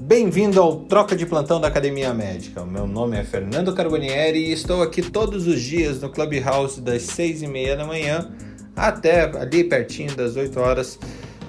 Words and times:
Bem-vindo 0.00 0.62
ao 0.62 0.76
Troca 0.76 1.16
de 1.16 1.26
Plantão 1.26 1.60
da 1.60 1.66
Academia 1.66 2.14
Médica. 2.14 2.64
Meu 2.64 2.86
nome 2.86 3.18
é 3.18 3.24
Fernando 3.24 3.74
Carbonieri 3.74 4.38
e 4.38 4.52
estou 4.52 4.80
aqui 4.80 5.02
todos 5.02 5.48
os 5.48 5.60
dias 5.60 6.00
no 6.00 6.08
Clubhouse 6.08 6.80
das 6.80 7.02
6 7.02 7.42
e 7.42 7.46
meia 7.48 7.76
da 7.76 7.84
manhã 7.84 8.30
até 8.76 9.24
ali 9.24 9.64
pertinho 9.64 10.14
das 10.14 10.36
8 10.36 10.60
horas 10.60 10.98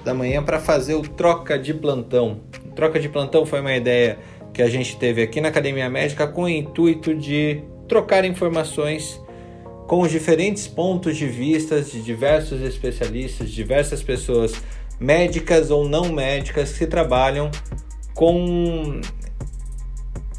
da 0.03 0.15
manhã 0.15 0.41
para 0.41 0.59
fazer 0.59 0.95
o 0.95 1.03
Troca 1.03 1.59
de 1.59 1.75
Plantão. 1.75 2.41
O 2.65 2.71
troca 2.71 2.99
de 2.99 3.07
Plantão 3.07 3.45
foi 3.45 3.61
uma 3.61 3.75
ideia 3.75 4.17
que 4.51 4.63
a 4.63 4.69
gente 4.69 4.97
teve 4.97 5.21
aqui 5.21 5.39
na 5.39 5.49
Academia 5.49 5.87
Médica 5.87 6.25
com 6.25 6.43
o 6.43 6.49
intuito 6.49 7.13
de 7.13 7.61
trocar 7.87 8.25
informações 8.25 9.21
com 9.87 10.01
os 10.01 10.09
diferentes 10.09 10.67
pontos 10.67 11.15
de 11.15 11.27
vista 11.27 11.81
de 11.81 12.01
diversos 12.01 12.61
especialistas, 12.61 13.51
diversas 13.51 14.01
pessoas 14.01 14.53
médicas 14.99 15.69
ou 15.69 15.87
não 15.87 16.11
médicas 16.11 16.75
que 16.75 16.87
trabalham 16.87 17.51
com, 18.19 18.99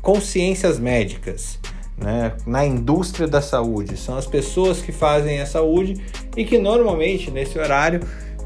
com 0.03 0.21
ciências 0.21 0.79
médicas, 0.79 1.59
né? 1.97 2.35
na 2.47 2.63
indústria 2.63 3.27
da 3.27 3.41
saúde. 3.41 3.97
São 3.97 4.19
as 4.19 4.27
pessoas 4.27 4.83
que 4.83 4.93
fazem 4.93 5.41
a 5.41 5.47
saúde 5.47 5.95
e 6.37 6.45
que 6.45 6.59
normalmente 6.59 7.31
nesse 7.31 7.59
horário 7.59 8.01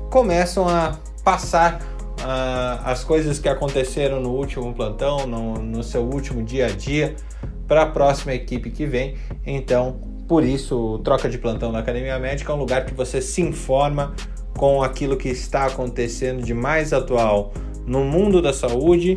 começam 0.08 0.68
a 0.68 1.00
passar 1.24 1.82
uh, 2.20 2.80
as 2.84 3.02
coisas 3.02 3.40
que 3.40 3.48
aconteceram 3.48 4.20
no 4.20 4.30
último 4.30 4.72
plantão, 4.72 5.26
no, 5.26 5.54
no 5.54 5.82
seu 5.82 6.02
último 6.02 6.40
dia 6.40 6.66
a 6.66 6.70
dia, 6.70 7.16
para 7.66 7.82
a 7.82 7.86
próxima 7.86 8.34
equipe 8.34 8.70
que 8.70 8.86
vem. 8.86 9.16
Então, 9.44 9.96
por 10.28 10.44
isso, 10.44 11.00
Troca 11.02 11.28
de 11.28 11.38
Plantão 11.38 11.72
na 11.72 11.80
Academia 11.80 12.20
Médica 12.20 12.52
é 12.52 12.54
um 12.54 12.58
lugar 12.60 12.86
que 12.86 12.94
você 12.94 13.20
se 13.20 13.42
informa 13.42 14.14
com 14.56 14.80
aquilo 14.80 15.16
que 15.16 15.28
está 15.28 15.66
acontecendo 15.66 16.40
de 16.40 16.54
mais 16.54 16.92
atual 16.92 17.52
no 17.86 18.04
mundo 18.04 18.40
da 18.40 18.52
saúde. 18.52 19.16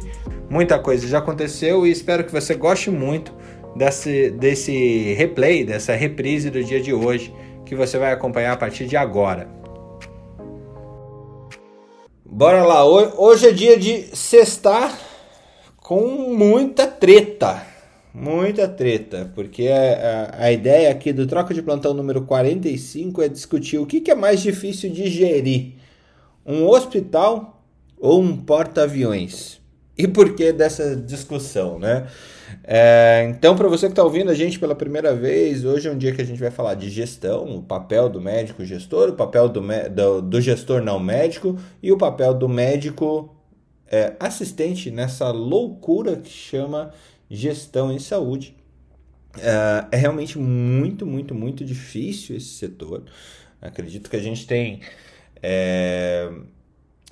Muita 0.50 0.80
coisa 0.80 1.08
já 1.08 1.20
aconteceu 1.20 1.86
e 1.86 1.92
espero 1.92 2.24
que 2.24 2.32
você 2.32 2.56
goste 2.56 2.90
muito 2.90 3.34
desse, 3.76 4.32
desse 4.32 5.14
replay, 5.14 5.64
dessa 5.64 5.94
reprise 5.94 6.50
do 6.50 6.64
dia 6.64 6.82
de 6.82 6.94
hoje, 6.94 7.34
que 7.66 7.76
você 7.76 7.98
vai 7.98 8.12
acompanhar 8.12 8.54
a 8.54 8.58
partir 8.58 8.86
de 8.86 8.96
agora. 8.96 9.48
Bora 12.26 12.64
lá, 12.64 12.86
hoje 12.86 13.48
é 13.48 13.52
dia 13.52 13.78
de 13.78 14.16
sextar 14.16 14.98
com 15.78 16.36
muita 16.36 16.86
treta. 16.86 17.66
Muita 18.14 18.68
treta, 18.68 19.32
porque 19.36 19.68
a, 19.68 20.46
a, 20.46 20.52
ideia 20.52 20.90
aqui 20.90 21.14
do 21.14 21.28
troca 21.28 21.54
de 21.54 21.62
plantão 21.62 21.94
número 21.94 22.24
45 22.24 23.22
é 23.22 23.30
discutir 23.30 23.78
o 23.78 23.86
que, 23.86 24.02
que 24.02 24.10
é 24.10 24.16
mais 24.16 24.42
difícil 24.42 24.90
de 24.90 25.08
gerir: 25.08 25.74
um 26.44 26.66
hospital 26.68 27.57
ou 28.00 28.22
um 28.22 28.38
porta-aviões? 28.38 29.62
E 29.98 30.08
por 30.08 30.36
que 30.36 30.52
dessa 30.52 30.96
discussão, 30.96 31.80
né? 31.80 32.08
É, 32.64 33.28
então, 33.30 33.56
para 33.56 33.68
você 33.68 33.88
que 33.88 33.94
está 33.94 34.04
ouvindo 34.04 34.30
a 34.30 34.34
gente 34.34 34.60
pela 34.60 34.76
primeira 34.76 35.16
vez, 35.16 35.66
hoje 35.66 35.88
é 35.88 35.92
um 35.92 35.98
dia 35.98 36.14
que 36.14 36.22
a 36.22 36.26
gente 36.26 36.40
vai 36.40 36.52
falar 36.52 36.76
de 36.76 36.90
gestão, 36.90 37.58
o 37.58 37.64
papel 37.64 38.08
do 38.08 38.22
médico 38.22 38.64
gestor, 38.64 39.10
o 39.10 39.14
papel 39.14 39.50
do, 39.50 39.62
do, 39.90 40.22
do 40.22 40.42
gestor 40.42 40.82
não 40.82 41.00
médico 41.00 41.58
e 41.82 41.92
o 41.92 41.98
papel 41.98 42.34
do 42.34 42.48
médico 42.48 43.36
é, 43.88 44.14
assistente 44.20 44.92
nessa 44.92 45.32
loucura 45.32 46.16
que 46.16 46.30
chama 46.30 46.94
gestão 47.30 47.92
em 47.92 48.00
saúde. 48.00 48.56
É, 49.40 49.96
é 49.96 49.98
realmente 49.98 50.38
muito, 50.38 51.06
muito, 51.06 51.34
muito 51.34 51.66
difícil 51.66 52.36
esse 52.36 52.50
setor. 52.50 53.04
Acredito 53.62 54.10
que 54.10 54.16
a 54.16 54.22
gente 54.22 54.46
tem. 54.46 54.82
É, 55.42 56.30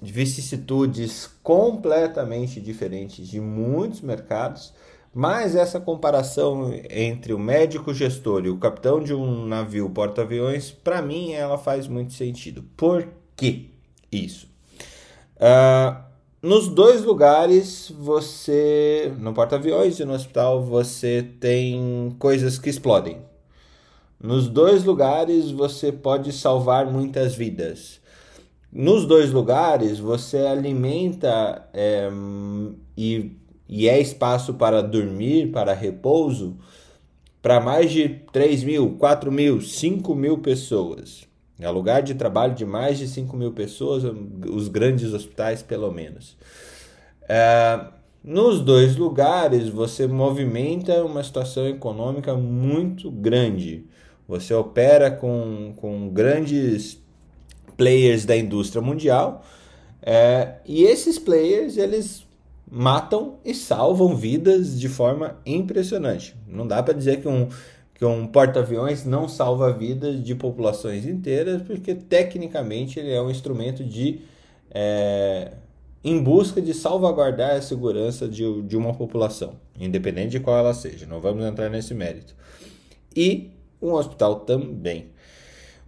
vicissitudes 0.01 1.29
completamente 1.41 2.59
diferentes 2.59 3.27
de 3.27 3.39
muitos 3.39 4.01
mercados, 4.01 4.73
mas 5.13 5.55
essa 5.55 5.79
comparação 5.79 6.73
entre 6.89 7.33
o 7.33 7.39
médico 7.39 7.93
gestor 7.93 8.45
e 8.45 8.49
o 8.49 8.57
capitão 8.57 9.01
de 9.01 9.13
um 9.13 9.45
navio 9.45 9.89
porta-aviões, 9.89 10.71
para 10.71 11.01
mim, 11.01 11.31
ela 11.31 11.57
faz 11.57 11.87
muito 11.87 12.13
sentido. 12.13 12.63
Por 12.75 13.07
que 13.35 13.71
isso? 14.11 14.47
Uh, 15.37 16.03
nos 16.41 16.67
dois 16.67 17.03
lugares, 17.03 17.91
você, 17.97 19.13
no 19.17 19.33
porta-aviões 19.33 19.99
e 19.99 20.05
no 20.05 20.13
hospital, 20.13 20.61
você 20.61 21.25
tem 21.39 22.15
coisas 22.19 22.59
que 22.59 22.69
explodem. 22.69 23.19
Nos 24.21 24.47
dois 24.47 24.83
lugares, 24.83 25.49
você 25.49 25.91
pode 25.91 26.31
salvar 26.31 26.85
muitas 26.85 27.35
vidas. 27.35 27.99
Nos 28.77 29.05
dois 29.05 29.31
lugares, 29.31 29.99
você 29.99 30.35
alimenta 30.39 31.65
é, 31.73 32.09
e, 32.97 33.31
e 33.69 33.87
é 33.87 34.01
espaço 34.01 34.55
para 34.55 34.83
dormir, 34.83 35.49
para 35.49 35.73
repouso, 35.73 36.57
para 37.41 37.61
mais 37.61 37.89
de 37.89 38.09
3 38.33 38.65
mil, 38.65 38.97
4 38.97 39.31
mil, 39.31 39.61
5 39.61 40.13
mil 40.13 40.39
pessoas. 40.39 41.25
É 41.57 41.69
lugar 41.69 42.03
de 42.03 42.15
trabalho 42.15 42.53
de 42.53 42.65
mais 42.65 42.97
de 42.97 43.07
5 43.07 43.37
mil 43.37 43.53
pessoas, 43.53 44.03
os 44.53 44.67
grandes 44.67 45.13
hospitais, 45.13 45.63
pelo 45.63 45.89
menos. 45.89 46.35
É, 47.29 47.79
nos 48.21 48.59
dois 48.59 48.97
lugares, 48.97 49.69
você 49.69 50.05
movimenta 50.05 51.01
uma 51.01 51.23
situação 51.23 51.65
econômica 51.65 52.35
muito 52.35 53.09
grande. 53.09 53.85
Você 54.27 54.53
opera 54.53 55.09
com, 55.09 55.71
com 55.77 56.09
grandes 56.09 57.04
players 57.77 58.25
da 58.25 58.35
indústria 58.35 58.81
mundial. 58.81 59.43
É, 60.01 60.55
e 60.65 60.83
esses 60.83 61.17
players, 61.17 61.77
eles 61.77 62.25
matam 62.69 63.35
e 63.43 63.53
salvam 63.53 64.15
vidas 64.15 64.79
de 64.79 64.89
forma 64.89 65.37
impressionante. 65.45 66.35
Não 66.47 66.67
dá 66.67 66.81
para 66.81 66.93
dizer 66.93 67.21
que 67.21 67.27
um, 67.27 67.47
que 67.93 68.05
um 68.05 68.27
porta-aviões 68.27 69.05
não 69.05 69.27
salva 69.27 69.71
vidas 69.71 70.23
de 70.23 70.35
populações 70.35 71.05
inteiras, 71.05 71.61
porque 71.61 71.95
tecnicamente 71.95 72.99
ele 72.99 73.11
é 73.11 73.21
um 73.21 73.29
instrumento 73.29 73.83
de 73.83 74.21
é, 74.71 75.53
em 76.03 76.21
busca 76.21 76.61
de 76.61 76.73
salvaguardar 76.73 77.55
a 77.55 77.61
segurança 77.61 78.27
de, 78.27 78.61
de 78.63 78.77
uma 78.77 78.93
população, 78.93 79.55
independente 79.79 80.31
de 80.31 80.39
qual 80.39 80.57
ela 80.57 80.73
seja. 80.73 81.05
Não 81.05 81.19
vamos 81.19 81.43
entrar 81.43 81.69
nesse 81.69 81.93
mérito. 81.93 82.35
E 83.15 83.51
um 83.81 83.93
hospital 83.93 84.41
também. 84.41 85.07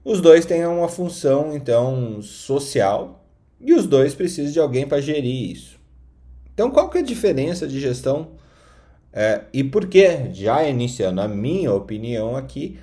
Os 0.07 0.22
dois 0.22 0.45
têm 0.45 0.66
uma 0.66 0.88
função, 0.88 1.53
então, 1.53 2.22
social 2.22 3.25
e 3.59 3.73
os 3.73 3.85
dois 3.85 4.16
precisam 4.16 4.53
de 4.53 4.57
alguém 4.57 4.88
para 4.88 5.01
gerir 5.01 5.51
isso. 5.51 5.78
Então, 6.53 6.72
qual 6.72 6.90
que 6.90 7.00
é 7.00 7.01
a 7.01 7.03
diferença 7.03 7.68
de 7.68 7.78
gestão 7.78 8.29
é, 9.12 9.41
e 9.51 9.66
por 9.66 9.85
que, 9.85 10.31
já 10.31 10.63
iniciando 10.63 11.19
a 11.19 11.28
minha 11.28 11.73
opinião 11.73 12.38
aqui, 12.38 12.79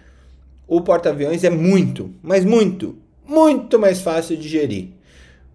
o 0.68 0.82
porta-aviões 0.82 1.44
é 1.44 1.48
muito, 1.48 2.10
mas 2.22 2.44
muito, 2.44 2.94
muito 3.26 3.78
mais 3.78 4.02
fácil 4.02 4.36
de 4.36 4.46
gerir. 4.46 4.88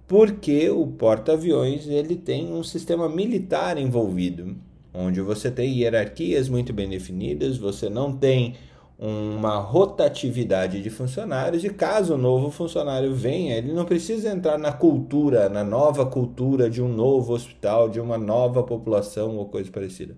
Porque 0.08 0.72
o 0.72 0.88
porta-aviões 0.88 1.88
ele 1.88 2.16
tem 2.16 2.52
um 2.52 2.64
sistema 2.64 3.08
militar 3.08 3.78
envolvido, 3.78 4.56
onde 4.92 5.22
você 5.22 5.52
tem 5.52 5.78
hierarquias 5.78 6.50
muito 6.50 6.74
bem 6.74 6.90
definidas, 6.90 7.60
você 7.60 7.88
não 7.92 8.12
tem 8.12 8.56
uma 9.00 9.58
rotatividade 9.60 10.84
de 10.84 10.90
funcionários 10.90 11.64
e 11.64 11.70
caso 11.70 12.16
o 12.16 12.18
novo 12.18 12.52
funcionário 12.52 13.16
venha, 13.16 13.56
ele 13.56 13.72
não 13.72 13.86
precisa 13.86 14.30
entrar 14.30 14.58
na 14.58 14.74
cultura, 14.74 15.48
na 15.48 15.64
nova 15.64 16.06
cultura 16.06 16.70
de 16.70 16.82
um 16.82 16.90
novo 16.90 17.34
hospital, 17.34 17.88
de 17.88 18.02
uma 18.02 18.18
nova 18.18 18.62
população 18.62 19.38
ou 19.38 19.46
coisa 19.46 19.72
parecida. 19.72 20.16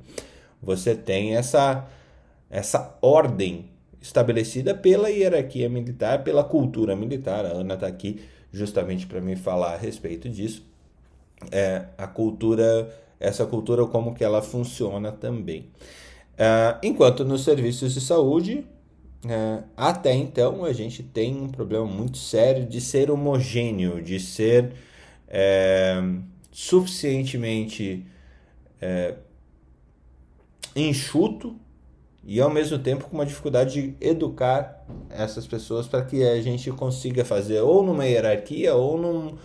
Você 0.62 0.96
tem 0.96 1.36
essa 1.36 1.88
essa 2.50 2.98
ordem 3.02 3.70
estabelecida 4.02 4.76
pela 4.76 5.10
hierarquia 5.10 5.70
militar, 5.70 6.24
pela 6.24 6.44
cultura 6.44 6.96
militar. 6.96 7.46
A 7.46 7.50
Ana 7.50 7.76
está 7.76 7.88
aqui 7.88 8.20
justamente 8.52 9.08
para 9.08 9.22
me 9.22 9.36
falar 9.36 9.76
a 9.76 9.78
respeito 9.78 10.28
disso. 10.28 10.66
É, 11.50 11.86
a 11.98 12.06
cultura, 12.08 12.94
essa 13.20 13.46
cultura 13.46 13.86
como 13.86 14.14
que 14.14 14.24
ela 14.24 14.42
funciona 14.42 15.12
também. 15.12 15.70
Uh, 16.42 16.80
enquanto 16.82 17.24
nos 17.24 17.44
serviços 17.44 17.94
de 17.94 18.02
saúde, 18.02 18.66
uh, 19.26 19.64
até 19.78 20.12
então 20.16 20.66
a 20.66 20.74
gente 20.74 21.04
tem 21.04 21.36
um 21.40 21.48
problema 21.48 21.86
muito 21.86 22.18
sério 22.18 22.66
de 22.66 22.82
ser 22.82 23.12
homogêneo, 23.12 24.02
de 24.02 24.20
ser 24.20 24.74
uh, 25.28 26.20
suficientemente 26.52 28.04
é, 28.82 29.14
enxuto 30.76 31.56
e 32.24 32.42
ao 32.42 32.50
mesmo 32.50 32.80
tempo 32.80 33.06
com 33.06 33.16
uma 33.16 33.26
dificuldade 33.26 33.74
de 33.74 33.96
educar 34.02 34.84
essas 35.12 35.46
pessoas 35.46 35.88
para 35.88 36.04
que 36.04 36.24
a 36.24 36.42
gente 36.42 36.72
consiga 36.72 37.24
fazer 37.24 37.62
ou 37.62 37.84
numa 37.84 38.06
hierarquia 38.06 38.74
ou 38.74 38.98
num, 38.98 39.38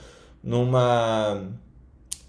numa 0.42 1.46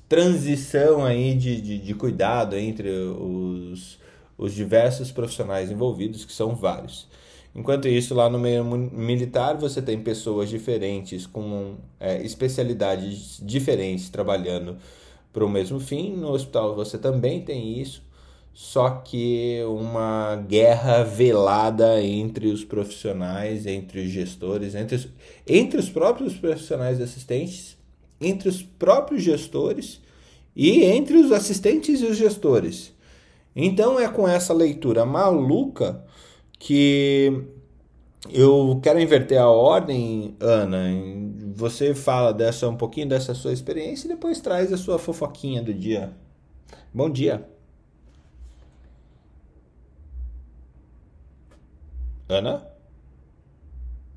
transição 0.10 1.06
aí 1.06 1.34
de, 1.34 1.62
de, 1.62 1.80
de 1.80 1.94
cuidado 1.96 2.56
entre 2.58 2.90
os 2.90 3.98
os 4.38 4.54
diversos 4.54 5.12
profissionais 5.12 5.72
envolvidos, 5.72 6.24
que 6.24 6.34
são 6.34 6.56
vários. 6.56 7.08
Enquanto 7.56 7.88
isso, 7.88 8.14
lá 8.14 8.30
no 8.30 8.38
meio 8.38 8.64
militar, 8.64 9.58
você 9.58 9.82
tem 9.82 10.00
pessoas 10.00 10.48
diferentes, 10.48 11.26
com 11.26 11.76
é, 12.00 12.22
especialidades 12.22 13.40
diferentes, 13.42 14.10
trabalhando 14.10 14.78
para 15.34 15.44
o 15.44 15.50
mesmo 15.50 15.80
fim. 15.80 16.16
No 16.16 16.32
hospital 16.32 16.76
você 16.76 17.00
também 17.00 17.42
tem 17.42 17.80
isso, 17.80 18.04
só 18.54 18.90
que 18.90 19.60
uma 19.68 20.36
guerra 20.48 21.04
velada 21.04 22.02
entre 22.02 22.48
os 22.48 22.64
profissionais, 22.64 23.66
entre 23.66 24.02
os 24.02 24.10
gestores, 24.10 24.76
entre 24.76 24.96
os, 24.96 25.08
entre 25.48 25.80
os 25.80 25.90
próprios 25.90 26.34
profissionais 26.36 27.02
assistentes, 27.02 27.78
entre 28.22 28.50
os 28.50 28.62
próprios 28.62 29.24
gestores 29.24 30.02
e 30.56 30.84
entre 30.84 31.18
os 31.18 31.32
assistentes 31.32 32.02
e 32.02 32.06
os 32.06 32.18
gestores. 32.18 32.97
Então 33.60 34.00
é 34.00 34.08
com 34.08 34.28
essa 34.28 34.54
leitura 34.54 35.04
maluca 35.04 36.06
que 36.60 37.44
eu 38.30 38.80
quero 38.84 39.02
inverter 39.02 39.42
a 39.42 39.50
ordem, 39.50 40.38
Ana. 40.40 40.78
Você 41.56 41.96
fala 41.96 42.32
dessa 42.32 42.70
um 42.70 42.78
pouquinho 42.78 43.10
dessa 43.10 43.34
sua 43.34 43.52
experiência 43.52 44.06
e 44.06 44.10
depois 44.10 44.40
traz 44.40 44.72
a 44.72 44.78
sua 44.78 45.00
fofoquinha 45.00 45.64
do 45.64 45.74
dia. 45.74 46.14
Bom 46.94 47.10
dia. 47.10 47.50
Ana? 52.30 52.64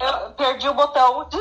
Eu 0.02 0.32
perdi 0.32 0.68
o 0.68 0.74
botão. 0.74 1.26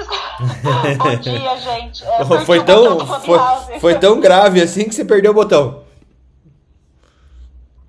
Bom 0.98 1.16
dia, 1.18 1.58
gente. 1.58 2.06
É, 2.06 2.24
foi, 2.46 2.64
tão, 2.64 3.00
foi, 3.20 3.40
foi 3.82 4.00
tão 4.00 4.22
grave 4.22 4.62
assim 4.62 4.86
que 4.86 4.96
você 4.96 5.04
perdeu 5.04 5.32
o 5.32 5.36
botão. 5.36 5.89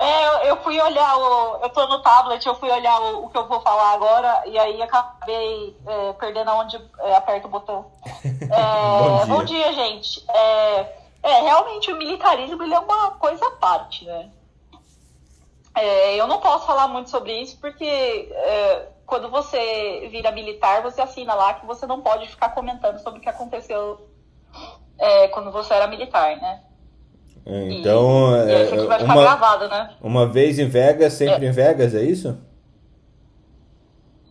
É, 0.01 0.51
eu, 0.51 0.57
fui 0.63 0.81
olhar 0.81 1.15
o. 1.19 1.59
Eu 1.63 1.69
tô 1.69 1.87
no 1.87 2.01
tablet, 2.01 2.47
eu 2.47 2.55
fui 2.55 2.71
olhar 2.71 2.99
o, 2.99 3.27
o 3.27 3.29
que 3.29 3.37
eu 3.37 3.47
vou 3.47 3.61
falar 3.61 3.93
agora, 3.93 4.45
e 4.47 4.59
aí 4.59 4.81
acabei 4.81 5.77
é, 5.87 6.13
perdendo 6.15 6.51
onde 6.53 6.81
é, 7.01 7.17
aperta 7.17 7.47
o 7.47 7.51
botão. 7.51 7.93
É, 8.51 9.27
bom, 9.27 9.27
dia. 9.27 9.27
bom, 9.27 9.45
dia. 9.45 9.73
gente. 9.75 10.25
É, 10.31 10.97
é, 11.23 11.41
realmente 11.43 11.93
o 11.93 11.99
militarismo 11.99 12.63
ele 12.63 12.73
é 12.73 12.79
uma 12.79 13.11
coisa 13.13 13.47
à 13.47 13.51
parte, 13.51 14.07
né? 14.07 14.31
É, 15.75 16.17
eu 16.17 16.27
não 16.27 16.41
posso 16.41 16.67
falar 16.67 16.89
muito 16.89 17.11
sobre 17.11 17.39
isso 17.39 17.59
porque 17.61 17.85
é, 17.85 18.89
quando 19.07 19.29
você 19.29 20.09
vira 20.11 20.33
militar, 20.33 20.83
você 20.83 21.03
assina 21.03 21.35
lá 21.35 21.55
que 21.55 21.67
você 21.67 21.87
não 21.87 22.01
pode 22.01 22.27
ficar 22.27 22.49
comentando 22.51 22.99
sobre 23.01 23.21
o 23.21 23.23
que 23.23 23.29
aconteceu 23.29 24.09
quando 25.33 25.51
você 25.51 25.73
era 25.73 25.87
militar, 25.87 26.37
né? 26.37 26.63
Então, 27.47 28.37
e, 28.47 28.53
é, 28.53 28.75
e 28.75 28.87
vai 28.87 29.03
uma, 29.03 29.23
gravado, 29.23 29.69
né? 29.69 29.91
Uma 30.01 30.27
vez 30.27 30.59
em 30.59 30.69
Vegas, 30.69 31.15
sempre 31.15 31.47
é. 31.47 31.49
em 31.49 31.53
Vegas, 31.53 31.95
é 31.95 32.03
isso? 32.03 32.39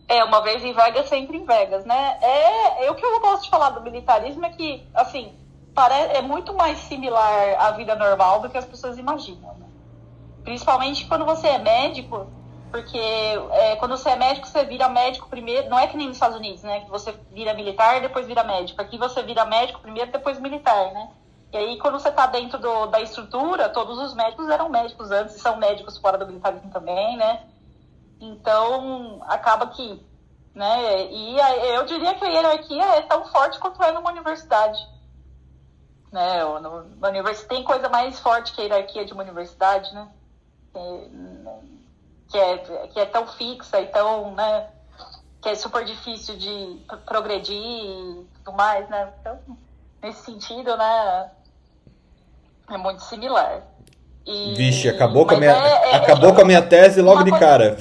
É, 0.08 0.24
uma 0.24 0.40
vez 0.42 0.64
em 0.64 0.72
Vegas, 0.72 1.08
sempre 1.08 1.36
em 1.36 1.44
Vegas, 1.44 1.84
né? 1.84 2.18
É, 2.20 2.86
é 2.86 2.90
o 2.90 2.94
que 2.94 3.04
eu 3.04 3.20
gosto 3.20 3.44
de 3.44 3.50
falar 3.50 3.70
do 3.70 3.82
militarismo 3.82 4.44
é 4.44 4.50
que, 4.50 4.86
assim, 4.94 5.32
parece, 5.74 6.16
é 6.16 6.22
muito 6.22 6.54
mais 6.54 6.78
similar 6.78 7.56
à 7.58 7.70
vida 7.72 7.94
normal 7.94 8.40
do 8.40 8.48
que 8.48 8.58
as 8.58 8.64
pessoas 8.64 8.98
imaginam, 8.98 9.54
né? 9.54 9.66
Principalmente 10.42 11.06
quando 11.06 11.24
você 11.24 11.48
é 11.48 11.58
médico, 11.58 12.26
porque 12.70 12.98
é, 12.98 13.76
quando 13.76 13.96
você 13.96 14.10
é 14.10 14.16
médico, 14.16 14.46
você 14.46 14.64
vira 14.64 14.88
médico 14.88 15.28
primeiro, 15.28 15.68
não 15.68 15.78
é 15.78 15.86
que 15.86 15.96
nem 15.96 16.06
nos 16.06 16.16
Estados 16.16 16.36
Unidos, 16.36 16.62
né? 16.62 16.80
Que 16.80 16.90
você 16.90 17.14
vira 17.32 17.52
militar 17.54 17.98
e 17.98 18.00
depois 18.00 18.26
vira 18.26 18.44
médico. 18.44 18.80
Aqui 18.80 18.96
você 18.96 19.22
vira 19.22 19.44
médico 19.44 19.80
primeiro, 19.80 20.10
depois 20.10 20.40
militar, 20.40 20.92
né? 20.92 21.08
E 21.52 21.56
aí, 21.56 21.78
quando 21.78 21.98
você 21.98 22.10
está 22.10 22.26
dentro 22.26 22.58
do, 22.58 22.86
da 22.86 23.00
estrutura, 23.00 23.68
todos 23.68 23.98
os 23.98 24.14
médicos 24.14 24.48
eram 24.48 24.68
médicos 24.68 25.10
antes, 25.10 25.34
e 25.34 25.40
são 25.40 25.56
médicos 25.56 25.98
fora 25.98 26.16
do 26.16 26.26
militarismo 26.26 26.70
também, 26.70 27.16
né? 27.16 27.44
Então, 28.20 29.20
acaba 29.26 29.66
que, 29.68 30.00
né? 30.54 31.10
E 31.10 31.40
a, 31.40 31.56
eu 31.74 31.86
diria 31.86 32.14
que 32.14 32.24
a 32.24 32.28
hierarquia 32.28 32.84
é 32.96 33.02
tão 33.02 33.24
forte 33.26 33.58
quanto 33.58 33.82
é 33.82 33.90
numa 33.90 34.10
universidade. 34.10 34.78
Né? 36.12 36.44
No, 36.44 36.84
na 36.98 37.34
tem 37.48 37.64
coisa 37.64 37.88
mais 37.88 38.20
forte 38.20 38.52
que 38.52 38.60
a 38.60 38.64
hierarquia 38.64 39.04
de 39.04 39.12
uma 39.12 39.22
universidade, 39.22 39.92
né? 39.92 40.08
Que 42.28 42.38
é, 42.38 42.58
que 42.58 43.00
é 43.00 43.06
tão 43.06 43.26
fixa 43.26 43.80
e 43.80 43.86
tão, 43.88 44.34
né? 44.36 44.70
Que 45.42 45.48
é 45.48 45.54
super 45.56 45.84
difícil 45.84 46.36
de 46.36 46.80
progredir 47.06 47.56
e 47.56 48.28
tudo 48.36 48.56
mais, 48.56 48.88
né? 48.88 49.12
Então, 49.20 49.40
nesse 50.00 50.24
sentido, 50.24 50.76
né? 50.76 51.32
É 52.70 52.78
muito 52.78 53.02
similar. 53.02 53.62
E... 54.24 54.54
Vixe, 54.54 54.88
acabou, 54.88 55.26
com 55.26 55.34
a, 55.34 55.38
minha, 55.38 55.50
é, 55.50 55.90
é, 55.90 55.96
acabou 55.96 56.30
é, 56.30 56.34
com 56.34 56.40
a 56.42 56.44
minha 56.44 56.62
tese 56.62 57.02
logo 57.02 57.24
de 57.24 57.32
cara. 57.32 57.76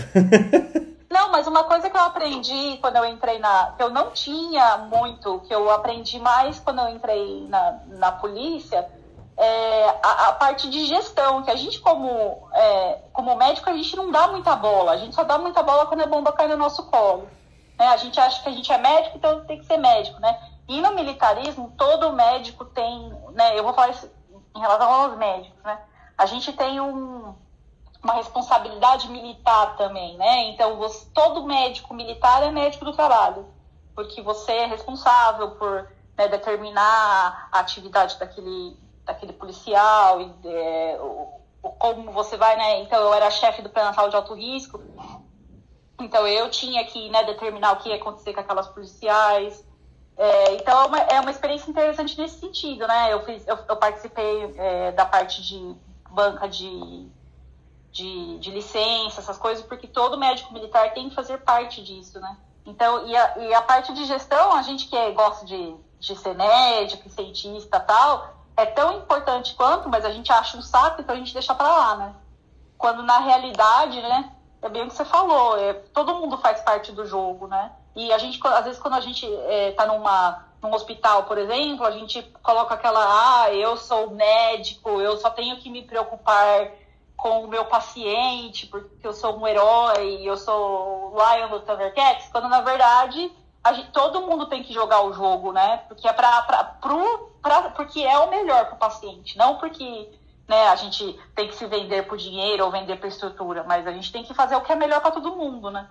Não, 1.10 1.32
mas 1.32 1.48
uma 1.48 1.64
coisa 1.64 1.90
que 1.90 1.98
eu 1.98 2.02
aprendi 2.02 2.78
quando 2.82 2.96
eu 2.96 3.06
entrei 3.06 3.40
na. 3.40 3.74
que 3.76 3.84
eu 3.84 3.90
não 3.90 4.12
tinha 4.12 4.78
muito, 4.78 5.40
que 5.40 5.54
eu 5.54 5.70
aprendi 5.72 6.20
mais 6.20 6.60
quando 6.60 6.80
eu 6.80 6.90
entrei 6.90 7.48
na, 7.50 7.80
na 7.88 8.12
polícia, 8.12 8.88
é 9.36 9.90
a, 10.04 10.30
a 10.30 10.34
parte 10.34 10.70
de 10.70 10.86
gestão, 10.86 11.42
que 11.42 11.50
a 11.50 11.56
gente, 11.56 11.80
como, 11.80 12.48
é, 12.54 13.00
como 13.12 13.36
médico, 13.36 13.70
a 13.70 13.74
gente 13.74 13.96
não 13.96 14.12
dá 14.12 14.28
muita 14.28 14.56
bola. 14.56 14.92
A 14.92 14.98
gente 14.98 15.16
só 15.16 15.24
dá 15.24 15.38
muita 15.38 15.64
bola 15.64 15.88
quando 15.88 16.02
a 16.02 16.08
bomba 16.08 16.32
cai 16.32 16.48
no 16.48 16.58
nosso 16.58 16.84
colo. 16.86 17.28
Né? 17.78 17.88
A 17.88 17.98
gente 17.98 18.20
acha 18.20 18.44
que 18.44 18.50
a 18.50 18.52
gente 18.52 18.72
é 18.72 18.78
médico, 18.78 19.18
então 19.18 19.44
tem 19.46 19.58
que 19.58 19.66
ser 19.66 19.78
médico, 19.78 20.20
né? 20.20 20.38
E 20.68 20.80
no 20.80 20.94
militarismo, 20.94 21.74
todo 21.76 22.14
médico 22.14 22.66
tem, 22.66 23.12
né? 23.34 23.58
Eu 23.58 23.64
vou 23.64 23.74
falar 23.74 23.90
isso 23.90 24.10
em 24.56 24.60
relação 24.60 24.92
aos 24.92 25.18
médicos, 25.18 25.62
né? 25.64 25.80
A 26.18 26.26
gente 26.26 26.52
tem 26.54 26.80
um, 26.82 27.34
uma 28.04 28.14
responsabilidade 28.14 29.10
militar 29.10 29.76
também, 29.78 30.18
né? 30.18 30.50
Então, 30.50 30.78
você, 30.78 31.06
todo 31.14 31.46
médico 31.46 31.94
militar 31.94 32.44
é 32.44 32.52
médico 32.52 32.86
do 32.86 32.94
trabalho, 32.94 33.46
porque 33.96 34.22
você 34.22 34.52
é 34.52 34.66
responsável 34.66 35.52
por 35.52 35.90
né, 36.18 36.28
determinar 36.28 37.50
a 37.52 37.60
atividade 37.60 38.18
daquele, 38.18 38.78
daquele 39.06 39.34
policial 39.34 40.22
e 40.22 40.34
é, 40.46 40.98
o, 41.02 41.42
o, 41.62 41.70
como 41.72 42.12
você 42.12 42.38
vai, 42.38 42.56
né? 42.58 42.82
Então, 42.82 43.02
eu 43.02 43.14
era 43.14 43.30
chefe 43.32 43.62
do 43.62 43.70
pré-natal 43.70 44.10
de 44.10 44.16
alto 44.16 44.34
risco, 44.34 44.82
então 46.00 46.26
eu 46.26 46.50
tinha 46.50 46.84
que 46.86 47.10
né, 47.10 47.24
determinar 47.26 47.74
o 47.74 47.78
que 47.78 47.90
ia 47.90 47.96
acontecer 47.96 48.34
com 48.34 48.40
aquelas 48.40 48.68
policiais, 48.68 49.66
é, 50.22 50.56
então 50.56 50.78
é 50.82 50.86
uma, 50.86 50.98
é 51.00 51.20
uma 51.22 51.32
experiência 51.32 51.72
interessante 51.72 52.20
nesse 52.20 52.42
sentido, 52.42 52.86
né? 52.86 53.14
Eu, 53.14 53.24
fiz, 53.24 53.48
eu, 53.48 53.58
eu 53.70 53.78
participei 53.78 54.54
é, 54.58 54.92
da 54.92 55.06
parte 55.06 55.42
de 55.42 55.74
banca 56.10 56.46
de, 56.50 57.08
de, 57.90 58.38
de, 58.38 58.52
licença, 58.52 59.22
essas 59.22 59.38
coisas, 59.38 59.66
porque 59.66 59.88
todo 59.88 60.18
médico 60.18 60.54
militar 60.54 60.94
tem 60.94 61.08
que 61.08 61.16
fazer 61.16 61.38
parte 61.38 61.82
disso, 61.82 62.20
né? 62.20 62.36
Então, 62.66 63.08
e 63.08 63.16
a, 63.16 63.38
e 63.38 63.54
a 63.54 63.62
parte 63.62 63.94
de 63.94 64.04
gestão, 64.04 64.52
a 64.52 64.62
gente 64.62 64.90
que 64.90 65.12
gosta 65.12 65.46
de, 65.46 65.74
de 65.98 66.16
ser 66.18 66.36
médico, 66.36 67.10
cientista 67.10 67.80
tal, 67.80 68.44
é 68.58 68.66
tão 68.66 68.98
importante 68.98 69.56
quanto, 69.56 69.88
mas 69.88 70.04
a 70.04 70.12
gente 70.12 70.30
acha 70.34 70.58
um 70.58 70.62
saco, 70.62 71.00
então 71.00 71.16
a 71.16 71.18
gente 71.18 71.32
deixa 71.34 71.56
para 71.56 71.72
lá, 71.72 71.96
né? 71.96 72.16
Quando 72.78 73.04
na 73.04 73.20
realidade, 73.20 74.02
né, 74.02 74.34
é 74.62 74.68
bem 74.68 74.84
o 74.84 74.88
que 74.90 74.96
você 74.96 75.06
falou, 75.06 75.58
é, 75.58 75.72
todo 75.94 76.16
mundo 76.16 76.38
faz 76.40 76.60
parte 76.60 76.92
do 76.92 77.06
jogo, 77.06 77.48
né? 77.48 77.72
E 77.96 78.12
a 78.14 78.18
gente, 78.18 78.40
às 78.46 78.66
vezes, 78.66 78.80
quando 78.80 78.96
a 78.96 79.02
gente 79.02 79.26
está 79.26 79.84
é, 79.84 79.88
numa, 79.88 80.46
num 80.62 80.74
hospital, 80.74 81.24
por 81.24 81.38
exemplo, 81.38 81.86
a 81.86 81.92
gente 81.92 82.22
coloca 82.44 82.76
aquela, 82.76 83.44
ah, 83.44 83.54
eu 83.54 83.76
sou 83.78 84.12
médico, 84.12 85.02
eu 85.02 85.18
só 85.18 85.30
tenho 85.30 85.58
que 85.58 85.70
me 85.70 85.82
preocupar 85.82 86.72
com 87.18 87.44
o 87.44 87.48
meu 87.48 87.66
paciente, 87.66 88.68
porque 88.68 89.06
eu 89.06 89.14
sou 89.14 89.38
um 89.38 89.46
herói, 89.46 90.22
eu 90.24 90.38
sou 90.38 91.14
Lion 91.16 91.50
do 91.50 91.60
Thundercats, 91.60 92.30
quando 92.32 92.48
na 92.48 92.62
verdade 92.62 93.30
gente, 93.74 93.92
todo 93.92 94.22
mundo 94.22 94.48
tem 94.48 94.64
que 94.64 94.74
jogar 94.74 95.02
o 95.02 95.14
jogo, 95.14 95.52
né? 95.52 95.84
Porque 95.88 96.08
é, 96.08 96.14
pra, 96.14 96.42
pra, 96.44 96.64
pro, 96.64 97.32
pra, 97.42 97.70
porque 97.72 98.02
é 98.02 98.18
o 98.20 98.30
melhor 98.30 98.66
para 98.66 98.76
o 98.76 98.80
paciente, 98.80 99.38
não 99.38 99.58
porque 99.58 100.10
né, 100.48 100.68
a 100.70 100.76
gente 100.76 101.18
tem 101.36 101.48
que 101.48 101.56
se 101.56 101.66
vender 101.66 102.08
por 102.08 102.18
dinheiro 102.18 102.66
ou 102.66 102.72
vender 102.72 102.98
por 102.98 103.08
estrutura, 103.08 103.64
mas 103.64 103.86
a 103.86 103.92
gente 103.92 104.12
tem 104.12 104.24
que 104.24 104.34
fazer 104.34 104.56
o 104.56 104.62
que 104.62 104.72
é 104.72 104.76
melhor 104.76 105.02
para 105.02 105.12
todo 105.12 105.36
mundo, 105.36 105.70
né? 105.70 105.88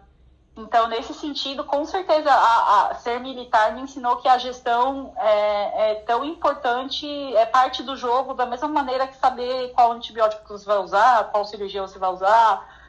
Então, 0.58 0.88
nesse 0.88 1.14
sentido, 1.14 1.62
com 1.62 1.84
certeza, 1.84 2.32
a, 2.32 2.88
a, 2.88 2.94
ser 2.96 3.20
militar 3.20 3.76
me 3.76 3.82
ensinou 3.82 4.16
que 4.16 4.26
a 4.26 4.38
gestão 4.38 5.14
é, 5.16 5.92
é, 5.92 5.94
tão 6.04 6.24
importante, 6.24 7.06
é 7.36 7.46
parte 7.46 7.84
do 7.84 7.96
jogo, 7.96 8.34
da 8.34 8.44
mesma 8.44 8.66
maneira 8.66 9.06
que 9.06 9.16
saber 9.18 9.72
qual 9.72 9.92
antibiótico 9.92 10.48
você 10.48 10.64
vai 10.64 10.78
usar, 10.78 11.30
qual 11.30 11.44
cirurgia 11.44 11.80
você 11.80 11.96
vai 11.96 12.10
usar. 12.10 12.82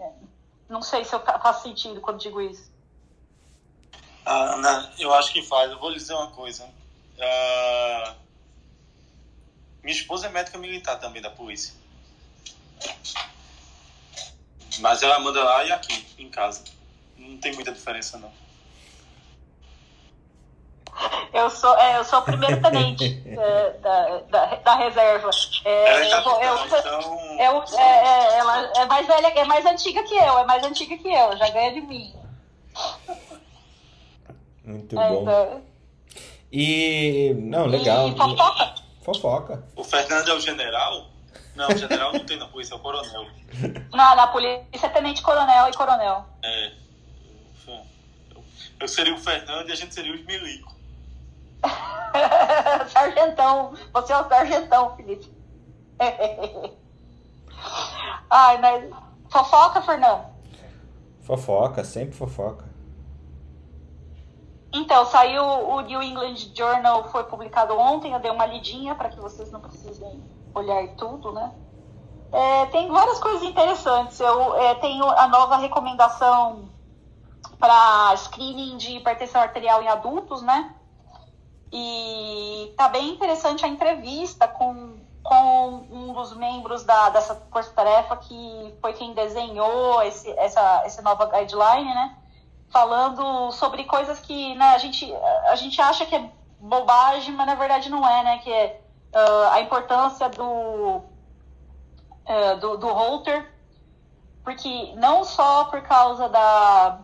É, 0.00 0.10
não 0.68 0.82
sei 0.82 1.04
se 1.04 1.14
eu, 1.14 1.20
faz 1.20 1.58
sentido 1.58 2.00
quando 2.00 2.18
digo 2.18 2.40
isso. 2.40 2.68
Ah, 4.24 4.54
Ana, 4.54 4.92
eu 4.98 5.14
acho 5.14 5.32
que 5.32 5.42
faz. 5.42 5.70
Eu 5.70 5.78
vou 5.78 5.90
lhe 5.90 5.98
dizer 5.98 6.14
uma 6.14 6.32
coisa. 6.32 6.64
Uh, 6.64 8.16
minha 9.80 9.96
esposa 9.96 10.26
é 10.26 10.30
médica 10.30 10.58
militar 10.58 10.98
também 10.98 11.22
da 11.22 11.30
polícia. 11.30 11.72
Mas 14.80 15.04
ela 15.04 15.20
manda 15.20 15.44
lá 15.44 15.64
e 15.64 15.70
aqui, 15.70 16.04
em 16.18 16.28
casa 16.28 16.75
não 17.18 17.36
tem 17.38 17.54
muita 17.54 17.72
diferença, 17.72 18.18
não. 18.18 18.30
Eu 21.32 21.50
sou, 21.50 21.76
é, 21.76 21.98
eu 21.98 22.04
sou 22.04 22.20
o 22.20 22.22
primeiro 22.22 22.60
tenente 22.62 23.22
é, 23.26 23.70
da, 23.80 24.18
da, 24.30 24.54
da, 24.56 24.74
reserva. 24.76 25.30
É, 25.64 25.88
ela 25.88 26.04
é 26.04 26.10
capitão, 26.10 26.42
eu, 26.42 26.66
então... 26.66 27.38
eu, 27.38 27.78
é, 27.78 27.82
é, 27.82 28.38
ela 28.38 28.72
é 28.78 28.86
mais 28.86 29.06
velha, 29.06 29.26
é 29.26 29.44
mais 29.44 29.66
antiga 29.66 30.02
que 30.04 30.14
eu, 30.14 30.38
é 30.38 30.44
mais 30.46 30.64
antiga 30.64 30.96
que 30.96 31.08
eu, 31.08 31.36
já 31.36 31.50
ganha 31.50 31.74
de 31.74 31.80
mim. 31.82 32.14
Muito 34.64 34.98
é, 34.98 35.08
bom. 35.08 35.22
Então... 35.22 35.62
E. 36.50 37.34
Não, 37.38 37.66
legal. 37.66 38.08
E 38.08 38.16
fofoca? 38.16 38.74
Fofoca. 39.02 39.64
O 39.76 39.84
Fernando 39.84 40.28
é 40.30 40.34
o 40.34 40.40
general? 40.40 41.08
Não, 41.54 41.68
o 41.68 41.76
general 41.76 42.12
não 42.12 42.24
tem 42.24 42.38
na 42.38 42.46
polícia, 42.48 42.74
é 42.74 42.76
o 42.76 42.80
coronel. 42.80 43.26
Não, 43.92 44.16
na 44.16 44.26
polícia 44.28 44.86
é 44.86 44.88
tenente 44.88 45.22
coronel 45.22 45.68
e 45.68 45.72
coronel. 45.72 46.24
É. 46.42 46.85
Eu 48.78 48.88
seria 48.88 49.14
o 49.14 49.18
Fernando 49.18 49.68
e 49.68 49.72
a 49.72 49.76
gente 49.76 49.94
seria 49.94 50.14
os 50.14 50.24
milico. 50.24 50.74
sargentão. 52.92 53.74
Você 53.92 54.12
é 54.12 54.18
o 54.18 54.28
sargentão, 54.28 54.96
Felipe. 54.96 55.34
Ai, 58.30 58.58
mas. 58.58 58.90
Fofoca, 59.30 59.82
Fernando? 59.82 60.26
Fofoca, 61.22 61.82
sempre 61.84 62.14
fofoca. 62.14 62.64
Então, 64.72 65.06
saiu 65.06 65.42
o 65.42 65.80
New 65.80 66.02
England 66.02 66.36
Journal, 66.54 67.08
foi 67.08 67.24
publicado 67.24 67.76
ontem, 67.78 68.12
eu 68.12 68.20
dei 68.20 68.30
uma 68.30 68.44
lidinha 68.46 68.94
para 68.94 69.08
que 69.08 69.18
vocês 69.18 69.50
não 69.50 69.60
precisem 69.60 70.22
olhar 70.54 70.86
tudo, 70.96 71.32
né? 71.32 71.52
É, 72.30 72.66
tem 72.66 72.88
várias 72.90 73.18
coisas 73.18 73.42
interessantes. 73.42 74.20
Eu 74.20 74.54
é, 74.56 74.74
tenho 74.74 75.08
a 75.08 75.28
nova 75.28 75.56
recomendação 75.56 76.68
para 77.58 78.16
screening 78.16 78.76
de 78.76 78.96
hipertensão 78.96 79.40
arterial 79.40 79.82
em 79.82 79.88
adultos, 79.88 80.42
né? 80.42 80.74
E 81.72 82.72
tá 82.76 82.88
bem 82.88 83.10
interessante 83.10 83.64
a 83.64 83.68
entrevista 83.68 84.46
com, 84.46 84.98
com 85.22 85.86
um 85.90 86.12
dos 86.12 86.36
membros 86.36 86.84
da, 86.84 87.10
dessa 87.10 87.34
força-tarefa 87.50 88.16
que 88.16 88.74
foi 88.80 88.92
quem 88.92 89.14
desenhou 89.14 90.02
esse, 90.02 90.30
essa, 90.38 90.82
essa 90.84 91.02
nova 91.02 91.26
guideline, 91.26 91.92
né? 91.92 92.16
Falando 92.70 93.50
sobre 93.52 93.84
coisas 93.84 94.20
que 94.20 94.54
né, 94.54 94.70
a, 94.70 94.78
gente, 94.78 95.12
a 95.48 95.56
gente 95.56 95.80
acha 95.80 96.04
que 96.06 96.14
é 96.14 96.30
bobagem, 96.60 97.34
mas 97.34 97.46
na 97.46 97.54
verdade 97.54 97.88
não 97.88 98.06
é, 98.06 98.22
né? 98.22 98.38
Que 98.38 98.52
é 98.52 98.80
uh, 99.14 99.50
a 99.52 99.60
importância 99.60 100.28
do, 100.28 101.02
uh, 102.26 102.56
do, 102.60 102.76
do 102.76 102.88
holter, 102.88 103.52
porque 104.44 104.94
não 104.96 105.24
só 105.24 105.64
por 105.64 105.82
causa 105.82 106.28
da 106.28 107.00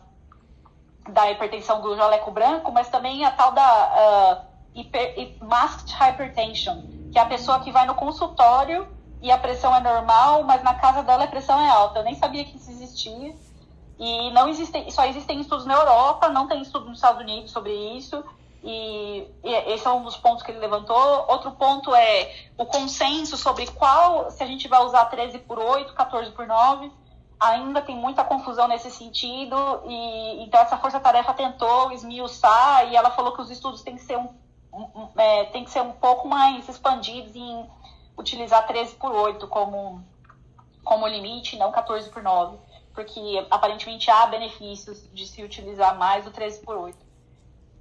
da 1.08 1.30
hipertensão 1.30 1.80
do 1.80 1.96
jaleco 1.96 2.30
branco, 2.30 2.70
mas 2.70 2.88
também 2.88 3.24
a 3.24 3.30
tal 3.30 3.52
da 3.52 4.44
uh, 4.74 4.78
hiper, 4.78 5.36
masked 5.40 5.92
hypertension, 5.94 6.82
que 7.10 7.18
é 7.18 7.22
a 7.22 7.26
pessoa 7.26 7.60
que 7.60 7.72
vai 7.72 7.86
no 7.86 7.94
consultório 7.94 8.86
e 9.20 9.30
a 9.30 9.38
pressão 9.38 9.74
é 9.74 9.80
normal, 9.80 10.42
mas 10.44 10.62
na 10.62 10.74
casa 10.74 11.02
dela 11.02 11.24
a 11.24 11.28
pressão 11.28 11.60
é 11.60 11.68
alta. 11.68 12.00
Eu 12.00 12.04
nem 12.04 12.14
sabia 12.14 12.44
que 12.44 12.56
isso 12.56 12.70
existia. 12.70 13.34
E 13.98 14.30
não 14.32 14.48
existem, 14.48 14.90
só 14.90 15.04
existem 15.04 15.40
estudos 15.40 15.64
na 15.64 15.74
Europa, 15.74 16.28
não 16.28 16.48
tem 16.48 16.60
estudo 16.60 16.86
nos 16.86 16.98
Estados 16.98 17.20
Unidos 17.20 17.52
sobre 17.52 17.72
isso. 17.96 18.24
E, 18.64 19.26
e 19.44 19.54
esse 19.72 19.86
é 19.86 19.90
um 19.90 20.02
dos 20.02 20.16
pontos 20.16 20.42
que 20.42 20.50
ele 20.50 20.58
levantou. 20.58 21.26
Outro 21.28 21.52
ponto 21.52 21.94
é 21.94 22.34
o 22.58 22.66
consenso 22.66 23.36
sobre 23.36 23.66
qual, 23.68 24.30
se 24.30 24.42
a 24.42 24.46
gente 24.46 24.66
vai 24.66 24.82
usar 24.84 25.04
13 25.04 25.38
por 25.40 25.58
8, 25.58 25.92
14 25.92 26.30
por 26.32 26.46
9 26.46 26.90
ainda 27.42 27.82
tem 27.82 27.96
muita 27.96 28.22
confusão 28.22 28.68
nesse 28.68 28.90
sentido 28.90 29.56
e 29.86 30.44
então 30.44 30.60
essa 30.60 30.78
força-tarefa 30.78 31.34
tentou 31.34 31.90
esmiuçar 31.90 32.90
e 32.90 32.96
ela 32.96 33.10
falou 33.10 33.32
que 33.34 33.42
os 33.42 33.50
estudos 33.50 33.82
têm 33.82 33.96
que 33.96 34.02
ser 34.02 34.16
um, 34.16 34.28
um 34.72 35.08
é, 35.16 35.44
tem 35.46 35.64
que 35.64 35.70
ser 35.70 35.80
um 35.80 35.92
pouco 35.92 36.28
mais 36.28 36.68
expandidos 36.68 37.34
em 37.34 37.68
utilizar 38.16 38.66
13 38.66 38.94
por 38.94 39.12
8 39.12 39.48
como 39.48 40.04
como 40.84 41.06
limite, 41.06 41.56
não 41.56 41.70
14 41.70 42.10
por 42.10 42.22
9, 42.22 42.58
porque 42.92 43.46
aparentemente 43.50 44.10
há 44.10 44.26
benefícios 44.26 45.08
de 45.12 45.26
se 45.26 45.42
utilizar 45.42 45.96
mais 45.96 46.26
o 46.26 46.30
13 46.30 46.60
por 46.60 46.76
8. 46.76 46.98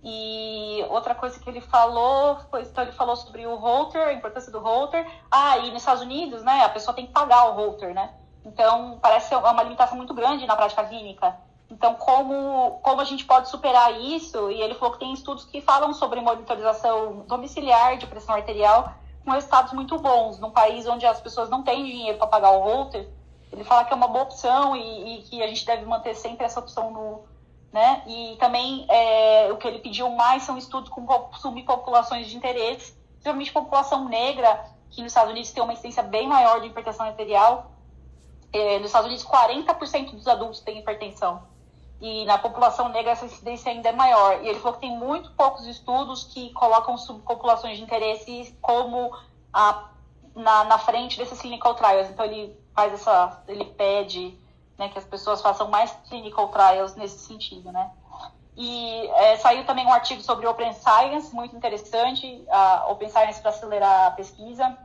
E 0.03 0.83
outra 0.89 1.13
coisa 1.13 1.39
que 1.39 1.49
ele 1.49 1.61
falou, 1.61 2.37
foi, 2.49 2.61
então 2.61 2.83
ele 2.83 2.91
falou 2.91 3.15
sobre 3.15 3.45
o 3.45 3.55
holter, 3.55 4.07
a 4.07 4.13
importância 4.13 4.51
do 4.51 4.59
holter. 4.59 5.07
Ah, 5.31 5.57
e 5.59 5.71
nos 5.71 5.81
Estados 5.81 6.01
Unidos, 6.01 6.43
né, 6.43 6.63
a 6.63 6.69
pessoa 6.69 6.95
tem 6.95 7.05
que 7.05 7.11
pagar 7.11 7.49
o 7.49 7.53
holter, 7.53 7.93
né? 7.93 8.13
Então, 8.45 8.97
parece 9.01 9.29
ser 9.29 9.35
uma 9.35 9.63
limitação 9.63 9.97
muito 9.97 10.13
grande 10.13 10.45
na 10.45 10.55
prática 10.55 10.83
clínica. 10.83 11.35
Então, 11.69 11.95
como, 11.95 12.79
como 12.81 12.99
a 12.99 13.05
gente 13.05 13.23
pode 13.23 13.47
superar 13.49 13.97
isso? 13.99 14.51
E 14.51 14.61
ele 14.61 14.75
falou 14.75 14.93
que 14.93 14.99
tem 14.99 15.13
estudos 15.13 15.45
que 15.45 15.61
falam 15.61 15.93
sobre 15.93 16.19
monitorização 16.19 17.23
domiciliar 17.27 17.97
de 17.97 18.07
pressão 18.07 18.35
arterial 18.35 18.93
com 19.23 19.31
resultados 19.31 19.71
muito 19.71 19.97
bons. 19.97 20.37
Num 20.39 20.51
país 20.51 20.85
onde 20.85 21.05
as 21.05 21.21
pessoas 21.21 21.49
não 21.49 21.63
têm 21.63 21.85
dinheiro 21.85 22.17
para 22.17 22.27
pagar 22.27 22.51
o 22.51 22.61
Holter, 22.61 23.07
ele 23.51 23.63
fala 23.63 23.85
que 23.85 23.93
é 23.93 23.95
uma 23.95 24.07
boa 24.07 24.23
opção 24.23 24.75
e, 24.75 25.19
e, 25.19 25.21
que 25.23 25.41
a 25.41 25.47
gente 25.47 25.65
deve 25.65 25.85
manter 25.85 26.13
sempre 26.13 26.45
essa 26.45 26.59
opção 26.59 26.91
no. 26.91 27.21
Né? 27.71 28.03
E 28.05 28.35
também 28.37 28.85
é, 28.89 29.49
o 29.49 29.55
que 29.55 29.65
ele 29.65 29.79
pediu 29.79 30.09
mais 30.09 30.43
são 30.43 30.57
estudos 30.57 30.89
com 30.89 31.07
subpopulações 31.37 32.27
de 32.27 32.35
interesse, 32.35 32.93
principalmente 33.13 33.53
população 33.53 34.09
negra, 34.09 34.65
que 34.89 35.01
nos 35.01 35.11
Estados 35.11 35.31
Unidos 35.31 35.51
tem 35.51 35.63
uma 35.63 35.71
incidência 35.71 36.03
bem 36.03 36.27
maior 36.27 36.59
de 36.59 36.67
hipertensão 36.67 37.05
arterial 37.05 37.71
é, 38.53 38.77
nos 38.79 38.87
Estados 38.87 39.07
Unidos, 39.07 39.25
40% 39.25 40.11
dos 40.11 40.27
adultos 40.27 40.59
têm 40.61 40.79
hipertensão. 40.79 41.43
E 42.01 42.25
na 42.25 42.37
população 42.37 42.89
negra 42.89 43.11
essa 43.11 43.25
incidência 43.25 43.71
ainda 43.71 43.89
é 43.89 43.91
maior. 43.91 44.43
E 44.43 44.49
ele 44.49 44.59
falou 44.59 44.73
que 44.73 44.81
tem 44.81 44.97
muito 44.97 45.31
poucos 45.31 45.67
estudos 45.67 46.23
que 46.23 46.51
colocam 46.53 46.97
subpopulações 46.97 47.77
de 47.77 47.83
interesse 47.83 48.57
como 48.59 49.15
a, 49.53 49.89
na, 50.35 50.63
na 50.63 50.77
frente 50.79 51.17
desses 51.17 51.39
clinical 51.39 51.75
trials. 51.75 52.09
Então 52.09 52.25
ele 52.25 52.59
faz 52.73 52.93
essa, 52.93 53.43
ele 53.47 53.65
pede 53.65 54.37
né, 54.77 54.89
que 54.89 54.97
as 54.97 55.05
pessoas 55.05 55.41
façam 55.41 55.69
mais 55.69 55.91
clinical 56.09 56.47
trials 56.47 56.95
nesse 56.95 57.19
sentido, 57.19 57.71
né? 57.71 57.91
E 58.57 59.07
é, 59.07 59.37
saiu 59.37 59.63
também 59.65 59.85
um 59.85 59.93
artigo 59.93 60.21
sobre 60.21 60.45
Open 60.45 60.73
Science, 60.73 61.33
muito 61.33 61.55
interessante, 61.55 62.43
a 62.49 62.87
Open 62.89 63.09
Science 63.09 63.39
para 63.39 63.51
acelerar 63.51 64.07
a 64.07 64.11
pesquisa. 64.11 64.77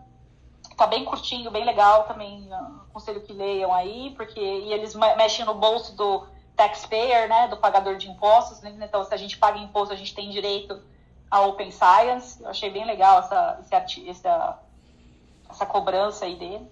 Tá 0.77 0.87
bem 0.87 1.05
curtinho, 1.05 1.51
bem 1.51 1.65
legal 1.65 2.05
também. 2.05 2.49
Aconselho 2.91 3.23
que 3.23 3.33
leiam 3.33 3.73
aí, 3.73 4.13
porque 4.17 4.41
e 4.41 4.73
eles 4.73 4.95
mexem 4.95 5.45
no 5.45 5.55
bolso 5.55 5.97
do 5.97 6.27
taxpayer, 6.55 7.29
né, 7.29 7.49
do 7.49 7.57
pagador 7.57 7.97
de 7.97 8.11
impostos. 8.11 8.61
Né? 8.61 8.77
Então, 8.83 9.03
se 9.05 9.13
a 9.15 9.17
gente 9.17 9.39
paga 9.39 9.59
imposto, 9.59 9.95
a 9.95 9.97
gente 9.97 10.15
tem 10.15 10.31
direito 10.31 10.83
a 11.31 11.41
Open 11.41 11.71
Science. 11.71 12.43
Eu 12.43 12.51
achei 12.51 12.71
bem 12.71 12.85
legal 12.85 13.21
essa, 13.21 13.61
essa, 13.71 14.59
essa 15.49 15.67
cobrança 15.67 16.25
aí 16.27 16.37
dele. 16.37 16.69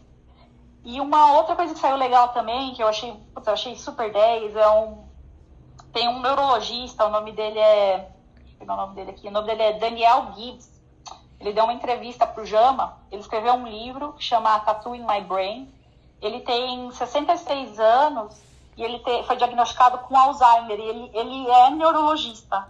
E 0.84 1.00
uma 1.00 1.38
outra 1.38 1.56
coisa 1.56 1.72
que 1.72 1.80
saiu 1.80 1.96
legal 1.96 2.28
também, 2.28 2.74
que 2.74 2.82
eu 2.82 2.88
achei, 2.88 3.12
putz, 3.32 3.46
eu 3.46 3.54
achei 3.54 3.76
super 3.76 4.12
10, 4.12 4.54
é 4.54 4.68
um. 4.68 5.02
Tem 5.92 6.08
um 6.08 6.20
neurologista, 6.20 7.06
o 7.06 7.10
nome 7.10 7.32
dele 7.32 7.58
é. 7.58 8.10
Pegar 8.58 8.74
o 8.74 8.76
nome 8.76 8.94
dele 8.94 9.12
aqui. 9.12 9.28
O 9.28 9.30
nome 9.30 9.46
dele 9.46 9.62
é 9.62 9.78
Daniel 9.78 10.32
Gibbs. 10.34 10.73
Ele 11.44 11.52
deu 11.52 11.64
uma 11.64 11.74
entrevista 11.74 12.26
para 12.26 12.42
o 12.42 12.46
Jama, 12.46 12.96
ele 13.12 13.20
escreveu 13.20 13.52
um 13.52 13.66
livro 13.66 14.14
que 14.14 14.24
chama 14.24 14.58
Tattoo 14.60 14.94
in 14.94 15.04
My 15.06 15.20
Brain. 15.20 15.70
Ele 16.22 16.40
tem 16.40 16.90
66 16.90 17.78
anos 17.78 18.40
e 18.78 18.82
ele 18.82 18.98
te, 19.00 19.22
foi 19.24 19.36
diagnosticado 19.36 19.98
com 19.98 20.16
Alzheimer. 20.16 20.80
Ele, 20.80 21.10
ele 21.12 21.50
é 21.50 21.68
neurologista, 21.68 22.66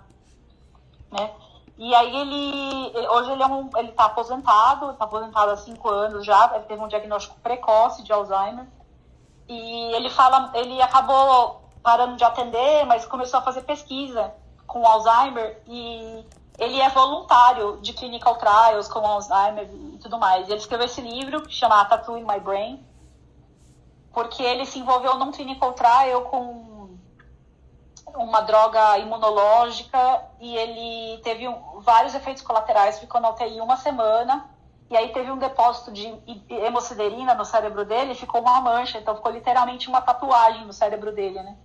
né? 1.09 1.31
E 1.79 1.95
aí 1.95 2.17
ele, 2.17 3.09
hoje 3.11 3.31
ele 3.31 3.43
é 3.45 3.47
um, 3.47 3.71
ele 3.77 3.91
está 3.91 4.07
aposentado, 4.07 4.91
está 4.91 5.05
aposentado 5.05 5.53
há 5.53 5.57
cinco 5.57 5.89
anos 5.89 6.27
já, 6.27 6.51
ele 6.57 6.65
teve 6.65 6.83
um 6.83 6.89
diagnóstico 6.89 7.39
precoce 7.41 8.03
de 8.03 8.13
Alzheimer. 8.13 8.67
E 9.49 9.95
ele 9.95 10.11
fala, 10.11 10.51
ele 10.53 10.83
acabou 10.83 11.63
parando 11.81 12.17
de 12.17 12.25
atender, 12.25 12.85
mas 12.87 13.07
começou 13.07 13.39
a 13.39 13.43
fazer 13.43 13.63
pesquisa 13.63 14.35
com 14.67 14.85
Alzheimer 14.85 15.63
e 15.69 16.27
ele 16.59 16.81
é 16.81 16.89
voluntário 16.89 17.79
de 17.81 17.93
clinical 17.93 18.37
trials 18.37 18.89
com 18.89 19.01
Alzheimer 19.01 19.69
e 19.95 19.99
tudo 19.99 20.19
mais. 20.19 20.49
Ele 20.49 20.59
escreveu 20.59 20.87
esse 20.87 21.01
livro 21.01 21.43
que 21.43 21.55
chama 21.55 21.85
Tattoo 21.87 22.17
in 22.17 22.25
My 22.25 22.39
Brain, 22.39 22.85
porque 24.13 24.43
ele 24.43 24.65
se 24.65 24.79
envolveu 24.79 25.17
num 25.19 25.33
clinical 25.33 25.73
trial 25.73 26.23
com 26.23 26.97
uma 28.17 28.41
droga 28.43 28.97
imunológica 28.99 30.25
e 30.41 30.57
ele 30.57 31.19
teve 31.23 31.47
vários 31.79 32.15
efeitos 32.15 32.43
colaterais, 32.43 33.01
ficou 33.01 33.21
na 33.21 33.31
UTI 33.31 33.61
uma 33.61 33.77
semana 33.77 34.49
e 34.89 34.97
aí 34.97 35.09
teve 35.09 35.33
um 35.33 35.39
depósito 35.39 35.91
de 35.91 36.15
hemociderina 36.49 37.35
no 37.35 37.45
cérebro 37.45 37.85
dele 37.85 38.13
e 38.13 38.17
ficou 38.17 38.41
uma 38.41 38.61
mancha, 38.61 38.99
então 38.99 39.17
ficou 39.17 39.33
literalmente 39.33 39.89
uma 39.89 40.01
tatuagem 40.01 40.65
no 40.65 40.73
cérebro 40.73 41.13
dele, 41.13 41.43
né? 41.43 41.57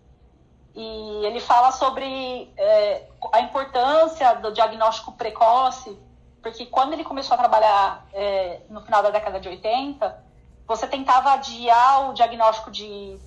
E 0.81 1.25
ele 1.25 1.41
fala 1.41 1.73
sobre 1.73 2.49
é, 2.55 3.05
a 3.33 3.41
importância 3.41 4.35
do 4.35 4.49
diagnóstico 4.53 5.11
precoce, 5.11 5.99
porque 6.41 6.65
quando 6.67 6.93
ele 6.93 7.03
começou 7.03 7.35
a 7.35 7.37
trabalhar 7.37 8.07
é, 8.13 8.61
no 8.69 8.79
final 8.79 9.03
da 9.03 9.09
década 9.09 9.41
de 9.41 9.49
80, 9.49 10.23
você 10.65 10.87
tentava 10.87 11.33
adiar 11.33 12.09
o 12.09 12.13
diagnóstico 12.13 12.71
de, 12.71 13.19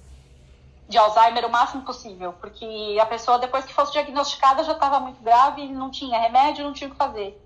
de 0.89 0.97
Alzheimer 0.97 1.45
o 1.45 1.51
máximo 1.51 1.83
possível, 1.83 2.33
porque 2.41 2.97
a 2.99 3.05
pessoa, 3.05 3.39
depois 3.39 3.67
que 3.67 3.75
fosse 3.75 3.93
diagnosticada, 3.93 4.65
já 4.65 4.73
estava 4.73 4.99
muito 4.99 5.23
grave, 5.23 5.69
não 5.69 5.91
tinha 5.91 6.19
remédio, 6.19 6.65
não 6.65 6.73
tinha 6.73 6.89
o 6.89 6.93
que 6.93 6.97
fazer. 6.97 7.39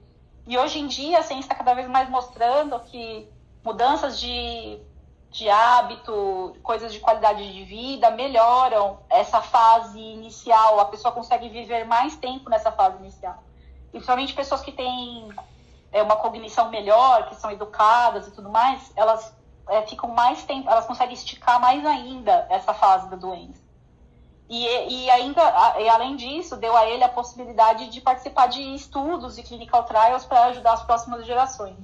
E 0.47 0.57
hoje 0.57 0.79
em 0.79 0.87
dia, 0.87 1.19
a 1.19 1.23
ciência 1.25 1.47
está 1.47 1.57
cada 1.57 1.75
vez 1.75 1.89
mais 1.89 2.09
mostrando 2.09 2.79
que 2.79 3.29
mudanças 3.65 4.21
de 4.21 4.79
de 5.37 5.50
hábito, 5.50 6.57
coisas 6.62 6.93
de 6.93 6.99
qualidade 6.99 7.52
de 7.52 7.64
vida, 7.64 8.11
melhoram 8.11 8.99
essa 9.11 9.43
fase 9.43 9.99
inicial. 9.99 10.81
A 10.81 10.87
pessoa 10.87 11.12
consegue 11.12 11.49
viver 11.50 11.85
mais 11.85 12.16
tempo 12.16 12.49
nessa 12.49 12.73
fase 12.73 12.97
inicial. 12.99 13.43
E 13.88 13.90
principalmente 13.90 14.33
pessoas 14.33 14.62
que 14.62 14.73
têm 14.73 15.28
é, 15.93 16.02
uma 16.02 16.16
cognição 16.16 16.71
melhor, 16.71 17.28
que 17.28 17.35
são 17.35 17.50
educadas 17.50 18.26
e 18.26 18.31
tudo 18.31 18.49
mais, 18.49 18.90
elas 18.97 19.37
é, 19.69 19.83
ficam 19.83 20.09
mais 20.11 20.43
tempo, 20.45 20.71
elas 20.71 20.87
conseguem 20.87 21.14
esticar 21.14 21.61
mais 21.61 21.85
ainda 21.85 22.47
essa 22.49 22.73
fase 22.73 23.11
da 23.11 23.16
doença. 23.16 23.61
E, 24.49 24.64
e 24.64 25.11
ainda, 25.11 25.43
e 25.81 25.88
além 25.88 26.16
disso, 26.16 26.57
deu 26.57 26.75
a 26.75 26.87
ele 26.87 27.05
a 27.05 27.09
possibilidade 27.11 27.88
de 27.88 28.00
participar 28.00 28.47
de 28.47 28.62
estudos 28.75 29.37
e 29.37 29.43
clinical 29.43 29.83
trials 29.85 30.25
para 30.25 30.45
ajudar 30.47 30.73
as 30.75 30.83
próximas 30.85 31.26
gerações. 31.26 31.76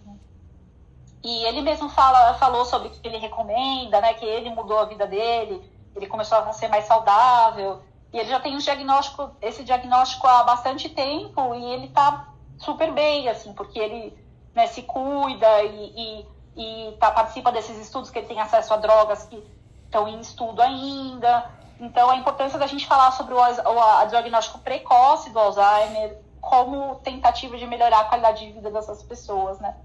E 1.25 1.45
ele 1.45 1.63
mesmo 1.63 1.89
fala, 1.89 2.35
falou 2.35 2.65
sobre 2.65 2.89
o 2.89 2.91
que 2.91 3.07
ele 3.07 3.19
recomenda, 3.19 4.01
né, 4.01 4.15
que 4.15 4.25
ele 4.25 4.51
mudou 4.51 4.79
a 4.79 4.87
vida 4.87 5.07
dele, 5.07 5.63
ele 5.95 6.07
começou 6.07 6.39
a 6.39 6.53
ser 6.53 6.69
mais 6.69 6.85
saudável, 6.85 7.81
e 8.13 8.19
ele 8.19 8.29
já 8.29 8.41
tem 8.41 8.55
um 8.55 8.59
diagnóstico, 8.59 9.31
esse 9.41 9.63
diagnóstico 9.63 10.27
há 10.27 10.43
bastante 10.43 10.89
tempo, 10.89 11.55
e 11.55 11.65
ele 11.65 11.87
está 11.87 12.29
super 12.59 12.93
bem, 12.93 13.29
assim, 13.29 13.53
porque 13.53 13.79
ele 13.79 14.19
né, 14.55 14.67
se 14.67 14.83
cuida 14.83 15.63
e, 15.63 16.27
e, 16.57 16.89
e 16.89 16.93
tá, 16.99 17.11
participa 17.11 17.53
desses 17.53 17.79
estudos 17.79 18.11
que 18.11 18.19
ele 18.19 18.27
tem 18.27 18.41
acesso 18.41 18.75
a 18.75 18.77
drogas 18.77 19.25
que 19.25 19.43
estão 19.85 20.09
em 20.09 20.21
estudo 20.21 20.61
ainda. 20.61 21.51
Então, 21.79 22.11
a 22.11 22.17
importância 22.17 22.59
da 22.59 22.67
gente 22.67 22.87
falar 22.87 23.13
sobre 23.13 23.35
o, 23.35 23.39
o 23.39 24.07
diagnóstico 24.07 24.59
precoce 24.59 25.31
do 25.31 25.39
Alzheimer 25.39 26.19
como 26.41 26.97
tentativa 26.97 27.57
de 27.57 27.67
melhorar 27.67 28.01
a 28.01 28.05
qualidade 28.05 28.45
de 28.45 28.53
vida 28.53 28.71
dessas 28.71 29.03
pessoas, 29.03 29.59
né? 29.61 29.77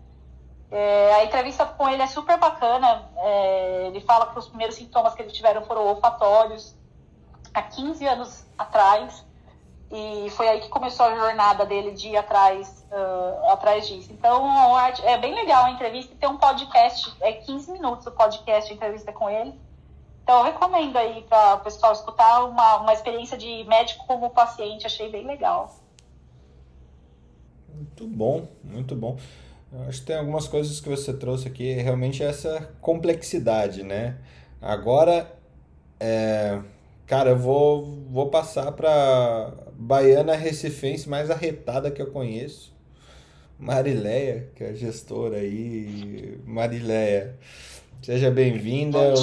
É, 0.69 1.13
a 1.15 1.23
entrevista 1.23 1.65
com 1.65 1.87
ele 1.87 2.01
é 2.01 2.07
super 2.07 2.37
bacana. 2.37 3.09
É, 3.17 3.87
ele 3.87 4.01
fala 4.01 4.27
que 4.27 4.39
os 4.39 4.47
primeiros 4.47 4.75
sintomas 4.75 5.13
que 5.13 5.21
ele 5.21 5.31
tiveram 5.31 5.63
foram 5.63 5.85
olfatórios 5.85 6.75
há 7.53 7.61
15 7.61 8.05
anos 8.05 8.45
atrás. 8.57 9.25
E 9.89 10.29
foi 10.31 10.49
aí 10.49 10.59
que 10.59 10.67
começou 10.67 11.05
a 11.05 11.15
jornada 11.15 11.65
dele 11.65 11.91
de 11.91 12.09
ir 12.09 12.17
atrás, 12.17 12.85
uh, 12.91 13.51
atrás 13.51 13.87
disso. 13.87 14.11
Então, 14.11 14.45
é 15.03 15.17
bem 15.17 15.33
legal 15.33 15.63
a 15.63 15.71
entrevista. 15.71 16.13
Tem 16.19 16.27
um 16.27 16.37
podcast, 16.37 17.15
é 17.21 17.31
15 17.31 17.71
minutos 17.71 18.05
o 18.05 18.11
podcast, 18.11 18.69
a 18.69 18.75
entrevista 18.75 19.13
com 19.13 19.29
ele. 19.29 19.57
Então, 20.23 20.39
eu 20.39 20.43
recomendo 20.43 20.97
aí 20.97 21.21
para 21.21 21.55
o 21.55 21.59
pessoal 21.61 21.93
escutar 21.93 22.43
uma, 22.43 22.81
uma 22.81 22.91
experiência 22.91 23.37
de 23.37 23.63
médico 23.63 24.05
como 24.05 24.29
paciente. 24.29 24.85
Achei 24.85 25.09
bem 25.09 25.25
legal. 25.25 25.73
Muito 27.73 28.05
bom, 28.07 28.45
muito 28.61 28.93
bom. 28.93 29.17
Eu 29.79 29.89
acho 29.89 29.99
que 29.99 30.07
tem 30.07 30.15
algumas 30.15 30.47
coisas 30.47 30.79
que 30.79 30.89
você 30.89 31.13
trouxe 31.13 31.47
aqui, 31.47 31.71
realmente 31.73 32.23
essa 32.23 32.67
complexidade, 32.81 33.83
né? 33.83 34.17
Agora, 34.59 35.31
é, 35.99 36.59
cara, 37.05 37.31
eu 37.31 37.37
vou, 37.37 37.85
vou 38.09 38.27
passar 38.29 38.71
para 38.71 39.53
baiana 39.73 40.35
recifense 40.35 41.07
mais 41.07 41.29
arretada 41.29 41.91
que 41.91 42.01
eu 42.01 42.07
conheço. 42.07 42.75
Marileia, 43.59 44.49
que 44.55 44.63
é 44.63 44.69
a 44.69 44.73
gestora 44.73 45.37
aí. 45.37 46.39
Marileia, 46.43 47.37
seja 48.01 48.31
bem-vinda. 48.31 49.13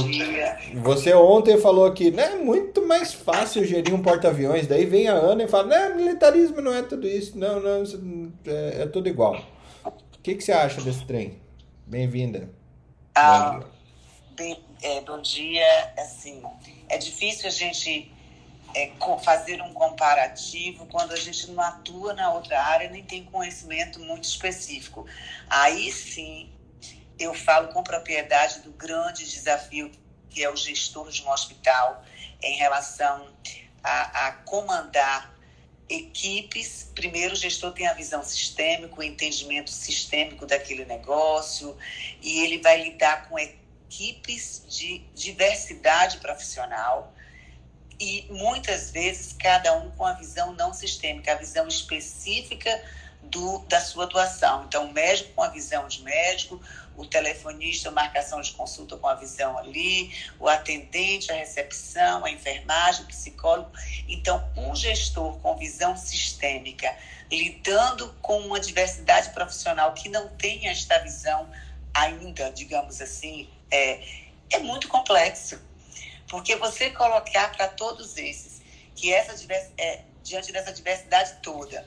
Você 0.83 1.15
ontem 1.15 1.59
falou 1.59 1.93
que 1.93 2.13
né, 2.13 2.35
é 2.35 2.37
muito 2.37 2.87
mais 2.87 3.13
fácil 3.13 3.65
gerir 3.65 3.93
um 3.93 4.03
porta-aviões. 4.03 4.69
Daí 4.69 4.87
vem 4.87 5.09
a 5.09 5.15
Ana 5.15 5.45
e 5.45 5.49
fala: 5.49 5.67
não, 5.67 5.97
militarismo 5.97 6.61
não 6.61 6.73
é 6.75 6.83
tudo 6.83 7.09
isso, 7.09 7.37
não, 7.37 7.61
não, 7.61 7.83
é, 8.47 8.83
é 8.83 8.87
tudo 8.87 9.09
igual 9.09 9.54
que, 10.25 10.35
que 10.37 10.43
você 10.43 10.53
acha 10.53 10.81
desse 10.81 11.05
trem? 11.05 11.39
Bem-vinda. 11.87 12.49
Ah, 13.15 13.61
bem, 14.31 14.59
é, 14.81 15.03
bom 15.03 15.21
dia. 15.21 15.93
Assim, 15.99 16.43
é 16.89 16.97
difícil 16.97 17.47
a 17.47 17.51
gente 17.51 18.11
é, 18.75 18.91
fazer 19.23 19.61
um 19.61 19.75
comparativo 19.75 20.87
quando 20.87 21.13
a 21.13 21.17
gente 21.17 21.51
não 21.51 21.63
atua 21.63 22.15
na 22.15 22.33
outra 22.33 22.59
área 22.59 22.89
nem 22.89 23.05
tem 23.05 23.23
conhecimento 23.27 24.01
muito 24.01 24.25
específico. 24.25 25.07
Aí 25.47 25.93
sim, 25.93 26.51
eu 27.19 27.35
falo 27.35 27.69
com 27.69 27.83
propriedade 27.83 28.61
do 28.61 28.73
grande 28.73 29.29
desafio 29.29 29.93
que 30.31 30.43
é 30.43 30.51
o 30.51 30.57
gestor 30.57 31.11
de 31.11 31.23
um 31.23 31.31
hospital 31.31 32.03
em 32.43 32.57
relação 32.57 33.29
a, 33.83 34.29
a 34.29 34.33
comandar 34.33 35.34
equipes. 35.89 36.91
Primeiro, 36.95 37.35
o 37.35 37.37
gestor 37.37 37.73
tem 37.73 37.87
a 37.87 37.95
visão 37.95 38.23
sistêmica, 38.23 38.99
o 38.99 39.03
entendimento 39.03 39.71
sistêmico 39.71 40.47
daquele 40.47 40.85
negócio, 40.85 41.77
e 42.23 42.41
ele 42.41 42.59
vai 42.59 42.83
lidar 42.83 43.29
com 43.29 43.39
equipes 43.39 44.65
de 44.69 44.99
diversidade 45.15 46.19
profissional 46.19 47.15
e 48.01 48.27
muitas 48.29 48.91
vezes 48.91 49.33
cada 49.33 49.77
um 49.79 49.91
com 49.93 50.05
a 50.05 50.15
visão 50.15 50.53
não 50.55 50.73
sistêmica, 50.73 51.33
a 51.33 51.37
visão 51.37 51.69
específica 51.69 52.83
do, 53.23 53.59
da 53.69 53.81
sua 53.81 54.05
atuação. 54.05 54.65
Então, 54.65 54.87
o 54.87 54.93
médico 54.93 55.33
com 55.35 55.43
a 55.43 55.49
visão 55.49 55.87
de 55.89 56.03
médico, 56.03 56.61
o 56.97 57.07
telefonista, 57.07 57.89
a 57.89 57.93
marcação 57.93 58.41
de 58.41 58.53
consulta 58.53 58.97
com 58.97 59.09
a 59.09 59.15
visão 59.15 59.59
ali, 59.59 60.15
o 60.39 60.49
atendente, 60.49 61.33
a 61.33 61.35
recepção, 61.35 62.25
a 62.25 62.31
enfermagem, 62.31 63.05
o 63.05 63.09
psicólogo. 63.09 63.71
Então, 64.09 64.49
um 64.57 64.75
gestor 64.75 65.39
com 65.39 65.57
visão 65.57 65.97
sistêmica, 65.97 66.97
lidando 67.31 68.15
com 68.23 68.39
uma 68.41 68.61
diversidade 68.61 69.31
profissional 69.31 69.93
que 69.93 70.09
não 70.09 70.29
tem 70.37 70.69
esta 70.69 70.99
visão 70.99 71.49
ainda, 71.93 72.51
digamos 72.51 73.01
assim, 73.01 73.49
é, 73.71 74.01
é 74.51 74.59
muito 74.59 74.89
complexo. 74.89 75.61
Porque 76.29 76.57
você 76.57 76.91
colocar 76.91 77.53
para 77.53 77.69
todos 77.69 78.17
esses 78.17 78.63
que 78.95 79.13
essa 79.13 79.35
é, 79.77 80.03
diante 80.23 80.53
dessa 80.53 80.73
diversidade 80.73 81.35
toda, 81.43 81.87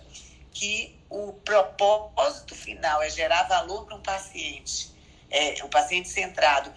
que 0.51 0.97
o 1.09 1.33
propósito 1.33 2.55
final 2.55 3.01
é 3.01 3.09
gerar 3.09 3.43
valor 3.43 3.85
para 3.85 3.95
um 3.95 4.01
paciente, 4.01 4.91
é, 5.29 5.63
o 5.63 5.69
paciente 5.69 6.09
centrado, 6.09 6.71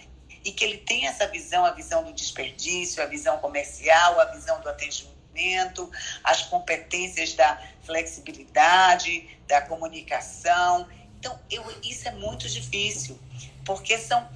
e 0.44 0.52
que 0.52 0.64
ele 0.64 0.78
tem 0.78 1.06
essa 1.06 1.26
visão, 1.26 1.64
a 1.64 1.70
visão 1.72 2.02
do 2.02 2.12
desperdício, 2.12 3.02
a 3.02 3.06
visão 3.06 3.38
comercial, 3.38 4.18
a 4.20 4.26
visão 4.26 4.60
do 4.60 4.68
atendimento, 4.68 5.90
as 6.24 6.42
competências 6.42 7.34
da 7.34 7.60
flexibilidade, 7.84 9.38
da 9.46 9.60
comunicação. 9.60 10.88
Então, 11.18 11.38
eu, 11.50 11.62
isso 11.82 12.08
é 12.08 12.12
muito 12.12 12.48
difícil, 12.48 13.18
porque 13.64 13.98
são 13.98 14.26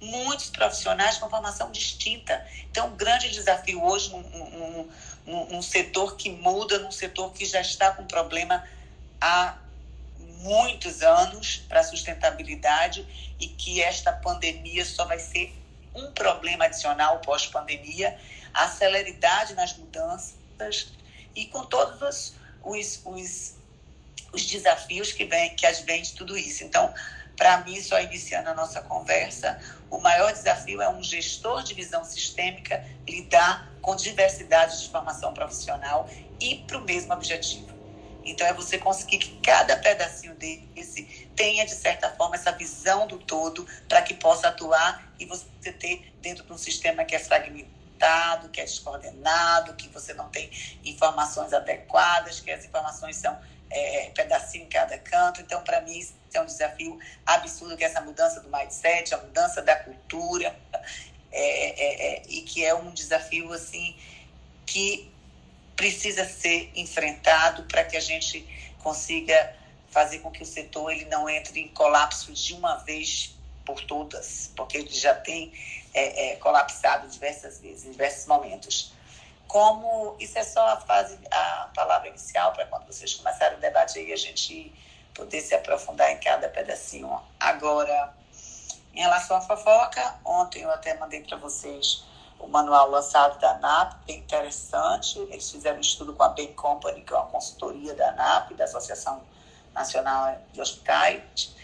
muitos 0.00 0.50
profissionais 0.50 1.16
com 1.16 1.30
formação 1.30 1.70
distinta. 1.70 2.46
Então, 2.70 2.88
o 2.88 2.90
grande 2.90 3.30
desafio 3.30 3.82
hoje 3.82 4.10
num, 4.10 4.22
num, 4.22 4.90
num, 5.26 5.46
num 5.46 5.62
setor 5.62 6.16
que 6.16 6.30
muda, 6.30 6.78
num 6.78 6.92
setor 6.92 7.32
que 7.32 7.46
já 7.46 7.62
está 7.62 7.90
com 7.92 8.04
problema 8.04 8.62
há 9.20 9.56
muitos 10.44 11.02
anos 11.02 11.64
para 11.68 11.80
a 11.80 11.84
sustentabilidade 11.84 13.34
e 13.40 13.48
que 13.48 13.82
esta 13.82 14.12
pandemia 14.12 14.84
só 14.84 15.06
vai 15.06 15.18
ser 15.18 15.54
um 15.94 16.12
problema 16.12 16.66
adicional 16.66 17.18
pós-pandemia, 17.20 18.18
a 18.52 18.68
celeridade 18.68 19.54
nas 19.54 19.74
mudanças 19.76 20.92
e 21.34 21.46
com 21.46 21.64
todos 21.64 22.02
os, 22.02 22.34
os, 22.62 23.00
os, 23.06 23.54
os 24.32 24.44
desafios 24.44 25.12
que, 25.12 25.24
vem, 25.24 25.56
que 25.56 25.66
advém 25.66 26.02
de 26.02 26.12
tudo 26.12 26.36
isso. 26.36 26.62
Então, 26.62 26.92
para 27.38 27.62
mim, 27.64 27.80
só 27.80 27.98
iniciando 28.00 28.50
a 28.50 28.54
nossa 28.54 28.82
conversa, 28.82 29.58
o 29.90 29.98
maior 29.98 30.30
desafio 30.30 30.82
é 30.82 30.88
um 30.90 31.02
gestor 31.02 31.62
de 31.62 31.72
visão 31.72 32.04
sistêmica 32.04 32.84
lidar 33.08 33.72
com 33.80 33.96
diversidade 33.96 34.78
de 34.82 34.90
formação 34.90 35.32
profissional 35.32 36.08
e 36.38 36.56
para 36.66 36.76
o 36.76 36.82
mesmo 36.82 37.14
objetivo. 37.14 37.73
Então, 38.24 38.46
é 38.46 38.52
você 38.52 38.78
conseguir 38.78 39.18
que 39.18 39.40
cada 39.40 39.76
pedacinho 39.76 40.34
desse 40.34 41.28
tenha, 41.36 41.64
de 41.64 41.74
certa 41.74 42.10
forma, 42.10 42.36
essa 42.36 42.52
visão 42.52 43.06
do 43.06 43.18
todo 43.18 43.66
para 43.88 44.02
que 44.02 44.14
possa 44.14 44.48
atuar 44.48 45.12
e 45.18 45.26
você 45.26 45.72
ter 45.72 46.12
dentro 46.20 46.44
de 46.44 46.52
um 46.52 46.58
sistema 46.58 47.04
que 47.04 47.14
é 47.14 47.18
fragmentado, 47.18 48.48
que 48.48 48.60
é 48.60 48.64
descoordenado, 48.64 49.74
que 49.74 49.88
você 49.88 50.14
não 50.14 50.28
tem 50.30 50.50
informações 50.84 51.52
adequadas, 51.52 52.40
que 52.40 52.50
as 52.50 52.64
informações 52.64 53.16
são 53.16 53.38
é, 53.70 54.10
pedacinho 54.10 54.64
em 54.64 54.68
cada 54.68 54.98
canto. 54.98 55.40
Então, 55.40 55.62
para 55.62 55.80
mim, 55.80 55.98
isso 55.98 56.14
é 56.32 56.40
um 56.40 56.46
desafio 56.46 56.98
absurdo, 57.26 57.76
que 57.76 57.84
é 57.84 57.86
essa 57.86 58.00
mudança 58.00 58.40
do 58.40 58.48
mindset, 58.48 59.14
a 59.14 59.18
mudança 59.18 59.60
da 59.60 59.76
cultura, 59.76 60.56
é, 61.30 61.42
é, 61.42 62.14
é 62.14 62.22
e 62.28 62.42
que 62.42 62.64
é 62.64 62.74
um 62.74 62.92
desafio, 62.92 63.52
assim, 63.52 63.96
que 64.64 65.13
precisa 65.76 66.24
ser 66.24 66.70
enfrentado 66.74 67.64
para 67.64 67.84
que 67.84 67.96
a 67.96 68.00
gente 68.00 68.46
consiga 68.82 69.56
fazer 69.90 70.18
com 70.18 70.30
que 70.30 70.42
o 70.42 70.46
setor 70.46 70.90
ele 70.90 71.04
não 71.06 71.28
entre 71.28 71.60
em 71.60 71.68
colapso 71.68 72.32
de 72.32 72.54
uma 72.54 72.76
vez 72.78 73.34
por 73.64 73.80
todas, 73.82 74.50
porque 74.56 74.78
ele 74.78 74.90
já 74.90 75.14
tem 75.14 75.52
é, 75.94 76.32
é, 76.32 76.36
colapsado 76.36 77.08
diversas 77.08 77.60
vezes, 77.60 77.86
em 77.86 77.92
diversos 77.92 78.26
momentos. 78.26 78.92
Como 79.46 80.16
isso 80.18 80.38
é 80.38 80.42
só 80.42 80.66
a 80.66 80.80
fase, 80.80 81.18
a 81.30 81.70
palavra 81.74 82.08
inicial 82.08 82.52
para 82.52 82.66
quando 82.66 82.86
vocês 82.86 83.14
começarem 83.14 83.56
o 83.56 83.60
debate 83.60 83.98
aí 83.98 84.12
a 84.12 84.16
gente 84.16 84.72
poder 85.14 85.40
se 85.40 85.54
aprofundar 85.54 86.10
em 86.10 86.18
cada 86.18 86.48
pedacinho. 86.48 87.20
Agora, 87.38 88.12
em 88.92 89.00
relação 89.00 89.36
à 89.36 89.40
fofoca, 89.40 90.16
ontem 90.24 90.62
eu 90.62 90.70
até 90.70 90.94
mandei 90.94 91.22
para 91.22 91.36
vocês 91.36 92.04
o 92.38 92.46
manual 92.46 92.90
lançado 92.90 93.38
da 93.40 93.52
ANAP, 93.52 94.04
bem 94.06 94.18
interessante. 94.18 95.18
Eles 95.18 95.50
fizeram 95.50 95.78
um 95.78 95.80
estudo 95.80 96.12
com 96.12 96.22
a 96.22 96.28
Bain 96.28 96.52
Company, 96.52 97.02
que 97.02 97.12
é 97.12 97.16
uma 97.16 97.26
consultoria 97.26 97.94
da 97.94 98.10
ANAP, 98.10 98.54
da 98.54 98.64
Associação 98.64 99.22
Nacional 99.74 100.38
de 100.52 100.60
Hospitais. 100.60 101.54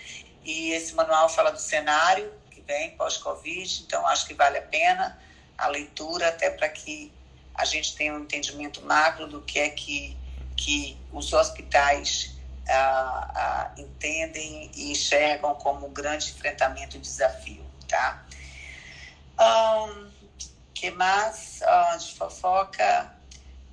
E 0.44 0.70
esse 0.72 0.94
manual 0.94 1.28
fala 1.28 1.50
do 1.50 1.61
cenário 1.61 2.33
que 2.50 2.61
vem 2.62 2.96
pós-Covid, 2.96 3.83
então 3.83 4.06
acho 4.06 4.26
que 4.26 4.35
vale 4.35 4.59
a 4.59 4.62
pena 4.62 5.18
a 5.56 5.68
leitura, 5.68 6.28
até 6.28 6.50
para 6.50 6.68
que 6.70 7.12
a 7.54 7.64
gente 7.66 7.94
tenha 7.94 8.14
um 8.14 8.20
entendimento 8.20 8.80
macro 8.83 9.26
do 9.26 9.42
que 9.42 9.59
é 9.59 9.68
que, 9.68 10.16
que 10.56 10.96
os 11.12 11.33
hospitais 11.35 12.35
ah, 12.66 13.30
ah, 13.35 13.70
entendem 13.76 14.70
e 14.74 14.90
enxergam 14.90 15.54
como 15.56 15.87
um 15.87 15.92
grande 15.92 16.30
enfrentamento 16.30 16.96
e 16.96 17.00
desafio, 17.00 17.64
tá? 17.87 18.24
Um, 19.38 20.09
que 20.80 20.90
mais? 20.92 21.60
Uh, 21.60 21.98
de 21.98 22.14
fofoca. 22.14 23.12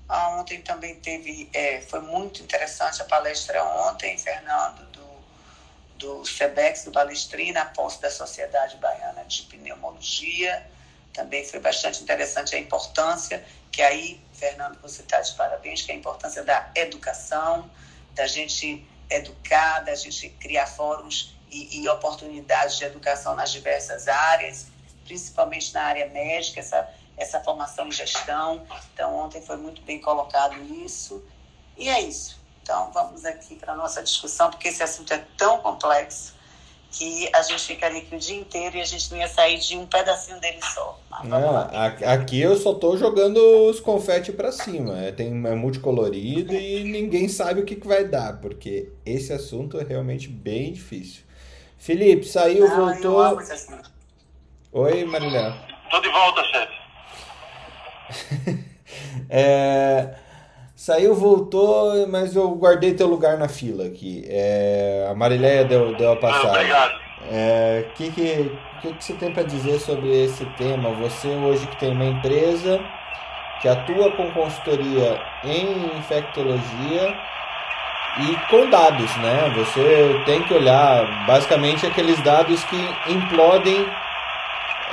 Uh, 0.09 0.39
ontem 0.39 0.61
também 0.61 0.95
teve, 0.95 1.49
é, 1.53 1.79
foi 1.79 2.01
muito 2.01 2.43
interessante 2.43 3.01
a 3.01 3.05
palestra 3.05 3.63
ontem, 3.63 4.17
Fernando, 4.17 4.85
do, 4.91 5.07
do 5.97 6.25
SEBEX, 6.25 6.83
do 6.83 6.91
Balestrina, 6.91 7.61
a 7.61 7.65
posse 7.65 8.01
da 8.01 8.11
Sociedade 8.11 8.75
Baiana 8.75 9.23
de 9.23 9.43
Pneumologia. 9.43 10.69
Também 11.13 11.45
foi 11.45 11.61
bastante 11.61 12.03
interessante 12.03 12.57
a 12.57 12.59
importância, 12.59 13.41
que 13.71 13.81
aí, 13.81 14.21
Fernando, 14.33 14.77
você 14.81 15.01
está 15.01 15.21
de 15.21 15.33
parabéns, 15.35 15.83
que 15.83 15.91
é 15.93 15.95
a 15.95 15.97
importância 15.97 16.43
da 16.43 16.69
educação, 16.75 17.71
da 18.15 18.27
gente 18.27 18.85
educar, 19.09 19.79
da 19.79 19.95
gente 19.95 20.27
criar 20.41 20.67
fóruns 20.67 21.33
e, 21.49 21.81
e 21.81 21.87
oportunidades 21.87 22.77
de 22.77 22.83
educação 22.83 23.33
nas 23.33 23.49
diversas 23.49 24.09
áreas, 24.09 24.67
principalmente 25.05 25.73
na 25.73 25.83
área 25.83 26.07
médica, 26.07 26.59
essa, 26.59 26.87
essa 27.17 27.39
formação 27.39 27.87
em 27.87 27.91
gestão. 27.91 28.65
Então, 28.93 29.15
ontem 29.15 29.41
foi 29.41 29.57
muito 29.57 29.81
bem 29.81 29.99
colocado 29.99 30.55
isso. 30.85 31.23
E 31.77 31.89
é 31.89 32.01
isso. 32.01 32.39
Então, 32.61 32.91
vamos 32.93 33.25
aqui 33.25 33.55
para 33.55 33.73
a 33.73 33.75
nossa 33.75 34.03
discussão, 34.03 34.49
porque 34.49 34.67
esse 34.67 34.83
assunto 34.83 35.13
é 35.13 35.23
tão 35.37 35.59
complexo 35.59 36.35
que 36.91 37.29
a 37.33 37.41
gente 37.41 37.63
ficaria 37.63 37.99
aqui 37.99 38.15
o 38.15 38.19
dia 38.19 38.37
inteiro 38.37 38.77
e 38.77 38.81
a 38.81 38.85
gente 38.85 39.11
não 39.11 39.17
ia 39.17 39.27
sair 39.27 39.57
de 39.59 39.77
um 39.77 39.85
pedacinho 39.85 40.39
dele 40.39 40.59
só. 40.73 40.99
Não, 41.23 41.57
aqui 42.05 42.39
eu 42.39 42.55
só 42.57 42.73
tô 42.73 42.97
jogando 42.97 43.37
os 43.69 43.79
confetes 43.79 44.33
para 44.33 44.51
cima. 44.51 44.97
É, 44.99 45.11
tem, 45.11 45.27
é 45.27 45.55
multicolorido 45.55 46.53
e 46.53 46.83
ninguém 46.83 47.27
sabe 47.27 47.61
o 47.61 47.65
que, 47.65 47.75
que 47.75 47.87
vai 47.87 48.05
dar, 48.05 48.39
porque 48.39 48.91
esse 49.05 49.33
assunto 49.33 49.79
é 49.79 49.83
realmente 49.83 50.27
bem 50.27 50.73
difícil. 50.73 51.23
Felipe, 51.77 52.25
saiu, 52.25 52.67
não, 52.67 52.85
voltou. 52.85 53.39
Oi, 54.71 55.05
Marilé. 55.05 55.53
Tô 55.89 55.99
de 56.01 56.09
volta, 56.09 56.43
chefe. 56.45 56.76
é, 59.29 60.09
saiu, 60.75 61.13
voltou, 61.15 62.07
mas 62.07 62.35
eu 62.35 62.49
guardei 62.51 62.93
teu 62.93 63.07
lugar 63.07 63.37
na 63.37 63.47
fila 63.47 63.85
aqui. 63.85 64.25
É, 64.27 65.07
a 65.09 65.13
Marileia 65.13 65.65
deu, 65.65 65.95
deu 65.95 66.13
a 66.13 66.15
passada. 66.15 66.51
Obrigado. 66.51 66.91
O 66.91 67.29
é, 67.31 67.85
que, 67.95 68.11
que, 68.11 68.51
que, 68.81 68.93
que 68.93 69.03
você 69.03 69.13
tem 69.13 69.31
para 69.31 69.43
dizer 69.43 69.79
sobre 69.79 70.09
esse 70.23 70.45
tema? 70.57 70.91
Você 70.91 71.27
hoje 71.27 71.65
que 71.67 71.77
tem 71.77 71.91
uma 71.91 72.05
empresa 72.05 72.79
que 73.61 73.67
atua 73.67 74.11
com 74.11 74.31
consultoria 74.31 75.19
em 75.43 75.97
infectologia 75.97 77.17
e 78.19 78.49
com 78.49 78.69
dados, 78.69 79.15
né? 79.17 79.51
Você 79.57 80.21
tem 80.25 80.41
que 80.43 80.53
olhar 80.53 81.25
basicamente 81.25 81.85
aqueles 81.85 82.21
dados 82.23 82.63
que 82.65 83.11
implodem 83.11 83.85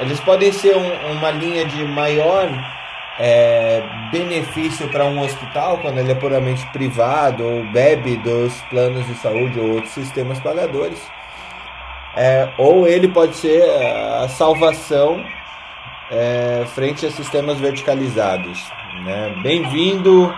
eles 0.00 0.18
podem 0.20 0.50
ser 0.50 0.76
um, 0.76 1.12
uma 1.12 1.30
linha 1.30 1.64
de 1.66 1.84
maior 1.84 2.48
é, 3.18 3.82
benefício 4.10 4.88
para 4.88 5.04
um 5.04 5.20
hospital 5.20 5.78
quando 5.78 5.98
ele 5.98 6.12
é 6.12 6.14
puramente 6.14 6.66
privado 6.66 7.44
ou 7.44 7.64
bebe 7.66 8.16
dos 8.16 8.52
planos 8.70 9.06
de 9.06 9.14
saúde 9.16 9.58
ou 9.58 9.74
outros 9.74 9.92
sistemas 9.92 10.40
pagadores. 10.40 11.00
É, 12.16 12.48
ou 12.58 12.86
ele 12.86 13.08
pode 13.08 13.36
ser 13.36 13.62
a 14.22 14.28
salvação 14.28 15.24
é, 16.10 16.64
frente 16.74 17.06
a 17.06 17.10
sistemas 17.10 17.58
verticalizados. 17.58 18.62
Né? 19.04 19.34
Bem-vindo. 19.42 20.34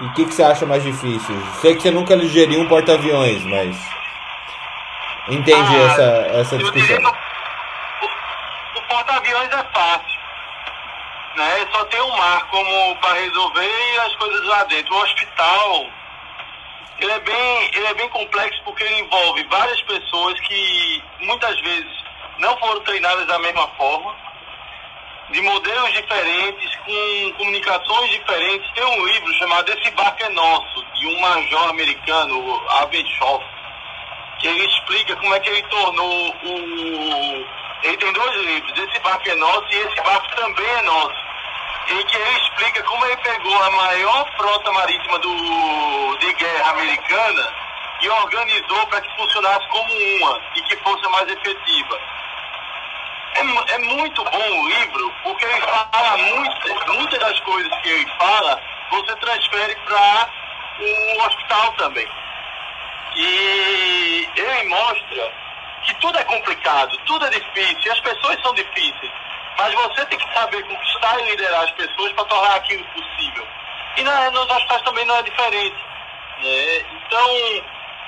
E 0.00 0.04
o 0.04 0.12
que, 0.14 0.24
que 0.24 0.34
você 0.34 0.42
acha 0.42 0.66
mais 0.66 0.82
difícil? 0.82 1.36
Sei 1.60 1.74
que 1.74 1.82
você 1.82 1.90
nunca 1.90 2.18
geriu 2.26 2.60
um 2.60 2.68
porta-aviões, 2.68 3.44
mas 3.44 3.76
entende 5.28 5.76
ah, 5.76 5.86
essa, 5.86 6.02
essa 6.38 6.58
discussão 6.58 6.96
porta-aviões 8.90 9.50
é 9.50 9.64
fácil. 9.72 10.19
Né? 11.36 11.68
Só 11.72 11.84
tem 11.84 12.00
um 12.00 12.16
mar 12.16 12.46
como 12.48 12.96
para 12.96 13.20
resolver 13.20 13.70
e 13.94 13.98
as 13.98 14.16
coisas 14.16 14.44
lá 14.46 14.64
dentro. 14.64 14.94
O 14.94 15.02
hospital 15.02 15.86
ele 16.98 17.12
é 17.12 17.20
bem, 17.20 17.70
ele 17.72 17.86
é 17.86 17.94
bem 17.94 18.08
complexo 18.10 18.60
porque 18.64 18.82
ele 18.82 19.00
envolve 19.00 19.42
várias 19.44 19.80
pessoas 19.82 20.38
que 20.40 21.02
muitas 21.20 21.58
vezes 21.60 22.04
não 22.38 22.56
foram 22.58 22.80
treinadas 22.82 23.26
da 23.26 23.38
mesma 23.38 23.66
forma, 23.68 24.14
de 25.30 25.40
modelos 25.42 25.92
diferentes, 25.92 26.76
com 26.76 27.32
comunicações 27.38 28.10
diferentes. 28.10 28.70
Tem 28.72 28.84
um 28.84 29.06
livro 29.06 29.32
chamado 29.34 29.70
Esse 29.70 29.90
Barco 29.92 30.22
é 30.24 30.28
Nosso, 30.30 30.84
de 30.94 31.06
um 31.06 31.20
major 31.20 31.70
americano, 31.70 32.62
Abenshoff, 32.80 33.44
que 34.40 34.48
ele 34.48 34.66
explica 34.66 35.16
como 35.16 35.34
é 35.34 35.40
que 35.40 35.48
ele 35.48 35.62
tornou 35.62 36.34
o 36.42 37.60
ele 37.82 37.96
tem 37.96 38.12
dois 38.12 38.36
livros, 38.42 38.78
esse 38.78 39.00
barco 39.00 39.28
é 39.28 39.34
nosso 39.36 39.66
e 39.72 39.76
esse 39.76 39.96
barco 40.02 40.36
também 40.36 40.66
é 40.66 40.82
nosso. 40.82 41.19
Em 41.88 42.04
que 42.04 42.16
ele 42.16 42.38
explica 42.38 42.82
como 42.84 43.04
ele 43.06 43.16
pegou 43.18 43.62
a 43.62 43.70
maior 43.70 44.30
frota 44.36 44.72
marítima 44.72 45.18
do, 45.18 46.16
de 46.18 46.32
guerra 46.34 46.70
americana 46.70 47.54
e 48.00 48.08
organizou 48.08 48.86
para 48.86 49.00
que 49.00 49.16
funcionasse 49.16 49.66
como 49.68 49.92
uma 49.92 50.40
e 50.54 50.62
que 50.62 50.76
fosse 50.78 51.08
mais 51.08 51.28
efetiva. 51.28 52.00
É, 53.34 53.74
é 53.74 53.78
muito 53.78 54.24
bom 54.24 54.60
o 54.60 54.68
livro, 54.68 55.14
porque 55.22 55.44
ele 55.44 55.60
fala 55.60 56.16
muitas, 56.16 56.96
muitas 56.96 57.18
das 57.18 57.40
coisas 57.40 57.78
que 57.80 57.88
ele 57.88 58.06
fala, 58.18 58.60
você 58.90 59.16
transfere 59.16 59.76
para 59.84 60.28
o 60.80 61.26
hospital 61.26 61.72
também. 61.72 62.08
E 63.16 64.28
ele 64.36 64.68
mostra 64.68 65.32
que 65.82 65.94
tudo 65.96 66.18
é 66.18 66.24
complicado, 66.24 66.96
tudo 67.06 67.26
é 67.26 67.30
difícil, 67.30 67.92
as 67.92 68.00
pessoas 68.00 68.40
são 68.42 68.54
difíceis. 68.54 69.12
Mas 69.58 69.74
você 69.74 70.06
tem 70.06 70.18
que 70.18 70.34
saber 70.34 70.62
conquistar 70.64 71.20
e 71.20 71.30
liderar 71.30 71.64
as 71.64 71.70
pessoas 71.72 72.12
para 72.12 72.24
tornar 72.24 72.56
aquilo 72.56 72.84
possível. 72.86 73.46
E 73.96 74.02
na, 74.02 74.30
nos 74.30 74.48
hospitais 74.50 74.82
também 74.82 75.04
não 75.04 75.16
é 75.16 75.22
diferente. 75.22 75.76
Né? 76.42 76.78
Então, 76.92 77.62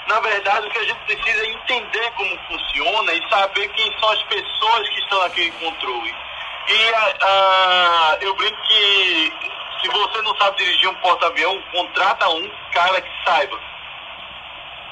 na 0.09 0.21
verdade, 0.21 0.67
o 0.67 0.71
que 0.71 0.79
a 0.79 0.85
gente 0.85 1.01
precisa 1.01 1.45
é 1.45 1.51
entender 1.51 2.11
como 2.13 2.39
funciona 2.49 3.13
e 3.13 3.29
saber 3.29 3.69
quem 3.69 3.99
são 3.99 4.11
as 4.11 4.23
pessoas 4.25 4.89
que 4.89 5.01
estão 5.01 5.21
naquele 5.21 5.51
controle. 5.53 6.15
E 6.69 6.91
uh, 6.91 8.19
eu 8.21 8.35
brinco 8.37 8.63
que 8.63 9.33
se 9.83 9.89
você 9.89 10.23
não 10.23 10.37
sabe 10.37 10.59
dirigir 10.59 10.89
um 10.89 10.95
porta-avião, 10.95 11.61
contrata 11.73 12.29
um 12.29 12.51
cara 12.73 13.01
que 13.01 13.25
saiba. 13.25 13.59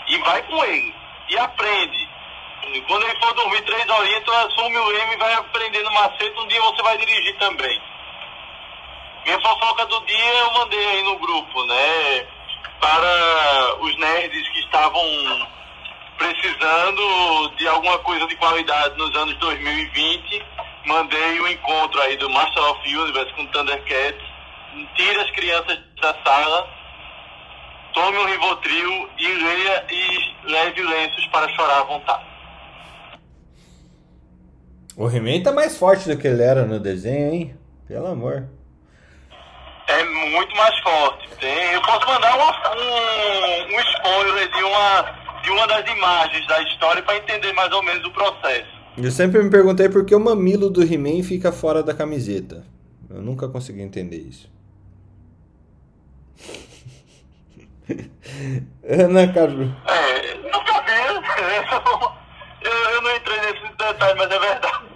E 0.09 0.19
vai 0.19 0.43
com 0.43 0.65
ele. 0.65 0.95
E 1.29 1.39
aprende. 1.39 2.10
Quando 2.87 3.03
ele 3.05 3.19
for 3.19 3.33
dormir 3.35 3.63
três 3.63 3.89
horinhas, 3.89 4.23
tu 4.25 4.33
assume 4.33 4.79
o 4.79 4.93
M 4.93 5.15
e 5.15 5.17
vai 5.17 5.33
aprendendo 5.35 5.91
macete, 5.93 6.39
um 6.39 6.47
dia 6.47 6.61
você 6.61 6.83
vai 6.83 6.99
dirigir 6.99 7.37
também. 7.39 7.81
Minha 9.25 9.41
fofoca 9.41 9.87
do 9.87 10.01
dia 10.07 10.35
eu 10.39 10.53
mandei 10.53 10.87
aí 10.87 11.03
no 11.03 11.19
grupo, 11.19 11.65
né? 11.65 12.27
Para 12.81 13.77
os 13.81 13.97
nerds 13.97 14.49
que 14.51 14.61
estavam 14.61 15.03
precisando 16.17 17.49
de 17.57 17.67
alguma 17.67 17.99
coisa 17.99 18.27
de 18.27 18.37
qualidade 18.37 18.97
nos 18.97 19.15
anos 19.17 19.35
2020, 19.39 20.47
mandei 20.87 21.41
o 21.41 21.45
um 21.45 21.49
encontro 21.49 22.01
aí 22.03 22.17
do 22.19 22.31
Master 22.31 22.63
of 22.71 22.97
Universe 22.97 23.33
com 23.35 23.47
Thundercats. 23.47 24.31
Tire 24.95 25.21
as 25.21 25.31
crianças 25.33 25.79
da 26.01 26.15
sala, 26.25 26.69
tome 27.93 28.19
um 28.19 28.27
Rivotril 28.27 29.11
e 29.19 29.27
leia 29.27 29.87
e 29.91 30.37
leve 30.45 30.83
lenços 30.83 31.27
para 31.27 31.49
chorar 31.55 31.81
à 31.81 31.85
vontade. 31.85 32.30
O 35.01 35.09
He-Man 35.09 35.43
tá 35.43 35.51
mais 35.51 35.79
forte 35.79 36.07
do 36.07 36.19
que 36.19 36.29
ele 36.29 36.43
era 36.43 36.67
no 36.67 36.79
desenho, 36.79 37.33
hein? 37.33 37.57
Pelo 37.89 38.07
amor. 38.07 38.47
É 39.89 40.05
muito 40.05 40.55
mais 40.55 40.79
forte. 40.81 41.27
Tem, 41.41 41.73
eu 41.73 41.81
posso 41.81 42.07
mandar 42.07 42.37
uma, 42.37 42.51
um, 42.77 43.77
um 43.77 43.81
spoiler 43.81 44.51
de 44.51 44.63
uma, 44.63 45.41
de 45.43 45.51
uma 45.53 45.67
das 45.67 45.91
imagens 45.91 46.47
da 46.47 46.63
história 46.65 47.03
para 47.03 47.17
entender 47.17 47.51
mais 47.55 47.73
ou 47.73 47.83
menos 47.83 48.05
o 48.05 48.11
processo. 48.11 48.69
Eu 48.99 49.11
sempre 49.11 49.43
me 49.43 49.49
perguntei 49.49 49.89
por 49.89 50.05
que 50.05 50.15
o 50.15 50.21
mamilo 50.21 50.69
do 50.69 50.83
He-Man 50.83 51.23
fica 51.23 51.51
fora 51.51 51.83
da 51.83 51.95
camiseta. 51.95 52.67
Eu 53.09 53.23
nunca 53.23 53.49
consegui 53.49 53.81
entender 53.81 54.19
isso. 54.19 54.53
Ana 58.87 59.33
Carlos. 59.33 59.71
É, 59.89 60.35
não 60.51 60.63
sabia. 60.67 62.11
Eu, 62.63 62.71
eu 62.71 63.01
não 63.01 63.17
entrei 63.17 63.41
nesse 63.41 63.75
detalhe, 63.79 64.19
mas 64.19 64.31
é 64.31 64.39
verdade. 64.39 64.90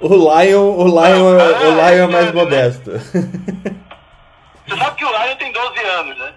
O, 0.00 0.06
o 0.06 0.14
Lion, 0.14 0.76
o 0.76 0.84
Lion, 0.86 1.32
não, 1.34 1.40
é, 1.40 1.68
o 1.68 1.70
Lion 1.70 1.80
é, 1.80 1.98
é 1.98 2.06
mais 2.06 2.26
né? 2.26 2.32
modesto. 2.32 2.90
Você 2.92 4.76
sabe 4.76 4.96
que 4.96 5.04
o 5.04 5.10
Lion 5.10 5.36
tem 5.38 5.52
12 5.52 5.78
anos, 5.78 6.18
né? 6.18 6.32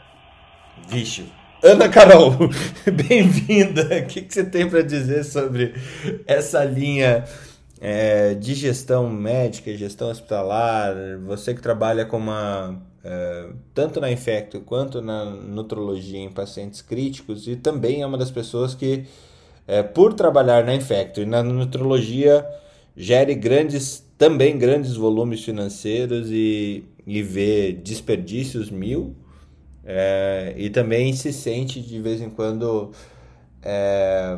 Vixe. 0.88 1.26
Ana 1.64 1.90
Carol, 1.90 2.32
bem-vinda. 3.08 3.84
O 3.84 4.06
que, 4.08 4.22
que, 4.22 4.34
você 4.34 4.44
tem 4.44 4.70
para 4.70 4.82
dizer 4.82 5.24
sobre 5.24 5.76
essa 6.26 6.64
linha 6.64 7.24
é, 7.80 8.34
de 8.34 8.54
gestão 8.56 9.10
médica, 9.10 9.76
gestão 9.78 10.10
hospitalar? 10.10 10.96
Você 11.26 11.54
que 11.54 11.62
trabalha 11.62 12.06
com 12.06 12.18
uma 12.18 12.82
é, 13.04 13.50
tanto 13.74 14.00
na 14.00 14.12
infecto 14.12 14.60
quanto 14.62 15.02
na 15.02 15.26
nutrologia 15.26 16.20
em 16.20 16.32
pacientes 16.32 16.82
críticos 16.82 17.48
e 17.48 17.56
também 17.56 18.02
é 18.02 18.06
uma 18.06 18.18
das 18.18 18.32
pessoas 18.32 18.76
que, 18.76 19.06
é, 19.68 19.82
por 19.82 20.14
trabalhar 20.14 20.64
na 20.64 20.76
infecto 20.76 21.22
e 21.22 21.26
na 21.26 21.42
nutrologia, 21.42 22.46
gere 22.96 23.36
grandes 23.36 24.06
também 24.18 24.58
grandes 24.58 24.96
volumes 24.96 25.44
financeiros 25.44 26.30
e, 26.30 26.84
e 27.08 27.24
vê 27.24 27.72
desperdícios 27.74 28.70
mil 28.70 29.16
é, 29.84 30.54
e 30.58 30.70
também 30.70 31.14
se 31.14 31.34
sente 31.34 31.82
de 31.82 32.00
vez 32.02 32.22
em 32.22 32.30
quando. 32.30 32.92
É, 33.64 34.38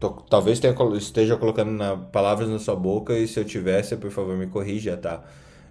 tô, 0.00 0.10
talvez 0.10 0.58
tenha, 0.60 0.74
esteja 0.96 1.36
colocando 1.36 1.70
na, 1.70 1.96
palavras 1.96 2.48
na 2.48 2.58
sua 2.58 2.76
boca 2.76 3.16
e 3.18 3.28
se 3.28 3.38
eu 3.38 3.44
tivesse, 3.44 3.96
por 3.96 4.10
favor, 4.10 4.36
me 4.36 4.46
corrija, 4.46 4.96
tá? 4.96 5.22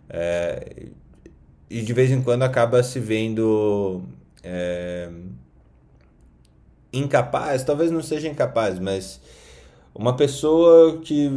É, 0.10 0.88
e 1.70 1.82
de 1.82 1.94
vez 1.94 2.12
em 2.12 2.22
quando 2.22 2.44
acaba 2.44 2.84
se 2.84 3.00
vendo 3.00 4.04
é, 4.44 5.10
incapaz, 6.92 7.64
talvez 7.64 7.90
não 7.92 8.04
seja 8.04 8.28
incapaz, 8.28 8.80
mas 8.80 9.20
uma 9.96 10.16
pessoa 10.16 11.00
que 11.00 11.30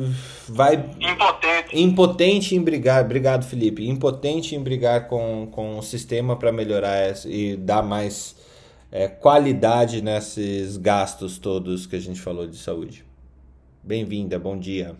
vai. 0.49 0.77
Impotente. 0.99 1.79
Impotente 1.79 2.57
em 2.57 2.63
brigar. 2.63 3.05
Obrigado, 3.05 3.45
Felipe. 3.45 3.89
Impotente 3.89 4.55
em 4.55 4.63
brigar 4.63 5.09
com, 5.09 5.49
com 5.53 5.79
o 5.79 5.83
sistema 5.83 6.37
para 6.37 6.51
melhorar 6.51 7.15
e 7.27 7.57
dar 7.57 7.83
mais 7.83 8.37
é, 8.91 9.09
qualidade 9.09 10.01
nesses 10.01 10.77
gastos 10.77 11.39
todos 11.39 11.87
que 11.87 11.97
a 11.97 12.01
gente 12.01 12.21
falou 12.21 12.47
de 12.47 12.57
saúde. 12.57 13.05
Bem-vinda, 13.83 14.39
bom 14.39 14.59
dia. 14.59 14.97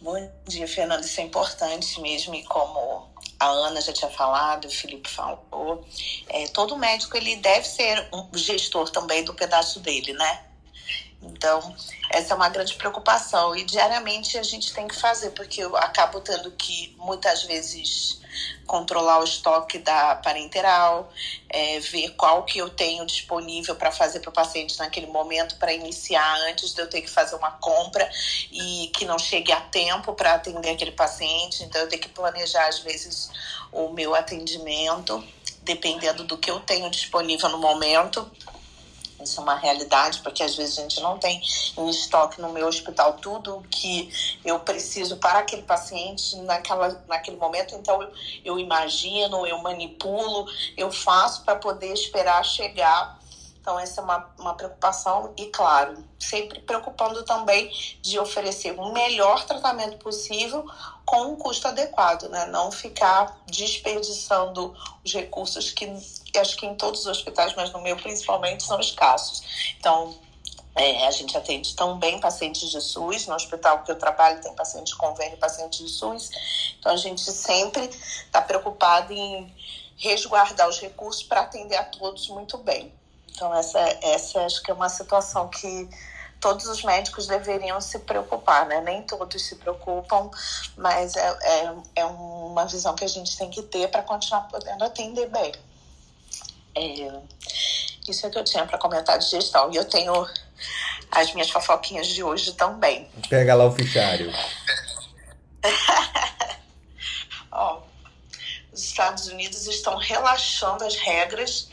Bom 0.00 0.30
dia, 0.46 0.68
Fernando. 0.68 1.02
Isso 1.02 1.20
é 1.20 1.24
importante 1.24 2.00
mesmo, 2.00 2.34
e 2.34 2.42
como 2.44 3.08
a 3.38 3.46
Ana 3.46 3.80
já 3.80 3.92
tinha 3.92 4.10
falado, 4.10 4.66
o 4.66 4.70
Felipe 4.70 5.08
falou, 5.08 5.84
é, 6.28 6.46
todo 6.48 6.76
médico 6.76 7.16
ele 7.16 7.36
deve 7.36 7.66
ser 7.66 8.08
um 8.12 8.36
gestor 8.36 8.90
também 8.90 9.24
do 9.24 9.34
pedaço 9.34 9.80
dele, 9.80 10.12
né? 10.12 10.44
Então, 11.22 11.74
essa 12.10 12.34
é 12.34 12.36
uma 12.36 12.48
grande 12.48 12.74
preocupação 12.74 13.56
e 13.56 13.64
diariamente 13.64 14.38
a 14.38 14.42
gente 14.42 14.72
tem 14.72 14.86
que 14.86 14.94
fazer, 14.96 15.30
porque 15.30 15.62
eu 15.62 15.76
acabo 15.76 16.20
tendo 16.20 16.50
que 16.52 16.94
muitas 16.98 17.42
vezes 17.44 18.20
controlar 18.66 19.20
o 19.20 19.24
estoque 19.24 19.78
da 19.78 20.16
parenteral, 20.16 21.12
é, 21.48 21.78
ver 21.80 22.10
qual 22.16 22.44
que 22.44 22.58
eu 22.58 22.68
tenho 22.68 23.06
disponível 23.06 23.76
para 23.76 23.92
fazer 23.92 24.20
para 24.20 24.30
o 24.30 24.32
paciente 24.32 24.78
naquele 24.78 25.06
momento 25.06 25.56
para 25.56 25.72
iniciar 25.72 26.36
antes 26.48 26.74
de 26.74 26.80
eu 26.80 26.88
ter 26.88 27.02
que 27.02 27.10
fazer 27.10 27.36
uma 27.36 27.52
compra 27.52 28.08
e 28.50 28.90
que 28.94 29.04
não 29.04 29.18
chegue 29.18 29.52
a 29.52 29.60
tempo 29.60 30.12
para 30.14 30.34
atender 30.34 30.70
aquele 30.70 30.92
paciente. 30.92 31.62
Então 31.62 31.80
eu 31.80 31.88
tenho 31.88 32.02
que 32.02 32.08
planejar 32.08 32.66
às 32.68 32.80
vezes 32.80 33.30
o 33.72 33.88
meu 33.90 34.14
atendimento 34.14 35.22
dependendo 35.62 36.22
do 36.22 36.38
que 36.38 36.48
eu 36.48 36.60
tenho 36.60 36.88
disponível 36.88 37.48
no 37.48 37.58
momento 37.58 38.30
isso 39.20 39.40
é 39.40 39.42
uma 39.42 39.56
realidade, 39.56 40.20
porque 40.20 40.42
às 40.42 40.54
vezes 40.56 40.78
a 40.78 40.82
gente 40.82 41.00
não 41.00 41.18
tem 41.18 41.40
em 41.76 41.88
estoque 41.90 42.40
no 42.40 42.52
meu 42.52 42.66
hospital 42.66 43.14
tudo 43.14 43.62
que 43.70 44.10
eu 44.44 44.60
preciso 44.60 45.16
para 45.16 45.40
aquele 45.40 45.62
paciente 45.62 46.36
naquela, 46.36 47.02
naquele 47.08 47.36
momento. 47.36 47.74
Então, 47.74 48.02
eu, 48.02 48.12
eu 48.44 48.58
imagino, 48.58 49.46
eu 49.46 49.58
manipulo, 49.58 50.46
eu 50.76 50.90
faço 50.90 51.44
para 51.44 51.56
poder 51.56 51.92
esperar 51.92 52.44
chegar 52.44 53.18
então, 53.66 53.80
essa 53.80 54.00
é 54.00 54.04
uma, 54.04 54.30
uma 54.38 54.54
preocupação, 54.54 55.34
e 55.36 55.46
claro, 55.46 55.98
sempre 56.20 56.60
preocupando 56.60 57.24
também 57.24 57.68
de 58.00 58.16
oferecer 58.16 58.78
o 58.78 58.92
melhor 58.92 59.44
tratamento 59.44 59.96
possível 59.96 60.64
com 61.04 61.32
um 61.32 61.36
custo 61.36 61.66
adequado, 61.66 62.28
né? 62.28 62.46
Não 62.46 62.70
ficar 62.70 63.42
desperdiçando 63.44 64.72
os 65.04 65.12
recursos 65.12 65.72
que 65.72 65.92
acho 66.38 66.56
que 66.56 66.64
em 66.64 66.76
todos 66.76 67.00
os 67.00 67.06
hospitais, 67.08 67.56
mas 67.56 67.72
no 67.72 67.80
meu 67.80 67.96
principalmente, 67.96 68.62
são 68.62 68.78
escassos. 68.78 69.74
Então, 69.80 70.14
é, 70.76 71.04
a 71.04 71.10
gente 71.10 71.36
atende 71.36 71.74
também 71.74 72.20
pacientes 72.20 72.70
de 72.70 72.80
SUS. 72.80 73.26
No 73.26 73.34
hospital 73.34 73.82
que 73.82 73.90
eu 73.90 73.98
trabalho 73.98 74.40
tem 74.40 74.54
paciente 74.54 74.92
de 74.92 74.96
convênio, 74.96 75.38
paciente 75.38 75.82
de 75.82 75.90
SUS. 75.90 76.30
Então 76.78 76.92
a 76.92 76.96
gente 76.96 77.20
sempre 77.20 77.82
está 77.86 78.40
preocupado 78.40 79.12
em 79.12 79.52
resguardar 79.96 80.68
os 80.68 80.78
recursos 80.78 81.24
para 81.24 81.40
atender 81.40 81.74
a 81.74 81.84
todos 81.84 82.28
muito 82.28 82.58
bem. 82.58 82.95
Então, 83.36 83.54
essa, 83.54 83.78
essa 84.02 84.40
acho 84.46 84.62
que 84.62 84.70
é 84.70 84.74
uma 84.74 84.88
situação 84.88 85.46
que 85.48 85.86
todos 86.40 86.66
os 86.68 86.82
médicos 86.82 87.26
deveriam 87.26 87.78
se 87.82 87.98
preocupar, 87.98 88.64
né? 88.64 88.80
Nem 88.80 89.02
todos 89.02 89.44
se 89.44 89.56
preocupam, 89.56 90.30
mas 90.74 91.14
é, 91.16 91.38
é, 91.42 91.74
é 91.96 92.04
uma 92.06 92.64
visão 92.64 92.94
que 92.94 93.04
a 93.04 93.08
gente 93.08 93.36
tem 93.36 93.50
que 93.50 93.62
ter 93.62 93.88
para 93.88 94.02
continuar 94.02 94.48
podendo 94.48 94.82
atender 94.82 95.28
bem. 95.28 95.52
É, 96.74 97.20
isso 98.08 98.26
é 98.26 98.30
que 98.30 98.38
eu 98.38 98.44
tinha 98.44 98.64
para 98.64 98.78
comentar 98.78 99.18
de 99.18 99.28
gestão. 99.28 99.70
E 99.70 99.76
eu 99.76 99.84
tenho 99.84 100.26
as 101.10 101.30
minhas 101.34 101.50
fofoquinhas 101.50 102.06
de 102.06 102.22
hoje 102.22 102.54
também. 102.54 103.06
Pega 103.28 103.54
lá 103.54 103.66
o 103.66 103.72
fichário. 103.72 104.32
Ó, 107.52 107.82
os 108.72 108.82
Estados 108.82 109.26
Unidos 109.26 109.66
estão 109.66 109.98
relaxando 109.98 110.84
as 110.84 110.96
regras 110.96 111.68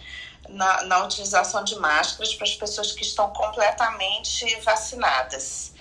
na, 0.50 0.84
na 0.84 1.04
utilização 1.04 1.64
de 1.64 1.76
máscaras 1.76 2.34
para 2.36 2.46
as 2.46 2.56
pessoas 2.56 2.92
que 2.92 3.02
estão 3.02 3.30
completamente 3.32 4.60
vacinadas. 4.62 5.74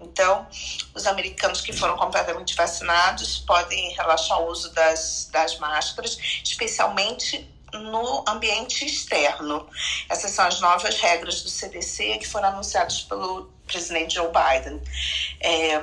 Então, 0.00 0.46
os 0.94 1.06
americanos 1.06 1.60
que 1.60 1.72
foram 1.72 1.96
completamente 1.96 2.54
vacinados 2.54 3.38
podem 3.38 3.92
relaxar 3.92 4.40
o 4.40 4.50
uso 4.50 4.72
das, 4.72 5.28
das 5.30 5.58
máscaras, 5.58 6.16
especialmente 6.42 7.48
no 7.72 8.24
ambiente 8.26 8.84
externo. 8.84 9.68
Essas 10.08 10.32
são 10.32 10.46
as 10.46 10.60
novas 10.60 10.98
regras 10.98 11.42
do 11.42 11.48
CDC 11.48 12.18
que 12.18 12.26
foram 12.26 12.48
anunciadas 12.48 13.02
pelo 13.02 13.50
presidente 13.66 14.14
Joe 14.14 14.28
Biden. 14.28 14.82
É, 15.40 15.82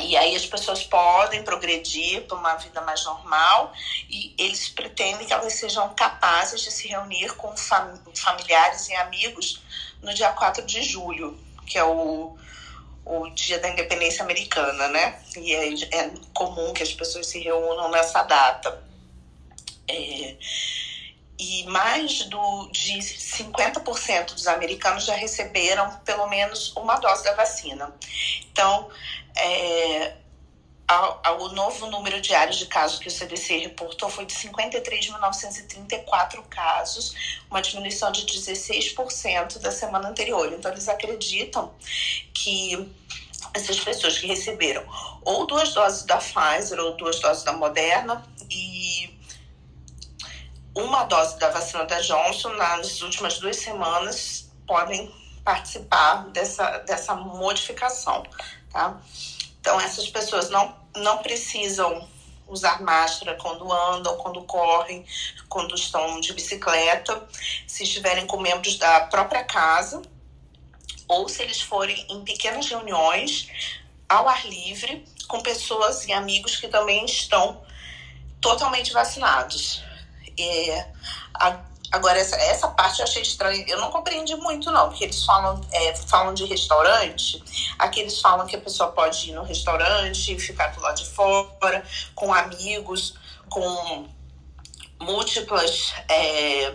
e 0.00 0.16
aí 0.16 0.34
as 0.34 0.46
pessoas 0.46 0.82
podem 0.82 1.42
progredir 1.42 2.22
para 2.22 2.36
uma 2.36 2.56
vida 2.56 2.80
mais 2.80 3.04
normal 3.04 3.72
e 4.08 4.34
eles 4.38 4.68
pretendem 4.68 5.26
que 5.26 5.32
elas 5.32 5.52
sejam 5.54 5.92
capazes 5.94 6.60
de 6.60 6.70
se 6.70 6.88
reunir 6.88 7.34
com 7.36 7.56
fam 7.56 7.98
familiares 8.14 8.88
e 8.88 8.94
amigos 8.94 9.62
no 10.02 10.12
dia 10.14 10.30
4 10.32 10.64
de 10.64 10.82
julho, 10.82 11.38
que 11.66 11.78
é 11.78 11.84
o, 11.84 12.36
o 13.04 13.28
dia 13.30 13.58
da 13.58 13.68
independência 13.68 14.22
americana, 14.22 14.88
né? 14.88 15.20
E 15.36 15.54
é, 15.54 15.74
é 15.96 16.10
comum 16.32 16.72
que 16.72 16.82
as 16.82 16.92
pessoas 16.92 17.26
se 17.26 17.38
reúnam 17.38 17.90
nessa 17.90 18.22
data. 18.22 18.82
É, 19.88 20.36
e 21.40 21.64
mais 21.64 22.24
do, 22.24 22.68
de 22.70 22.98
50% 22.98 24.34
dos 24.34 24.46
americanos 24.46 25.06
já 25.06 25.14
receberam 25.14 25.90
pelo 26.04 26.28
menos 26.28 26.76
uma 26.76 26.96
dose 26.96 27.24
da 27.24 27.34
vacina. 27.34 27.90
Então, 28.52 28.90
é, 29.36 30.16
o 31.38 31.48
novo 31.48 31.86
número 31.86 32.20
diário 32.20 32.52
de 32.52 32.66
casos 32.66 32.98
que 32.98 33.06
o 33.08 33.10
CDC 33.10 33.58
reportou 33.58 34.08
foi 34.08 34.26
de 34.26 34.34
53.934 34.34 36.42
casos, 36.48 37.14
uma 37.48 37.62
diminuição 37.62 38.10
de 38.10 38.26
16% 38.26 39.58
da 39.58 39.70
semana 39.70 40.08
anterior. 40.08 40.52
Então, 40.52 40.72
eles 40.72 40.88
acreditam 40.88 41.72
que 42.34 42.92
essas 43.54 43.78
pessoas 43.80 44.18
que 44.18 44.26
receberam 44.26 44.84
ou 45.22 45.46
duas 45.46 45.72
doses 45.72 46.02
da 46.04 46.18
Pfizer 46.18 46.80
ou 46.80 46.96
duas 46.96 47.20
doses 47.20 47.44
da 47.44 47.52
Moderna 47.52 48.24
e 48.50 49.16
uma 50.74 51.04
dose 51.04 51.38
da 51.38 51.50
vacina 51.50 51.84
da 51.84 52.00
Johnson 52.00 52.48
nas 52.50 53.00
últimas 53.02 53.38
duas 53.38 53.56
semanas 53.56 54.50
podem 54.66 55.12
participar 55.44 56.28
dessa, 56.28 56.78
dessa 56.78 57.14
modificação, 57.14 58.24
tá? 58.70 59.00
Então, 59.60 59.80
essas 59.80 60.08
pessoas 60.08 60.48
não, 60.48 60.74
não 60.96 61.18
precisam 61.18 62.08
usar 62.48 62.82
máscara 62.82 63.36
quando 63.36 63.70
andam, 63.72 64.16
quando 64.16 64.42
correm, 64.42 65.06
quando 65.48 65.74
estão 65.74 66.20
de 66.20 66.32
bicicleta, 66.32 67.28
se 67.66 67.84
estiverem 67.84 68.26
com 68.26 68.40
membros 68.40 68.76
da 68.76 69.02
própria 69.02 69.44
casa, 69.44 70.02
ou 71.06 71.28
se 71.28 71.42
eles 71.42 71.60
forem 71.60 72.06
em 72.08 72.22
pequenas 72.24 72.66
reuniões 72.68 73.48
ao 74.08 74.28
ar 74.28 74.44
livre 74.46 75.04
com 75.28 75.40
pessoas 75.40 76.06
e 76.06 76.12
amigos 76.12 76.56
que 76.56 76.68
também 76.68 77.04
estão 77.04 77.62
totalmente 78.40 78.92
vacinados. 78.92 79.82
É, 80.38 80.86
a, 81.34 81.60
agora, 81.90 82.18
essa, 82.18 82.36
essa 82.36 82.68
parte 82.68 83.00
eu 83.00 83.04
achei 83.04 83.22
estranha. 83.22 83.64
Eu 83.68 83.80
não 83.80 83.90
compreendi 83.90 84.34
muito, 84.36 84.70
não, 84.70 84.88
porque 84.88 85.04
eles 85.04 85.24
falam, 85.24 85.60
é, 85.72 85.94
falam 85.94 86.34
de 86.34 86.44
restaurante. 86.44 87.42
Aqui 87.78 88.00
eles 88.00 88.20
falam 88.20 88.46
que 88.46 88.56
a 88.56 88.60
pessoa 88.60 88.92
pode 88.92 89.30
ir 89.30 89.32
no 89.32 89.42
restaurante, 89.42 90.38
ficar 90.38 90.68
do 90.68 90.80
lado 90.80 90.96
de 90.96 91.06
fora, 91.06 91.84
com 92.14 92.32
amigos, 92.32 93.14
com 93.48 94.08
múltiplas 95.00 95.94
é, 96.08 96.74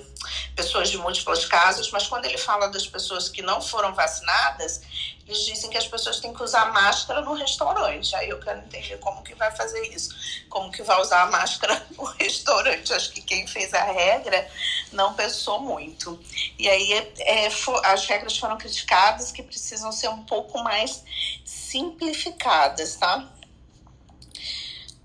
pessoas 0.56 0.90
de 0.90 0.98
múltiplos 0.98 1.46
casos, 1.46 1.92
mas 1.92 2.08
quando 2.08 2.26
ele 2.26 2.38
fala 2.38 2.68
das 2.68 2.88
pessoas 2.88 3.30
que 3.30 3.42
não 3.42 3.62
foram 3.62 3.94
vacinadas, 3.94 4.82
eles 5.28 5.44
dizem 5.44 5.72
que 5.72 5.78
as 5.78 5.88
pessoas 5.88 6.20
têm 6.20 6.34
que 6.34 6.44
usar 6.44 6.72
máscara 6.72 7.22
no 7.22 7.34
restaurante. 7.34 8.16
Aí 8.16 8.30
eu 8.30 8.40
quero 8.40 8.60
entender 8.60 8.98
como 9.00 9.24
que 9.24 9.34
vai 9.34 9.50
fazer 9.56 9.82
isso, 9.88 10.16
como 10.50 10.72
que 10.72 10.84
vai 10.84 11.02
usar 11.02 11.24
a 11.24 11.32
máscara 11.32 11.84
no 11.98 12.04
restaurante. 12.04 12.94
Acho 12.94 13.12
que 13.12 13.22
quem 13.22 13.48
fez 13.48 13.74
a 13.74 13.84
regra 13.84 14.48
não 14.92 15.16
pensou 15.16 15.60
muito. 15.60 16.20
E 16.60 16.70
aí 16.70 17.12
é, 17.20 17.50
for, 17.50 17.84
as 17.86 18.06
regras 18.06 18.38
foram 18.38 18.56
criticadas 18.58 19.32
que 19.32 19.42
precisam 19.42 19.92
ser 19.92 20.10
um 20.10 20.24
pouco 20.26 20.60
mais 20.64 21.04
simplificadas, 21.44 22.96
tá? 22.96 23.28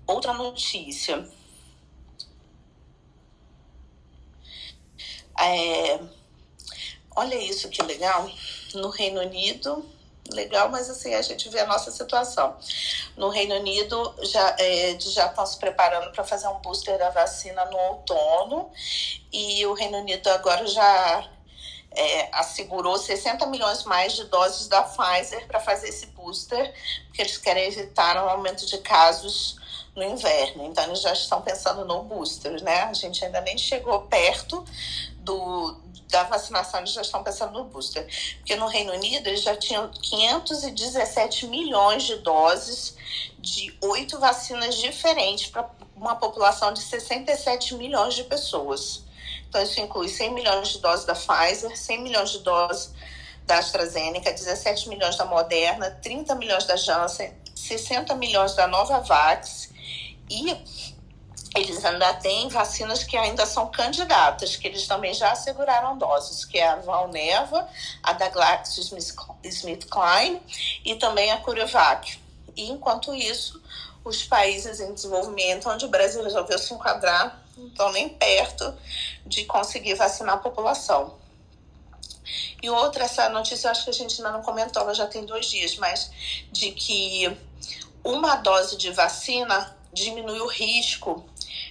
Outra 0.05 0.33
notícia. 0.33 1.27
É, 5.39 5.99
olha 7.15 7.35
isso 7.35 7.69
que 7.69 7.81
legal. 7.81 8.29
No 8.75 8.89
Reino 8.89 9.19
Unido, 9.19 9.83
legal, 10.33 10.69
mas 10.69 10.89
assim, 10.89 11.13
a 11.13 11.21
gente 11.21 11.49
vê 11.49 11.59
a 11.59 11.65
nossa 11.65 11.91
situação. 11.91 12.55
No 13.15 13.29
Reino 13.29 13.55
Unido, 13.55 14.15
já, 14.23 14.55
é, 14.59 14.97
já 14.99 15.27
estão 15.27 15.45
se 15.45 15.57
preparando 15.57 16.11
para 16.11 16.23
fazer 16.23 16.47
um 16.47 16.59
booster 16.59 16.97
da 16.97 17.09
vacina 17.09 17.65
no 17.65 17.77
outono, 17.77 18.69
e 19.31 19.65
o 19.65 19.73
Reino 19.73 19.99
Unido 19.99 20.27
agora 20.29 20.65
já 20.67 21.29
é, 21.91 22.29
assegurou 22.31 22.97
60 22.97 23.45
milhões 23.47 23.83
mais 23.83 24.13
de 24.13 24.23
doses 24.25 24.67
da 24.67 24.83
Pfizer 24.83 25.45
para 25.47 25.59
fazer 25.59 25.89
esse 25.89 26.07
booster, 26.07 26.73
porque 27.07 27.21
eles 27.21 27.37
querem 27.37 27.67
evitar 27.67 28.23
um 28.23 28.29
aumento 28.29 28.65
de 28.65 28.77
casos 28.79 29.59
no 29.95 30.03
inverno. 30.03 30.65
Então, 30.65 30.85
eles 30.85 31.01
já 31.01 31.11
estão 31.11 31.41
pensando 31.41 31.85
no 31.85 32.03
booster, 32.03 32.63
né? 32.63 32.83
A 32.83 32.93
gente 32.93 33.23
ainda 33.23 33.41
nem 33.41 33.57
chegou 33.57 34.01
perto 34.03 34.63
do, 35.17 35.73
da 36.11 36.23
vacinação, 36.23 36.81
eles 36.81 36.91
já 36.91 37.01
estão 37.01 37.23
pensando 37.23 37.53
no 37.53 37.63
booster. 37.63 38.05
Porque 38.37 38.55
no 38.55 38.67
Reino 38.67 38.93
Unido, 38.93 39.27
eles 39.27 39.41
já 39.41 39.55
tinham 39.55 39.89
517 39.89 41.47
milhões 41.47 42.03
de 42.03 42.17
doses 42.17 42.95
de 43.39 43.75
oito 43.81 44.19
vacinas 44.19 44.75
diferentes 44.75 45.47
para 45.47 45.67
uma 45.95 46.15
população 46.15 46.73
de 46.73 46.81
67 46.81 47.75
milhões 47.75 48.13
de 48.13 48.25
pessoas. 48.25 49.03
Então, 49.47 49.63
isso 49.63 49.79
inclui 49.79 50.09
100 50.09 50.33
milhões 50.33 50.67
de 50.69 50.79
doses 50.79 51.05
da 51.05 51.15
Pfizer, 51.15 51.75
100 51.75 52.01
milhões 52.01 52.29
de 52.31 52.39
doses 52.39 52.93
da 53.45 53.57
AstraZeneca, 53.57 54.31
17 54.31 54.89
milhões 54.89 55.15
da 55.15 55.25
Moderna, 55.25 55.89
30 56.01 56.35
milhões 56.35 56.65
da 56.65 56.75
Janssen, 56.75 57.33
60 57.55 58.15
milhões 58.15 58.53
da 58.53 58.67
Novavax 58.67 59.69
e 60.29 60.90
eles 61.55 61.83
ainda 61.83 62.13
têm 62.15 62.47
vacinas 62.47 63.03
que 63.03 63.17
ainda 63.17 63.45
são 63.45 63.69
candidatas, 63.69 64.55
que 64.55 64.67
eles 64.67 64.87
também 64.87 65.13
já 65.13 65.31
asseguraram 65.31 65.97
doses, 65.97 66.45
que 66.45 66.57
é 66.57 66.67
a 66.67 66.77
Valneva, 66.77 67.67
a 68.01 68.13
da 68.13 68.29
GlaxoSmithKline 68.29 70.41
e 70.85 70.95
também 70.95 71.31
a 71.31 71.37
CureVac. 71.37 72.19
E 72.55 72.69
enquanto 72.69 73.13
isso, 73.13 73.61
os 74.03 74.23
países 74.23 74.79
em 74.79 74.93
desenvolvimento, 74.93 75.69
onde 75.69 75.85
o 75.85 75.89
Brasil 75.89 76.23
resolveu 76.23 76.57
se 76.57 76.73
enquadrar, 76.73 77.39
não 77.57 77.67
estão 77.67 77.91
nem 77.91 78.07
perto 78.07 78.73
de 79.25 79.43
conseguir 79.45 79.95
vacinar 79.95 80.35
a 80.35 80.39
população. 80.39 81.19
E 82.61 82.69
outra, 82.69 83.05
essa 83.05 83.27
notícia 83.27 83.67
eu 83.67 83.71
acho 83.71 83.83
que 83.83 83.89
a 83.89 83.93
gente 83.93 84.21
ainda 84.21 84.31
não 84.31 84.41
comentou, 84.41 84.81
ela 84.81 84.93
já 84.93 85.05
tem 85.05 85.25
dois 85.25 85.47
dias, 85.47 85.75
mas 85.75 86.09
de 86.51 86.71
que 86.71 87.37
uma 88.03 88.37
dose 88.37 88.77
de 88.77 88.91
vacina 88.91 89.75
diminui 89.93 90.39
o 90.39 90.47
risco 90.47 91.25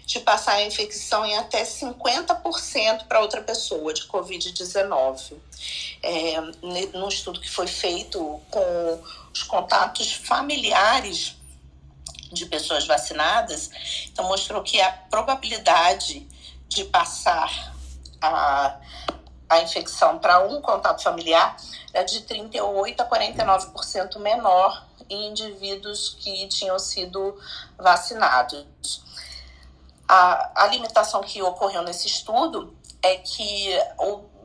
de 0.04 0.20
passar 0.20 0.54
a 0.54 0.64
infecção 0.64 1.24
em 1.24 1.36
até 1.38 1.62
50% 1.62 3.06
para 3.06 3.20
outra 3.20 3.40
pessoa 3.42 3.92
de 3.94 4.02
Covid-19. 4.02 5.34
É, 6.02 6.40
num 6.94 7.08
estudo 7.08 7.40
que 7.40 7.50
foi 7.50 7.66
feito 7.66 8.40
com 8.50 9.02
os 9.32 9.42
contatos 9.42 10.12
familiares 10.12 11.36
de 12.32 12.46
pessoas 12.46 12.86
vacinadas, 12.86 13.70
então 14.06 14.26
mostrou 14.26 14.62
que 14.62 14.80
a 14.80 14.90
probabilidade 14.92 16.26
de 16.68 16.84
passar 16.84 17.74
a, 18.20 18.76
a 19.48 19.60
infecção 19.62 20.18
para 20.18 20.46
um 20.46 20.60
contato 20.60 21.02
familiar 21.02 21.56
é 21.92 22.04
de 22.04 22.22
38 22.22 23.00
a 23.00 23.08
49% 23.08 24.18
menor 24.18 24.89
em 25.08 25.28
indivíduos 25.28 26.16
que 26.20 26.46
tinham 26.48 26.78
sido 26.78 27.38
vacinados. 27.78 28.66
A, 30.08 30.64
a 30.64 30.66
limitação 30.66 31.20
que 31.20 31.40
ocorreu 31.42 31.82
nesse 31.82 32.06
estudo 32.06 32.76
é 33.02 33.16
que 33.16 33.78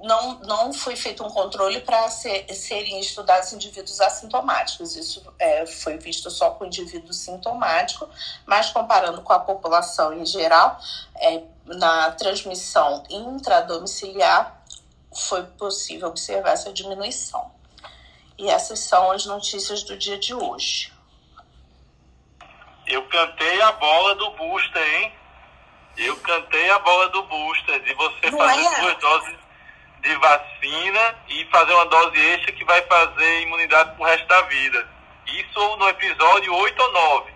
não, 0.06 0.40
não 0.40 0.74
foi 0.74 0.96
feito 0.96 1.24
um 1.24 1.30
controle 1.30 1.82
para 1.82 2.08
ser, 2.10 2.48
serem 2.54 3.00
estudados 3.00 3.52
indivíduos 3.52 4.00
assintomáticos. 4.00 4.96
Isso 4.96 5.24
é, 5.40 5.66
foi 5.66 5.98
visto 5.98 6.30
só 6.30 6.52
com 6.52 6.66
indivíduo 6.66 7.14
sintomático, 7.14 8.08
mas 8.46 8.70
comparando 8.70 9.22
com 9.22 9.34
a 9.34 9.40
população 9.40 10.14
em 10.14 10.26
geral, 10.26 10.80
é, 11.16 11.44
na 11.66 12.12
transmissão 12.12 13.04
intradomiciliar, 13.10 14.62
foi 15.14 15.44
possível 15.44 16.10
observar 16.10 16.52
essa 16.52 16.72
diminuição. 16.72 17.55
E 18.38 18.50
essas 18.50 18.80
são 18.80 19.12
as 19.12 19.26
notícias 19.26 19.84
do 19.84 19.98
dia 19.98 20.18
de 20.18 20.34
hoje. 20.34 20.92
Eu 22.88 23.04
cantei 23.08 23.62
a 23.62 23.72
bola 23.74 24.16
do 24.16 24.32
booster, 24.32 24.96
hein? 24.96 25.14
Eu 25.98 26.16
cantei 26.18 26.70
a 26.70 26.80
bola 26.80 27.10
do 27.10 27.24
booster, 27.24 27.82
de 27.84 27.94
você 27.94 28.30
Não 28.30 28.38
fazer 28.38 28.66
é? 28.66 28.82
duas 28.82 28.98
doses 29.00 29.36
de 30.02 30.16
vacina 30.18 31.16
e 31.30 31.46
fazer 31.46 31.74
uma 31.74 31.86
dose 31.86 32.20
extra 32.20 32.52
que 32.52 32.64
vai 32.64 32.82
fazer 32.84 33.42
imunidade 33.42 33.96
pro 33.96 34.06
resto 34.06 34.28
da 34.28 34.42
vida. 34.44 34.88
Isso 35.26 35.78
no 35.78 35.90
episódio 35.90 36.54
8 36.54 36.80
ou 36.80 36.92
9. 36.92 37.35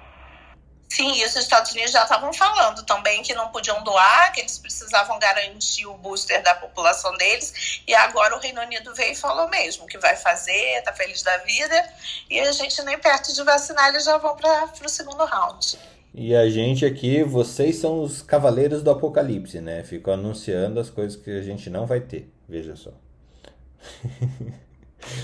Sim, 0.89 1.13
e 1.21 1.23
os 1.23 1.35
Estados 1.35 1.71
Unidos 1.71 1.91
já 1.91 2.01
estavam 2.01 2.33
falando 2.33 2.83
também 2.83 3.21
que 3.21 3.33
não 3.35 3.49
podiam 3.49 3.83
doar, 3.83 4.33
que 4.33 4.41
eles 4.41 4.57
precisavam 4.57 5.19
garantir 5.19 5.85
o 5.85 5.93
booster 5.93 6.41
da 6.41 6.55
população 6.55 7.15
deles. 7.15 7.81
E 7.87 7.93
agora 7.93 8.35
o 8.35 8.39
Reino 8.39 8.59
Unido 8.61 8.93
veio 8.95 9.13
e 9.13 9.15
falou 9.15 9.47
mesmo 9.49 9.85
que 9.85 9.99
vai 9.99 10.15
fazer, 10.15 10.81
tá 10.83 10.91
feliz 10.91 11.21
da 11.21 11.37
vida. 11.37 11.93
E 12.27 12.39
a 12.39 12.51
gente 12.51 12.81
nem 12.81 12.97
perto 12.97 13.31
de 13.31 13.43
vacinar, 13.43 13.89
eles 13.89 14.03
já 14.03 14.17
vão 14.17 14.35
para 14.35 14.71
o 14.83 14.89
segundo 14.89 15.23
round. 15.25 15.77
E 16.11 16.35
a 16.35 16.49
gente 16.49 16.83
aqui, 16.83 17.23
vocês 17.23 17.75
são 17.77 18.01
os 18.01 18.23
cavaleiros 18.23 18.81
do 18.81 18.89
apocalipse, 18.89 19.61
né? 19.61 19.83
Ficam 19.83 20.15
anunciando 20.15 20.79
as 20.79 20.89
coisas 20.89 21.15
que 21.15 21.29
a 21.29 21.43
gente 21.43 21.69
não 21.69 21.85
vai 21.85 21.99
ter. 21.99 22.33
Veja 22.47 22.75
só. 22.75 22.89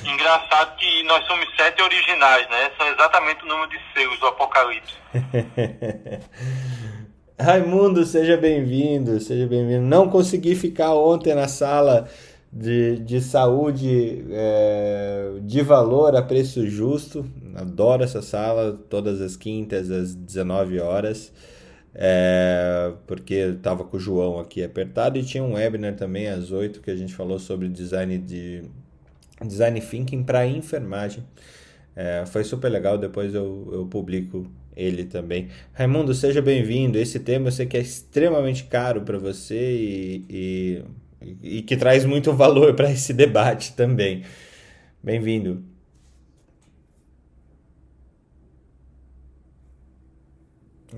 Engraçado 0.06 0.78
que 0.78 1.04
nós 1.04 1.26
somos 1.26 1.48
sete 1.58 1.82
originais, 1.82 2.48
né? 2.50 2.72
São 2.78 2.88
exatamente 2.88 3.44
o 3.44 3.48
número 3.48 3.70
de 3.70 3.80
seus 3.94 4.20
do 4.20 4.28
Apocalipse. 4.28 4.94
Raimundo, 7.40 8.06
seja 8.06 8.38
bem-vindo, 8.38 9.20
seja 9.20 9.48
bem-vindo. 9.48 9.86
Não 9.86 10.10
consegui 10.10 10.56
ficar 10.56 10.96
ontem 10.96 11.34
na 11.34 11.48
sala 11.48 12.08
de, 12.52 12.98
de 13.00 13.22
saúde 13.22 14.26
é, 14.32 15.34
de 15.42 15.62
valor 15.62 16.16
a 16.16 16.22
preço 16.22 16.68
justo. 16.68 17.26
Adoro 17.56 18.04
essa 18.04 18.22
sala, 18.22 18.78
todas 18.90 19.22
as 19.22 19.36
quintas 19.36 19.92
às 19.92 20.16
19 20.16 20.80
horas. 20.80 21.32
É, 21.94 22.92
porque 23.08 23.36
estava 23.36 23.86
com 23.86 23.96
o 23.96 24.00
João 24.00 24.40
aqui 24.40 24.62
apertado 24.62 25.18
e 25.18 25.24
tinha 25.24 25.42
um 25.42 25.54
webinar 25.54 25.96
também 25.96 26.28
às 26.28 26.52
8 26.52 26.82
que 26.82 26.92
a 26.92 26.96
gente 26.96 27.14
falou 27.14 27.40
sobre 27.40 27.70
design 27.70 28.18
de 28.18 28.64
design 29.42 29.80
thinking 29.80 30.24
para 30.24 30.46
enfermagem. 30.46 31.24
É, 31.96 32.26
foi 32.26 32.44
super 32.44 32.70
legal, 32.70 32.98
depois 32.98 33.34
eu, 33.34 33.70
eu 33.72 33.86
publico 33.86 34.46
ele 34.76 35.06
também. 35.06 35.50
Raimundo, 35.74 36.14
seja 36.14 36.42
bem-vindo. 36.42 36.98
Esse 36.98 37.20
tema 37.20 37.48
eu 37.48 37.52
sei 37.52 37.66
que 37.66 37.78
é 37.78 37.82
extremamente 37.82 38.66
caro 38.66 39.02
para 39.02 39.18
você 39.18 39.56
e, 39.56 40.26
e, 40.30 41.58
e, 41.58 41.62
que 41.62 41.78
traz 41.78 42.04
muito 42.06 42.34
valor 42.34 42.76
para 42.76 42.92
esse 42.92 43.14
debate 43.14 43.74
também. 43.74 44.26
Bem-vindo. 45.02 45.64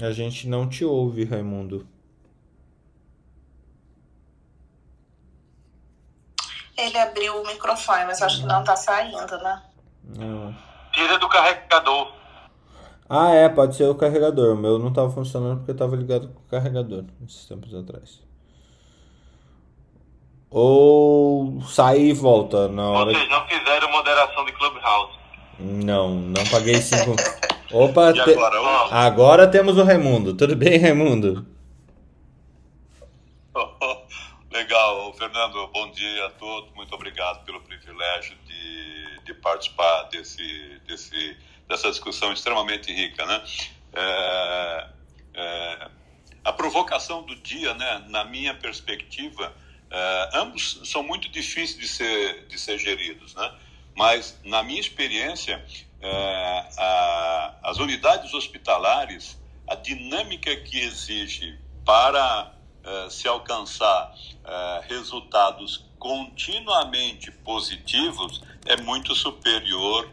A 0.01 0.11
gente 0.11 0.47
não 0.47 0.67
te 0.67 0.85
ouve, 0.85 1.23
Raimundo. 1.23 1.87
Ele 6.77 6.97
abriu 6.99 7.41
o 7.41 7.47
microfone, 7.47 8.05
mas 8.05 8.21
acho 8.21 8.41
que 8.41 8.45
não 8.45 8.63
tá 8.63 8.75
saindo, 8.75 9.37
né? 9.39 9.63
Tira 10.93 11.17
do 11.17 11.27
carregador. 11.27 12.13
Ah, 13.09 13.31
é, 13.31 13.47
pode 13.47 13.75
ser 13.75 13.85
o 13.85 13.95
carregador. 13.95 14.53
O 14.53 14.57
meu 14.57 14.77
não 14.77 14.91
tava 14.91 15.09
funcionando 15.09 15.59
porque 15.59 15.71
eu 15.71 15.77
tava 15.77 15.95
ligado 15.95 16.27
com 16.27 16.39
o 16.39 16.49
carregador 16.49 17.05
esses 17.25 17.45
tempos 17.45 17.73
atrás. 17.73 18.21
Ou 20.49 21.61
sai 21.61 21.99
e 21.99 22.13
volta 22.13 22.67
na 22.67 22.89
hora. 22.89 23.11
Vocês 23.11 23.29
não 23.29 23.47
fizeram 23.47 23.91
moderação 23.91 24.45
de 24.45 24.51
Clubhouse. 24.53 25.13
Não, 25.59 26.15
não 26.15 26.43
paguei 26.45 26.75
cinco. 26.81 27.15
Opa, 27.71 28.13
te... 28.13 28.21
agora, 28.21 28.57
agora 28.91 29.47
temos 29.47 29.77
o 29.77 29.83
Raimundo. 29.83 30.33
Tudo 30.33 30.55
bem, 30.55 30.77
Raimundo? 30.77 31.45
dia 35.97 36.27
a 36.27 36.29
todos. 36.29 36.71
Muito 36.75 36.93
obrigado 36.93 37.43
pelo 37.43 37.59
privilégio 37.61 38.37
de, 38.45 39.21
de 39.25 39.33
participar 39.33 40.03
desse, 40.03 40.79
desse, 40.87 41.35
dessa 41.67 41.89
discussão 41.89 42.31
extremamente 42.31 42.91
rica. 42.93 43.25
Né? 43.25 43.43
É, 43.93 44.87
é, 45.33 45.89
a 46.43 46.53
provocação 46.53 47.23
do 47.23 47.35
dia, 47.35 47.73
né, 47.73 48.05
na 48.07 48.23
minha 48.23 48.53
perspectiva, 48.53 49.53
é, 49.89 50.29
ambos 50.33 50.81
são 50.85 51.03
muito 51.03 51.29
difíceis 51.29 51.77
de 51.77 51.87
ser, 51.87 52.47
de 52.47 52.57
ser 52.59 52.77
geridos. 52.77 53.35
Né? 53.35 53.53
Mas, 53.95 54.39
na 54.43 54.63
minha 54.63 54.79
experiência, 54.79 55.63
é, 56.01 56.69
a, 56.77 57.55
as 57.63 57.77
unidades 57.77 58.33
hospitalares, 58.33 59.37
a 59.67 59.75
dinâmica 59.75 60.55
que 60.55 60.79
exige 60.79 61.57
para 61.85 62.53
é, 62.83 63.09
se 63.09 63.27
alcançar 63.27 64.13
é, 64.45 64.81
resultados 64.87 65.85
continuamente 65.99 67.31
positivos 67.31 68.41
é 68.65 68.77
muito 68.77 69.15
superior 69.15 70.09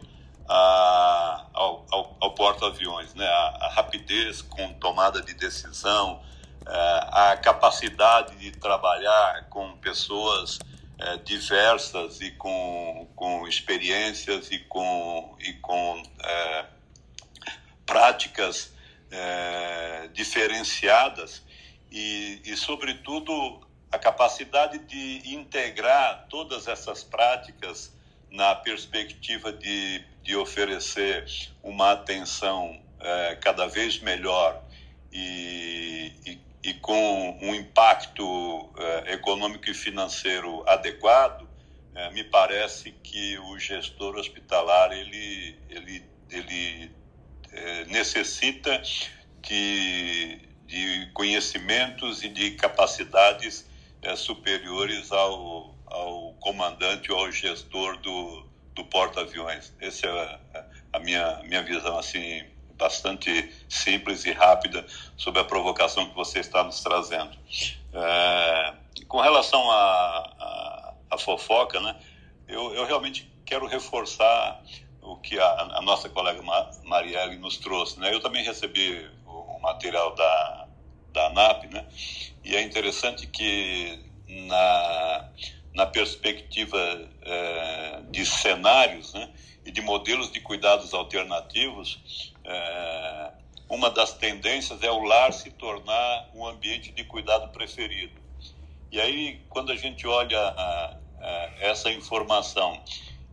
a, 0.47 1.45
ao, 1.53 1.85
ao, 1.91 2.17
ao 2.19 2.33
porta-aviões. 2.33 3.13
Né? 3.13 3.25
A, 3.25 3.57
a, 3.61 3.69
rapidez 3.69 4.41
com 4.41 4.73
tomada 4.73 5.21
de 5.21 5.33
decisão, 5.33 6.21
é, 6.67 6.71
a 7.11 7.37
capacidade 7.37 8.35
de 8.37 8.51
trabalhar 8.51 9.47
com 9.49 9.77
pessoas 9.77 10.59
é, 10.97 11.17
diversas 11.17 12.21
e 12.21 12.31
com, 12.31 13.07
com 13.15 13.47
experiências 13.47 14.51
e 14.51 14.59
com, 14.59 15.35
e 15.39 15.53
com 15.53 16.01
é, 16.23 16.65
práticas 17.85 18.73
é, 19.11 20.09
diferenciadas 20.13 21.43
e, 21.91 22.41
e, 22.43 22.57
sobretudo, 22.57 23.61
a 23.91 23.97
capacidade 23.97 24.79
de 24.79 25.33
integrar 25.33 26.27
todas 26.29 26.67
essas 26.67 27.03
práticas 27.03 27.94
na 28.35 28.53
perspectiva 28.53 29.51
de, 29.51 30.03
de 30.21 30.35
oferecer 30.35 31.25
uma 31.63 31.93
atenção 31.93 32.79
é, 32.99 33.35
cada 33.35 33.65
vez 33.67 33.99
melhor 33.99 34.61
e, 35.11 36.11
e, 36.25 36.39
e 36.63 36.73
com 36.75 37.37
um 37.41 37.53
impacto 37.53 38.69
eh, 38.77 39.13
econômico 39.13 39.69
e 39.69 39.73
financeiro 39.73 40.67
adequado, 40.67 41.47
eh, 41.93 42.09
me 42.11 42.23
parece 42.23 42.91
que 42.91 43.37
o 43.37 43.57
gestor 43.57 44.15
hospitalar 44.15 44.91
ele, 44.91 45.57
ele, 45.69 46.03
ele 46.29 46.91
necessita 47.87 48.81
de, 49.41 50.39
de 50.65 51.09
conhecimentos 51.13 52.23
e 52.23 52.27
de 52.27 52.51
capacidades 52.51 53.65
superiores 54.17 55.11
ao, 55.11 55.74
ao 55.87 56.33
comandante 56.39 57.11
ou 57.11 57.19
ao 57.19 57.31
gestor 57.31 57.97
do, 57.97 58.45
do 58.73 58.85
porta-aviões. 58.85 59.73
Essa 59.79 60.07
é 60.07 60.39
a, 60.93 60.99
minha, 60.99 61.41
minha 61.43 61.63
visão 61.63 61.97
assim 61.97 62.45
bastante 62.77 63.53
simples 63.69 64.25
e 64.25 64.31
rápida 64.31 64.85
sobre 65.17 65.41
a 65.41 65.45
provocação 65.45 66.09
que 66.09 66.15
você 66.15 66.39
está 66.39 66.63
nos 66.63 66.81
trazendo. 66.81 67.31
É, 67.93 68.73
com 69.07 69.21
relação 69.21 69.71
à 69.71 71.17
fofoca, 71.17 71.79
né, 71.79 71.95
eu, 72.47 72.73
eu, 72.75 72.85
realmente 72.85 73.31
quero 73.45 73.65
reforçar 73.65 74.61
o 75.01 75.15
que 75.17 75.39
a, 75.39 75.77
a 75.77 75.81
nossa 75.81 76.09
colega 76.09 76.41
Marielle 76.83 77.37
nos 77.37 77.57
trouxe. 77.57 77.99
Né? 77.99 78.13
Eu 78.13 78.19
também 78.19 78.43
recebi 78.43 79.09
o, 79.25 79.59
material 79.61 80.13
da, 80.13 80.67
da 81.13 81.27
ANAP, 81.27 81.67
né? 81.67 81.87
e 82.43 82.55
é 82.55 82.61
interessante 82.61 83.25
que 83.27 83.99
na, 84.27 85.29
na 85.75 85.85
perspectiva 85.85 86.79
é, 87.21 88.01
de 88.09 88.25
cenários 88.25 89.13
né, 89.13 89.29
e 89.65 89.71
de 89.71 89.81
modelos 89.81 90.31
de 90.31 90.39
cuidados 90.39 90.93
alternativos, 90.93 92.33
é, 92.45 93.31
uma 93.67 93.89
das 93.89 94.13
tendências 94.13 94.81
é 94.81 94.89
o 94.89 95.03
lar 95.03 95.33
se 95.33 95.51
tornar 95.51 96.29
um 96.33 96.47
ambiente 96.47 96.91
de 96.91 97.03
cuidado 97.03 97.49
preferido. 97.49 98.13
E 98.89 99.01
aí, 99.01 99.41
quando 99.49 99.73
a 99.73 99.75
gente 99.75 100.07
olha 100.07 100.39
a, 100.39 100.97
a, 101.19 101.49
essa 101.59 101.91
informação 101.91 102.81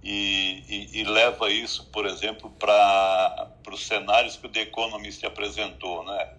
e, 0.02 0.64
e, 0.68 1.00
e, 1.00 1.04
leva 1.04 1.48
isso, 1.48 1.86
por 1.92 2.06
exemplo, 2.06 2.50
para 2.58 3.52
os 3.70 3.86
cenários 3.86 4.36
que 4.36 4.46
o 4.46 4.48
The 4.48 4.62
Economist 4.62 5.24
apresentou, 5.24 6.04
né? 6.04 6.32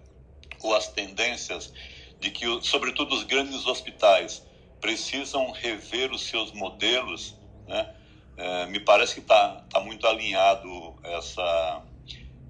ou 0.60 0.74
as 0.74 0.88
tendências 0.88 1.72
de 2.20 2.30
que, 2.30 2.44
sobretudo, 2.62 3.14
os 3.14 3.22
grandes 3.22 3.66
hospitais 3.66 4.44
precisam 4.84 5.50
rever 5.50 6.12
os 6.12 6.26
seus 6.26 6.52
modelos, 6.52 7.34
né? 7.66 7.94
É, 8.36 8.66
me 8.66 8.78
parece 8.78 9.14
que 9.14 9.20
está 9.20 9.64
tá 9.72 9.80
muito 9.80 10.06
alinhado 10.06 10.94
essa 11.02 11.82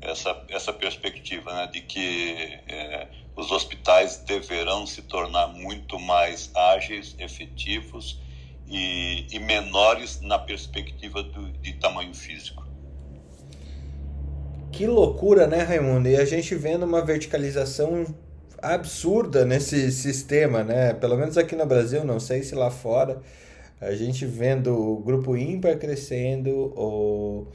essa, 0.00 0.44
essa 0.48 0.72
perspectiva 0.72 1.54
né, 1.54 1.66
de 1.68 1.80
que 1.80 2.58
é, 2.66 3.06
os 3.36 3.52
hospitais 3.52 4.16
deverão 4.16 4.84
se 4.84 5.02
tornar 5.02 5.46
muito 5.46 5.98
mais 5.98 6.50
ágeis, 6.54 7.14
efetivos 7.18 8.20
e, 8.66 9.26
e 9.30 9.38
menores 9.38 10.20
na 10.20 10.38
perspectiva 10.38 11.22
do, 11.22 11.52
de 11.52 11.74
tamanho 11.74 12.14
físico. 12.14 12.66
Que 14.72 14.86
loucura, 14.86 15.46
né, 15.46 15.62
Raimundo? 15.62 16.08
E 16.08 16.16
a 16.16 16.24
gente 16.24 16.54
vendo 16.54 16.84
uma 16.84 17.02
verticalização 17.02 18.04
absurda 18.72 19.44
nesse 19.44 19.92
sistema, 19.92 20.64
né? 20.64 20.94
Pelo 20.94 21.16
menos 21.16 21.36
aqui 21.36 21.54
no 21.54 21.66
Brasil, 21.66 22.04
não 22.04 22.18
sei 22.18 22.42
se 22.42 22.54
lá 22.54 22.70
fora. 22.70 23.20
A 23.80 23.92
gente 23.92 24.24
vendo 24.24 24.72
o 24.74 24.96
grupo 24.98 25.36
ímpar 25.36 25.76
crescendo, 25.76 26.72
o 26.76 27.46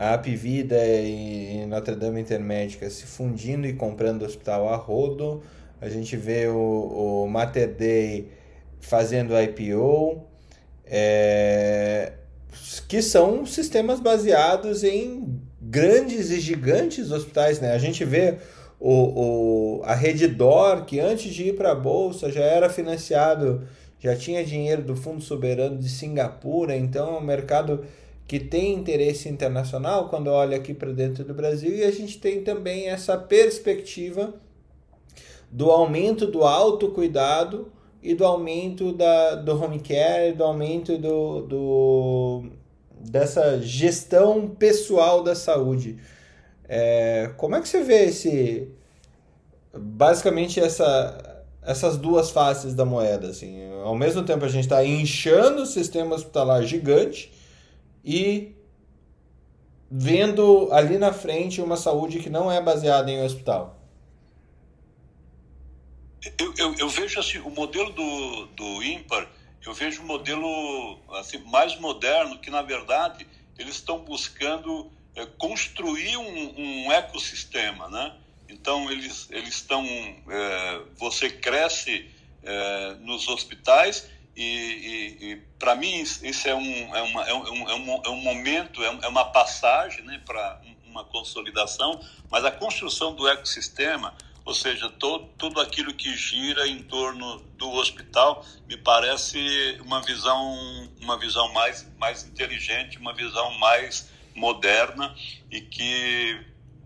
a 0.00 0.14
Apvida 0.14 0.82
e 0.82 1.66
Notre 1.66 1.94
Dame 1.94 2.22
Intermédica 2.22 2.88
se 2.88 3.04
fundindo 3.04 3.66
e 3.66 3.74
comprando 3.74 4.22
o 4.22 4.24
hospital 4.24 4.66
a 4.70 4.76
rodo. 4.76 5.42
A 5.78 5.90
gente 5.90 6.16
vê 6.16 6.46
o, 6.46 7.24
o 7.24 7.28
Mater 7.28 7.68
Dei 7.68 8.28
fazendo 8.80 9.34
IPO, 9.38 10.24
é, 10.86 12.12
que 12.88 13.02
são 13.02 13.44
sistemas 13.44 14.00
baseados 14.00 14.82
em 14.84 15.38
grandes 15.60 16.30
e 16.30 16.40
gigantes 16.40 17.10
hospitais. 17.10 17.60
Né? 17.60 17.72
A 17.72 17.78
gente 17.78 18.02
vê 18.02 18.38
o, 18.80 19.80
o, 19.80 19.82
a 19.84 19.94
Redditor, 19.94 20.86
que 20.86 20.98
antes 20.98 21.34
de 21.34 21.48
ir 21.48 21.56
para 21.56 21.72
a 21.72 21.74
Bolsa 21.74 22.32
já 22.32 22.42
era 22.42 22.70
financiado, 22.70 23.68
já 23.98 24.16
tinha 24.16 24.42
dinheiro 24.42 24.82
do 24.82 24.96
Fundo 24.96 25.20
Soberano 25.20 25.76
de 25.76 25.90
Singapura, 25.90 26.74
então 26.74 27.18
o 27.18 27.22
mercado 27.22 27.84
que 28.26 28.40
tem 28.40 28.72
interesse 28.72 29.28
internacional 29.28 30.08
quando 30.08 30.28
olha 30.28 30.56
aqui 30.56 30.72
para 30.72 30.92
dentro 30.92 31.24
do 31.24 31.34
Brasil 31.34 31.76
e 31.76 31.82
a 31.82 31.90
gente 31.90 32.18
tem 32.18 32.42
também 32.42 32.88
essa 32.88 33.18
perspectiva 33.18 34.32
do 35.50 35.70
aumento 35.70 36.26
do 36.26 36.44
autocuidado 36.44 37.70
e 38.02 38.14
do 38.14 38.24
aumento 38.24 38.92
da, 38.92 39.34
do 39.34 39.60
home 39.60 39.80
care, 39.80 40.32
do 40.32 40.44
aumento 40.44 40.96
do, 40.96 41.42
do, 41.42 42.42
dessa 43.00 43.60
gestão 43.60 44.48
pessoal 44.48 45.22
da 45.22 45.34
saúde. 45.34 45.98
É, 46.72 47.32
como 47.36 47.56
é 47.56 47.60
que 47.60 47.68
você 47.68 47.82
vê 47.82 48.04
esse 48.04 48.68
basicamente 49.76 50.60
essa, 50.60 51.44
essas 51.62 51.96
duas 51.96 52.30
faces 52.30 52.74
da 52.74 52.84
moeda? 52.84 53.30
Assim? 53.30 53.68
Ao 53.82 53.96
mesmo 53.96 54.22
tempo 54.22 54.44
a 54.44 54.48
gente 54.48 54.66
está 54.66 54.84
inchando 54.84 55.62
o 55.62 55.66
sistema 55.66 56.14
hospitalar 56.14 56.62
gigante 56.62 57.32
e 58.04 58.54
vendo 59.90 60.68
ali 60.70 60.96
na 60.96 61.12
frente 61.12 61.60
uma 61.60 61.76
saúde 61.76 62.20
que 62.20 62.30
não 62.30 62.52
é 62.52 62.62
baseada 62.62 63.10
em 63.10 63.20
hospital? 63.20 63.76
Eu, 66.38 66.54
eu, 66.56 66.74
eu, 66.78 66.88
vejo 66.88 67.18
assim, 67.18 67.38
o 67.38 67.50
modelo 67.50 67.90
do, 67.90 68.46
do 68.46 68.82
ímpar, 68.84 69.26
eu 69.66 69.74
vejo 69.74 70.02
um 70.02 70.06
modelo 70.06 71.00
assim, 71.14 71.38
mais 71.46 71.76
moderno, 71.80 72.38
que 72.38 72.48
na 72.48 72.62
verdade 72.62 73.26
eles 73.58 73.74
estão 73.74 74.04
buscando 74.04 74.88
é, 75.14 75.26
construir 75.26 76.16
um, 76.16 76.60
um, 76.86 76.92
ecossistema, 76.92 77.88
né? 77.88 78.14
Então 78.48 78.90
eles, 78.90 79.28
eles 79.30 79.54
estão, 79.54 79.84
é, 79.84 80.82
você 80.96 81.30
cresce 81.30 82.10
é, 82.42 82.94
nos 83.00 83.28
hospitais 83.28 84.08
e, 84.36 84.42
e, 84.42 85.32
e 85.32 85.36
para 85.58 85.74
mim 85.74 86.00
isso 86.00 86.48
é 86.48 86.54
um, 86.54 86.96
é, 86.96 87.02
uma, 87.02 87.28
é, 87.28 87.34
um, 87.34 87.68
é, 87.68 87.74
um, 87.74 88.02
é 88.04 88.08
um 88.08 88.22
momento, 88.22 88.82
é, 88.82 88.86
é 89.02 89.08
uma 89.08 89.26
passagem 89.26 90.04
né, 90.04 90.20
para 90.24 90.60
uma 90.86 91.04
consolidação, 91.04 92.00
mas 92.30 92.44
a 92.44 92.50
construção 92.50 93.14
do 93.14 93.28
ecossistema, 93.28 94.14
ou 94.44 94.54
seja, 94.54 94.88
todo, 94.88 95.26
tudo 95.38 95.60
aquilo 95.60 95.94
que 95.94 96.14
gira 96.16 96.66
em 96.66 96.82
torno 96.82 97.38
do 97.56 97.70
hospital, 97.70 98.44
me 98.66 98.76
parece 98.76 99.78
uma 99.82 100.02
visão, 100.02 100.88
uma 101.00 101.18
visão 101.18 101.52
mais, 101.52 101.86
mais 101.98 102.24
inteligente, 102.24 102.98
uma 102.98 103.12
visão 103.12 103.52
mais 103.58 104.08
moderna 104.34 105.14
e 105.50 105.60
que, 105.60 106.40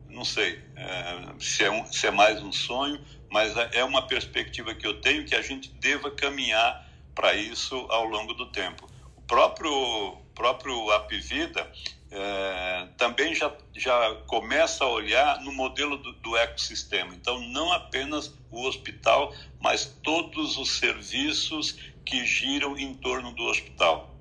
não 0.09 0.25
sei 0.25 0.61
é, 0.77 1.33
se, 1.39 1.65
é 1.65 1.71
um, 1.71 1.87
se 1.87 2.07
é 2.07 2.11
mais 2.11 2.43
um 2.43 2.53
sonho, 2.53 3.01
mas 3.31 3.55
é 3.73 3.83
uma 3.83 4.07
perspectiva 4.07 4.75
que 4.75 4.87
eu 4.87 5.01
tenho 5.01 5.25
que 5.25 5.35
a 5.35 5.43
gente 5.43 5.69
deva 5.81 6.11
caminhar 6.11 6.89
para 7.15 7.35
isso 7.35 7.75
ao 7.91 8.05
longo 8.05 8.35
do 8.35 8.47
tempo. 8.47 8.89
O 9.17 9.23
próprio, 9.23 10.19
próprio 10.35 10.91
Apivida 10.93 11.71
é, 12.11 12.89
também 12.97 13.35
já, 13.35 13.53
já 13.75 14.15
começa 14.27 14.85
a 14.85 14.89
olhar 14.89 15.41
no 15.41 15.53
modelo 15.53 15.97
do, 15.97 16.13
do 16.13 16.37
ecossistema. 16.37 17.15
Então, 17.15 17.41
não 17.49 17.73
apenas 17.73 18.33
o 18.51 18.67
hospital, 18.67 19.35
mas 19.61 19.85
todos 20.03 20.57
os 20.57 20.79
serviços 20.79 21.77
que 22.05 22.25
giram 22.25 22.79
em 22.79 22.95
torno 22.95 23.33
do 23.33 23.43
hospital. 23.45 24.14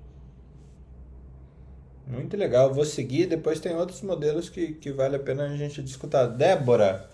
Muito 2.06 2.36
legal, 2.36 2.72
vou 2.72 2.84
seguir. 2.84 3.26
Depois 3.26 3.60
tem 3.60 3.74
outros 3.74 4.02
modelos 4.02 4.48
que, 4.48 4.74
que 4.74 4.92
vale 4.92 5.16
a 5.16 5.18
pena 5.18 5.44
a 5.44 5.56
gente 5.56 5.82
discutir. 5.82 6.26
Débora, 6.36 7.08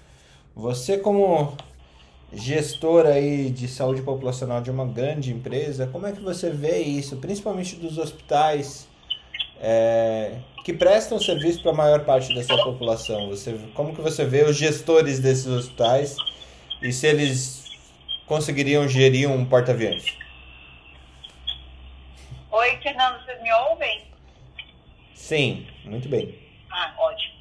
você 0.55 0.99
como 0.99 1.57
gestora 2.33 3.15
aí 3.15 3.51
de 3.51 3.67
saúde 3.69 4.03
populacional 4.03 4.61
de 4.61 4.71
uma 4.71 4.87
grande 4.87 5.33
empresa, 5.33 5.87
como 5.87 6.07
é 6.07 6.13
que 6.13 6.21
você 6.21 6.51
vê 6.51 6.79
isso, 6.79 7.17
principalmente 7.17 7.77
dos 7.77 7.99
hospitais 7.99 8.89
é, 9.61 10.39
que 10.65 10.73
prestam 10.73 11.19
serviço 11.19 11.63
para 11.63 11.73
a 11.73 11.75
maior 11.75 12.05
parte 12.05 12.35
da 12.35 12.43
sua 12.43 12.63
população? 12.65 13.29
Você, 13.29 13.59
como 13.75 13.95
que 13.95 14.01
você 14.01 14.25
vê 14.25 14.45
os 14.45 14.57
gestores 14.57 15.19
desses 15.21 15.47
hospitais 15.47 16.17
e 16.83 16.93
se 16.93 17.07
eles 17.07 17.65
conseguiriam 18.27 18.89
gerir 18.89 19.31
um 19.31 19.45
porta-aviões? 19.45 20.05
Oi, 22.51 22.77
Fernando, 22.83 23.25
vocês 23.25 23.41
me 23.43 23.53
ouvem? 23.53 24.10
Sim, 25.21 25.69
muito 25.85 26.09
bem. 26.09 26.35
Ah, 26.73 26.93
ótimo. 26.99 27.37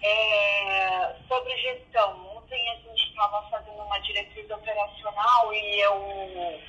É, 0.00 1.16
sobre 1.26 1.56
gestão, 1.56 2.36
ontem 2.36 2.70
a 2.70 2.76
gente 2.76 3.08
estava 3.08 3.42
fazendo 3.50 3.82
uma 3.82 3.98
diretriz 3.98 4.48
operacional 4.48 5.52
e 5.52 5.80
eu, 5.80 6.60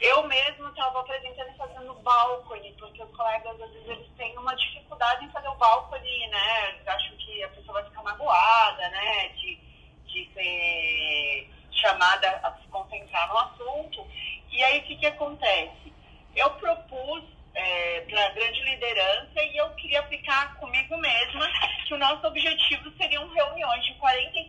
eu 0.00 0.26
mesmo 0.26 0.68
estava 0.70 0.98
apresentando 0.98 1.56
fazendo 1.56 1.94
balcone, 2.02 2.74
porque 2.80 3.00
os 3.00 3.14
colegas 3.14 3.60
às 3.60 3.70
vezes 3.70 3.88
eles 3.90 4.08
têm 4.16 4.36
uma 4.38 4.56
dificuldade 4.56 5.24
em 5.24 5.30
fazer 5.30 5.48
o 5.48 5.54
balcone, 5.56 6.26
né? 6.28 6.70
Eles 6.70 6.88
acham 6.88 7.16
que 7.18 7.44
a 7.44 7.48
pessoa 7.50 7.74
vai 7.74 7.84
ficar 7.84 8.02
magoada, 8.02 8.88
né? 8.88 9.28
De, 9.28 9.60
de 10.06 10.30
ser 10.32 11.50
chamada 11.70 12.40
a 12.42 12.52
se 12.54 12.66
concentrar 12.68 13.28
no 13.28 13.38
assunto. 13.38 14.04
E 14.50 14.64
aí 14.64 14.80
o 14.80 14.82
que, 14.84 14.96
que 14.96 15.06
acontece? 15.06 15.92
Eu 16.34 16.50
propus 16.54 17.22
é, 17.54 18.00
para 18.08 18.28
grande 18.30 18.62
liderança 18.62 19.42
e 19.42 19.56
eu 19.56 19.68
queria 19.70 20.00
aplicar 20.00 20.54
comigo 20.56 20.96
mesma 20.98 21.48
que 21.86 21.94
o 21.94 21.98
nosso 21.98 22.26
objetivo 22.26 22.90
seriam 22.96 23.28
reuniões 23.28 23.84
de 23.84 23.94
45 23.94 24.41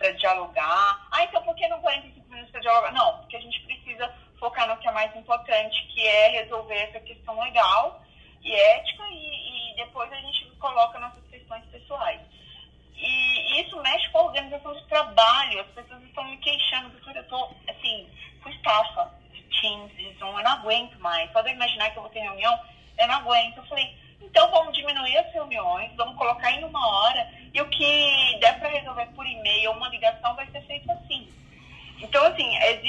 para 0.00 0.12
dialogar. 0.12 1.06
Ah, 1.12 1.22
então 1.22 1.42
por 1.42 1.54
que 1.54 1.68
não 1.68 1.78
45 1.80 2.28
minutos 2.30 2.50
para 2.50 2.60
dialogar? 2.60 2.92
Não, 2.92 3.18
porque 3.18 3.36
a 3.36 3.40
gente 3.40 3.60
precisa 3.60 4.12
focar 4.38 4.66
no 4.66 4.78
que 4.78 4.88
é 4.88 4.92
mais 4.92 5.14
importante, 5.14 5.86
que 5.88 6.06
é 6.06 6.28
resolver 6.42 6.74
essa 6.74 7.00
questão 7.00 7.38
legal 7.38 8.02
e 8.42 8.50
ética 8.50 9.04
e, 9.10 9.72
e 9.72 9.76
depois 9.76 10.10
a 10.10 10.16
gente 10.16 10.46
coloca 10.58 10.98
nossas 10.98 11.22
questões 11.30 11.62
pessoais. 11.66 12.20
E, 12.96 13.60
isso 13.60 13.76
mexe 13.82 14.08
com 14.08 14.18
a 14.20 14.24
organização 14.24 14.74
de 14.74 14.86
trabalho. 14.86 15.60
As 15.60 15.66
pessoas 15.68 16.02
estão 16.02 16.24
me 16.24 16.38
queixando, 16.38 16.90
porque 16.90 17.18
eu 17.18 17.22
estou, 17.22 17.54
assim, 17.68 18.08
com 18.42 18.48
estafa 18.48 19.12
de 19.32 19.42
Teams, 19.42 19.94
de 19.96 20.14
Zoom, 20.18 20.38
eu 20.38 20.44
não 20.44 20.52
aguento 20.52 20.98
mais. 21.00 21.30
Só 21.32 21.42
de 21.42 21.50
imaginar 21.50 21.90
que 21.90 21.98
eu 21.98 22.02
vou 22.02 22.10
ter 22.10 22.20
reunião 22.20 22.58
eu 22.98 23.08
não 23.08 23.14
aguento. 23.16 23.58
Eu 23.58 23.66
falei, 23.66 23.96
então 24.20 24.50
vamos 24.50 24.76
diminuir 24.76 25.16
as 25.16 25.32
reuniões, 25.32 25.90
vamos 25.96 26.16
colocar 26.16 26.52
em 26.52 26.64
uma 26.64 26.86
hora, 26.86 27.32
e 27.52 27.60
o 27.60 27.68
que 27.68 28.38
der 28.40 28.58
para 28.58 28.68
resolver 28.68 29.06
por 29.16 29.26
e-mail 29.26 29.70
ou 29.70 29.76
uma 29.76 29.88
ligação 29.88 30.34
vai 30.36 30.46
ser 30.50 30.62
feito 30.62 30.90
assim. 30.92 31.28
Então, 32.20 32.32
assim, 32.32 32.54
existe 32.64 32.79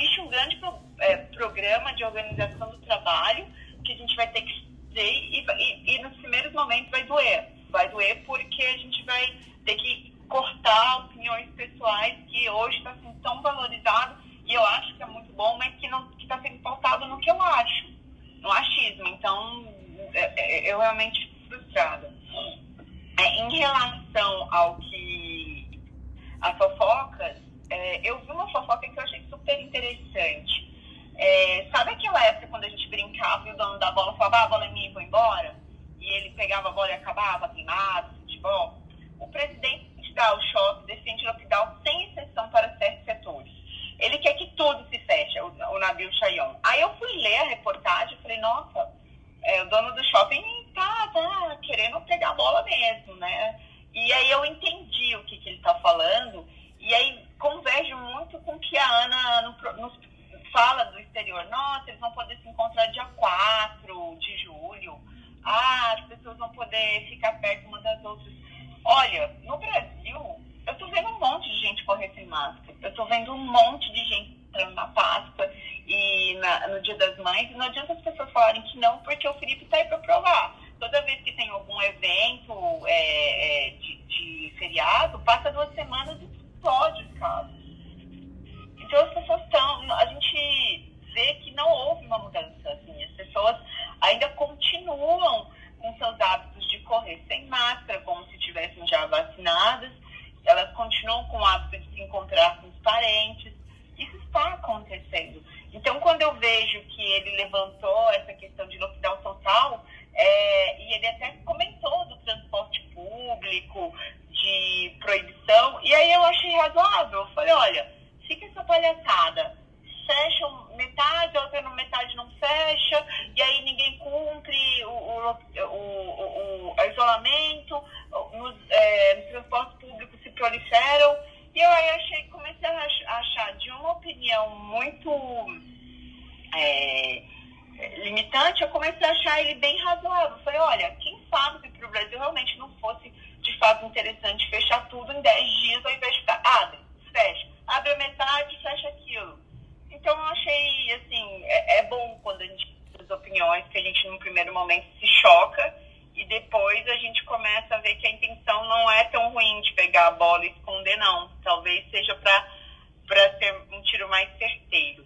se 155.01 155.07
choca 155.21 155.75
e 156.15 156.23
depois 156.25 156.87
a 156.87 156.95
gente 156.97 157.23
começa 157.25 157.75
a 157.75 157.79
ver 157.79 157.95
que 157.95 158.07
a 158.07 158.11
intenção 158.11 158.63
não 158.65 158.91
é 158.91 159.03
tão 159.05 159.31
ruim 159.31 159.61
de 159.61 159.73
pegar 159.73 160.07
a 160.07 160.11
bola 160.11 160.45
e 160.45 160.51
esconder, 160.51 160.95
não. 160.97 161.29
Talvez 161.43 161.89
seja 161.89 162.15
para 162.15 163.39
ser 163.39 163.53
um 163.71 163.81
tiro 163.81 164.07
mais 164.07 164.29
certeiro. 164.37 165.03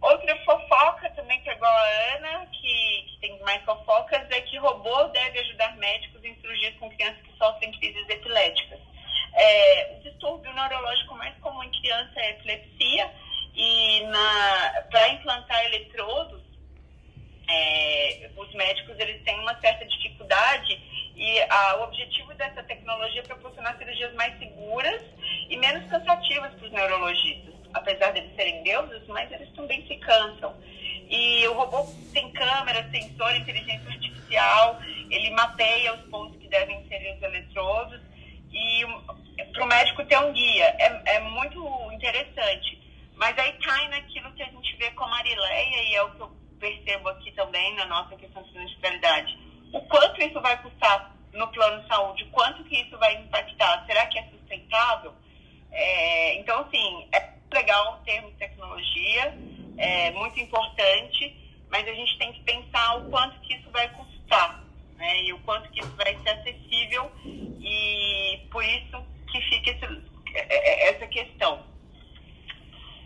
Outra 0.00 0.36
fofoca 0.44 1.10
também 1.10 1.40
pegou 1.40 1.66
a 1.66 2.14
Ana, 2.14 2.46
que, 2.46 3.06
que, 3.08 3.18
tem 3.20 3.38
mais 3.40 3.64
fofocas, 3.64 4.30
é 4.30 4.40
que 4.42 4.58
robô 4.58 5.04
deve 5.08 5.40
ajudar 5.40 5.76
médicos 5.76 6.22
em 6.24 6.34
cirurgias 6.36 6.76
com 6.76 6.88
crianças 6.90 7.20
que 7.22 7.36
sofrem 7.36 7.72
crises 7.72 8.08
epiléticas. 8.08 8.78
É, 9.34 9.96
o 9.96 10.02
distúrbio 10.02 10.52
neurológico 10.52 11.14
mais 11.16 11.36
comum 11.38 11.62
em 11.64 11.80
criança 11.80 12.20
é 12.20 12.30
epilepsia, 12.30 13.10
e 13.54 14.02
para 14.90 15.08
implantar 15.08 15.64
eletrodos, 15.64 16.45
é, 17.48 18.30
os 18.36 18.54
médicos 18.54 18.98
eles 18.98 19.22
têm 19.22 19.38
uma 19.40 19.58
certa 19.60 19.84
dificuldade 19.86 20.80
e 21.14 21.40
a, 21.48 21.76
o 21.78 21.84
objetivo 21.84 22.34
dessa 22.34 22.62
tecnologia 22.64 23.20
é 23.20 23.24
proporcionar 23.24 23.76
cirurgias 23.78 24.12
mais 24.14 24.38
seguras 24.38 25.02
e 25.48 25.56
menos 25.56 25.88
cansativas 25.90 26.52
para 26.54 26.66
os 26.66 26.72
neurologistas. 26.72 27.54
Apesar 27.72 28.12
de 28.12 28.20
eles 28.20 28.34
serem 28.34 28.62
deuses, 28.62 29.06
mas 29.08 29.30
eles 29.32 29.50
também 29.54 29.86
se 29.86 29.96
cansam. 29.96 30.54
E 31.08 31.46
o 31.48 31.54
robô 31.54 31.86
tem 32.12 32.30
câmera, 32.32 32.88
sensor, 32.90 33.34
inteligência 33.36 33.88
artificial, 33.88 34.80
ele 35.10 35.30
mapeia 35.30 35.94
os 35.94 36.00
pontos 36.10 36.36
que 36.40 36.48
devem 36.48 36.86
ser 36.88 37.14
os 37.14 37.22
eletrodos 37.22 38.00
e 38.52 38.84
para 39.52 39.64
o 39.64 39.66
médico 39.66 40.04
ter 40.04 40.18
um 40.18 40.32
guia. 40.32 40.64
É, 40.78 41.16
é 41.16 41.20
muito 41.20 41.92
interessante. 41.92 42.78
Mas 43.14 43.38
aí 43.38 43.52
cai 43.54 43.88
naquilo 43.88 44.32
que 44.32 44.42
a 44.42 44.46
gente 44.46 44.76
vê 44.76 44.90
com 44.90 45.04
a 45.04 45.08
Marileia 45.08 45.82
e 45.84 45.94
é 45.94 46.02
o 46.02 46.10
que 46.10 46.20
eu 46.20 46.45
percebo 46.66 47.08
aqui 47.10 47.30
também 47.32 47.74
na 47.76 47.86
nossa 47.86 48.16
questão 48.16 48.42
de 48.42 48.52
sinistralidade. 48.52 49.38
O 49.72 49.80
quanto 49.82 50.20
isso 50.20 50.40
vai 50.40 50.60
custar 50.62 51.14
no 51.32 51.46
plano 51.48 51.82
de 51.82 51.88
saúde? 51.88 52.24
Quanto 52.32 52.64
que 52.64 52.80
isso 52.80 52.98
vai 52.98 53.14
impactar? 53.14 53.84
Será 53.86 54.06
que 54.06 54.18
é 54.18 54.24
sustentável? 54.30 55.14
É, 55.70 56.38
então, 56.38 56.60
assim, 56.60 57.08
é 57.12 57.32
legal 57.52 57.94
o 57.94 58.04
termo 58.04 58.30
tecnologia, 58.32 59.38
é 59.78 60.10
muito 60.12 60.40
importante, 60.40 61.36
mas 61.70 61.86
a 61.86 61.92
gente 61.92 62.18
tem 62.18 62.32
que 62.32 62.42
pensar 62.42 62.96
o 62.96 63.10
quanto 63.10 63.38
que 63.40 63.54
isso 63.54 63.70
vai 63.70 63.88
custar, 63.90 64.64
né? 64.96 65.22
E 65.22 65.32
o 65.32 65.38
quanto 65.40 65.70
que 65.70 65.80
isso 65.80 65.96
vai 65.96 66.16
ser 66.22 66.30
acessível 66.30 67.10
e 67.24 68.40
por 68.50 68.64
isso 68.64 69.04
que 69.30 69.40
fica 69.42 69.70
esse, 69.70 69.84
é, 70.34 70.86
é, 70.86 70.90
essa 70.90 71.06
questão. 71.06 71.75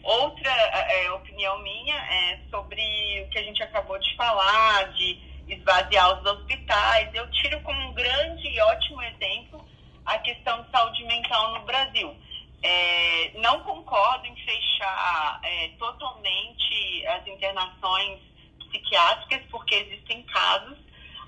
Outra 0.03 0.51
é, 0.51 1.11
opinião 1.13 1.59
minha 1.59 1.95
é 1.95 2.39
sobre 2.51 3.23
o 3.23 3.29
que 3.29 3.39
a 3.39 3.43
gente 3.43 3.63
acabou 3.63 3.99
de 3.99 4.17
falar, 4.17 4.93
de 4.93 5.19
esvaziar 5.49 6.19
os 6.19 6.27
hospitais. 6.27 7.15
Eu 7.15 7.31
tiro 7.31 7.61
como 7.61 7.79
um 7.89 7.93
grande 7.93 8.49
e 8.49 8.61
ótimo 8.61 9.03
exemplo 9.03 9.65
a 10.07 10.19
questão 10.19 10.63
de 10.63 10.71
saúde 10.71 11.05
mental 11.05 11.53
no 11.55 11.67
Brasil. 11.67 12.17
É, 12.63 13.31
não 13.37 13.61
concordo 13.61 14.27
em 14.27 14.37
fechar 14.37 15.41
é, 15.43 15.69
totalmente 15.79 17.07
as 17.07 17.27
internações 17.27 18.21
psiquiátricas, 18.59 19.43
porque 19.51 19.75
existem 19.75 20.23
casos 20.25 20.79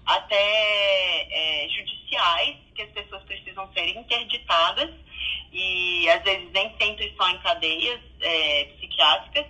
até 0.06 1.64
é, 1.64 1.68
judiciais 1.68 2.56
que 2.74 2.82
as 2.82 2.90
pessoas 2.90 3.22
precisam 3.24 3.70
ser 3.72 3.88
interditadas 3.96 4.90
e 5.52 6.08
às 6.10 6.22
vezes 6.22 6.50
nem 6.52 6.74
sempre 6.78 7.14
só 7.16 7.28
em 7.28 7.38
cadeias 7.38 8.00
é, 8.20 8.64
psiquiátricas. 8.76 9.46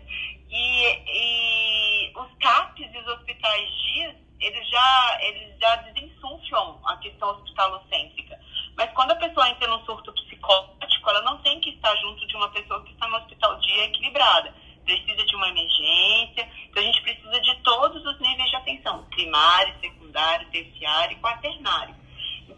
E, 0.50 0.86
e, 1.06 2.12
os 2.14 2.28
CAPs 2.38 2.88
e 2.92 2.98
os 2.98 3.06
hospitais 3.06 3.68
dias, 3.82 4.14
eles 4.40 4.68
já, 4.68 5.18
eles 5.22 5.58
já 5.58 5.76
desinsuflam 5.76 6.80
a 6.84 6.96
questão 6.98 7.30
hospitalocêntrica. 7.30 8.38
Mas 8.76 8.90
quando 8.92 9.12
a 9.12 9.16
pessoa 9.16 9.48
entra 9.48 9.68
num 9.68 9.84
surto 9.84 10.12
psicótico, 10.12 11.10
ela 11.10 11.22
não 11.22 11.38
tem 11.38 11.60
que 11.60 11.70
estar 11.70 11.94
junto 11.96 12.26
de 12.26 12.36
uma 12.36 12.50
pessoa 12.50 12.82
que 12.84 12.92
está 12.92 13.08
no 13.08 13.16
hospital 13.16 13.58
dia 13.60 13.84
equilibrada. 13.84 14.54
Precisa 14.84 15.24
de 15.24 15.36
uma 15.36 15.48
emergência. 15.48 16.48
Então 16.68 16.82
a 16.82 16.86
gente 16.86 17.00
precisa 17.02 17.40
de 17.40 17.54
todos 17.62 18.04
os 18.04 18.20
níveis 18.20 18.50
de 18.50 18.56
atenção, 18.56 19.04
primário, 19.10 19.74
secundário 19.80 20.02
secundário, 20.12 20.46
terciário 20.50 21.16
e 21.16 21.20
quaternário. 21.20 21.94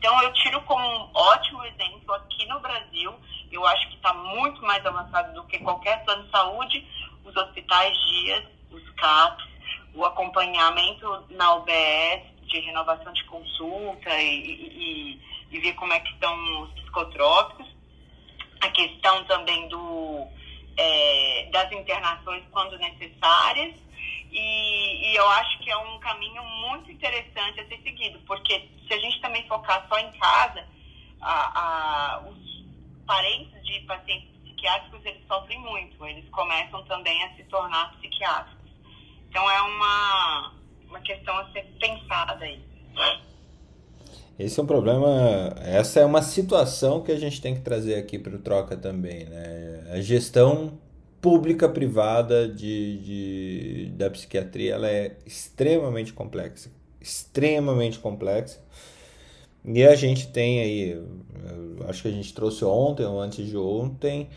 Então, 0.05 0.23
eu 0.23 0.35
tiro 0.35 0.61
como 0.65 0.87
um 0.87 1.09
ótimo 1.15 1.65
exemplo 1.65 2.13
aqui 2.13 2.45
no 2.45 2.61
Brasil, 2.61 3.11
eu 3.51 3.67
acho 3.67 3.89
que 3.89 3.95
está 3.95 4.13
muito 4.13 4.61
mais 4.61 4.85
avançado 4.85 5.33
do 5.33 5.45
que 5.45 5.59
qualquer 5.61 6.05
plano 6.05 6.25
de 6.25 6.31
saúde, 6.31 6.87
os 7.25 7.35
hospitais 7.35 7.97
dias, 8.11 8.45
os 8.71 8.87
CAPs, 8.97 9.47
o 9.95 10.05
acompanhamento 10.05 11.25
na 11.31 11.55
UBS 11.55 12.21
de 12.43 12.61
renovação 12.61 13.15
de 13.15 13.25
consulta 13.25 14.11
e, 14.21 14.41
e, 14.43 15.23
e 15.51 15.59
ver 15.61 15.73
como 15.73 15.95
é 15.95 16.01
que 16.01 16.13
estão 16.13 16.63
os 16.65 16.71
psicotrópicos. 16.73 17.67
A 18.61 18.69
questão 18.69 19.25
também 19.25 19.69
do, 19.69 20.27
é, 20.77 21.49
das 21.51 21.73
internações 21.73 22.45
quando 22.53 22.77
necessárias. 22.77 23.75
E, 24.31 25.11
e, 25.11 25.17
eu 25.17 25.29
acho 25.29 25.59
que 25.61 25.71
é 25.71 25.77
um 25.77 25.99
caminho 26.01 26.43
muito 26.45 26.91
interessante 26.91 27.61
a 27.61 27.69
ser 27.69 27.81
seguido, 27.83 28.19
porque 28.27 28.69
se 28.87 28.95
a 28.95 28.99
gente 28.99 29.21
também 29.21 29.47
focar 29.47 29.87
só 29.89 29.99
em 29.99 30.11
casa, 30.13 30.67
a, 31.21 31.61
a, 31.61 32.21
os 32.29 32.65
parentes 33.07 33.65
de 33.65 33.81
pacientes 33.81 34.29
psiquiátricos 34.43 35.05
eles 35.05 35.27
sofrem 35.27 35.61
muito, 35.61 36.05
eles 36.07 36.29
começam 36.31 36.83
também 36.85 37.23
a 37.25 37.35
se 37.37 37.45
tornar 37.45 37.93
psiquiátricos. 37.97 38.71
Então 39.29 39.51
é 39.51 39.63
uma, 39.63 40.53
uma 40.89 41.01
questão 41.01 41.37
a 41.39 41.51
ser 41.53 41.63
pensada 41.79 42.45
aí. 42.45 42.63
Esse 44.39 44.59
é 44.59 44.63
um 44.65 44.67
problema, 44.67 45.55
essa 45.63 46.01
é 46.01 46.05
uma 46.05 46.21
situação 46.21 47.01
que 47.01 47.13
a 47.13 47.19
gente 47.19 47.41
tem 47.41 47.55
que 47.55 47.61
trazer 47.61 47.95
aqui 47.95 48.19
para 48.19 48.35
o 48.35 48.39
Troca 48.41 48.77
também, 48.77 49.27
né? 49.27 49.93
A 49.93 50.01
gestão 50.01 50.77
pública 51.25 51.67
privada 51.67 52.47
de, 52.47 52.99
de, 52.99 53.93
da 53.97 54.11
psiquiatria 54.11 54.75
ela 54.75 54.91
é 54.91 55.17
extremamente 55.25 56.13
complexa, 56.13 56.71
extremamente 57.01 57.99
complexa. 57.99 58.61
E 59.65 59.83
a 59.87 59.95
gente 59.95 60.29
tem 60.29 60.61
aí, 60.61 61.03
acho 61.89 62.03
que 62.03 62.09
a 62.09 62.11
gente 62.11 62.35
trouxe 62.35 62.63
ontem 62.67 63.07
ou 63.07 63.19
antes 63.19 63.47
de 63.47 63.57
ontem, 63.57 64.29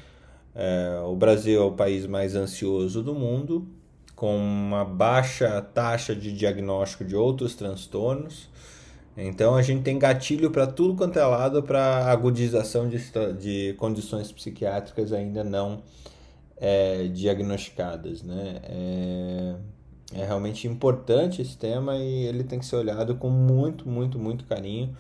é, 0.56 1.02
o 1.06 1.14
Brasil 1.14 1.62
é 1.62 1.66
o 1.66 1.74
país 1.74 2.08
mais 2.08 2.38
ansioso 2.38 3.04
do 3.04 3.14
mundo, 3.14 3.68
com 4.16 4.38
uma 4.38 4.86
baixa 4.86 5.62
taxa 5.62 6.16
de 6.16 6.32
diagnóstico 6.32 7.04
de 7.04 7.18
outros 7.18 7.54
transtornos. 7.54 8.48
Então 9.18 9.56
a 9.56 9.62
gente 9.62 9.84
tem 9.84 10.00
gatilho 10.00 10.52
para 10.52 10.66
tudo 10.66 10.96
quanto 10.96 11.20
é 11.20 11.26
lado 11.26 11.62
para 11.62 12.10
agudização 12.10 12.88
de, 12.88 12.98
de 13.38 13.76
condições 13.78 14.32
psiquiátricas 14.32 15.12
ainda 15.12 15.44
não 15.44 15.84
é, 16.60 17.08
diagnosticadas. 17.08 18.24
Né? 18.24 18.60
É, 18.64 19.56
é 20.14 20.26
realmente 20.26 20.68
importante 20.68 21.42
esse 21.42 21.58
tema 21.58 21.96
e 21.98 22.26
ele 22.26 22.44
tem 22.44 22.60
que 22.60 22.66
ser 22.66 22.78
olhado 22.78 23.16
com 23.16 23.30
muito, 23.30 23.88
muito, 23.88 24.18
muito 24.18 24.46
carinho, 24.46 24.96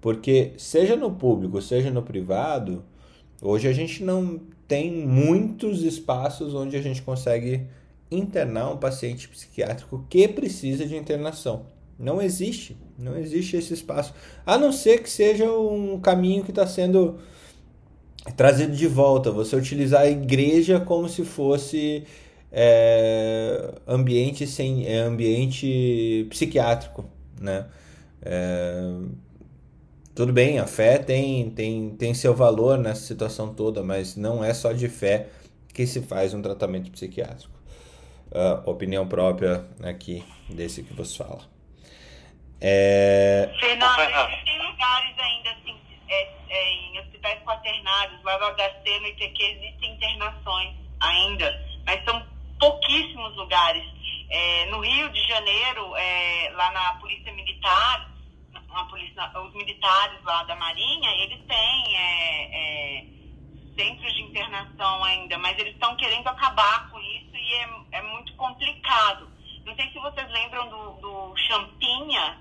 porque 0.00 0.52
seja 0.56 0.96
no 0.96 1.12
público, 1.12 1.60
seja 1.60 1.90
no 1.90 2.02
privado, 2.02 2.82
hoje 3.40 3.68
a 3.68 3.72
gente 3.72 4.02
não 4.02 4.40
tem 4.66 4.90
muitos 5.06 5.82
espaços 5.82 6.54
onde 6.54 6.76
a 6.76 6.82
gente 6.82 7.02
consegue 7.02 7.66
internar 8.10 8.72
um 8.72 8.76
paciente 8.76 9.28
psiquiátrico 9.28 10.04
que 10.08 10.26
precisa 10.26 10.84
de 10.86 10.96
internação. 10.96 11.66
Não 11.98 12.20
existe, 12.20 12.76
não 12.98 13.16
existe 13.16 13.56
esse 13.56 13.74
espaço. 13.74 14.14
A 14.44 14.56
não 14.56 14.72
ser 14.72 15.02
que 15.02 15.10
seja 15.10 15.52
um 15.52 16.00
caminho 16.00 16.42
que 16.42 16.50
está 16.50 16.66
sendo 16.66 17.18
trazido 18.36 18.74
de 18.74 18.86
volta. 18.86 19.30
Você 19.30 19.56
utilizar 19.56 20.02
a 20.02 20.08
igreja 20.08 20.80
como 20.80 21.08
se 21.08 21.24
fosse 21.24 22.04
é, 22.52 23.72
ambiente 23.86 24.46
sem 24.46 24.86
é, 24.86 24.98
ambiente 24.98 26.26
psiquiátrico, 26.30 27.04
né? 27.40 27.66
É, 28.22 28.80
tudo 30.14 30.32
bem, 30.32 30.58
a 30.58 30.66
fé 30.66 30.98
tem, 30.98 31.50
tem, 31.50 31.90
tem 31.96 32.12
seu 32.12 32.34
valor 32.34 32.76
nessa 32.76 33.00
situação 33.02 33.54
toda, 33.54 33.82
mas 33.82 34.16
não 34.16 34.44
é 34.44 34.52
só 34.52 34.72
de 34.72 34.88
fé 34.88 35.28
que 35.72 35.86
se 35.86 36.02
faz 36.02 36.34
um 36.34 36.42
tratamento 36.42 36.90
psiquiátrico. 36.90 37.58
Uh, 38.30 38.68
opinião 38.70 39.08
própria 39.08 39.64
aqui 39.82 40.22
desse 40.48 40.82
que 40.82 40.92
você 40.94 41.16
fala. 41.16 41.40
É... 42.60 43.50
Fernando, 43.58 43.96
tem 44.44 44.58
lugares 44.58 45.18
ainda 45.18 45.50
assim, 45.50 45.74
é, 46.08 46.28
é, 46.48 46.72
em 46.74 46.98
hospitais 47.20 47.42
quaternários, 47.44 48.22
lá 48.24 48.38
no 48.38 48.54
HC, 48.56 49.00
no 49.00 49.06
ITQ, 49.08 49.42
existem 49.42 49.92
internações 49.92 50.74
ainda, 51.00 51.66
mas 51.86 52.02
são 52.04 52.26
pouquíssimos 52.58 53.36
lugares. 53.36 53.84
É, 54.30 54.66
no 54.66 54.80
Rio 54.80 55.10
de 55.10 55.26
Janeiro, 55.26 55.96
é, 55.96 56.52
lá 56.54 56.70
na 56.70 56.94
Polícia 56.94 57.32
Militar, 57.32 58.10
na 58.68 58.84
polícia, 58.84 59.30
os 59.40 59.52
militares 59.54 60.22
lá 60.22 60.44
da 60.44 60.54
Marinha, 60.54 61.10
eles 61.22 61.44
têm 61.46 61.96
é, 61.96 63.00
é, 63.00 63.04
centros 63.76 64.14
de 64.14 64.22
internação 64.22 65.04
ainda, 65.04 65.36
mas 65.38 65.58
eles 65.58 65.74
estão 65.74 65.96
querendo 65.96 66.28
acabar 66.28 66.88
com 66.90 67.00
isso 67.00 67.34
e 67.34 67.54
é, 67.54 67.98
é 67.98 68.02
muito 68.02 68.32
complicado. 68.36 69.28
Não 69.66 69.74
sei 69.74 69.90
se 69.90 69.98
vocês 69.98 70.30
lembram 70.30 70.68
do, 70.68 70.92
do 71.00 71.36
Champinha, 71.36 72.38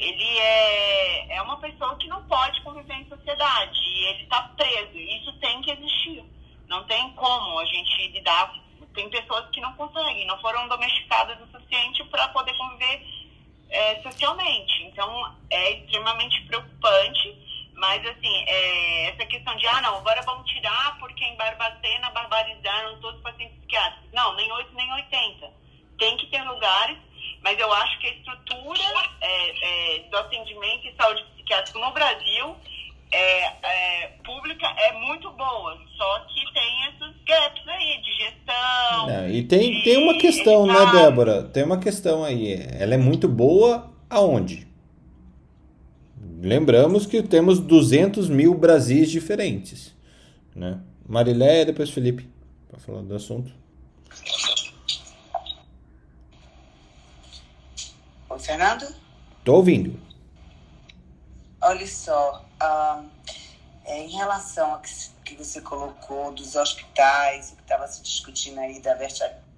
ele 0.00 0.38
é, 0.38 1.36
é 1.36 1.42
uma 1.42 1.58
pessoa 1.58 1.94
que 1.96 2.08
não 2.08 2.24
pode 2.24 2.60
conviver 2.62 2.94
em 2.94 3.08
sociedade 3.08 3.78
e 3.84 4.04
ele 4.06 4.22
está 4.22 4.42
preso. 4.56 4.96
Isso 4.96 5.30
tem 5.34 5.60
que 5.60 5.72
existir. 5.72 6.24
Não 6.66 6.84
tem 6.84 7.10
como 7.12 7.58
a 7.58 7.64
gente 7.66 8.08
lidar. 8.08 8.54
Tem 8.94 9.10
pessoas 9.10 9.48
que 9.50 9.60
não 9.60 9.74
conseguem, 9.74 10.26
não 10.26 10.40
foram 10.40 10.66
domesticadas 10.68 11.38
o 11.42 11.46
suficiente 11.52 12.02
para 12.04 12.28
poder 12.28 12.56
conviver 12.56 13.06
é, 13.68 14.00
socialmente. 14.02 14.84
Então 14.84 15.36
é 15.50 15.72
extremamente 15.72 16.42
preocupante. 16.46 17.50
Mas, 17.74 18.04
assim, 18.06 18.44
é, 18.46 19.08
essa 19.08 19.24
questão 19.26 19.54
de, 19.56 19.66
ah, 19.66 19.80
não, 19.80 19.96
agora 19.96 20.20
vamos 20.22 20.50
tirar 20.50 20.98
porque 20.98 21.24
em 21.24 21.36
Barbacena 21.36 22.10
barbarizaram 22.10 23.00
todos 23.00 23.16
os 23.16 23.22
pacientes 23.22 23.56
psiquiátricos. 23.58 24.12
Não, 24.12 24.34
nem 24.36 24.50
8, 24.50 24.74
nem 24.74 24.92
80. 24.92 25.50
Tem 25.98 26.16
que 26.16 26.26
ter 26.26 26.42
lugares 26.42 26.98
mas 27.42 27.58
eu 27.58 27.72
acho 27.72 27.98
que 28.00 28.06
a 28.06 28.10
estrutura 28.10 28.80
é, 29.20 29.96
é, 29.96 29.98
do 30.10 30.16
atendimento 30.16 30.86
e 30.86 30.94
saúde 30.96 31.24
psiquiátrica 31.34 31.78
no 31.78 31.92
Brasil 31.92 32.56
é, 33.12 33.44
é, 33.62 34.06
pública 34.24 34.66
é 34.66 34.92
muito 35.00 35.30
boa, 35.32 35.78
só 35.96 36.20
que 36.20 36.52
tem 36.52 36.84
esses 36.84 37.22
gaps 37.24 37.68
aí 37.68 38.00
de 38.02 38.12
gestão. 38.12 39.28
E 39.30 39.42
tem, 39.44 39.82
tem 39.82 39.96
uma 39.98 40.18
questão, 40.18 40.66
né, 40.66 40.92
Débora? 40.92 41.42
Tem 41.44 41.64
uma 41.64 41.78
questão 41.78 42.24
aí. 42.24 42.54
Ela 42.78 42.94
é 42.94 42.98
muito 42.98 43.28
boa 43.28 43.92
aonde? 44.08 44.68
Lembramos 46.42 47.06
que 47.06 47.22
temos 47.22 47.58
200 47.60 48.28
mil 48.28 48.54
Brasis 48.54 49.10
diferentes. 49.10 49.94
Né? 50.54 50.80
Marilé 51.06 51.62
e 51.62 51.64
depois 51.66 51.90
Felipe, 51.90 52.28
para 52.68 52.78
falar 52.78 53.02
do 53.02 53.14
assunto. 53.14 53.52
Fernando? 58.40 58.86
Estou 59.38 59.56
ouvindo. 59.56 60.00
Olha 61.62 61.86
só, 61.86 62.44
uh, 62.62 63.08
é, 63.84 64.04
em 64.04 64.10
relação 64.10 64.72
ao 64.72 64.80
que, 64.80 64.90
que 65.24 65.34
você 65.36 65.60
colocou 65.60 66.32
dos 66.32 66.56
hospitais, 66.56 67.52
o 67.52 67.56
que 67.56 67.62
estava 67.62 67.86
se 67.86 68.02
discutindo 68.02 68.58
aí 68.60 68.80
da 68.80 68.94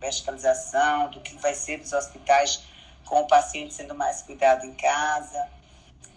verticalização, 0.01 1.11
do 1.11 1.21
que 1.21 1.37
vai 1.37 1.55
ser 1.55 1.79
dos 1.79 1.93
hospitais 1.93 2.63
com 3.05 3.21
o 3.21 3.27
paciente 3.27 3.75
sendo 3.75 3.95
mais 3.95 4.23
cuidado 4.23 4.65
em 4.65 4.75
casa, 4.75 5.49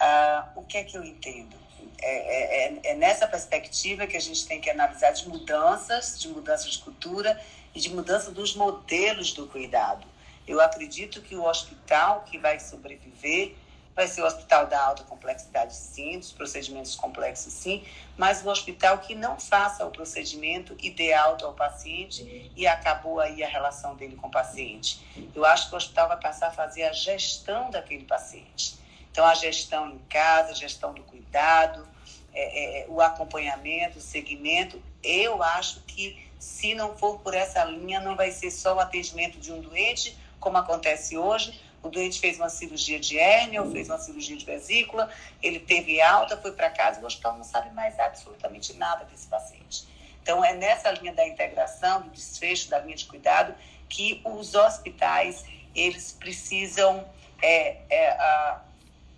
uh, 0.01 0.59
o 0.59 0.63
que 0.63 0.77
é 0.77 0.83
que 0.83 0.97
eu 0.97 1.03
entendo? 1.03 1.55
É, 1.99 2.67
é, 2.67 2.79
é, 2.83 2.95
nessa 2.95 3.27
perspectiva 3.27 4.05
que 4.05 4.17
a 4.17 4.21
gente 4.21 4.45
tem 4.45 4.59
que 4.59 4.69
analisar 4.69 5.11
de 5.11 5.27
mudanças, 5.27 6.19
de 6.19 6.27
mudanças 6.27 6.71
de 6.71 6.79
cultura 6.79 7.39
e 7.73 7.79
de 7.79 7.89
mudança 7.89 8.31
dos 8.31 8.55
modelos 8.55 9.33
do 9.33 9.47
cuidado. 9.47 10.05
Eu 10.47 10.61
acredito 10.61 11.21
que 11.21 11.35
o 11.35 11.45
hospital 11.45 12.23
que 12.23 12.37
vai 12.37 12.59
sobreviver 12.59 13.55
vai 13.95 14.07
ser 14.07 14.21
o 14.21 14.25
hospital 14.25 14.67
da 14.67 14.83
alta 14.83 15.03
complexidade, 15.03 15.73
sim, 15.73 16.19
dos 16.19 16.33
procedimentos 16.33 16.95
complexos, 16.95 17.53
sim, 17.53 17.81
mas 18.17 18.45
o 18.45 18.49
hospital 18.49 18.97
que 18.97 19.15
não 19.15 19.39
faça 19.39 19.85
o 19.85 19.89
procedimento 19.89 20.75
ideal 20.79 21.37
ao 21.41 21.53
paciente 21.53 22.51
e 22.55 22.67
acabou 22.67 23.21
aí 23.21 23.41
a 23.41 23.47
relação 23.47 23.95
dele 23.95 24.17
com 24.17 24.27
o 24.27 24.31
paciente. 24.31 24.99
Eu 25.33 25.45
acho 25.45 25.69
que 25.69 25.75
o 25.75 25.77
hospital 25.77 26.09
vai 26.09 26.19
passar 26.19 26.47
a 26.47 26.51
fazer 26.51 26.83
a 26.83 26.91
gestão 26.91 27.69
daquele 27.69 28.03
paciente. 28.03 28.77
Então, 29.09 29.25
a 29.25 29.33
gestão 29.33 29.89
em 29.89 29.99
casa, 30.09 30.51
a 30.51 30.55
gestão 30.55 30.93
do 30.93 31.01
cuidado, 31.03 31.87
é, 32.33 32.81
é, 32.81 32.85
o 32.89 32.99
acompanhamento, 32.99 33.99
o 33.99 34.01
segmento. 34.01 34.81
Eu 35.01 35.41
acho 35.41 35.79
que, 35.83 36.21
se 36.37 36.75
não 36.75 36.97
for 36.97 37.19
por 37.19 37.33
essa 37.33 37.63
linha, 37.63 38.01
não 38.01 38.17
vai 38.17 38.29
ser 38.31 38.51
só 38.51 38.75
o 38.75 38.79
atendimento 38.81 39.39
de 39.39 39.53
um 39.53 39.61
doente 39.61 40.17
como 40.45 40.59
acontece 40.59 41.17
hoje. 41.17 41.59
O 41.81 41.89
doente 41.89 42.19
fez 42.19 42.37
uma 42.37 42.49
cirurgia 42.49 42.99
de 42.99 43.17
hérnia 43.17 43.65
fez 43.71 43.89
uma 43.89 43.97
cirurgia 43.97 44.37
de 44.37 44.45
vesícula, 44.45 45.09
ele 45.41 45.59
teve 45.59 45.99
alta, 45.99 46.37
foi 46.37 46.51
para 46.51 46.69
casa 46.69 46.99
e 46.99 47.03
o 47.03 47.07
hospital 47.07 47.35
não 47.35 47.43
sabe 47.43 47.71
mais 47.71 47.99
absolutamente 47.99 48.73
nada 48.73 49.05
desse 49.05 49.25
paciente. 49.27 49.87
Então, 50.21 50.45
é 50.45 50.53
nessa 50.53 50.91
linha 50.91 51.13
da 51.13 51.27
integração, 51.27 52.03
do 52.03 52.09
desfecho, 52.11 52.69
da 52.69 52.79
linha 52.79 52.95
de 52.95 53.05
cuidado, 53.05 53.55
que 53.89 54.21
os 54.23 54.53
hospitais, 54.53 55.45
eles 55.75 56.11
precisam 56.11 57.03
é, 57.41 57.77
é, 57.89 58.09
a, 58.09 58.61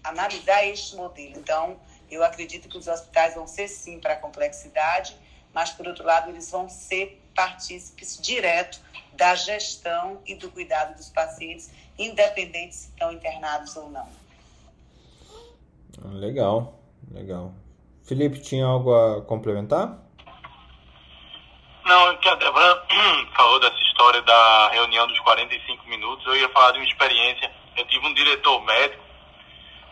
analisar 0.05 0.65
este 0.65 0.95
modelo. 0.95 1.37
Então, 1.37 1.77
eu 2.09 2.23
acredito 2.23 2.69
que 2.69 2.77
os 2.77 2.87
hospitais 2.87 3.35
vão 3.35 3.47
ser 3.47 3.67
sim 3.67 3.99
para 3.99 4.13
a 4.13 4.17
complexidade, 4.17 5.15
mas 5.53 5.71
por 5.71 5.87
outro 5.87 6.05
lado 6.05 6.29
eles 6.29 6.49
vão 6.51 6.69
ser 6.69 7.21
partícipes 7.35 8.17
direto 8.17 8.86
da 9.17 9.35
gestão 9.35 10.21
e 10.25 10.35
do 10.35 10.49
cuidado 10.49 10.95
dos 10.95 11.09
pacientes, 11.09 11.71
independente 11.97 12.75
se 12.75 12.89
estão 12.89 13.11
internados 13.11 13.75
ou 13.75 13.89
não. 13.89 14.07
Legal, 16.13 16.79
legal. 17.11 17.53
Felipe, 18.03 18.39
tinha 18.39 18.65
algo 18.65 18.93
a 18.93 19.21
complementar? 19.23 19.99
Não, 21.83 22.17
que 22.17 22.29
a 22.29 22.35
Débora 22.35 22.85
falou 23.35 23.59
dessa 23.59 23.79
história 23.79 24.21
da 24.21 24.69
reunião 24.69 25.07
dos 25.07 25.19
45 25.19 25.87
minutos, 25.87 26.25
eu 26.27 26.35
ia 26.35 26.49
falar 26.49 26.71
de 26.71 26.79
uma 26.79 26.87
experiência. 26.87 27.51
Eu 27.75 27.85
tive 27.87 28.05
um 28.05 28.13
diretor 28.13 28.63
médico 28.63 29.03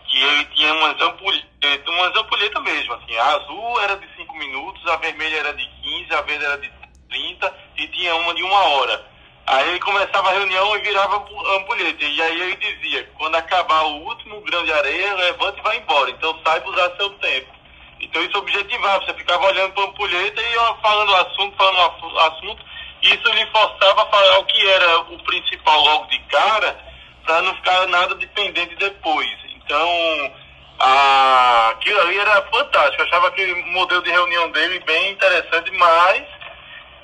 que 0.07 0.21
ele 0.21 0.45
tinha 0.45 0.73
umas 0.73 1.01
ampulhetas, 1.01 1.87
umas 1.87 2.15
ampulhetas 2.15 2.63
mesmo, 2.63 2.93
assim, 2.93 3.17
a 3.17 3.35
azul 3.35 3.81
era 3.81 3.97
de 3.97 4.07
5 4.15 4.37
minutos, 4.37 4.87
a 4.87 4.97
vermelha 4.97 5.37
era 5.37 5.53
de 5.53 5.65
15, 5.81 6.13
a 6.13 6.21
verde 6.21 6.45
era 6.45 6.57
de 6.57 6.71
30 7.09 7.53
e 7.77 7.87
tinha 7.87 8.15
uma 8.15 8.33
de 8.33 8.43
uma 8.43 8.59
hora. 8.59 9.14
Aí 9.47 9.79
começava 9.79 10.29
a 10.29 10.33
reunião 10.33 10.75
e 10.75 10.81
virava 10.81 11.17
ampulheta. 11.55 12.03
E 12.03 12.21
aí 12.21 12.41
ele 12.41 12.55
dizia, 12.55 13.07
quando 13.15 13.35
acabar 13.35 13.83
o 13.83 14.03
último 14.03 14.41
grão 14.41 14.63
de 14.65 14.73
areia, 14.73 15.13
levanta 15.13 15.59
e 15.59 15.63
vai 15.63 15.77
embora. 15.77 16.09
Então 16.09 16.39
saiba 16.43 16.69
usar 16.69 16.95
seu 16.97 17.09
tempo. 17.11 17.53
Então 18.01 18.23
isso 18.23 18.37
objetivava, 18.37 19.05
você 19.05 19.13
ficava 19.13 19.45
olhando 19.45 19.73
para 19.73 19.83
a 19.83 19.87
ampulheta 19.87 20.41
e 20.41 20.81
falando 20.81 21.09
o 21.09 21.15
assunto, 21.15 21.57
falando 21.57 22.13
o 22.13 22.19
assunto, 22.19 22.65
e 23.03 23.13
isso 23.13 23.29
lhe 23.29 23.45
forçava 23.51 24.03
a 24.03 24.05
falar 24.07 24.39
o 24.39 24.45
que 24.45 24.67
era 24.67 24.99
o 25.01 25.23
principal 25.23 25.79
logo 25.81 26.05
de 26.07 26.19
cara, 26.19 26.77
para 27.23 27.41
não 27.41 27.55
ficar 27.55 27.87
nada 27.87 28.15
dependente 28.15 28.75
depois. 28.75 29.37
Então, 29.55 30.33
a, 30.79 31.69
aquilo 31.69 31.99
ali 32.01 32.17
era 32.17 32.41
fantástico. 32.43 33.01
Eu 33.01 33.05
achava 33.05 33.27
aquele 33.27 33.53
modelo 33.71 34.01
de 34.03 34.11
reunião 34.11 34.51
dele 34.51 34.79
bem 34.79 35.11
interessante, 35.11 35.71
mas 35.71 36.23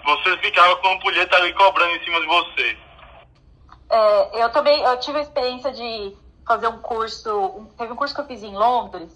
você 0.05 0.37
ficava 0.37 0.75
com 0.77 0.87
a 0.87 0.93
ampulheta 0.93 1.35
ali 1.35 1.53
cobrando 1.53 1.95
em 1.95 2.03
cima 2.03 2.19
de 2.19 2.27
você. 2.27 2.77
É, 3.89 4.43
eu 4.43 4.49
também 4.51 4.81
eu 4.81 4.99
tive 4.99 5.19
a 5.19 5.21
experiência 5.21 5.71
de 5.71 6.15
fazer 6.45 6.67
um 6.67 6.79
curso. 6.79 7.67
Teve 7.77 7.93
um 7.93 7.95
curso 7.95 8.13
que 8.15 8.21
eu 8.21 8.25
fiz 8.25 8.43
em 8.43 8.55
Londres. 8.55 9.11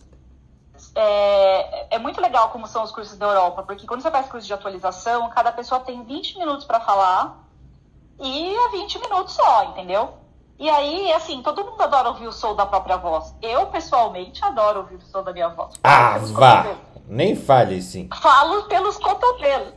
É, 0.93 1.95
é 1.95 1.99
muito 1.99 2.21
legal 2.21 2.49
como 2.49 2.67
são 2.67 2.83
os 2.83 2.91
cursos 2.91 3.17
da 3.17 3.27
Europa, 3.27 3.63
porque 3.63 3.87
quando 3.87 4.01
você 4.01 4.11
faz 4.11 4.27
curso 4.27 4.45
de 4.45 4.53
atualização, 4.53 5.29
cada 5.29 5.51
pessoa 5.51 5.79
tem 5.81 6.03
20 6.03 6.37
minutos 6.37 6.65
para 6.65 6.79
falar 6.81 7.45
e 8.19 8.55
é 8.55 8.69
20 8.69 8.99
minutos 8.99 9.33
só, 9.33 9.65
entendeu? 9.65 10.13
E 10.57 10.69
aí, 10.69 11.11
assim, 11.11 11.41
todo 11.41 11.65
mundo 11.65 11.81
adora 11.81 12.09
ouvir 12.09 12.27
o 12.27 12.31
som 12.31 12.55
da 12.55 12.65
própria 12.65 12.95
voz. 12.95 13.35
Eu, 13.41 13.67
pessoalmente, 13.67 14.43
adoro 14.43 14.79
ouvir 14.79 14.95
o 14.95 15.01
som 15.01 15.21
da 15.21 15.33
minha 15.33 15.49
voz. 15.49 15.73
Ah, 15.83 16.17
vá! 16.17 16.75
Nem 17.07 17.35
fale 17.35 17.77
assim. 17.77 18.09
Falo 18.21 18.63
pelos 18.63 18.97
cotovelos. 18.97 19.73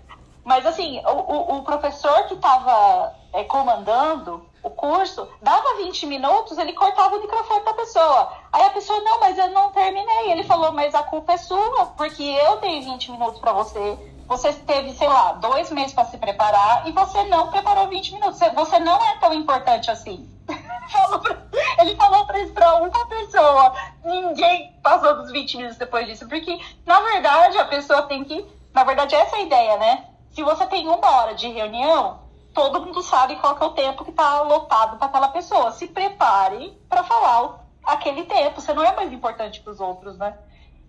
Mas, 0.48 0.64
assim, 0.64 0.98
o, 1.04 1.58
o, 1.58 1.62
professor 1.62 2.24
que 2.24 2.32
estava 2.32 3.12
é, 3.34 3.44
comandando 3.44 4.48
o 4.62 4.70
curso, 4.70 5.28
dava 5.42 5.76
20 5.76 6.06
minutos, 6.06 6.56
ele 6.56 6.72
cortava 6.72 7.16
o 7.16 7.20
microfone 7.20 7.66
da 7.66 7.74
pessoa. 7.74 8.32
Aí 8.50 8.62
a 8.62 8.70
pessoa, 8.70 8.98
não, 9.02 9.20
mas 9.20 9.36
eu 9.36 9.50
não 9.50 9.70
terminei. 9.72 10.32
Ele 10.32 10.42
falou, 10.44 10.72
mas 10.72 10.94
a 10.94 11.02
culpa 11.02 11.34
é 11.34 11.36
sua, 11.36 11.92
porque 11.98 12.22
eu 12.22 12.56
dei 12.60 12.80
20 12.80 13.10
minutos 13.10 13.38
para 13.38 13.52
você. 13.52 13.98
Você 14.26 14.50
teve, 14.54 14.94
sei 14.94 15.06
lá, 15.06 15.32
dois 15.32 15.70
meses 15.70 15.92
para 15.92 16.06
se 16.06 16.16
preparar 16.16 16.88
e 16.88 16.92
você 16.92 17.24
não 17.24 17.50
preparou 17.50 17.86
20 17.88 18.14
minutos. 18.14 18.40
Você 18.40 18.78
não 18.78 18.96
é 18.96 19.18
tão 19.18 19.34
importante 19.34 19.90
assim. 19.90 20.26
ele 21.78 21.94
falou 21.94 22.24
pra 22.24 22.38
isso 22.38 22.54
pra 22.54 22.74
uma 22.76 23.06
pessoa. 23.06 23.74
Ninguém 24.02 24.72
passou 24.82 25.14
dos 25.14 25.30
20 25.30 25.58
minutos 25.58 25.76
depois 25.76 26.06
disso. 26.06 26.26
Porque, 26.26 26.58
na 26.86 27.00
verdade, 27.00 27.58
a 27.58 27.66
pessoa 27.66 28.04
tem 28.04 28.24
que. 28.24 28.46
Na 28.72 28.82
verdade, 28.84 29.14
essa 29.14 29.36
é 29.36 29.40
a 29.40 29.42
ideia, 29.42 29.76
né? 29.76 30.08
Se 30.38 30.42
você 30.44 30.64
tem 30.68 30.86
uma 30.86 31.10
hora 31.16 31.34
de 31.34 31.48
reunião, 31.48 32.20
todo 32.54 32.80
mundo 32.80 33.02
sabe 33.02 33.34
qual 33.34 33.58
é 33.60 33.64
o 33.64 33.70
tempo 33.70 34.04
que 34.04 34.10
está 34.10 34.40
lotado 34.42 34.96
para 34.96 35.08
aquela 35.08 35.26
pessoa. 35.30 35.72
Se 35.72 35.88
prepare 35.88 36.80
para 36.88 37.02
falar 37.02 37.66
aquele 37.82 38.22
tempo. 38.22 38.60
Você 38.60 38.72
não 38.72 38.84
é 38.84 38.94
mais 38.94 39.12
importante 39.12 39.60
que 39.60 39.68
os 39.68 39.80
outros, 39.80 40.16
né? 40.16 40.38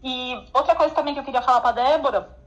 E 0.04 0.36
outra 0.54 0.76
coisa 0.76 0.94
também 0.94 1.16
que 1.16 1.20
eu 1.20 1.24
queria 1.24 1.42
falar 1.42 1.62
para 1.62 1.72
Débora 1.72 2.38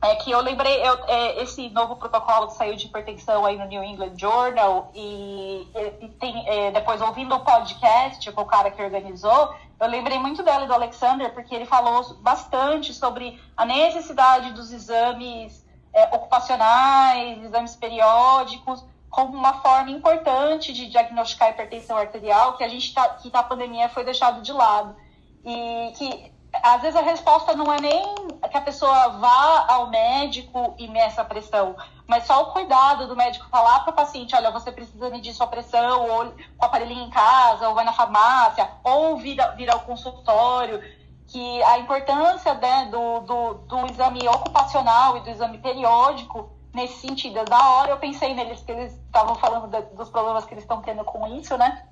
é 0.00 0.14
que 0.14 0.30
eu 0.30 0.40
lembrei 0.40 0.86
eu, 0.86 0.94
é, 1.08 1.42
esse 1.42 1.68
novo 1.70 1.96
protocolo 1.96 2.46
que 2.46 2.52
saiu 2.52 2.76
de 2.76 2.86
hipertensão 2.86 3.44
aí 3.44 3.58
no 3.58 3.66
New 3.66 3.82
England 3.82 4.16
Journal 4.16 4.92
e, 4.94 5.68
e 6.00 6.08
tem, 6.10 6.48
é, 6.48 6.70
depois 6.70 7.00
ouvindo 7.00 7.34
o 7.34 7.40
podcast 7.40 8.30
com 8.30 8.42
o 8.42 8.46
cara 8.46 8.70
que 8.70 8.80
organizou, 8.80 9.52
eu 9.80 9.88
lembrei 9.88 10.20
muito 10.20 10.44
dela 10.44 10.62
e 10.62 10.68
do 10.68 10.74
Alexander 10.74 11.34
porque 11.34 11.52
ele 11.52 11.66
falou 11.66 12.04
bastante 12.20 12.94
sobre 12.94 13.42
a 13.56 13.64
necessidade 13.64 14.52
dos 14.52 14.70
exames 14.72 15.65
é, 15.96 16.14
ocupacionais, 16.14 17.42
exames 17.42 17.74
periódicos, 17.74 18.84
como 19.08 19.34
uma 19.34 19.54
forma 19.62 19.90
importante 19.90 20.70
de 20.74 20.90
diagnosticar 20.90 21.48
hipertensão 21.48 21.96
arterial, 21.96 22.54
que 22.58 22.62
a 22.62 22.68
gente 22.68 22.92
tá, 22.92 23.08
que 23.08 23.32
na 23.32 23.42
pandemia 23.42 23.88
foi 23.88 24.04
deixado 24.04 24.42
de 24.42 24.52
lado. 24.52 24.94
E 25.42 25.92
que 25.96 26.32
às 26.62 26.82
vezes 26.82 26.96
a 26.96 27.02
resposta 27.02 27.54
não 27.54 27.72
é 27.72 27.80
nem 27.80 28.14
que 28.50 28.56
a 28.56 28.60
pessoa 28.60 29.08
vá 29.08 29.66
ao 29.68 29.88
médico 29.88 30.74
e 30.78 30.86
meça 30.86 31.22
a 31.22 31.24
pressão, 31.24 31.74
mas 32.06 32.26
só 32.26 32.42
o 32.42 32.52
cuidado 32.52 33.06
do 33.06 33.16
médico 33.16 33.48
falar 33.48 33.80
para 33.80 33.92
o 33.92 33.96
paciente, 33.96 34.36
olha, 34.36 34.50
você 34.50 34.70
precisa 34.70 35.08
medir 35.08 35.32
sua 35.32 35.46
pressão, 35.46 36.02
ou 36.02 36.26
com 36.26 36.34
o 36.62 36.64
aparelhinho 36.64 37.06
em 37.06 37.10
casa, 37.10 37.68
ou 37.68 37.74
vai 37.74 37.84
na 37.86 37.92
farmácia, 37.92 38.68
ou 38.84 39.16
vir, 39.16 39.38
vir 39.56 39.70
ao 39.70 39.80
consultório 39.80 40.82
que 41.28 41.62
a 41.62 41.78
importância 41.78 42.54
né, 42.54 42.88
do, 42.90 43.20
do, 43.20 43.54
do, 43.54 43.86
exame 43.90 44.28
ocupacional 44.28 45.16
e 45.16 45.20
do 45.20 45.30
exame 45.30 45.58
periódico 45.58 46.50
nesse 46.74 47.00
sentido. 47.00 47.44
Da 47.44 47.70
hora 47.70 47.90
eu 47.90 47.98
pensei 47.98 48.34
neles, 48.34 48.60
que 48.60 48.70
eles 48.70 48.92
estavam 48.92 49.34
falando 49.36 49.68
de, 49.68 49.80
dos 49.94 50.08
problemas 50.08 50.44
que 50.44 50.54
eles 50.54 50.64
estão 50.64 50.80
tendo 50.82 51.04
com 51.04 51.26
isso, 51.36 51.56
né? 51.56 51.86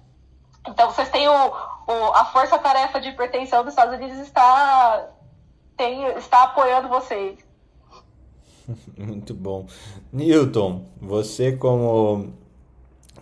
Então 0.68 0.90
vocês 0.90 1.10
têm 1.10 1.28
o, 1.28 1.32
o 1.32 2.12
a 2.14 2.24
força-tarefa 2.26 3.00
de 3.00 3.08
hipertensão 3.08 3.62
dos 3.64 3.72
Estados 3.72 3.94
Unidos 3.94 4.18
está, 4.18 5.08
tem, 5.76 6.06
está 6.16 6.44
apoiando 6.44 6.88
vocês. 6.88 7.38
Muito 8.96 9.34
bom. 9.34 9.66
Newton, 10.12 10.84
você 11.00 11.56
como 11.56 12.32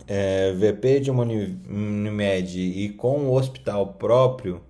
é, 0.07 0.53
VP 0.53 1.01
de 1.01 1.11
uma 1.11 1.23
Unimed 1.23 2.59
e 2.59 2.89
com 2.93 3.27
o 3.27 3.35
hospital 3.35 3.87
próprio, 3.87 4.61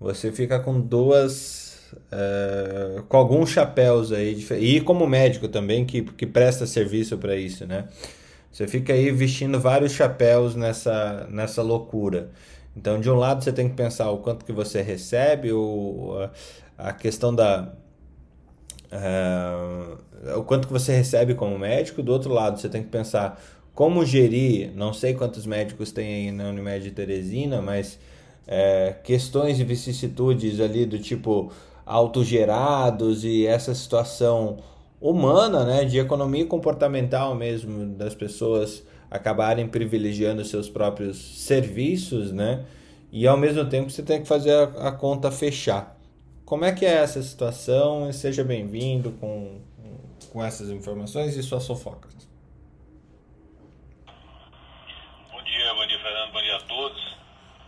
você 0.00 0.32
fica 0.32 0.58
com 0.58 0.80
duas. 0.80 1.68
Uh, 2.12 3.02
com 3.02 3.16
alguns 3.16 3.50
chapéus 3.50 4.12
aí. 4.12 4.46
E 4.58 4.80
como 4.80 5.06
médico 5.06 5.48
também, 5.48 5.84
que, 5.84 6.02
que 6.02 6.26
presta 6.26 6.66
serviço 6.66 7.18
para 7.18 7.36
isso, 7.36 7.66
né? 7.66 7.88
Você 8.50 8.66
fica 8.66 8.92
aí 8.92 9.10
vestindo 9.10 9.60
vários 9.60 9.92
chapéus 9.92 10.54
nessa, 10.56 11.26
nessa 11.30 11.62
loucura. 11.62 12.30
Então, 12.76 13.00
de 13.00 13.10
um 13.10 13.14
lado, 13.14 13.44
você 13.44 13.52
tem 13.52 13.68
que 13.68 13.74
pensar 13.74 14.10
o 14.10 14.18
quanto 14.18 14.44
que 14.44 14.52
você 14.52 14.80
recebe, 14.80 15.52
o, 15.52 16.28
a 16.78 16.92
questão 16.92 17.34
da. 17.34 17.72
Uh, 18.92 20.38
o 20.38 20.44
quanto 20.44 20.66
que 20.66 20.72
você 20.72 20.94
recebe 20.94 21.34
como 21.34 21.58
médico. 21.58 22.02
Do 22.02 22.12
outro 22.12 22.32
lado, 22.32 22.58
você 22.58 22.68
tem 22.68 22.82
que 22.82 22.88
pensar 22.88 23.40
como 23.74 24.04
gerir. 24.04 24.72
Não 24.74 24.92
sei 24.92 25.14
quantos 25.14 25.44
médicos 25.46 25.92
tem 25.92 26.14
aí 26.14 26.32
na 26.32 26.48
Unimed 26.48 26.90
Teresina, 26.92 27.60
mas 27.60 27.98
é, 28.46 28.94
questões 29.04 29.60
e 29.60 29.64
vicissitudes 29.64 30.60
ali 30.60 30.86
do 30.86 30.98
tipo 30.98 31.52
autogerados 31.84 33.24
e 33.24 33.46
essa 33.46 33.74
situação 33.74 34.58
humana, 35.00 35.64
né, 35.64 35.84
de 35.84 35.98
economia 35.98 36.46
comportamental 36.46 37.34
mesmo, 37.34 37.86
das 37.94 38.14
pessoas 38.14 38.86
acabarem 39.10 39.66
privilegiando 39.66 40.44
seus 40.44 40.68
próprios 40.68 41.16
serviços, 41.16 42.32
né, 42.32 42.64
e 43.10 43.26
ao 43.26 43.36
mesmo 43.36 43.64
tempo 43.64 43.90
você 43.90 44.02
tem 44.02 44.22
que 44.22 44.28
fazer 44.28 44.52
a, 44.52 44.88
a 44.88 44.92
conta 44.92 45.30
fechar. 45.30 45.98
Como 46.44 46.64
é 46.64 46.72
que 46.72 46.84
é 46.84 46.94
essa 46.94 47.22
situação? 47.22 48.12
Seja 48.12 48.44
bem-vindo 48.44 49.12
com, 49.12 49.60
com 50.32 50.44
essas 50.44 50.68
informações 50.70 51.36
e 51.36 51.42
suas 51.42 51.66
fofocas. 51.66 52.28
Bom 55.32 55.42
dia, 55.44 55.74
bom 55.74 55.86
dia, 55.86 55.98
Fernando, 55.98 56.32
bom 56.32 56.42
dia 56.42 56.56
a 56.56 56.60
todos. 56.62 57.16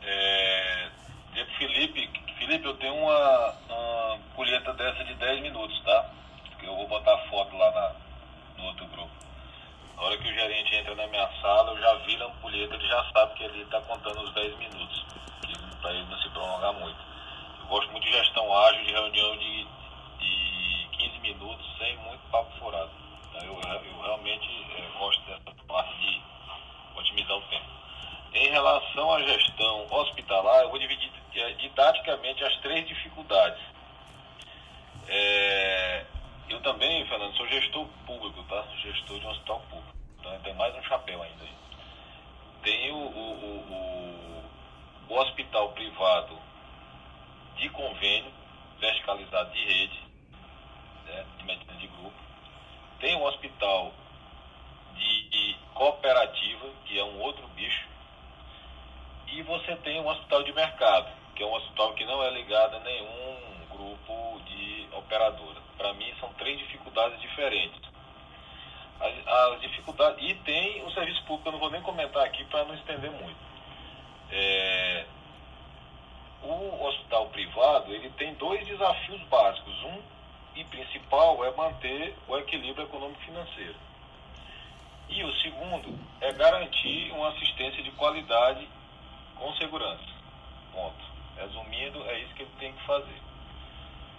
É, 0.05 0.62
Felipe, 1.69 2.11
Felipe, 2.39 2.67
eu 2.67 2.77
tenho 2.77 2.95
uma, 2.95 3.55
uma 3.69 4.19
colheita 4.35 4.73
dessa 4.73 5.05
de 5.05 5.15
10 5.15 5.43
minutos, 5.43 5.81
tá? 5.85 6.11
Eu 6.61 6.75
vou 6.75 6.89
botar 6.89 7.17
foto 7.29 7.57
lá 7.57 7.71
na, 7.71 7.93
no 8.59 8.65
outro 8.69 8.85
grupo. 8.87 9.11
Na 9.97 10.03
hora 10.03 10.19
que 10.19 10.29
o 10.29 10.35
gerente 10.35 10.75
entra 10.75 10.95
na 10.97 11.07
minha 11.07 11.29
sala, 11.41 11.71
eu 11.71 11.81
já 11.81 11.95
vi 12.05 12.21
a 12.21 12.27
ampulheta, 12.27 12.75
ele 12.75 12.89
já 12.89 13.05
sabe 13.13 13.35
que 13.35 13.45
ele 13.45 13.63
está 13.63 13.81
contando 13.83 14.23
os 14.23 14.35
10 14.35 14.59
minutos, 14.59 15.05
para 15.81 15.93
ele 15.93 16.05
não 16.05 16.19
se 16.19 16.29
prolongar 16.31 16.73
muito. 16.73 16.99
Eu 17.61 17.67
gosto 17.67 17.93
muito 17.93 18.05
de 18.05 18.13
gestão 18.13 18.53
ágil, 18.53 18.85
de 18.85 18.93
reunião 18.93 19.37
de, 19.37 19.67
de 20.19 20.89
15 20.99 21.19
minutos, 21.21 21.79
sem 21.79 21.97
muito 21.99 22.21
papo 22.33 22.51
furado. 22.59 22.91
Eu, 23.35 23.55
eu 23.55 24.03
realmente 24.03 24.67
é, 24.77 24.99
gosto 24.99 25.23
dessa 25.27 25.57
parte 25.69 25.97
de 26.01 26.21
otimizar 26.97 27.37
o 27.37 27.43
tempo. 27.43 27.71
Em 28.35 28.49
relação 28.49 29.15
à 29.15 29.23
gestão 29.23 29.87
hospitalar, 29.91 30.63
eu 30.63 30.71
vou 30.71 30.79
dividir 30.81 31.22
é, 31.35 31.53
didaticamente 31.55 32.45
as 32.45 32.57
três 32.59 32.87
dificuldades. 32.87 33.63
É, 35.09 36.05
eu 36.49 36.61
também, 36.61 37.07
Fernando, 37.07 37.37
sou 37.37 37.49
gestor 37.49 37.87
público, 38.07 38.43
tá? 38.45 38.65
Gestor 38.83 39.19
de 39.19 39.27
um 39.27 39.31
hospital 39.31 39.61
público. 39.71 39.97
Então 40.19 40.39
tem 40.41 40.55
mais 40.55 40.75
um 40.77 40.83
chapéu 40.83 41.23
ainda. 41.23 41.45
Tem 42.63 42.93
o, 42.93 42.97
o, 42.97 43.33
o, 43.71 44.45
o 45.09 45.19
hospital 45.19 45.71
privado 45.73 46.39
de 47.57 47.69
convênio, 47.71 48.33
verticalizado 48.79 49.51
de 49.53 49.65
rede, 49.65 50.01
né, 51.07 51.25
de 51.39 51.45
medicina 51.45 51.75
de 51.75 51.87
grupo. 51.89 52.15
Tem 53.01 53.17
um 53.17 53.25
hospital 53.25 53.93
de, 54.95 55.29
de 55.29 55.57
cooperativa, 55.75 56.69
que 56.85 56.99
é 56.99 57.05
um 57.05 57.21
outro 57.21 57.47
bicho. 57.49 57.89
E 59.29 59.43
você 59.43 59.75
tem 59.77 60.01
um 60.01 60.07
hospital 60.07 60.43
de 60.43 60.53
mercado, 60.53 61.11
que 61.43 61.45
é 61.45 61.47
um 61.47 61.55
hospital 61.55 61.93
que 61.95 62.05
não 62.05 62.23
é 62.23 62.31
ligado 62.31 62.77
a 62.77 62.81
nenhum 62.81 63.67
grupo 63.69 64.41
de 64.47 64.87
operadora. 64.93 65.61
Para 65.77 65.93
mim, 65.95 66.15
são 66.21 66.33
três 66.35 66.57
dificuldades 66.57 67.21
diferentes. 67.21 67.81
As, 69.01 69.27
as, 69.27 69.61
dificuldades 69.61 70.23
e 70.23 70.35
tem 70.37 70.85
o 70.85 70.91
serviço 70.93 71.25
público, 71.25 71.49
eu 71.49 71.53
não 71.53 71.59
vou 71.59 71.71
nem 71.71 71.83
comentar 71.83 72.25
aqui 72.25 72.45
para 72.45 72.65
não 72.65 72.75
estender 72.77 73.11
muito. 73.11 73.41
É, 74.31 75.05
o 76.45 76.87
hospital 76.87 77.27
privado 77.31 77.93
ele 77.93 78.11
tem 78.11 78.35
dois 78.35 78.65
desafios 78.65 79.21
básicos. 79.23 79.83
Um 79.83 80.01
e 80.55 80.63
principal 80.65 81.45
é 81.45 81.51
manter 81.57 82.15
o 82.29 82.37
equilíbrio 82.37 82.85
econômico-financeiro. 82.85 83.75
E 85.09 85.25
o 85.25 85.35
segundo 85.41 85.99
é 86.21 86.33
garantir 86.35 87.11
uma 87.11 87.31
assistência 87.31 87.83
de 87.83 87.91
qualidade 87.93 88.69
com 89.35 89.53
segurança. 89.55 90.05
Ponto. 90.73 91.12
Resumindo, 91.37 92.05
é 92.09 92.21
isso 92.21 92.35
que 92.35 92.43
ele 92.43 92.53
tem 92.59 92.73
que 92.73 92.83
fazer. 92.85 93.21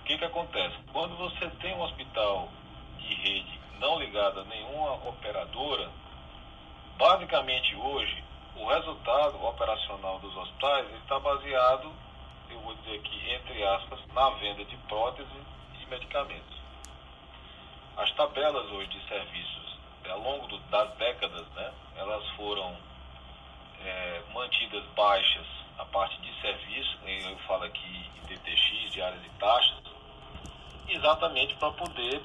O 0.01 0.03
que, 0.05 0.17
que 0.17 0.25
acontece? 0.25 0.75
Quando 0.91 1.15
você 1.15 1.49
tem 1.61 1.73
um 1.75 1.81
hospital 1.81 2.49
de 2.97 3.13
rede 3.13 3.59
não 3.79 3.99
ligado 3.99 4.39
a 4.39 4.43
nenhuma 4.45 4.93
operadora, 5.07 5.89
basicamente 6.97 7.75
hoje 7.75 8.23
o 8.55 8.67
resultado 8.67 9.43
operacional 9.43 10.19
dos 10.19 10.35
hospitais 10.35 10.89
está 11.01 11.19
baseado, 11.19 11.91
eu 12.49 12.59
vou 12.59 12.75
dizer 12.75 12.99
aqui, 12.99 13.33
entre 13.33 13.63
aspas, 13.63 13.99
na 14.13 14.29
venda 14.31 14.63
de 14.65 14.77
próteses 14.77 15.31
e 15.81 15.85
medicamentos. 15.87 16.57
As 17.97 18.11
tabelas 18.11 18.69
hoje 18.71 18.87
de 18.87 19.07
serviços, 19.07 19.77
ao 20.09 20.19
longo 20.19 20.47
do, 20.47 20.59
das 20.69 20.93
décadas, 20.95 21.47
né, 21.49 21.73
elas 21.95 22.27
foram 22.31 22.75
é, 23.83 24.21
mantidas 24.33 24.83
baixas 24.95 25.62
a 25.77 25.85
parte 25.85 26.19
de 26.21 26.41
serviço, 26.41 26.97
eu 27.05 27.37
falo 27.39 27.63
aqui 27.63 28.09
em 28.17 28.27
DTX, 28.27 28.91
diárias 28.91 29.23
e 29.25 29.29
taxas, 29.39 29.83
exatamente 30.87 31.55
para 31.55 31.71
poder 31.71 32.21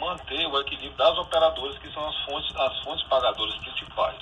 manter 0.00 0.46
o 0.46 0.60
equilíbrio 0.60 0.96
das 0.96 1.16
operadoras, 1.18 1.78
que 1.78 1.92
são 1.92 2.08
as 2.08 2.16
fontes, 2.24 2.56
as 2.56 2.78
fontes 2.80 3.06
pagadoras 3.08 3.54
principais. 3.56 4.18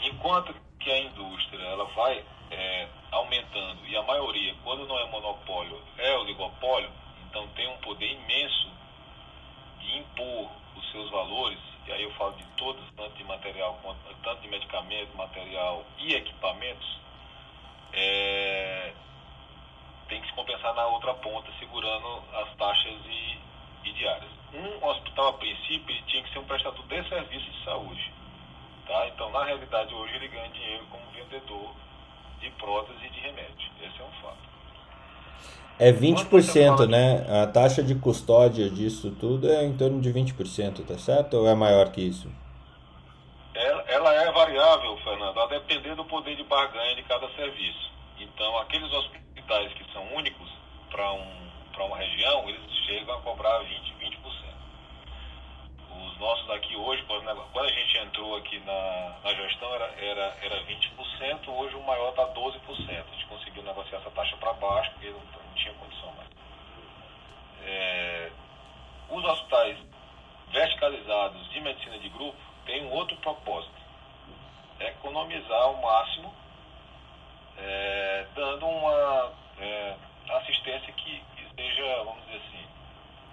Enquanto 0.00 0.54
que 0.78 0.90
a 0.90 0.98
indústria 1.00 1.62
ela 1.64 1.84
vai 1.86 2.24
é, 2.50 2.88
aumentando, 3.10 3.84
e 3.86 3.96
a 3.96 4.02
maioria, 4.02 4.54
quando 4.62 4.86
não 4.86 4.98
é 4.98 5.04
monopólio, 5.06 5.82
é 5.98 6.16
oligopólio, 6.16 6.90
então 7.28 7.46
tem 7.48 7.68
um 7.68 7.76
poder 7.78 8.12
imenso 8.12 8.70
de 9.80 9.98
impor 9.98 10.50
os 10.76 10.90
seus 10.92 11.10
valores, 11.10 11.58
e 11.86 11.92
aí 11.92 12.02
eu 12.02 12.12
falo 12.12 12.32
de 12.34 12.44
todos, 12.56 12.82
tanto 12.96 13.16
de 13.16 13.24
material, 13.24 13.78
tanto 14.22 14.40
de 14.40 14.48
medicamento, 14.48 15.16
material 15.16 15.84
e 15.98 16.14
equipamentos, 16.14 16.98
é, 17.92 18.92
tem 20.08 20.20
que 20.20 20.26
se 20.26 20.32
compensar 20.34 20.74
na 20.74 20.86
outra 20.86 21.14
ponta, 21.14 21.50
segurando 21.58 22.22
as 22.32 22.56
taxas 22.56 22.98
e, 23.06 23.38
e 23.88 23.92
diárias. 23.92 24.30
Um 24.54 24.86
hospital, 24.86 25.28
a 25.28 25.32
princípio, 25.34 25.94
ele 25.94 26.02
tinha 26.06 26.22
que 26.22 26.32
ser 26.32 26.38
um 26.38 26.44
prestador 26.44 26.82
de 26.86 27.08
serviço 27.08 27.50
de 27.50 27.64
saúde. 27.64 28.12
Tá? 28.86 29.06
Então, 29.08 29.30
na 29.30 29.44
realidade, 29.44 29.94
hoje 29.94 30.14
ele 30.14 30.28
ganha 30.28 30.48
dinheiro 30.48 30.86
como 30.90 31.02
vendedor 31.12 31.74
de 32.40 32.50
prótese 32.50 33.04
e 33.04 33.10
de 33.10 33.20
remédio. 33.20 33.70
Esse 33.82 34.00
é 34.00 34.04
um 34.04 34.22
fato. 34.22 34.48
É 35.78 35.92
20%, 35.92 36.88
né? 36.88 37.24
A 37.42 37.46
taxa 37.46 37.82
de 37.82 37.94
custódia 37.94 38.68
disso 38.68 39.12
tudo 39.12 39.48
é 39.48 39.64
em 39.64 39.76
torno 39.76 40.00
de 40.00 40.12
20%, 40.12 40.84
tá 40.84 40.98
certo? 40.98 41.34
Ou 41.34 41.48
é 41.48 41.54
maior 41.54 41.90
que 41.92 42.00
isso? 42.00 42.28
Ela, 43.58 44.14
é 44.14 44.30
variável, 44.30 44.96
Fernando, 44.98 45.40
a 45.40 45.46
depender 45.46 45.96
do 45.96 46.04
poder 46.04 46.36
de 46.36 46.44
barganha 46.44 46.94
de 46.94 47.02
cada 47.02 47.28
serviço. 47.30 47.90
Então, 48.16 48.56
aqueles 48.58 48.92
hospitais 48.92 49.72
que 49.72 49.92
são 49.92 50.14
únicos 50.14 50.48
para 50.88 51.12
um, 51.12 51.50
uma 51.76 51.96
região, 51.96 52.48
eles 52.48 52.72
chegam 52.86 53.16
a 53.16 53.20
cobrar 53.20 53.58
20%, 53.64 53.98
20%. 54.00 54.18
Os 55.90 56.18
nossos 56.18 56.48
aqui 56.50 56.76
hoje, 56.76 57.02
quando 57.02 57.28
a 57.28 57.68
gente 57.68 57.98
entrou 57.98 58.36
aqui 58.36 58.60
na, 58.60 59.16
na 59.24 59.34
gestão, 59.34 59.74
era, 59.74 59.86
era, 59.98 60.36
era 60.40 60.62
20%, 60.62 61.48
hoje 61.48 61.74
o 61.74 61.82
maior 61.82 62.10
está 62.10 62.28
12%. 62.28 62.60
A 62.70 63.14
gente 63.14 63.26
conseguiu 63.26 63.64
negociar 63.64 63.98
essa 63.98 64.10
taxa 64.12 64.36
para 64.36 64.52
baixo, 64.52 64.92
porque 64.92 65.10
não, 65.10 65.18
não, 65.18 65.54
tinha 65.56 65.74
condição 65.74 66.12
mais. 66.12 66.28
É, 67.64 68.30
os 69.10 69.24
hospitais 69.24 69.78
verticalizados 70.52 71.50
de 71.50 71.60
medicina 71.60 71.98
de 71.98 72.08
grupo 72.10 72.47
têm 72.68 72.84
um 72.84 72.92
outro 72.92 73.16
propósito. 73.16 73.72
É 74.78 74.88
economizar 74.88 75.62
ao 75.62 75.76
máximo, 75.78 76.32
é, 77.56 78.26
dando 78.36 78.66
uma 78.66 79.32
é, 79.58 79.96
assistência 80.28 80.92
que, 80.92 81.24
que 81.34 81.42
esteja, 81.44 82.04
vamos 82.04 82.24
dizer 82.26 82.36
assim, 82.46 82.66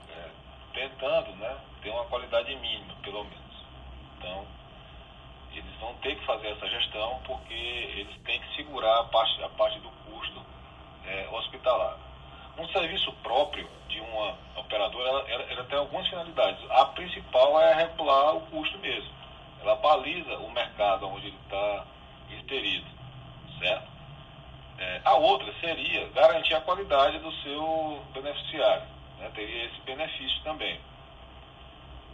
é, 0.10 0.30
tentando 0.74 1.36
né, 1.36 1.56
ter 1.84 1.90
uma 1.92 2.06
qualidade 2.06 2.56
mínima, 2.56 2.96
pelo 3.04 3.24
menos. 3.26 3.56
Então, 4.18 4.48
eles 5.52 5.76
vão 5.80 5.94
ter 5.96 6.16
que 6.16 6.26
fazer 6.26 6.48
essa 6.48 6.68
gestão 6.68 7.20
porque 7.26 7.54
eles 7.54 8.18
têm 8.24 8.40
que 8.40 8.56
segurar 8.56 9.02
a 9.02 9.04
parte, 9.04 9.44
a 9.44 9.50
parte 9.50 9.78
do 9.80 9.90
custo 9.90 10.42
é, 11.06 11.28
hospitalar. 11.30 11.98
Um 12.58 12.68
serviço 12.70 13.12
próprio 13.22 13.70
de 13.90 14.00
uma 14.00 14.38
operadora, 14.56 15.10
ela, 15.10 15.30
ela, 15.30 15.44
ela 15.52 15.64
tem 15.66 15.78
algumas 15.78 16.08
finalidades. 16.08 16.72
A 16.72 16.86
principal 16.86 17.62
é 17.62 17.74
regular 17.74 18.38
o 18.38 18.42
custo 18.48 18.80
mesmo. 18.80 19.25
Ela 19.66 19.76
baliza 19.78 20.38
o 20.38 20.52
mercado 20.52 21.08
onde 21.08 21.26
ele 21.26 21.40
está 21.44 21.86
inserido, 22.30 22.86
certo? 23.58 23.88
É, 24.78 25.02
a 25.04 25.16
outra 25.16 25.52
seria 25.60 26.08
garantir 26.10 26.54
a 26.54 26.62
qualidade 26.62 27.18
do 27.18 27.32
seu 27.42 28.00
beneficiário. 28.14 28.86
Né? 29.18 29.32
Teria 29.34 29.66
esse 29.66 29.82
benefício 29.82 30.40
também. 30.44 30.80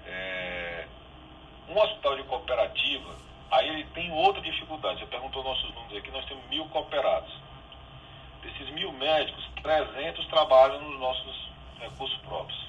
É, 0.06 0.88
um 1.68 1.78
hospital 1.78 2.16
de 2.16 2.24
cooperativa, 2.24 3.18
aí 3.52 3.68
ele 3.68 3.84
tem 3.96 4.10
outra 4.14 4.42
dificuldade. 4.42 5.00
Você 5.00 5.08
perguntou 5.08 5.44
nossos 5.44 5.76
números 5.76 5.98
aqui, 5.98 6.10
nós 6.10 6.26
temos 6.28 6.46
mil 6.48 6.64
cooperados. 6.70 7.34
Desses 8.44 8.70
mil 8.70 8.94
médicos, 8.94 9.46
300 9.62 10.26
trabalham 10.28 10.80
nos 10.80 10.98
nossos 11.02 11.50
recursos 11.82 12.18
próprios. 12.20 12.66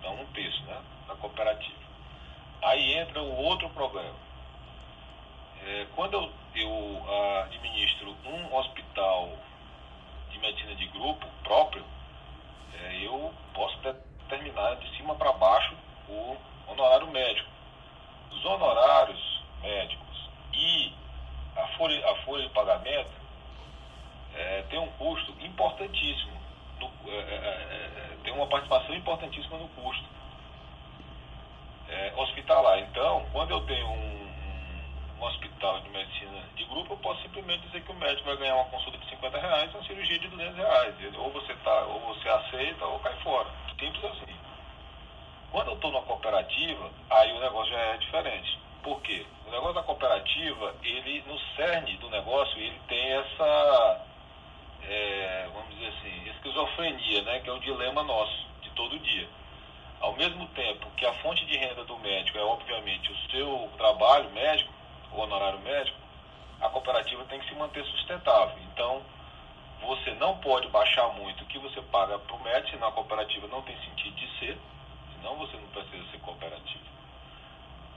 Então, 0.00 0.14
um 0.20 0.26
terço 0.32 0.60
né, 0.64 0.82
da 1.06 1.14
cooperativa. 1.14 1.87
Aí 2.62 2.94
entra 2.94 3.22
o 3.22 3.44
outro 3.44 3.68
problema. 3.70 4.14
É, 5.64 5.86
quando 5.94 6.14
eu, 6.14 6.30
eu 6.54 7.04
ah, 7.08 7.44
administro 7.44 8.16
um 8.24 8.56
hospital 8.56 9.30
de 10.30 10.38
medicina 10.38 10.74
de 10.74 10.86
grupo 10.88 11.26
próprio, 11.44 11.84
é, 12.74 13.06
eu 13.06 13.32
posso 13.54 13.76
determinar 13.78 14.74
de 14.76 14.96
cima 14.96 15.14
para 15.14 15.32
baixo 15.32 15.74
o 16.08 16.36
honorário 16.66 17.06
médico. 17.08 17.48
Os 18.32 18.44
honorários 18.44 19.42
médicos 19.62 20.28
e 20.52 20.92
a 21.56 21.66
folha, 21.76 22.10
a 22.10 22.14
folha 22.22 22.42
de 22.42 22.54
pagamento 22.54 23.10
é, 24.34 24.62
tem 24.68 24.78
um 24.78 24.90
custo 24.92 25.32
importantíssimo, 25.40 26.32
no, 26.80 26.90
é, 27.10 27.16
é, 27.16 27.36
é, 27.36 28.16
tem 28.24 28.32
uma 28.32 28.46
participação 28.46 28.94
importantíssima 28.94 29.58
no 29.58 29.68
custo 29.68 30.17
hospitalar. 32.16 32.78
Então, 32.80 33.26
quando 33.32 33.50
eu 33.50 33.60
tenho 33.62 33.86
um, 33.86 34.28
um, 35.18 35.24
hospital 35.24 35.80
de 35.80 35.88
medicina 35.90 36.42
de 36.54 36.64
grupo, 36.64 36.92
eu 36.92 36.96
posso 36.98 37.22
simplesmente 37.22 37.66
dizer 37.66 37.82
que 37.82 37.90
o 37.90 37.94
médico 37.94 38.26
vai 38.26 38.36
ganhar 38.36 38.56
uma 38.56 38.64
consulta 38.66 38.98
de 38.98 39.08
50 39.08 39.38
reais 39.38 39.72
e 39.72 39.76
uma 39.76 39.84
cirurgia 39.84 40.18
de 40.18 40.28
200 40.28 40.56
reais. 40.56 40.94
Ou 41.16 41.30
você, 41.30 41.54
tá, 41.54 41.82
ou 41.84 42.00
você 42.00 42.28
aceita 42.28 42.84
ou 42.84 42.98
cai 43.00 43.16
fora. 43.22 43.48
Simples 43.78 44.04
assim. 44.04 44.36
Quando 45.50 45.68
eu 45.68 45.74
estou 45.74 45.90
numa 45.90 46.02
cooperativa, 46.02 46.90
aí 47.10 47.32
o 47.32 47.40
negócio 47.40 47.72
já 47.72 47.78
é 47.78 47.96
diferente. 47.96 48.58
Por 48.82 49.00
quê? 49.00 49.24
O 49.46 49.50
negócio 49.50 49.74
da 49.74 49.82
cooperativa, 49.82 50.74
ele, 50.82 51.24
no 51.26 51.38
cerne 51.56 51.96
do 51.96 52.10
negócio, 52.10 52.58
ele 52.58 52.78
tem 52.86 53.12
essa, 53.12 54.06
é, 54.82 55.48
vamos 55.52 55.74
dizer 55.74 55.88
assim, 55.88 56.30
esquizofrenia, 56.30 57.22
né? 57.22 57.40
Que 57.40 57.48
é 57.48 57.52
o 57.52 57.60
dilema 57.60 58.02
nosso, 58.02 58.46
de 58.60 58.70
todo 58.70 58.98
dia. 58.98 59.28
Ao 60.00 60.14
mesmo 60.14 60.46
tempo 60.48 60.86
que 60.96 61.04
a 61.04 61.12
fonte 61.14 61.44
de 61.44 61.56
renda 61.56 61.84
do 61.84 61.98
médico 61.98 62.38
é, 62.38 62.42
obviamente, 62.42 63.10
o 63.10 63.30
seu 63.30 63.70
trabalho 63.76 64.30
médico, 64.30 64.72
o 65.12 65.20
honorário 65.20 65.58
médico, 65.60 65.98
a 66.60 66.68
cooperativa 66.68 67.24
tem 67.24 67.40
que 67.40 67.48
se 67.48 67.54
manter 67.54 67.84
sustentável. 67.84 68.56
Então, 68.72 69.02
você 69.80 70.12
não 70.14 70.36
pode 70.38 70.68
baixar 70.68 71.08
muito 71.14 71.42
o 71.42 71.46
que 71.46 71.58
você 71.58 71.80
paga 71.82 72.18
para 72.18 72.36
o 72.36 72.42
médico, 72.42 72.70
senão 72.70 72.88
a 72.88 72.92
cooperativa 72.92 73.46
não 73.48 73.62
tem 73.62 73.76
sentido 73.80 74.14
de 74.14 74.38
ser, 74.38 74.58
senão 75.16 75.36
você 75.36 75.56
não 75.56 75.68
precisa 75.68 76.10
ser 76.10 76.18
cooperativa. 76.20 76.84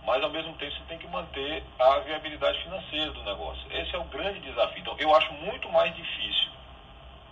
Mas, 0.04 0.24
ao 0.24 0.30
mesmo 0.32 0.54
tempo, 0.56 0.72
você 0.72 0.84
tem 0.88 0.98
que 0.98 1.08
manter 1.08 1.64
a 1.78 2.00
viabilidade 2.00 2.58
financeira 2.64 3.12
do 3.12 3.24
negócio. 3.24 3.64
Esse 3.72 3.96
é 3.96 4.00
o 4.00 4.04
grande 4.06 4.40
desafio. 4.40 4.80
Então, 4.80 4.96
eu 4.98 5.16
acho 5.16 5.32
muito 5.34 5.70
mais 5.70 5.96
difícil 5.96 6.50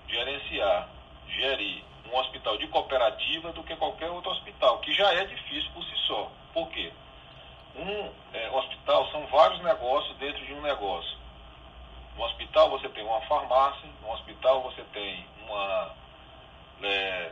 gerenciar, 0.07 0.88
gerir 1.28 1.84
um 2.12 2.18
hospital 2.18 2.57
de 2.57 2.68
cooperativa 2.68 3.51
do 3.51 3.64
que 3.64 3.76
qualquer 3.76 4.10
outro 4.10 4.32
hospital, 4.32 4.80
que 4.80 4.93
já 4.93 5.14
é 5.14 5.26
difícil 5.26 5.70
por 5.74 5.84
si 5.84 5.95
só. 6.07 6.32
Por 6.53 6.68
quê? 6.70 6.91
Um 7.76 8.12
é, 8.34 8.49
hospital 8.51 9.10
são 9.12 9.26
vários 9.28 9.62
negócios 9.64 10.16
dentro 10.18 10.45
de 10.45 10.53
um 10.53 10.62
negócio. 10.62 11.18
No 12.16 12.24
hospital 12.26 12.70
você 12.70 12.89
tem 12.89 13.03
uma 13.03 13.22
farmácia, 13.22 13.88
no 14.01 14.12
hospital 14.12 14.62
você 14.64 14.84
tem 14.91 15.26
uma 15.47 15.95
é, 16.84 17.32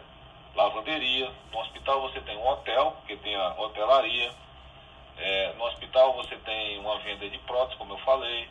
lavanderia, 0.55 1.32
no 1.51 1.59
hospital 1.59 2.01
você 2.01 2.21
tem 2.21 2.38
um 2.38 2.47
hotel, 2.47 2.91
porque 2.91 3.17
tem 3.17 3.36
a 3.36 3.53
hotelaria, 3.59 4.32
é, 5.17 5.53
no 5.53 5.65
hospital 5.65 6.13
você 6.13 6.36
tem 6.38 6.80
uma 6.80 6.99
venda 6.99 7.28
de 7.30 7.38
próteses, 7.39 7.78
como 7.78 7.93
eu 7.93 7.97
falei, 7.99 8.47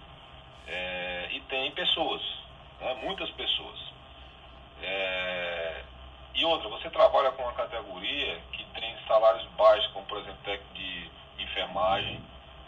é, 0.67 1.29
e 1.31 1.41
tem 1.43 1.71
pessoas, 1.71 2.21
né, 2.81 2.95
muitas 3.03 3.31
pessoas. 3.31 3.79
É, 4.83 5.83
e 6.37 6.45
outra, 6.45 6.69
você 6.69 6.91
trabalha 6.91 7.33
com 7.33 7.43
uma 7.43 7.55
categoria 7.55 8.39
que 8.53 8.63
tem 8.79 8.95
salários 9.09 9.45
baixos, 9.57 9.91
como 9.93 10.05
por 10.05 10.19
exemplo 10.19 10.39
técnico 10.45 10.75
de 10.75 11.11
enfermagem. 11.39 12.21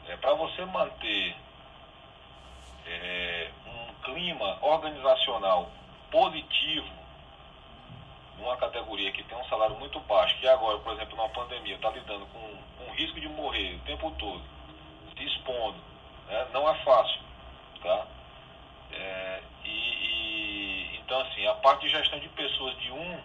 É, 0.06 0.16
Para 0.16 0.32
você 0.32 0.64
manter 0.64 1.36
é, 2.86 3.50
um 3.66 3.94
clima 4.02 4.58
organizacional 4.62 5.70
positivo 6.10 6.88
numa 8.38 8.56
categoria 8.56 9.12
que 9.12 9.22
tem 9.24 9.36
um 9.36 9.44
salário 9.44 9.76
muito 9.76 10.00
baixo, 10.00 10.38
que 10.38 10.48
agora, 10.48 10.78
por 10.78 10.94
exemplo, 10.94 11.16
numa 11.16 11.28
pandemia, 11.28 11.74
está 11.74 11.90
lidando 11.90 12.24
com, 12.26 12.56
com 12.78 12.90
o 12.90 12.94
risco 12.94 13.20
de 13.20 13.28
morrer 13.28 13.74
o 13.74 13.80
tempo 13.80 14.10
todo, 14.12 14.42
se 15.14 15.24
expondo, 15.24 15.76
né? 16.26 16.46
não 16.54 16.66
é 16.70 16.74
fácil. 16.84 17.20
Tá? 17.82 18.06
É, 18.92 19.42
e, 19.64 19.68
e, 19.68 21.00
então, 21.00 21.20
assim, 21.20 21.46
a 21.46 21.54
parte 21.54 21.82
de 21.82 21.90
gestão 21.90 22.18
de 22.18 22.28
pessoas 22.30 22.78
de 22.78 22.90
um 22.92 23.20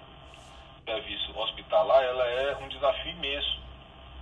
serviço 0.86 1.38
hospitalar, 1.38 2.04
ela 2.04 2.26
é 2.26 2.56
um 2.58 2.68
desafio 2.68 3.12
imenso. 3.12 3.62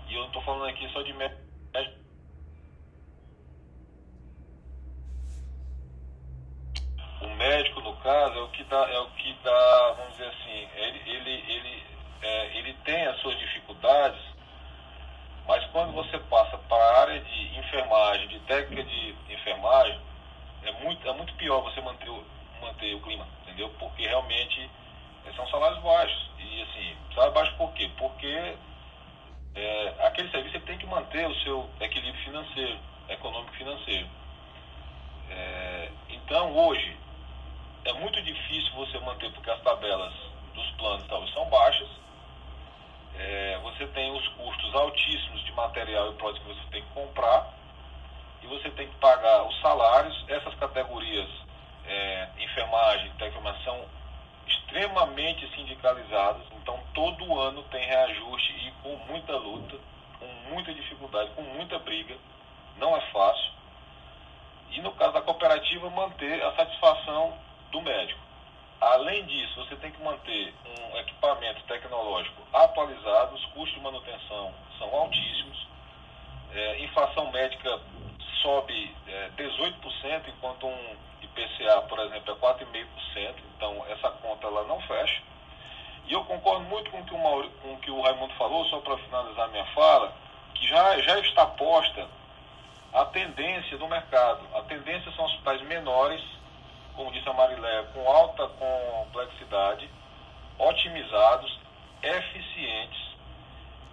E 0.07 0.15
eu 0.15 0.25
estou 0.25 0.41
falando 0.43 0.69
aqui 0.69 0.87
só 0.91 1.01
de 1.01 1.13
médico. 1.13 1.41
O 7.21 7.27
médico, 7.35 7.81
no 7.81 7.95
caso, 7.97 8.33
é 8.37 8.41
o 8.41 8.47
que 8.49 8.63
dá, 8.63 8.89
é 8.89 8.99
o 8.99 9.09
que 9.11 9.33
dá 9.43 9.93
vamos 9.95 10.13
dizer 10.13 10.27
assim, 10.27 10.67
ele, 10.75 11.01
ele, 11.05 11.51
ele, 11.51 11.83
é, 12.21 12.57
ele 12.57 12.73
tem 12.83 13.05
as 13.05 13.19
suas 13.19 13.37
dificuldades, 13.37 14.19
mas 15.47 15.63
quando 15.67 15.93
você 15.93 16.17
passa 16.17 16.57
para 16.57 16.83
a 16.83 17.01
área 17.01 17.19
de 17.19 17.59
enfermagem, 17.59 18.27
de 18.27 18.39
técnica 18.41 18.83
de 18.83 19.15
enfermagem, 19.29 19.99
é 20.63 20.71
muito, 20.83 21.07
é 21.07 21.13
muito 21.13 21.33
pior 21.35 21.61
você 21.61 21.79
manter 21.81 22.09
o, 22.09 22.23
manter 22.59 22.95
o 22.95 23.01
clima, 23.01 23.27
entendeu? 23.43 23.69
Porque 23.79 24.07
realmente 24.07 24.69
são 25.35 25.47
salários 25.49 25.81
baixos. 25.81 26.30
E 26.51 26.61
assim, 26.61 26.95
salário 27.13 27.33
baixo 27.33 27.55
por 27.55 27.71
quê? 27.73 27.89
Porque 27.97 28.57
é, 29.55 29.95
aquele 30.05 30.29
serviço 30.31 30.59
tem 30.65 30.77
que 30.77 30.85
manter 30.85 31.25
o 31.25 31.35
seu 31.43 31.69
equilíbrio 31.79 32.23
financeiro, 32.25 32.77
econômico 33.07 33.55
financeiro. 33.55 34.07
É, 35.29 35.89
então 36.09 36.53
hoje 36.53 36.97
é 37.85 37.93
muito 37.93 38.21
difícil 38.21 38.73
você 38.73 38.99
manter 38.99 39.31
porque 39.31 39.49
as 39.49 39.61
tabelas 39.61 40.13
dos 40.53 40.69
planos 40.71 41.07
talvez 41.07 41.33
são 41.33 41.49
baixas. 41.49 41.87
É, 43.15 43.57
você 43.63 43.87
tem 43.87 44.11
os 44.11 44.27
custos 44.29 44.75
altíssimos 44.75 45.43
de 45.45 45.53
material 45.53 46.11
e 46.11 46.15
produtos 46.15 46.43
que 46.43 46.53
você 46.53 46.69
tem 46.69 46.83
que 46.83 46.89
comprar 46.89 47.47
e 48.41 48.47
você 48.47 48.69
tem 48.71 48.89
que 48.89 48.95
pagar 48.95 49.43
os 49.43 49.57
salários. 49.61 50.25
Essas 50.27 50.53
categorias, 50.55 51.29
é, 51.85 52.27
enfermagem, 52.39 53.09
técnica 53.13 53.55
são 53.63 53.85
extremamente 54.51 55.47
sindicalizados, 55.55 56.45
então 56.61 56.79
todo 56.93 57.39
ano 57.39 57.63
tem 57.63 57.85
reajuste 57.85 58.53
e 58.67 58.71
com 58.83 58.95
muita 59.07 59.35
luta, 59.35 59.77
com 60.19 60.25
muita 60.53 60.73
dificuldade, 60.73 61.31
com 61.31 61.41
muita 61.41 61.79
briga, 61.79 62.15
não 62.77 62.95
é 62.95 63.01
fácil. 63.11 63.51
E 64.71 64.81
no 64.81 64.91
caso 64.93 65.13
da 65.13 65.21
cooperativa, 65.21 65.89
manter 65.89 66.41
a 66.43 66.55
satisfação 66.55 67.37
do 67.71 67.81
médico. 67.81 68.19
Além 68.79 69.25
disso, 69.25 69.63
você 69.63 69.75
tem 69.75 69.91
que 69.91 70.01
manter 70.01 70.53
um 70.65 70.97
equipamento 70.97 71.61
tecnológico 71.63 72.41
atualizado, 72.53 73.35
os 73.35 73.45
custos 73.47 73.73
de 73.73 73.79
manutenção 73.81 74.53
são 74.79 74.93
altíssimos, 74.95 75.67
é, 76.53 76.83
inflação 76.83 77.31
médica 77.31 77.79
sobe 78.41 78.95
é, 79.07 79.29
18%, 79.37 80.27
enquanto 80.29 80.65
um 80.65 80.95
IPCA, 81.21 81.81
por 81.83 81.99
exemplo, 81.99 82.33
é 82.33 82.35
4,5%, 82.35 83.35
então 83.55 83.85
essa 83.89 84.09
conta 84.09 84.47
ela 84.47 84.63
não 84.63 84.79
fecha. 84.81 85.21
E 86.07 86.13
eu 86.13 86.23
concordo 86.25 86.65
muito 86.65 86.89
com 86.91 86.99
o 86.99 87.05
que 87.05 87.13
o, 87.13 87.17
Mauro, 87.17 87.49
com 87.61 87.73
o, 87.73 87.77
que 87.77 87.91
o 87.91 88.01
Raimundo 88.01 88.33
falou, 88.33 88.65
só 88.65 88.79
para 88.79 88.97
finalizar 88.97 89.49
minha 89.49 89.65
fala, 89.67 90.13
que 90.55 90.67
já, 90.67 90.99
já 90.99 91.19
está 91.19 91.45
posta 91.45 92.07
a 92.93 93.05
tendência 93.05 93.77
do 93.77 93.87
mercado. 93.87 94.41
A 94.53 94.61
tendência 94.63 95.11
são 95.13 95.25
hospitais 95.25 95.61
menores, 95.61 96.21
como 96.95 97.11
disse 97.11 97.29
a 97.29 97.33
Marilé, 97.33 97.83
com 97.93 98.05
alta 98.09 98.47
complexidade, 98.47 99.89
otimizados, 100.57 101.59
eficientes 102.03 103.11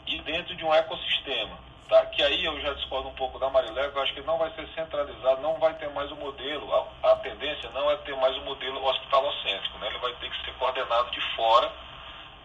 e 0.06 0.18
dentro 0.22 0.56
de 0.56 0.64
um 0.64 0.74
ecossistema. 0.74 1.67
Tá? 1.88 2.04
Que 2.06 2.22
aí 2.22 2.44
eu 2.44 2.60
já 2.60 2.74
discordo 2.74 3.08
um 3.08 3.14
pouco 3.14 3.38
da 3.38 3.48
Marilé, 3.48 3.86
eu 3.86 4.02
acho 4.02 4.12
que 4.12 4.20
não 4.20 4.36
vai 4.36 4.50
ser 4.52 4.68
centralizado, 4.74 5.40
não 5.40 5.58
vai 5.58 5.72
ter 5.74 5.88
mais 5.90 6.10
o 6.12 6.16
modelo, 6.16 6.70
a, 7.02 7.12
a 7.12 7.16
tendência 7.16 7.70
não 7.70 7.90
é 7.90 7.96
ter 7.98 8.14
mais 8.16 8.36
o 8.36 8.42
modelo 8.42 8.84
hospitalocêntrico, 8.84 9.78
né? 9.78 9.86
ele 9.86 9.98
vai 9.98 10.12
ter 10.16 10.30
que 10.30 10.44
ser 10.44 10.52
coordenado 10.58 11.10
de 11.10 11.20
fora. 11.34 11.72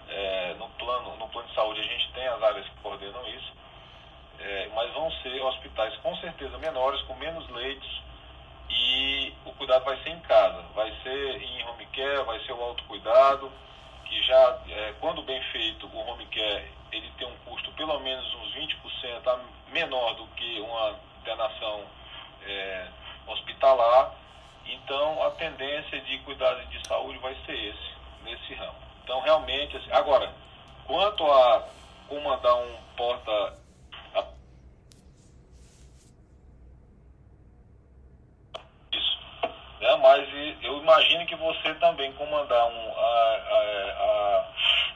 É, 0.08 0.54
no, 0.60 0.70
plano, 0.70 1.18
no 1.18 1.28
plano 1.28 1.48
de 1.48 1.56
saúde 1.56 1.82
a 1.82 1.84
gente 1.84 2.12
tem 2.14 2.28
as 2.28 2.42
áreas 2.42 2.66
que 2.68 2.76
coordenam 2.82 3.28
isso, 3.30 3.54
é, 4.40 4.70
mas 4.74 4.94
vão 4.94 5.12
ser 5.24 5.42
hospitais 5.42 5.96
com 5.98 6.16
certeza 6.18 6.58
menores, 6.58 7.02
com 7.02 7.16
menos 7.16 7.50
leitos, 7.50 8.02
e 8.70 9.34
o 9.46 9.52
cuidado 9.54 9.84
vai 9.84 9.98
ser 10.04 10.10
em 10.10 10.20
casa, 10.22 10.62
vai 10.74 10.92
ser 11.04 11.42
em 11.42 11.64
home 11.68 11.86
care, 11.88 12.24
vai 12.26 12.40
ser 12.46 12.54
o 12.54 12.62
autocuidado, 12.62 13.52
que 14.06 14.22
já, 14.24 14.60
é, 14.70 14.94
quando 15.00 15.22
bem 15.24 15.42
feito, 15.52 15.88
o 15.88 16.08
home 16.08 16.26
care 16.28 16.83
ele 16.94 17.12
tem 17.18 17.28
um 17.28 17.36
custo 17.46 17.72
pelo 17.74 18.00
menos 18.00 18.26
uns 18.36 18.54
20% 18.56 19.40
menor 19.72 20.14
do 20.16 20.28
que 20.28 20.60
uma 20.60 20.96
internação 21.22 21.86
é, 22.46 22.88
hospitalar. 23.28 24.14
Então, 24.66 25.24
a 25.24 25.32
tendência 25.32 26.00
de 26.02 26.20
cuidado 26.20 26.66
de 26.68 26.88
saúde 26.88 27.18
vai 27.20 27.36
ser 27.46 27.56
esse, 27.56 27.92
nesse 28.24 28.54
ramo. 28.54 28.76
Então, 29.04 29.20
realmente, 29.22 29.76
assim, 29.76 29.92
agora, 29.92 30.32
quanto 30.86 31.30
a 31.30 31.68
comandar 32.08 32.56
um 32.56 32.78
porta 32.96 33.64
isso, 38.92 39.20
né? 39.84 39.96
Mas 40.02 40.28
eu 40.64 40.78
imagino 40.80 41.26
que 41.26 41.36
você 41.36 41.74
também 41.76 42.12
comandar 42.14 42.66
um 42.68 42.94
a, 42.98 43.40
a, 43.52 43.60
a 44.00 44.46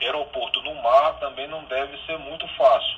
aeroporto 0.01 0.61
no 0.61 0.75
mar 0.81 1.13
também 1.19 1.47
não 1.47 1.63
deve 1.65 1.97
ser 2.05 2.17
muito 2.17 2.47
fácil. 2.55 2.97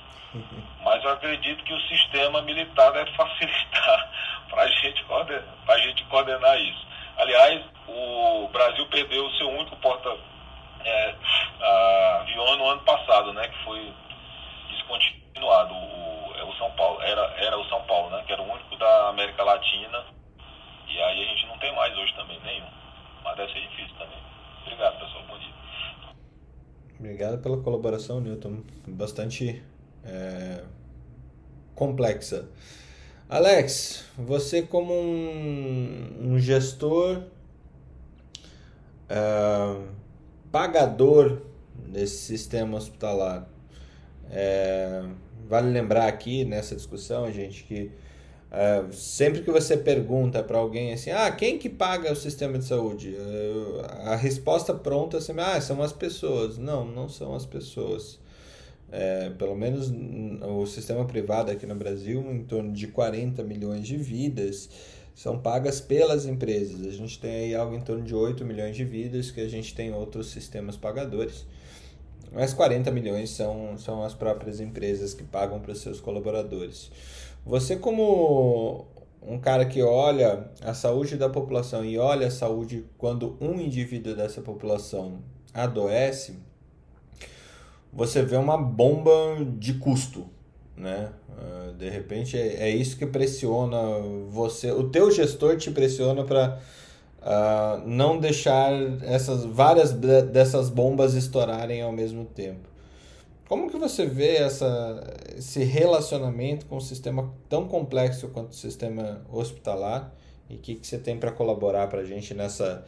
Mas 0.81 1.03
eu 1.03 1.11
acredito 1.11 1.63
que 1.63 1.73
o 1.73 1.81
sistema 1.87 2.41
militar 2.43 2.91
deve 2.91 3.11
facilitar 3.13 4.11
para 4.49 4.67
gente 4.67 5.03
a 5.67 5.77
gente 5.79 6.03
coordenar 6.05 6.57
isso. 6.61 6.87
Aliás, 7.17 7.65
o 7.87 8.47
Brasil 8.49 8.85
perdeu 8.87 9.25
o 9.25 9.33
seu 9.33 9.49
único 9.49 9.75
porta 9.77 10.15
é, 10.85 11.15
avião 12.21 12.55
no 12.55 12.69
ano 12.69 12.81
passado, 12.81 13.33
né, 13.33 13.47
que 13.47 13.63
foi 13.63 13.93
descontinuado. 14.69 15.73
O, 15.73 16.33
é 16.37 16.43
o 16.43 16.53
São 16.53 16.71
Paulo 16.71 17.01
era 17.01 17.21
era 17.37 17.57
o 17.57 17.67
São 17.67 17.81
Paulo, 17.83 18.09
né, 18.11 18.23
que 18.25 18.31
era 18.31 18.41
o 18.41 18.51
único 18.51 18.75
da 18.77 19.09
América 19.09 19.43
Latina. 19.43 20.18
E 20.89 20.99
aí 20.99 21.23
a 21.23 21.29
gente 21.29 21.47
não 21.47 21.57
tem 21.59 21.73
mais 21.75 21.95
hoje 21.97 22.13
também 22.15 22.39
nenhum. 22.41 22.67
Mas 23.23 23.37
deve 23.37 23.53
ser 23.53 23.61
difícil 23.61 23.95
também. 23.97 24.19
Obrigado, 24.63 24.99
pessoal. 24.99 25.23
Bom 25.27 25.37
dia. 25.37 25.53
Obrigado 26.99 27.41
pela 27.41 27.57
colaboração, 27.57 28.19
Newton. 28.19 28.63
Bastante 28.87 29.63
é, 30.03 30.63
complexa. 31.75 32.49
Alex, 33.29 34.11
você 34.17 34.63
como 34.63 34.93
um, 34.93 36.33
um 36.33 36.39
gestor 36.39 37.23
é, 39.07 39.81
pagador 40.51 41.43
desse 41.75 42.17
sistema 42.17 42.77
hospitalar, 42.77 43.47
é, 44.31 45.03
vale 45.47 45.69
lembrar 45.69 46.07
aqui 46.07 46.43
nessa 46.43 46.75
discussão, 46.75 47.31
gente, 47.31 47.63
que 47.63 47.91
Uh, 48.49 48.91
sempre 48.91 49.41
que 49.43 49.51
você 49.51 49.77
pergunta 49.77 50.41
para 50.41 50.57
alguém 50.57 50.91
assim, 50.91 51.11
ah, 51.11 51.29
quem 51.31 51.59
que 51.59 51.69
paga 51.69 52.11
o 52.11 52.15
sistema 52.15 52.57
de 52.57 52.65
saúde? 52.65 53.09
Uh, 53.09 53.81
a 54.05 54.15
resposta 54.15 54.73
pronta 54.73 55.17
é 55.17 55.21
sempre, 55.21 55.43
ah, 55.43 55.61
são 55.61 55.81
as 55.83 55.93
pessoas. 55.93 56.57
Não, 56.57 56.83
não 56.85 57.07
são 57.07 57.35
as 57.35 57.45
pessoas. 57.45 58.19
É, 58.91 59.29
pelo 59.37 59.55
menos 59.55 59.93
o 60.41 60.65
sistema 60.65 61.05
privado 61.05 61.51
aqui 61.51 61.67
no 61.67 61.75
Brasil, 61.75 62.21
em 62.31 62.43
torno 62.43 62.71
de 62.71 62.87
40 62.87 63.43
milhões 63.43 63.85
de 63.85 63.95
vidas 63.95 64.67
são 65.19 65.37
pagas 65.37 65.81
pelas 65.81 66.25
empresas. 66.25 66.87
A 66.87 66.91
gente 66.91 67.19
tem 67.19 67.31
aí 67.31 67.53
algo 67.53 67.75
em 67.75 67.81
torno 67.81 68.03
de 68.03 68.15
8 68.15 68.45
milhões 68.45 68.75
de 68.75 68.85
vidas 68.85 69.29
que 69.29 69.41
a 69.41 69.49
gente 69.49 69.75
tem 69.75 69.93
outros 69.93 70.31
sistemas 70.31 70.77
pagadores. 70.77 71.45
Mas 72.31 72.53
40 72.53 72.89
milhões 72.89 73.31
são, 73.31 73.77
são 73.77 74.01
as 74.01 74.13
próprias 74.13 74.61
empresas 74.61 75.13
que 75.13 75.23
pagam 75.23 75.59
para 75.59 75.73
os 75.73 75.81
seus 75.81 75.99
colaboradores. 75.99 76.89
Você, 77.45 77.75
como 77.75 78.87
um 79.21 79.39
cara 79.39 79.65
que 79.65 79.81
olha 79.81 80.49
a 80.61 80.73
saúde 80.73 81.17
da 81.17 81.29
população 81.29 81.83
e 81.83 81.97
olha 81.97 82.27
a 82.27 82.31
saúde 82.31 82.85
quando 82.97 83.37
um 83.41 83.59
indivíduo 83.59 84.15
dessa 84.15 84.41
população 84.41 85.19
adoece, 85.53 86.37
você 87.91 88.21
vê 88.21 88.37
uma 88.37 88.57
bomba 88.57 89.11
de 89.57 89.73
custo, 89.75 90.27
né? 90.77 91.11
Ah, 91.37 91.71
de 91.77 91.89
repente 91.89 92.37
é, 92.37 92.69
é 92.69 92.69
isso 92.69 92.97
que 92.97 93.05
pressiona 93.05 93.77
você, 94.29 94.71
o 94.71 94.89
teu 94.89 95.09
gestor 95.11 95.57
te 95.57 95.71
pressiona 95.71 96.23
para 96.23 96.59
uh, 97.19 97.21
ah, 97.21 97.83
não 97.85 98.19
deixar 98.19 98.71
essas 99.03 99.43
várias 99.45 99.91
dessas 99.91 100.69
bombas 100.69 101.13
estourarem 101.13 101.81
ao 101.81 101.91
mesmo 101.91 102.25
tempo. 102.25 102.68
Como 103.49 103.67
que 103.67 103.79
você 103.79 104.05
vê 104.05 104.35
essa, 104.35 105.01
esse 105.35 105.63
relacionamento 105.63 106.67
com 106.67 106.77
um 106.77 106.79
sistema 106.79 107.33
tão 107.49 107.67
complexo 107.67 108.27
quanto 108.27 108.51
o 108.51 108.55
sistema 108.55 109.25
hospitalar 109.27 110.13
e 110.47 110.53
o 110.53 110.59
que, 110.59 110.75
que 110.75 110.85
você 110.85 110.99
tem 110.99 111.17
para 111.17 111.31
colaborar 111.31 111.87
para 111.87 112.01
a 112.01 112.05
gente 112.05 112.35
nessa 112.35 112.85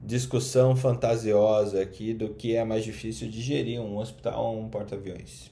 discussão 0.00 0.76
fantasiosa 0.76 1.82
aqui 1.82 2.14
do 2.14 2.32
que 2.32 2.54
é 2.54 2.64
mais 2.64 2.84
difícil 2.84 3.28
de 3.28 3.42
gerir 3.42 3.80
um 3.80 3.98
hospital 3.98 4.54
ou 4.54 4.60
um 4.60 4.68
porta-aviões? 4.68 5.50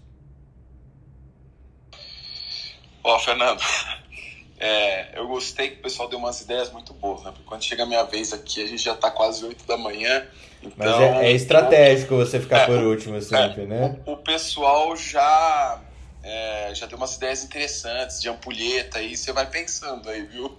Ó, 3.03 3.19
Fernando, 3.19 3.61
é, 4.61 5.19
eu 5.19 5.27
gostei 5.27 5.71
que 5.71 5.81
o 5.81 5.83
pessoal 5.83 6.09
deu 6.09 6.21
umas 6.21 6.41
ideias 6.41 6.71
muito 6.71 6.95
boas, 6.95 7.25
né? 7.25 7.33
Porque 7.33 7.45
quando 7.45 7.65
chega 7.65 7.83
a 7.83 7.87
minha 7.87 8.05
vez 8.05 8.33
aqui, 8.33 8.63
a 8.63 8.67
gente 8.69 8.85
já 8.85 8.95
tá 8.95 9.11
quase 9.11 9.45
8 9.45 9.67
da 9.67 9.77
manhã. 9.77 10.25
Então, 10.63 10.75
Mas 10.77 11.01
é, 11.01 11.27
é 11.27 11.33
estratégico 11.33 12.17
você 12.17 12.39
ficar 12.39 12.61
é, 12.61 12.67
por 12.67 12.79
último 12.79 13.21
sempre, 13.21 13.63
é, 13.63 13.67
né? 13.67 13.97
O, 14.07 14.13
o, 14.13 14.17
pessoal 14.17 14.97
já, 14.97 15.81
é, 16.23 16.73
já 16.75 16.87
deu 16.87 16.97
umas 16.97 17.17
ideias 17.17 17.43
interessantes 17.43 18.21
de 18.21 18.29
ampulheta 18.29 18.99
aí, 18.99 19.17
você 19.17 19.33
vai 19.33 19.47
pensando 19.51 20.09
aí, 20.09 20.23
viu? 20.23 20.57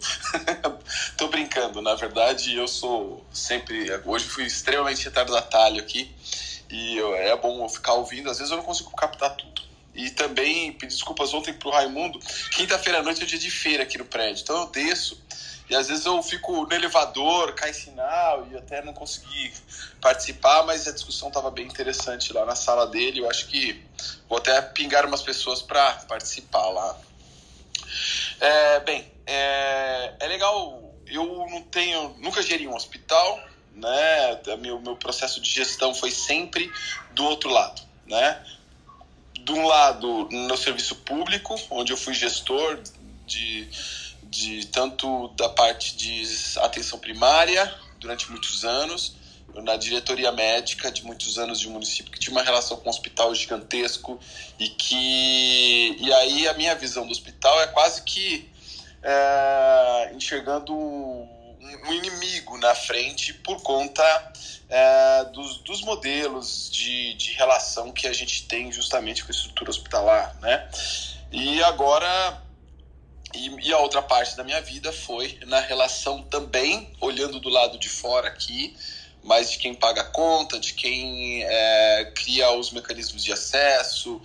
Tô 1.18 1.30
brincando, 1.30 1.82
na 1.82 1.96
verdade 1.96 2.56
eu 2.56 2.68
sou 2.68 3.26
sempre. 3.32 3.90
Hoje 4.06 4.26
fui 4.26 4.46
extremamente 4.46 5.06
retardatário 5.06 5.80
aqui 5.80 6.12
e 6.70 7.00
é 7.00 7.36
bom 7.38 7.68
ficar 7.70 7.94
ouvindo, 7.94 8.30
às 8.30 8.38
vezes 8.38 8.52
eu 8.52 8.58
não 8.58 8.64
consigo 8.64 8.92
captar 8.92 9.36
tudo. 9.36 9.62
E 9.96 10.10
também 10.10 10.72
pedi 10.72 10.94
desculpas 10.94 11.34
ontem 11.34 11.54
pro 11.54 11.70
Raimundo. 11.70 12.20
Quinta-feira 12.52 13.00
à 13.00 13.04
noite 13.04 13.22
é 13.22 13.26
dia 13.28 13.38
de 13.38 13.52
feira 13.52 13.84
aqui 13.84 13.98
no 13.98 14.06
prédio. 14.06 14.42
Então 14.42 14.62
eu 14.62 14.68
desço 14.70 15.22
e 15.74 15.76
às 15.76 15.88
vezes 15.88 16.06
eu 16.06 16.22
fico 16.22 16.68
no 16.68 16.72
elevador, 16.72 17.54
cai 17.54 17.74
sinal 17.74 18.48
e 18.52 18.56
até 18.56 18.84
não 18.84 18.94
consegui 18.94 19.52
participar, 20.00 20.62
mas 20.68 20.88
a 20.88 20.92
discussão 20.92 21.30
estava 21.30 21.50
bem 21.50 21.66
interessante 21.66 22.32
lá 22.32 22.46
na 22.46 22.54
sala 22.54 22.86
dele. 22.86 23.22
Eu 23.22 23.28
acho 23.28 23.48
que 23.48 23.84
vou 24.30 24.38
até 24.38 24.62
pingar 24.62 25.04
umas 25.08 25.24
pessoas 25.24 25.64
para 25.64 25.94
participar 26.08 26.70
lá. 26.70 26.96
É, 28.40 28.80
bem, 28.82 29.12
é, 29.26 30.14
é 30.20 30.28
legal. 30.28 30.94
Eu 31.08 31.26
não 31.50 31.64
tenho, 31.64 32.16
nunca 32.20 32.44
geri 32.44 32.68
um 32.68 32.76
hospital, 32.76 33.44
né? 33.74 34.40
Meu, 34.60 34.80
meu 34.80 34.96
processo 34.96 35.42
de 35.42 35.50
gestão 35.50 35.96
foi 35.96 36.12
sempre 36.12 36.72
do 37.16 37.26
outro 37.26 37.50
lado, 37.50 37.82
né? 38.06 38.46
de 39.44 39.52
um 39.52 39.66
lado 39.66 40.30
no 40.32 40.56
serviço 40.56 40.98
público, 40.98 41.60
onde 41.72 41.92
eu 41.92 41.98
fui 41.98 42.14
gestor 42.14 42.80
de, 43.26 43.68
de 44.34 44.66
tanto 44.68 45.28
da 45.30 45.48
parte 45.48 45.96
de 45.96 46.24
atenção 46.62 46.98
primária 46.98 47.74
durante 48.00 48.30
muitos 48.32 48.66
anos, 48.66 49.16
na 49.56 49.78
diretoria 49.78 50.32
médica 50.32 50.92
de 50.92 51.06
muitos 51.06 51.38
anos 51.38 51.60
de 51.60 51.68
um 51.68 51.72
município 51.72 52.12
que 52.12 52.20
tinha 52.20 52.36
uma 52.36 52.42
relação 52.42 52.76
com 52.78 52.88
um 52.88 52.90
hospital 52.90 53.34
gigantesco 53.36 54.20
e 54.58 54.68
que 54.70 55.96
e 56.00 56.12
aí 56.14 56.48
a 56.48 56.54
minha 56.56 56.74
visão 56.74 57.06
do 57.06 57.12
hospital 57.12 57.62
é 57.62 57.68
quase 57.68 58.02
que 58.02 58.50
é, 59.04 60.12
enxergando 60.16 60.74
um 60.74 61.94
inimigo 61.94 62.58
na 62.58 62.74
frente 62.74 63.34
por 63.34 63.62
conta 63.62 64.04
é, 64.70 65.26
dos, 65.26 65.58
dos 65.60 65.82
modelos 65.82 66.72
de, 66.72 67.14
de 67.14 67.34
relação 67.34 67.92
que 67.92 68.08
a 68.08 68.14
gente 68.14 68.48
tem 68.48 68.72
justamente 68.72 69.24
com 69.24 69.32
a 69.32 69.36
estrutura 69.36 69.70
hospitalar, 69.70 70.36
né? 70.42 70.68
E 71.32 71.62
agora 71.64 72.42
e, 73.34 73.68
e, 73.68 73.74
a 73.74 73.80
outra 73.80 74.02
parte 74.02 74.36
da 74.36 74.44
minha 74.44 74.62
vida 74.62 74.92
foi 74.92 75.40
na 75.46 75.60
relação 75.60 76.24
também, 76.24 76.92
olhando 77.02 77.40
do 77.40 77.50
lado 77.50 77.78
de 77.78 77.90
fora 77.90 78.28
aqui, 78.28 78.76
mas 79.24 79.52
de 79.52 79.58
quem 79.58 79.74
paga 79.74 80.02
a 80.02 80.06
conta, 80.06 80.60
de 80.60 80.74
quem 80.74 81.44
é, 81.44 82.12
cria 82.16 82.52
os 82.52 82.72
mecanismos 82.72 83.24
de 83.24 83.32
acesso, 83.32 84.22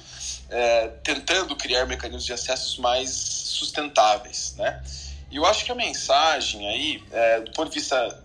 é, 0.51 0.89
tentando 1.03 1.55
criar 1.57 1.87
mecanismos 1.87 2.25
de 2.25 2.33
acesso 2.33 2.81
mais 2.83 3.11
sustentáveis, 3.11 4.55
né? 4.57 4.83
E 5.31 5.37
eu 5.37 5.45
acho 5.45 5.65
que 5.65 5.71
a 5.71 5.75
mensagem 5.75 6.67
aí, 6.69 7.05
é, 7.13 7.41
do 7.41 7.53
ponto 7.53 7.71
de 7.71 7.79
vista. 7.79 8.25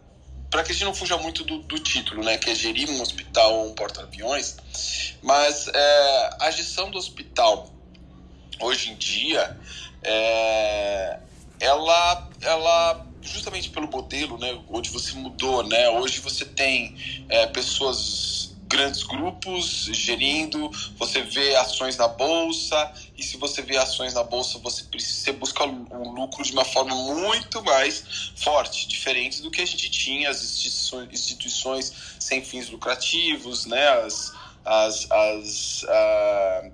Para 0.49 0.63
que 0.63 0.71
a 0.71 0.73
gente 0.73 0.85
não 0.85 0.93
fuja 0.93 1.17
muito 1.17 1.43
do, 1.43 1.57
do, 1.63 1.79
título, 1.79 2.23
né, 2.23 2.37
que 2.37 2.47
é 2.47 2.53
gerir 2.53 2.87
um 2.87 3.01
hospital 3.01 3.55
ou 3.55 3.69
um 3.69 3.73
porta-aviões, 3.73 4.55
mas 5.19 5.67
é, 5.67 6.29
a 6.41 6.51
gestão 6.51 6.91
do 6.91 6.97
hospital, 6.99 7.73
hoje 8.59 8.91
em 8.91 8.95
dia, 8.95 9.59
é, 10.03 11.19
ela, 11.59 12.29
ela 12.41 13.07
justamente 13.21 13.69
pelo 13.69 13.87
modelo, 13.89 14.37
né, 14.37 14.59
onde 14.69 14.89
você 14.89 15.13
mudou, 15.15 15.63
né, 15.63 15.89
hoje 15.89 16.19
você 16.19 16.45
tem 16.45 16.95
é, 17.29 17.47
pessoas 17.47 18.53
grandes 18.73 19.03
grupos 19.03 19.87
gerindo, 19.91 20.69
você 20.97 21.21
vê 21.21 21.55
ações 21.57 21.95
na 21.95 22.07
bolsa, 22.07 22.91
e 23.15 23.21
se 23.21 23.37
você 23.37 23.61
vê 23.61 23.77
ações 23.77 24.15
na 24.15 24.23
bolsa, 24.23 24.57
você, 24.57 24.83
você 24.91 25.31
busca 25.31 25.63
o 25.63 26.11
lucro 26.11 26.43
de 26.43 26.51
uma 26.51 26.65
forma 26.65 26.95
muito 26.95 27.63
mais 27.63 28.31
forte, 28.35 28.87
diferente 28.87 29.43
do 29.43 29.51
que 29.51 29.61
a 29.61 29.65
gente 29.65 29.91
tinha, 29.91 30.27
as 30.29 30.43
instituições, 30.43 31.09
instituições 31.11 31.93
sem 32.19 32.43
fins 32.43 32.69
lucrativos, 32.69 33.67
né? 33.67 33.87
As, 33.89 34.33
as, 34.65 35.11
as, 35.11 35.85
a, 35.87 36.71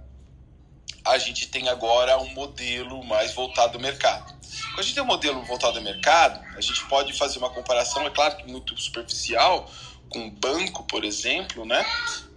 a 1.10 1.18
gente 1.18 1.48
tem 1.48 1.70
agora 1.70 2.18
um 2.20 2.30
modelo 2.34 3.04
mais 3.04 3.34
voltado 3.34 3.78
ao 3.78 3.82
mercado. 3.82 4.32
Quando 4.70 4.80
a 4.80 4.82
gente 4.84 4.94
tem 4.94 5.04
um 5.04 5.08
modelo 5.08 5.44
voltado 5.44 5.78
ao 5.78 5.84
mercado, 5.84 6.40
a 6.56 6.62
gente 6.62 6.86
pode 6.86 7.14
fazer 7.14 7.40
uma 7.40 7.50
comparação, 7.50 8.06
é 8.06 8.10
claro 8.10 8.38
que 8.38 8.50
muito 8.50 8.80
superficial, 8.80 9.70
com 10.10 10.30
banco, 10.30 10.84
por 10.84 11.04
exemplo, 11.04 11.66
né? 11.66 11.86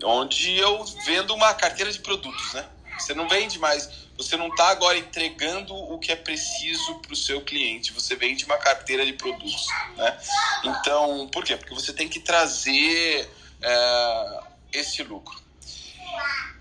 Onde 0.02 0.58
eu 0.58 0.84
vendo 1.04 1.34
uma 1.34 1.52
carteira 1.54 1.90
de 1.92 1.98
produtos, 1.98 2.52
né? 2.54 2.66
Você 2.98 3.14
não 3.14 3.28
vende 3.28 3.58
mais, 3.58 3.88
você 4.16 4.36
não 4.36 4.48
está 4.48 4.68
agora 4.68 4.96
entregando 4.98 5.74
o 5.74 5.98
que 5.98 6.12
é 6.12 6.16
preciso 6.16 6.98
para 7.00 7.12
o 7.12 7.16
seu 7.16 7.40
cliente, 7.42 7.92
você 7.92 8.14
vende 8.14 8.44
uma 8.44 8.58
carteira 8.58 9.04
de 9.04 9.14
produtos, 9.14 9.66
né? 9.96 10.18
Então, 10.64 11.28
por 11.28 11.44
quê? 11.44 11.56
Porque 11.56 11.74
você 11.74 11.92
tem 11.92 12.08
que 12.08 12.20
trazer 12.20 13.30
é, 13.60 14.40
esse 14.72 15.02
lucro. 15.02 15.40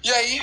E 0.03 0.11
aí 0.11 0.41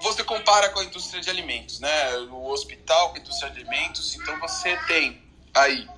você 0.00 0.22
compara 0.24 0.68
com 0.70 0.80
a 0.80 0.84
indústria 0.84 1.20
de 1.20 1.30
alimentos, 1.30 1.80
né? 1.80 2.16
O 2.30 2.50
hospital 2.50 3.10
com 3.10 3.16
a 3.16 3.20
indústria 3.20 3.50
de 3.50 3.60
alimentos, 3.60 4.14
então 4.14 4.38
você 4.40 4.76
tem 4.86 5.22
aí 5.54 5.88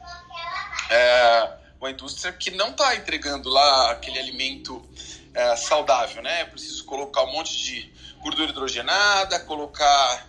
é, 0.91 1.53
uma 1.81 1.91
indústria 1.91 2.33
que 2.33 2.51
não 2.51 2.71
está 2.71 2.97
entregando 2.97 3.49
lá 3.49 3.91
aquele 3.91 4.19
alimento 4.19 4.85
é, 5.35 5.57
saudável, 5.57 6.23
né? 6.23 6.43
É 6.43 6.45
preciso 6.45 6.85
colocar 6.85 7.23
um 7.25 7.33
monte 7.33 7.57
de 7.57 7.93
gordura 8.21 8.51
hidrogenada, 8.51 9.41
colocar, 9.41 10.29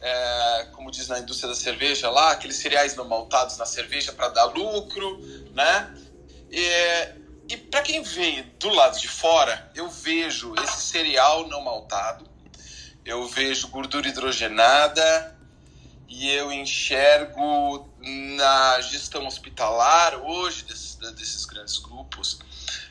é, 0.00 0.68
como 0.72 0.90
diz 0.90 1.08
na 1.08 1.18
indústria 1.18 1.48
da 1.48 1.54
cerveja 1.54 2.10
lá, 2.10 2.32
aqueles 2.32 2.56
cereais 2.56 2.94
não 2.96 3.06
maltados 3.06 3.56
na 3.56 3.66
cerveja 3.66 4.12
para 4.12 4.28
dar 4.28 4.44
lucro, 4.44 5.18
né? 5.52 5.94
E, 6.50 6.68
e 7.48 7.56
para 7.56 7.82
quem 7.82 8.02
vem 8.02 8.42
do 8.58 8.68
lado 8.70 8.98
de 8.98 9.08
fora, 9.08 9.70
eu 9.74 9.88
vejo 9.88 10.54
esse 10.62 10.80
cereal 10.82 11.46
não 11.48 11.60
maltado, 11.62 12.35
eu 13.06 13.26
vejo 13.28 13.68
gordura 13.68 14.08
hidrogenada 14.08 15.38
e 16.08 16.28
eu 16.28 16.52
enxergo 16.52 17.88
na 18.36 18.80
gestão 18.80 19.24
hospitalar 19.26 20.20
hoje 20.20 20.64
desses, 20.64 20.96
desses 21.14 21.44
grandes 21.44 21.78
grupos 21.78 22.40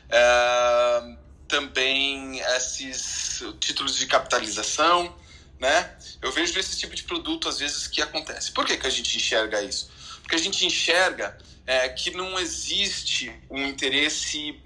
é, 0.10 1.18
também 1.50 2.40
esses 2.56 3.44
títulos 3.60 3.98
de 3.98 4.08
capitalização, 4.08 5.14
né? 5.60 5.98
Eu 6.22 6.32
vejo 6.32 6.58
esse 6.60 6.78
tipo 6.78 6.96
de 6.96 7.04
produto 7.04 7.50
às 7.50 7.60
vezes 7.60 7.88
que 7.88 8.02
acontece. 8.02 8.52
Por 8.52 8.66
que, 8.66 8.78
que 8.78 8.88
a 8.88 8.90
gente 8.90 9.18
enxerga 9.18 9.62
isso? 9.62 9.90
Porque 10.22 10.36
a 10.36 10.40
gente 10.40 10.66
enxerga 10.66 11.38
é, 11.68 11.90
que 11.90 12.12
não 12.12 12.40
existe 12.40 13.34
um 13.50 13.66
interesse 13.66 14.60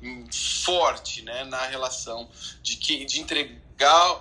forte 0.63 1.21
né, 1.23 1.43
na 1.45 1.65
relação 1.65 2.29
de, 2.61 2.77
que, 2.77 3.05
de 3.05 3.19
entregar 3.19 3.68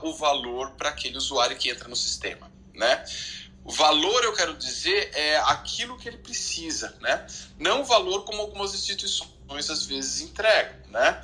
o 0.03 0.15
valor 0.15 0.73
para 0.73 0.91
aquele 0.91 1.17
usuário 1.17 1.57
que 1.57 1.71
entra 1.71 1.89
no 1.89 1.97
sistema. 1.97 2.51
Né? 2.75 3.05
O 3.65 3.73
valor, 3.73 4.25
eu 4.25 4.33
quero 4.33 4.57
dizer, 4.57 5.11
é 5.15 5.37
aquilo 5.39 5.99
que 5.99 6.09
ele 6.09 6.19
precisa, 6.19 6.95
né? 7.01 7.27
não 7.59 7.83
o 7.83 7.85
valor 7.85 8.25
como 8.25 8.41
algumas 8.41 8.75
instituições 8.75 9.71
às 9.71 9.85
vezes 9.85 10.21
entregam. 10.21 10.75
Né? 10.91 11.21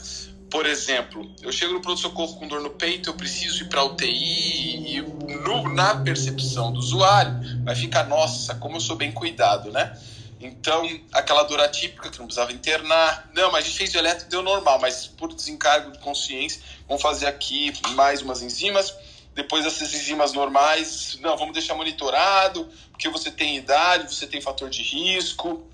Por 0.51 0.67
exemplo, 0.67 1.35
eu 1.43 1.51
chego 1.51 1.73
no 1.73 1.81
pronto-socorro 1.81 2.39
com 2.39 2.47
dor 2.47 2.61
no 2.61 2.71
peito, 2.71 3.09
eu 3.09 3.15
preciso 3.15 3.65
ir 3.65 3.69
para 3.69 3.83
UTI 3.85 4.99
e 4.99 5.01
no, 5.01 5.69
na 5.73 5.97
percepção 5.97 6.73
do 6.73 6.79
usuário 6.79 7.65
vai 7.65 7.75
ficar, 7.75 8.05
nossa, 8.05 8.55
como 8.57 8.77
eu 8.77 8.81
sou 8.81 8.95
bem 8.95 9.11
cuidado, 9.11 9.73
né? 9.73 9.99
Então, 10.45 10.87
aquela 11.11 11.43
dor 11.45 11.59
atípica 11.59 12.11
que 12.11 12.19
não 12.19 12.27
precisava 12.27 12.53
internar. 12.53 13.31
Não, 13.33 13.51
mas 13.51 13.65
a 13.65 13.67
gente 13.67 13.79
fez 13.79 13.95
o 13.95 13.99
eletro 13.99 14.29
deu 14.29 14.43
normal, 14.43 14.79
mas 14.79 15.07
por 15.07 15.33
desencargo 15.33 15.91
de 15.91 15.99
consciência, 16.01 16.61
vamos 16.87 17.03
fazer 17.03 17.27
aqui 17.27 17.73
mais 17.95 18.21
umas 18.21 18.43
enzimas. 18.43 18.95
Depois 19.35 19.65
essas 19.65 19.95
enzimas 19.95 20.35
normais, 20.35 21.17
não, 21.23 21.35
vamos 21.35 21.55
deixar 21.55 21.75
monitorado, 21.75 22.71
porque 22.91 23.09
você 23.09 23.31
tem 23.31 23.57
idade, 23.57 24.15
você 24.15 24.27
tem 24.27 24.39
fator 24.43 24.69
de 24.69 24.83
risco 24.83 25.67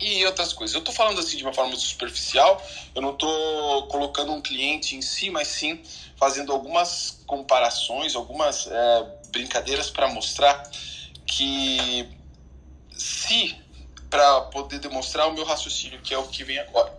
e 0.00 0.24
outras 0.24 0.54
coisas. 0.54 0.74
Eu 0.74 0.78
estou 0.78 0.94
falando 0.94 1.20
assim 1.20 1.36
de 1.36 1.42
uma 1.42 1.52
forma 1.52 1.76
superficial, 1.76 2.64
eu 2.94 3.02
não 3.02 3.12
estou 3.12 3.88
colocando 3.88 4.32
um 4.32 4.40
cliente 4.40 4.96
em 4.96 5.02
si, 5.02 5.28
mas 5.28 5.48
sim 5.48 5.82
fazendo 6.16 6.50
algumas 6.50 7.22
comparações, 7.26 8.16
algumas 8.16 8.66
é, 8.66 9.06
brincadeiras 9.30 9.90
para 9.90 10.08
mostrar 10.08 10.62
que 11.26 12.08
se 12.96 13.67
para 14.10 14.42
poder 14.42 14.78
demonstrar 14.78 15.28
o 15.28 15.34
meu 15.34 15.44
raciocínio, 15.44 16.00
que 16.00 16.14
é 16.14 16.18
o 16.18 16.26
que 16.26 16.44
vem 16.44 16.58
agora. 16.58 16.96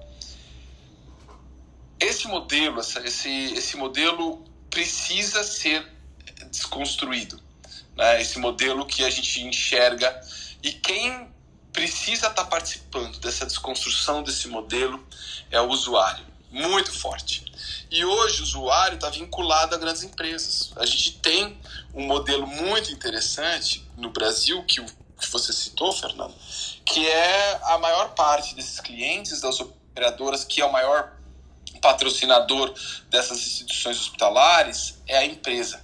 Esse 1.99 2.27
modelo, 2.27 2.80
essa, 2.80 2.99
esse, 3.02 3.30
esse 3.53 3.76
modelo 3.76 4.44
precisa 4.69 5.44
ser 5.44 5.86
desconstruído. 6.52 7.40
Né? 7.95 8.22
Esse 8.22 8.40
modelo 8.40 8.86
que 8.86 9.03
a 9.03 9.10
gente 9.10 9.41
enxerga 9.41 10.19
e 10.64 10.72
quem 10.72 11.30
precisa 11.73 12.27
estar 12.27 12.44
tá 12.44 12.45
participando 12.45 13.19
dessa 13.19 13.45
desconstrução 13.45 14.23
desse 14.23 14.48
modelo 14.48 15.06
é 15.52 15.60
o 15.60 15.68
usuário, 15.68 16.26
muito 16.52 16.91
forte. 16.91 17.45
E 17.91 18.06
hoje 18.06 18.41
o 18.41 18.44
usuário 18.44 18.95
está 18.95 19.10
vinculado 19.10 19.76
a 19.76 19.77
grandes 19.77 20.03
empresas. 20.03 20.72
A 20.76 20.86
gente 20.86 21.14
tem 21.19 21.60
um 21.94 22.06
modelo 22.06 22.45
muito 22.45 22.91
interessante 22.91 23.86
no 23.98 24.10
Brasil 24.10 24.64
que 24.64 24.80
o 24.80 24.86
que 25.20 25.30
você 25.30 25.54
citou, 25.54 25.91
Fernando, 25.91 26.34
que 26.86 27.08
é 27.08 27.60
a 27.64 27.78
maior 27.78 28.14
parte 28.16 28.56
desses 28.56 28.80
clientes 28.80 29.41
das 29.41 29.60
operadoras, 29.60 30.44
que 30.44 30.62
é 30.62 30.66
o 30.66 30.72
maior 30.72 31.14
patrocinador 31.82 32.74
dessas 33.10 33.40
instituições 33.40 34.00
hospitalares, 34.00 35.02
é 35.08 35.18
a 35.18 35.26
empresa. 35.26 35.84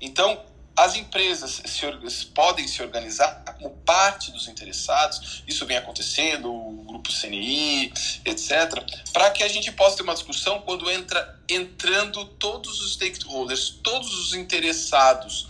Então, 0.00 0.44
as 0.76 0.94
empresas 0.94 1.62
se, 1.64 2.26
podem 2.26 2.68
se 2.68 2.82
organizar 2.82 3.42
como 3.58 3.70
parte 3.78 4.30
dos 4.30 4.46
interessados, 4.46 5.42
isso 5.48 5.64
vem 5.64 5.78
acontecendo, 5.78 6.52
o 6.52 6.84
grupo 6.84 7.10
CNI, 7.10 7.90
etc., 8.26 8.84
para 9.10 9.30
que 9.30 9.42
a 9.42 9.48
gente 9.48 9.72
possa 9.72 9.96
ter 9.96 10.02
uma 10.02 10.12
discussão 10.12 10.60
quando 10.60 10.90
entra 10.90 11.40
entrando 11.48 12.26
todos 12.26 12.80
os 12.80 12.92
stakeholders, 12.92 13.70
todos 13.82 14.12
os 14.18 14.34
interessados 14.34 15.48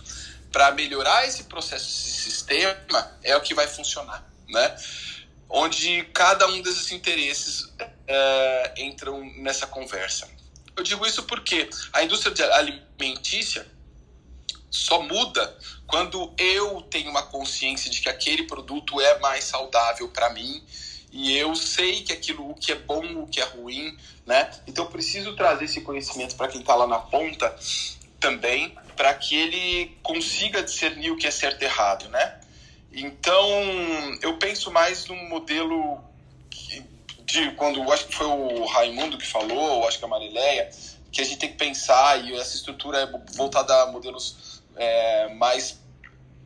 para 0.51 0.71
melhorar 0.71 1.25
esse 1.25 1.43
processo, 1.45 1.85
esse 1.85 2.21
sistema, 2.21 3.17
é 3.23 3.35
o 3.35 3.41
que 3.41 3.53
vai 3.53 3.67
funcionar, 3.67 4.25
né? 4.47 4.75
Onde 5.49 6.03
cada 6.13 6.47
um 6.47 6.61
desses 6.61 6.91
interesses 6.91 7.73
é, 8.07 8.73
entram 8.77 9.23
nessa 9.37 9.67
conversa. 9.67 10.27
Eu 10.75 10.83
digo 10.83 11.05
isso 11.05 11.23
porque 11.23 11.69
a 11.93 12.03
indústria 12.03 12.53
alimentícia 12.55 13.65
só 14.69 15.01
muda 15.01 15.57
quando 15.87 16.33
eu 16.37 16.81
tenho 16.83 17.09
uma 17.09 17.23
consciência 17.23 17.89
de 17.89 18.01
que 18.01 18.09
aquele 18.09 18.43
produto 18.43 18.99
é 19.01 19.17
mais 19.19 19.45
saudável 19.45 20.09
para 20.09 20.29
mim 20.29 20.63
e 21.11 21.35
eu 21.35 21.55
sei 21.55 22.03
que 22.03 22.13
aquilo 22.13 22.51
o 22.51 22.53
que 22.53 22.71
é 22.71 22.75
bom, 22.75 23.23
o 23.23 23.27
que 23.27 23.39
é 23.39 23.45
ruim, 23.45 23.97
né? 24.25 24.51
Então 24.67 24.85
eu 24.85 24.91
preciso 24.91 25.35
trazer 25.35 25.65
esse 25.65 25.81
conhecimento 25.81 26.35
para 26.35 26.47
quem 26.47 26.61
está 26.61 26.75
lá 26.75 26.85
na 26.85 26.99
ponta 26.99 27.55
também, 28.19 28.77
para 28.95 29.13
que 29.13 29.35
ele 29.35 29.97
consiga 30.01 30.63
discernir 30.63 31.11
o 31.11 31.17
que 31.17 31.27
é 31.27 31.31
certo 31.31 31.61
e 31.61 31.65
errado, 31.65 32.09
né? 32.09 32.39
Então, 32.91 33.47
eu 34.21 34.37
penso 34.37 34.71
mais 34.71 35.05
num 35.05 35.29
modelo 35.29 36.03
de 37.25 37.51
quando 37.51 37.91
acho 37.91 38.07
que 38.07 38.15
foi 38.15 38.25
o 38.25 38.65
Raimundo 38.65 39.17
que 39.17 39.27
falou, 39.27 39.87
acho 39.87 39.99
que 39.99 40.05
a 40.05 40.07
Marileia, 40.07 40.69
que 41.11 41.21
a 41.21 41.25
gente 41.25 41.37
tem 41.37 41.51
que 41.51 41.57
pensar 41.57 42.23
e 42.23 42.33
essa 42.35 42.55
estrutura 42.55 42.99
é 42.99 43.35
voltada 43.35 43.83
a 43.83 43.91
modelos 43.91 44.61
é, 44.75 45.33
mais 45.35 45.77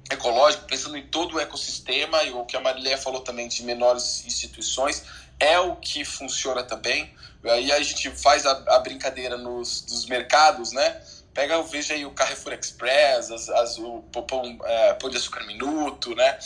ecológicos, 0.09 0.65
pensando 0.65 0.97
em 0.97 1.07
todo 1.07 1.35
o 1.35 1.39
ecossistema 1.39 2.23
e 2.23 2.31
o 2.31 2.43
que 2.45 2.57
a 2.57 2.59
Marileia 2.59 2.97
falou 2.97 3.21
também 3.21 3.47
de 3.47 3.63
menores 3.63 4.25
instituições 4.25 5.03
é 5.39 5.59
o 5.59 5.75
que 5.75 6.03
funciona 6.03 6.63
também. 6.63 7.13
Aí 7.43 7.71
a 7.71 7.81
gente 7.81 8.09
faz 8.11 8.45
a, 8.45 8.51
a 8.75 8.79
brincadeira 8.79 9.37
nos 9.37 9.81
dos 9.81 10.05
mercados, 10.05 10.71
né? 10.71 11.01
Pega, 11.33 11.61
veja 11.63 11.93
aí 11.93 12.05
o 12.05 12.11
Carrefour 12.11 12.53
Express, 12.53 13.31
as, 13.31 13.49
as, 13.49 13.77
o 13.77 14.01
Pão, 14.27 14.59
é, 14.65 14.93
Pão 14.95 15.09
de 15.09 15.15
Açúcar 15.15 15.45
Minuto, 15.45 16.13
né? 16.13 16.37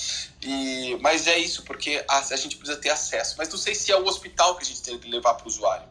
E, 0.42 0.96
mas 1.02 1.26
é 1.26 1.38
isso, 1.40 1.64
porque 1.64 2.04
a, 2.08 2.20
a, 2.20 2.36
gente 2.36 2.56
precisa 2.56 2.80
ter 2.80 2.92
acesso. 2.92 3.36
Mas 3.38 3.50
não 3.50 3.58
sei 3.58 3.74
se 3.74 3.92
é 3.92 3.98
o 3.98 4.06
hospital 4.06 4.56
que 4.56 4.64
a 4.64 4.66
gente 4.66 4.84
tem 4.84 5.00
que 5.00 5.10
levar 5.10 5.34
para 5.34 5.46
o 5.46 5.48
usuário. 5.48 5.88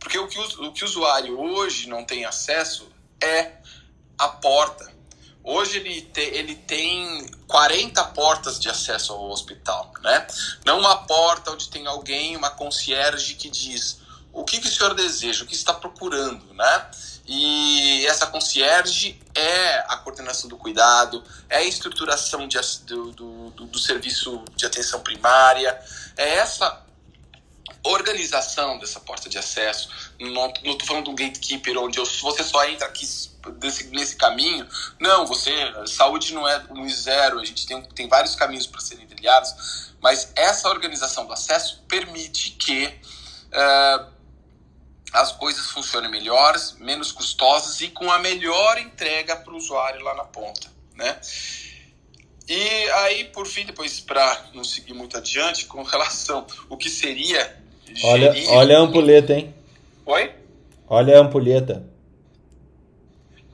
Porque 0.00 0.18
o 0.18 0.26
que 0.26 0.38
o, 0.38 0.66
o 0.66 0.72
que 0.72 0.82
o 0.82 0.86
usuário 0.86 1.38
hoje 1.38 1.88
não 1.88 2.04
tem 2.04 2.24
acesso 2.24 2.88
é 3.22 3.52
a 4.18 4.28
porta. 4.28 4.92
Hoje 5.44 5.76
ele, 5.76 6.02
te, 6.02 6.20
ele 6.20 6.56
tem 6.56 7.30
40 7.46 8.04
portas 8.06 8.58
de 8.58 8.68
acesso 8.68 9.12
ao 9.12 9.30
hospital, 9.30 9.92
né? 10.02 10.26
Não 10.64 10.80
uma 10.80 11.06
porta 11.06 11.52
onde 11.52 11.68
tem 11.68 11.86
alguém, 11.86 12.36
uma 12.36 12.50
concierge 12.50 13.34
que 13.34 13.48
diz 13.48 14.00
o 14.32 14.44
que, 14.44 14.60
que 14.60 14.66
o 14.66 14.70
senhor 14.70 14.92
deseja, 14.94 15.44
o 15.44 15.46
que 15.46 15.54
está 15.54 15.72
procurando, 15.72 16.52
né? 16.52 16.90
E 17.26 18.06
essa 18.06 18.26
concierge 18.26 19.20
é 19.34 19.78
a 19.88 19.96
coordenação 19.96 20.48
do 20.48 20.56
cuidado, 20.56 21.24
é 21.48 21.58
a 21.58 21.64
estruturação 21.64 22.46
de, 22.46 22.58
do, 22.84 23.10
do, 23.10 23.50
do 23.50 23.78
serviço 23.78 24.44
de 24.54 24.64
atenção 24.64 25.00
primária, 25.00 25.78
é 26.16 26.36
essa 26.36 26.86
organização 27.82 28.78
dessa 28.78 29.00
porta 29.00 29.28
de 29.28 29.38
acesso. 29.38 29.88
Não 30.18 30.48
estou 30.48 30.86
falando 30.86 31.10
um 31.10 31.14
gatekeeper 31.14 31.78
onde 31.78 31.98
eu, 31.98 32.04
você 32.04 32.42
só 32.42 32.64
entra 32.64 32.86
aqui 32.86 33.06
desse, 33.58 33.88
nesse 33.88 34.16
caminho. 34.16 34.66
Não, 35.00 35.26
você 35.26 35.52
saúde 35.86 36.34
não 36.34 36.48
é 36.48 36.64
um 36.70 36.88
zero. 36.88 37.38
A 37.38 37.44
gente 37.44 37.66
tem, 37.66 37.82
tem 37.82 38.08
vários 38.08 38.34
caminhos 38.34 38.66
para 38.66 38.80
serem 38.80 39.06
trilhados, 39.06 39.92
mas 40.00 40.32
essa 40.34 40.68
organização 40.68 41.26
do 41.26 41.32
acesso 41.32 41.82
permite 41.88 42.50
que 42.52 42.86
uh, 42.86 44.15
as 45.12 45.32
coisas 45.32 45.70
funcionem 45.70 46.10
melhores, 46.10 46.76
menos 46.78 47.12
custosas 47.12 47.80
e 47.80 47.88
com 47.88 48.10
a 48.10 48.18
melhor 48.18 48.78
entrega 48.78 49.36
para 49.36 49.52
o 49.52 49.56
usuário 49.56 50.02
lá 50.02 50.14
na 50.14 50.24
ponta, 50.24 50.68
né? 50.94 51.18
E 52.48 52.90
aí, 52.90 53.24
por 53.24 53.46
fim, 53.46 53.64
depois 53.64 54.00
para 54.00 54.46
não 54.54 54.62
seguir 54.62 54.94
muito 54.94 55.16
adiante, 55.16 55.66
com 55.66 55.82
relação 55.82 56.46
o 56.68 56.76
que 56.76 56.88
seria 56.88 57.56
Olha, 58.04 58.32
gerir... 58.32 58.50
olha 58.50 58.78
a 58.78 58.80
ampulheta, 58.80 59.34
hein? 59.34 59.54
Oi? 60.04 60.32
Olha 60.88 61.18
a 61.18 61.20
ampulheta. 61.22 61.84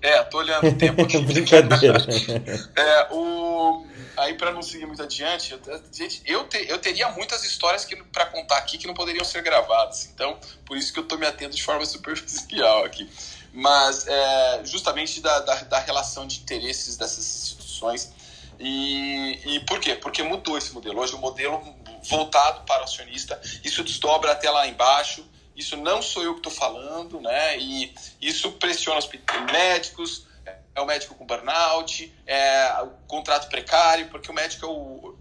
É, 0.02 0.22
tô 0.24 0.38
olhando 0.38 0.66
o 0.66 0.74
tempo 0.74 1.02
aqui. 1.02 1.16
Brincadeira. 1.22 1.98
é, 2.76 3.06
o 3.12 3.86
aí 4.16 4.34
para 4.34 4.52
não 4.52 4.62
seguir 4.62 4.86
muito 4.86 5.02
adiante, 5.02 5.52
eu, 5.52 5.82
gente, 5.92 6.22
eu, 6.24 6.48
te, 6.48 6.58
eu 6.68 6.78
teria 6.78 7.08
muitas 7.10 7.44
histórias 7.44 7.86
para 8.12 8.26
contar 8.26 8.58
aqui 8.58 8.78
que 8.78 8.86
não 8.86 8.94
poderiam 8.94 9.24
ser 9.24 9.42
gravadas. 9.42 10.06
Então, 10.12 10.38
por 10.64 10.76
isso 10.76 10.92
que 10.92 10.98
eu 10.98 11.02
estou 11.02 11.18
me 11.18 11.26
atendo 11.26 11.54
de 11.54 11.62
forma 11.62 11.84
superficial 11.86 12.84
aqui. 12.84 13.08
Mas 13.52 14.06
é, 14.06 14.62
justamente 14.64 15.20
da, 15.20 15.40
da, 15.40 15.54
da, 15.62 15.78
relação 15.78 16.26
de 16.26 16.40
interesses 16.40 16.96
dessas 16.96 17.26
instituições. 17.26 18.12
E, 18.58 19.40
e 19.44 19.60
por 19.60 19.78
quê? 19.80 19.94
Porque 19.94 20.22
mudou 20.22 20.56
esse 20.56 20.72
modelo. 20.72 21.00
Hoje 21.00 21.14
o 21.14 21.18
modelo 21.18 21.62
voltado 22.04 22.62
para 22.62 22.80
o 22.80 22.84
acionista, 22.84 23.40
isso 23.62 23.84
desdobra 23.84 24.32
até 24.32 24.50
lá 24.50 24.66
embaixo. 24.66 25.24
Isso 25.54 25.76
não 25.76 26.00
sou 26.00 26.22
eu 26.22 26.32
que 26.32 26.40
estou 26.40 26.52
falando, 26.52 27.20
né? 27.20 27.58
E 27.58 27.94
isso 28.20 28.52
pressiona 28.52 28.98
os 28.98 29.08
médicos, 29.52 30.26
é 30.74 30.80
o 30.80 30.86
médico 30.86 31.14
com 31.14 31.26
burnout, 31.26 32.12
é 32.26 32.82
o 32.82 32.88
contrato 33.06 33.48
precário, 33.48 34.08
porque 34.08 34.30
o 34.30 34.34
médico 34.34 34.66
é 34.66 34.68
o. 34.68 35.16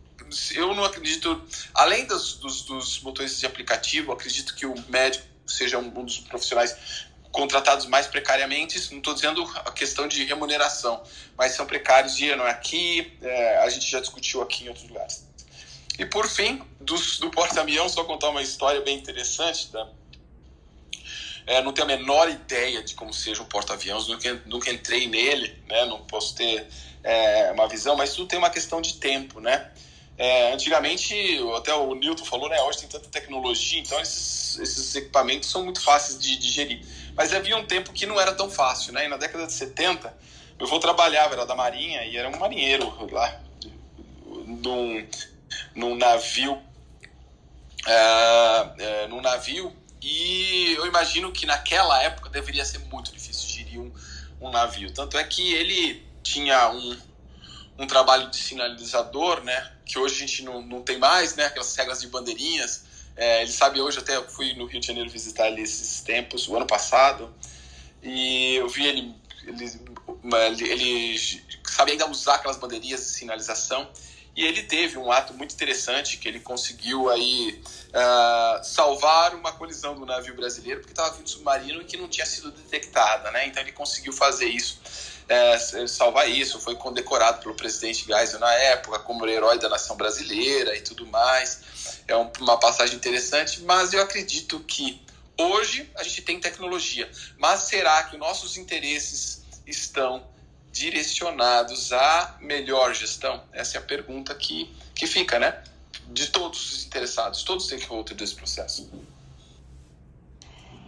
Eu 0.56 0.73
não 0.73 0.86
acredito, 0.86 1.44
além 1.73 2.06
dos, 2.06 2.38
dos, 2.38 2.61
dos 2.61 3.02
motoristas 3.02 3.40
de 3.40 3.45
aplicativo, 3.45 4.11
acredito 4.14 4.56
que 4.56 4.65
o 4.65 4.73
médico 4.88 5.26
seja 5.45 5.78
um, 5.78 5.88
um 5.88 6.06
dos 6.06 6.19
profissionais 6.19 7.06
contratados 7.32 7.86
mais 7.86 8.07
precariamente, 8.07 8.78
não 8.91 8.99
estou 8.99 9.14
dizendo 9.14 9.44
a 9.65 9.72
questão 9.72 10.07
de 10.07 10.23
remuneração, 10.23 11.02
mas 11.38 11.53
são 11.53 11.65
precários 11.65 12.15
de 12.15 12.30
ano 12.30 12.44
aqui, 12.44 13.18
é, 13.22 13.57
a 13.57 13.69
gente 13.69 13.90
já 13.90 13.99
discutiu 13.99 14.41
aqui 14.41 14.65
em 14.65 14.68
outros 14.69 14.88
lugares. 14.88 15.26
E 15.98 16.06
por 16.06 16.28
fim, 16.28 16.61
do, 16.80 16.95
do 17.19 17.30
porta-avião, 17.30 17.88
só 17.88 18.03
contar 18.03 18.30
uma 18.30 18.41
história 18.41 18.82
bem 18.82 18.98
interessante. 18.98 19.69
Tá? 19.72 19.88
É, 21.46 21.62
não 21.62 21.74
tenho 21.74 21.86
a 21.86 21.98
menor 21.98 22.30
ideia 22.30 22.84
de 22.84 22.94
como 22.96 23.14
seja 23.14 23.42
um 23.42 23.46
porta-aviões, 23.46 24.08
nunca, 24.08 24.42
nunca 24.46 24.72
entrei 24.72 25.08
nele, 25.08 25.56
né? 25.68 25.86
não 25.86 26.00
posso 26.00 26.36
ter 26.36 26.68
é, 27.04 27.52
uma 27.52 27.68
visão, 27.68 27.96
mas 27.96 28.14
tudo 28.14 28.28
tem 28.28 28.40
uma 28.40 28.50
questão 28.50 28.82
de 28.82 28.96
tempo, 28.96 29.40
né? 29.40 29.72
É, 30.18 30.54
antigamente, 30.54 31.16
até 31.58 31.74
o 31.74 31.96
Newton 31.96 32.26
falou, 32.26 32.48
né? 32.48 32.62
Hoje 32.62 32.80
tem 32.80 32.90
tanta 32.90 33.10
tecnologia, 33.10 33.80
então 33.80 34.00
esses, 34.00 34.60
esses 34.60 34.94
equipamentos 34.94 35.50
são 35.50 35.64
muito 35.64 35.82
fáceis 35.82 36.20
de 36.20 36.38
digerir. 36.38 36.86
Mas 37.16 37.34
havia 37.34 37.58
um 37.58 37.66
tempo 37.66 37.92
que 37.92 38.06
não 38.06 38.22
era 38.22 38.32
tão 38.34 38.50
fácil, 38.50 38.94
né? 38.94 39.06
E 39.06 39.08
na 39.08 39.18
década 39.18 39.48
de 39.48 39.54
70, 39.54 40.16
eu 40.60 40.68
vou 40.68 40.80
trabalhar, 40.80 41.32
era 41.32 41.44
da 41.44 41.56
Marinha, 41.56 42.04
e 42.04 42.16
era 42.16 42.30
um 42.30 42.38
marinheiro 42.38 42.94
lá, 43.12 43.42
num, 44.46 45.08
num 45.74 45.96
navio, 45.96 46.54
uh, 46.54 46.60
uh, 47.88 49.08
num 49.10 49.22
navio, 49.22 49.76
e 50.02 50.73
eu 50.73 50.88
imagino 50.88 51.32
que 51.32 51.45
naquela 51.45 52.02
época 52.02 52.30
deveria 52.30 52.65
ser 52.65 52.80
muito 52.80 53.11
difícil 53.11 53.48
gerir 53.49 53.80
um, 53.80 53.94
um 54.40 54.49
navio. 54.49 54.91
Tanto 54.91 55.18
é 55.18 55.23
que 55.23 55.53
ele 55.53 56.06
tinha 56.23 56.69
um, 56.72 56.98
um 57.78 57.88
trabalho 57.88 58.30
de 58.30 58.38
sinalizador, 58.38 59.44
né? 59.44 59.72
Que 59.86 59.99
hoje 59.99 60.15
a 60.15 60.28
gente 60.28 60.44
não, 60.44 60.61
não 60.61 60.82
tem 60.82 60.98
mais, 60.98 61.36
né? 61.36 61.45
Aquelas 61.45 61.76
regras 61.76 62.02
de 62.02 62.07
bandeirinhas. 62.07 62.84
É, 63.15 63.41
ele 63.41 63.52
sabe 63.52 63.80
hoje, 63.80 63.99
até 63.99 64.19
fui 64.23 64.53
no 64.53 64.65
Rio 64.65 64.80
de 64.80 64.88
Janeiro 64.88 65.10
visitar 65.10 65.48
ele 65.48 65.61
esses 65.61 66.02
tempos, 66.02 66.48
o 66.48 66.56
ano 66.56 66.65
passado, 66.65 67.34
e 68.02 68.56
eu 68.56 68.69
vi 68.69 68.86
ele, 68.86 69.15
ele, 69.45 70.69
ele 70.69 71.19
sabe 71.68 71.91
ainda 71.91 72.10
usar 72.10 72.36
aquelas 72.36 72.57
bandeirinhas 72.57 73.02
de 73.02 73.07
sinalização. 73.07 73.90
E 74.36 74.45
ele 74.45 74.64
teve 74.64 74.98
um 74.98 75.12
ato 75.12 75.34
muito 75.34 75.53
interessante 75.53 76.18
que 76.18 76.28
ele 76.28 76.40
conseguiu 76.40 77.10
aí 77.10 77.62
uh, 77.90 78.64
salvar 78.64 79.36
uma 79.36 79.52
colisão 79.52 79.94
do 79.94 80.06
navio 80.06 80.34
brasileiro 80.36 80.80
porque 80.80 80.94
estava 80.94 81.16
vindo 81.18 81.30
submarino 81.30 81.82
e 81.82 81.86
que 81.86 81.98
não 81.98 82.08
tinha 82.08 82.26
sido 82.26 82.49
detectada, 82.49 83.30
né? 83.32 83.48
Então 83.48 83.62
ele 83.62 83.74
conseguiu 83.74 84.14
fazer 84.14 84.45
isso, 84.45 84.80
é, 85.28 85.58
salvar 85.86 86.30
isso. 86.30 86.62
Foi 86.62 86.76
condecorado 86.76 87.41
pelo 87.41 87.56
presidente 87.56 88.06
Geisel 88.06 88.40
na 88.40 88.53
época 88.53 88.99
como 88.99 89.28
herói 89.28 89.60
da 89.60 89.68
nação 89.68 89.98
brasileira 89.98 90.78
e 90.78 90.82
tudo 90.82 91.06
mais. 91.08 92.02
É 92.08 92.16
um, 92.16 92.32
uma 92.40 92.58
passagem 92.58 92.95
interessante, 92.95 93.62
mas 93.64 93.91
eu 93.91 94.02
acredito 94.02 94.62
que 94.62 95.02
hoje 95.38 95.91
a 95.98 96.03
gente 96.03 96.22
tem 96.22 96.40
tecnologia, 96.40 97.10
mas 97.38 97.64
será 97.64 98.03
que 98.03 98.16
os 98.16 98.20
nossos 98.20 98.56
interesses 98.56 99.41
estão 99.68 100.31
direcionados 100.72 101.91
à 101.91 102.38
melhor 102.39 102.93
gestão? 102.93 103.43
Essa 103.52 103.77
é 103.77 103.80
a 103.80 103.84
pergunta 103.84 104.34
que, 104.35 104.73
que 104.95 105.06
fica, 105.06 105.38
né? 105.39 105.61
De 106.10 106.27
todos 106.27 106.72
os 106.72 106.85
interessados, 106.85 107.43
todos 107.43 107.65
os 107.65 107.69
stakeholders 107.69 108.18
desse 108.18 108.35
processo. 108.35 108.89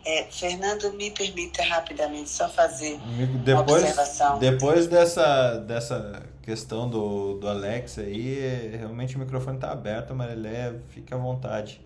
É, 0.05 0.25
Fernando, 0.29 0.91
me 0.93 1.11
permita 1.11 1.63
rapidamente 1.63 2.29
só 2.29 2.49
fazer 2.49 2.99
depois, 3.43 3.47
uma 3.47 3.61
observação. 3.61 4.39
Depois 4.39 4.87
dessa, 4.87 5.57
dessa 5.59 6.23
questão 6.41 6.89
do, 6.89 7.35
do 7.35 7.47
Alex 7.47 7.99
aí, 7.99 8.75
realmente 8.75 9.15
o 9.15 9.19
microfone 9.19 9.55
está 9.55 9.71
aberto, 9.71 10.13
Marilé, 10.13 10.73
fique 10.89 11.13
à 11.13 11.17
vontade. 11.17 11.79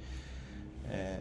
É... 0.89 1.19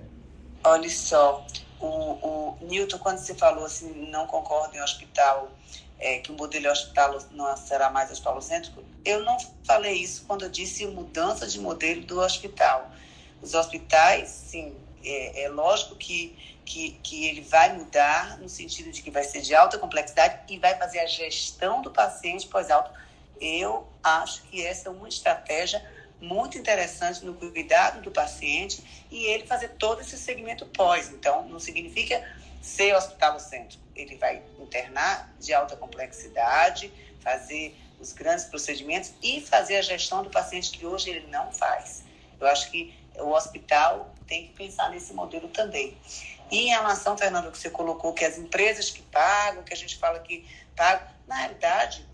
Olha 0.64 0.88
só, 0.88 1.46
o, 1.78 1.86
o 1.86 2.58
Newton, 2.62 2.98
quando 2.98 3.18
você 3.18 3.34
falou 3.34 3.66
assim, 3.66 4.10
não 4.10 4.26
concordo 4.26 4.74
em 4.74 4.80
hospital 4.80 5.50
é, 5.98 6.18
que 6.18 6.30
o 6.30 6.34
modelo 6.34 6.68
hospital 6.70 7.18
não 7.30 7.56
será 7.56 7.90
mais 7.90 8.10
hospitalocêntrico, 8.10 8.82
eu 9.04 9.22
não 9.22 9.36
falei 9.64 9.94
isso 9.94 10.24
quando 10.26 10.44
eu 10.44 10.50
disse 10.50 10.86
mudança 10.86 11.46
de 11.46 11.58
modelo 11.58 12.02
do 12.02 12.20
hospital. 12.20 12.90
Os 13.40 13.54
hospitais, 13.54 14.28
sim, 14.28 14.74
é, 15.04 15.44
é 15.44 15.48
lógico 15.48 15.94
que, 15.96 16.36
que, 16.64 16.92
que 17.02 17.26
ele 17.26 17.40
vai 17.40 17.72
mudar 17.72 18.38
no 18.38 18.48
sentido 18.48 18.90
de 18.90 19.02
que 19.02 19.10
vai 19.10 19.24
ser 19.24 19.40
de 19.40 19.54
alta 19.54 19.78
complexidade 19.78 20.40
e 20.52 20.58
vai 20.58 20.76
fazer 20.76 21.00
a 21.00 21.06
gestão 21.06 21.82
do 21.82 21.90
paciente 21.90 22.46
pós-alto. 22.46 22.90
Eu 23.40 23.86
acho 24.02 24.42
que 24.44 24.64
essa 24.64 24.88
é 24.88 24.92
uma 24.92 25.08
estratégia 25.08 25.84
muito 26.20 26.56
interessante 26.56 27.24
no 27.24 27.34
cuidado 27.34 28.00
do 28.00 28.10
paciente 28.10 28.82
e 29.10 29.24
ele 29.26 29.46
fazer 29.46 29.68
todo 29.70 30.00
esse 30.00 30.16
segmento 30.16 30.66
pós. 30.66 31.10
Então, 31.10 31.46
não 31.48 31.60
significa 31.60 32.26
ser 32.62 32.94
hospitalocêntrico. 32.94 33.85
Ele 33.96 34.16
vai 34.16 34.42
internar 34.58 35.34
de 35.40 35.52
alta 35.54 35.76
complexidade, 35.76 36.92
fazer 37.20 37.76
os 37.98 38.12
grandes 38.12 38.44
procedimentos 38.44 39.12
e 39.22 39.40
fazer 39.40 39.76
a 39.76 39.82
gestão 39.82 40.22
do 40.22 40.30
paciente 40.30 40.70
que 40.70 40.84
hoje 40.84 41.10
ele 41.10 41.26
não 41.28 41.50
faz. 41.50 42.04
Eu 42.38 42.46
acho 42.46 42.70
que 42.70 42.94
o 43.18 43.30
hospital 43.30 44.14
tem 44.26 44.48
que 44.48 44.52
pensar 44.52 44.90
nesse 44.90 45.12
modelo 45.12 45.48
também. 45.48 45.96
E 46.50 46.66
em 46.66 46.68
relação, 46.68 47.16
Fernando, 47.16 47.50
que 47.50 47.58
você 47.58 47.70
colocou 47.70 48.12
que 48.12 48.24
as 48.24 48.38
empresas 48.38 48.90
que 48.90 49.02
pagam, 49.02 49.62
que 49.62 49.72
a 49.72 49.76
gente 49.76 49.96
fala 49.96 50.18
que 50.20 50.46
pagam, 50.76 51.08
na 51.26 51.36
realidade, 51.36 52.06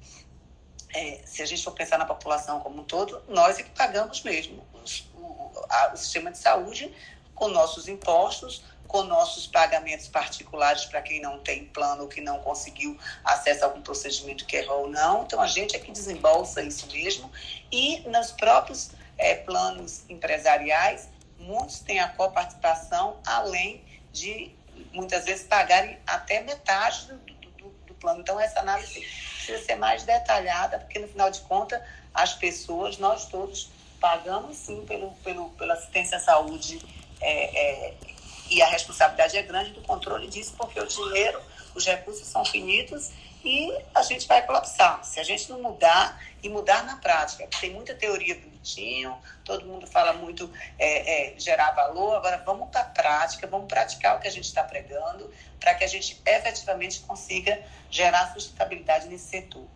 é, 0.95 1.21
se 1.25 1.43
a 1.43 1.47
gente 1.47 1.63
for 1.63 1.73
pensar 1.73 1.99
na 1.99 2.05
população 2.05 2.61
como 2.61 2.81
um 2.81 2.85
todo, 2.85 3.23
nós 3.29 3.59
é 3.59 3.63
que 3.63 3.71
pagamos 3.71 4.23
mesmo. 4.23 4.65
Os, 4.83 5.11
o, 5.15 5.51
a, 5.69 5.93
o 5.93 5.97
sistema 5.97 6.31
de 6.31 6.39
saúde, 6.39 6.95
com 7.35 7.49
nossos 7.49 7.89
impostos, 7.89 8.63
com 8.93 9.03
nossos 9.05 9.47
pagamentos 9.47 10.07
particulares 10.07 10.85
para 10.85 11.01
quem 11.01 11.19
não 11.19 11.39
tem 11.39 11.65
plano 11.65 12.03
ou 12.03 12.09
que 12.09 12.21
não 12.21 12.41
conseguiu 12.41 12.97
acesso 13.25 13.65
a 13.65 13.69
algum 13.69 13.81
procedimento 13.81 14.45
que 14.45 14.55
errou 14.55 14.83
ou 14.83 14.91
não. 14.91 15.23
Então, 15.23 15.41
a 15.41 15.47
gente 15.47 15.75
é 15.75 15.79
que 15.79 15.91
desembolsa 15.91 16.63
isso 16.63 16.87
mesmo. 16.93 17.33
E 17.73 18.01
nos 18.01 18.31
próprios 18.33 18.91
é, 19.17 19.37
planos 19.37 20.03
empresariais, 20.11 21.09
muitos 21.39 21.79
têm 21.81 22.01
a 22.01 22.09
coparticipação, 22.09 23.17
além 23.27 23.83
de, 24.13 24.55
muitas 24.93 25.25
vezes, 25.25 25.47
pagarem 25.47 25.99
até 26.07 26.43
metade 26.43 27.07
do, 27.07 27.17
do, 27.17 27.69
do 27.87 27.95
plano. 27.95 28.21
Então, 28.21 28.39
essa 28.39 28.61
análise 28.61 29.01
precisa 29.01 29.65
ser 29.65 29.77
mais 29.77 30.03
detalhada, 30.03 30.79
porque, 30.81 30.99
no 30.99 31.09
final 31.09 31.31
de 31.31 31.41
contas, 31.41 31.81
as 32.13 32.35
pessoas, 32.35 32.99
nós 32.99 33.25
todos, 33.25 33.71
pagamos 33.99 34.59
sim 34.59 34.85
pelo, 34.85 35.13
pelo, 35.25 35.49
pela 35.51 35.73
assistência 35.73 36.19
à 36.19 36.21
saúde 36.21 36.79
é, 37.23 37.89
é, 37.89 37.95
e 38.53 38.61
a 38.61 38.67
responsabilidade 38.67 39.37
é 39.37 39.43
grande 39.43 39.71
do 39.71 39.81
controle 39.81 40.29
disso, 40.29 40.55
porque 40.59 40.79
o 40.79 40.87
dinheiro, 40.87 41.41
os 41.75 41.87
recursos 41.87 42.27
são 42.27 42.45
finitos 42.45 43.11
e 43.43 43.73
a 43.95 44.03
gente 44.03 44.29
vai 44.29 44.45
colapsar. 44.45 45.03
Se 45.05 45.19
a 45.19 45.25
gente 45.25 45.49
não 45.49 45.63
mudar 45.63 46.23
e 46.43 46.51
mudar 46.51 46.85
na 46.85 46.97
prática, 46.97 47.49
tem 47.61 47.71
muita 47.71 47.95
teoria 47.95 48.35
bonitinho, 48.35 49.17
todo 49.43 49.65
mundo 49.65 49.87
fala 49.87 50.13
muito 50.13 50.53
é, 50.79 51.33
é, 51.33 51.41
gerar 51.41 51.71
valor, 51.71 52.17
agora 52.17 52.43
vamos 52.45 52.69
para 52.69 52.83
a 52.83 52.85
prática, 52.85 53.47
vamos 53.47 53.69
praticar 53.69 54.17
o 54.17 54.21
que 54.21 54.29
a 54.29 54.31
gente 54.31 54.45
está 54.45 54.63
pregando, 54.63 55.33
para 55.59 55.75
que 55.75 55.85
a 55.85 55.89
gente 55.89 56.21
efetivamente 56.27 57.01
consiga 57.01 57.59
gerar 57.91 58.33
sustentabilidade 58.35 59.09
nesse 59.09 59.31
setor. 59.31 59.67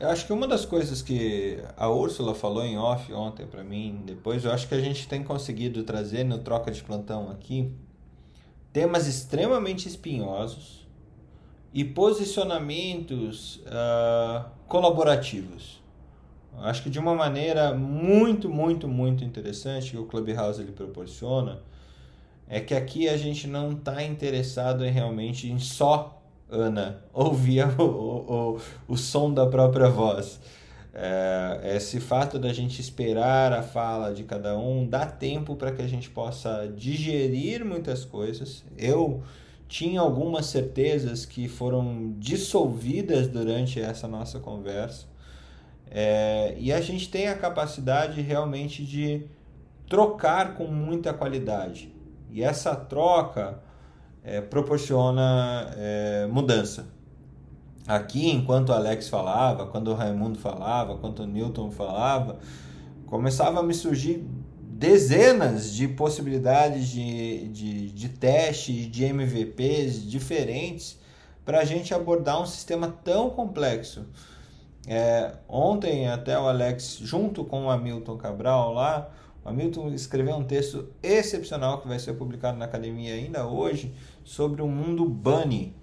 Eu 0.00 0.08
acho 0.08 0.24
que 0.24 0.32
uma 0.32 0.48
das 0.48 0.64
coisas 0.64 1.02
que 1.02 1.62
a 1.76 1.86
Úrsula 1.90 2.34
falou 2.34 2.64
em 2.64 2.78
off 2.78 3.12
ontem 3.12 3.46
para 3.46 3.62
mim, 3.62 4.00
depois, 4.06 4.46
eu 4.46 4.50
acho 4.50 4.66
que 4.66 4.74
a 4.74 4.80
gente 4.80 5.06
tem 5.06 5.22
conseguido 5.22 5.82
trazer 5.82 6.24
no 6.24 6.38
troca 6.38 6.70
de 6.70 6.82
plantão 6.82 7.30
aqui 7.30 7.70
temas 8.72 9.06
extremamente 9.06 9.86
espinhosos 9.86 10.88
e 11.74 11.84
posicionamentos 11.84 13.56
uh, 13.56 14.48
colaborativos. 14.66 15.82
Eu 16.56 16.64
acho 16.64 16.82
que 16.82 16.88
de 16.88 16.98
uma 16.98 17.14
maneira 17.14 17.74
muito, 17.74 18.48
muito, 18.48 18.88
muito 18.88 19.22
interessante 19.22 19.90
que 19.90 19.98
o 19.98 20.06
Clubhouse 20.06 20.62
ele 20.62 20.72
proporciona 20.72 21.60
é 22.48 22.58
que 22.58 22.74
aqui 22.74 23.06
a 23.06 23.18
gente 23.18 23.46
não 23.46 23.72
está 23.72 24.02
interessado 24.02 24.82
em 24.82 24.90
realmente 24.90 25.50
em 25.50 25.58
só 25.58 26.19
Ana 26.50 27.02
ouvia 27.12 27.66
o, 27.78 27.82
o, 27.82 28.60
o, 28.88 28.96
som 28.96 29.32
da 29.32 29.46
própria 29.46 29.88
voz. 29.88 30.40
É, 30.92 31.74
esse 31.76 32.00
fato 32.00 32.38
da 32.38 32.52
gente 32.52 32.80
esperar 32.80 33.52
a 33.52 33.62
fala 33.62 34.12
de 34.12 34.24
cada 34.24 34.58
um 34.58 34.86
dá 34.86 35.06
tempo 35.06 35.54
para 35.54 35.70
que 35.70 35.80
a 35.80 35.86
gente 35.86 36.10
possa 36.10 36.70
digerir 36.76 37.64
muitas 37.64 38.04
coisas. 38.04 38.64
Eu 38.76 39.22
tinha 39.68 40.00
algumas 40.00 40.46
certezas 40.46 41.24
que 41.24 41.46
foram 41.46 42.14
dissolvidas 42.18 43.28
durante 43.28 43.80
essa 43.80 44.08
nossa 44.08 44.40
conversa. 44.40 45.06
É, 45.88 46.56
e 46.58 46.72
a 46.72 46.80
gente 46.80 47.08
tem 47.08 47.28
a 47.28 47.36
capacidade 47.36 48.20
realmente 48.20 48.84
de 48.84 49.26
trocar 49.88 50.54
com 50.54 50.66
muita 50.66 51.12
qualidade. 51.14 51.92
E 52.30 52.42
essa 52.42 52.74
troca 52.74 53.60
é, 54.24 54.40
proporciona 54.40 55.70
é, 55.76 56.26
mudança. 56.26 56.86
Aqui, 57.86 58.30
enquanto 58.30 58.68
o 58.68 58.72
Alex 58.72 59.08
falava, 59.08 59.66
quando 59.66 59.88
o 59.88 59.94
Raimundo 59.94 60.38
falava, 60.38 60.96
quando 60.98 61.20
o 61.20 61.26
Newton 61.26 61.70
falava, 61.70 62.38
começava 63.06 63.60
a 63.60 63.62
me 63.62 63.74
surgir 63.74 64.24
dezenas 64.60 65.74
de 65.74 65.88
possibilidades 65.88 66.88
de, 66.88 67.48
de, 67.48 67.90
de 67.90 68.08
teste, 68.08 68.86
de 68.86 69.04
MVPs 69.04 70.08
diferentes 70.08 70.98
para 71.44 71.60
a 71.60 71.64
gente 71.64 71.92
abordar 71.92 72.40
um 72.40 72.46
sistema 72.46 72.88
tão 73.02 73.30
complexo. 73.30 74.06
É, 74.86 75.32
ontem 75.48 76.08
até 76.08 76.38
o 76.38 76.46
Alex, 76.46 76.98
junto 77.02 77.44
com 77.44 77.66
o 77.66 77.70
Hamilton 77.70 78.16
Cabral 78.16 78.72
lá, 78.72 79.10
o 79.44 79.48
Hamilton 79.48 79.88
escreveu 79.88 80.36
um 80.36 80.44
texto 80.44 80.88
excepcional 81.02 81.80
que 81.80 81.88
vai 81.88 81.98
ser 81.98 82.14
publicado 82.14 82.56
na 82.56 82.66
academia 82.66 83.14
ainda 83.14 83.46
hoje 83.46 83.92
sobre 84.24 84.62
o 84.62 84.66
mundo 84.66 85.04
Bunny. 85.04 85.76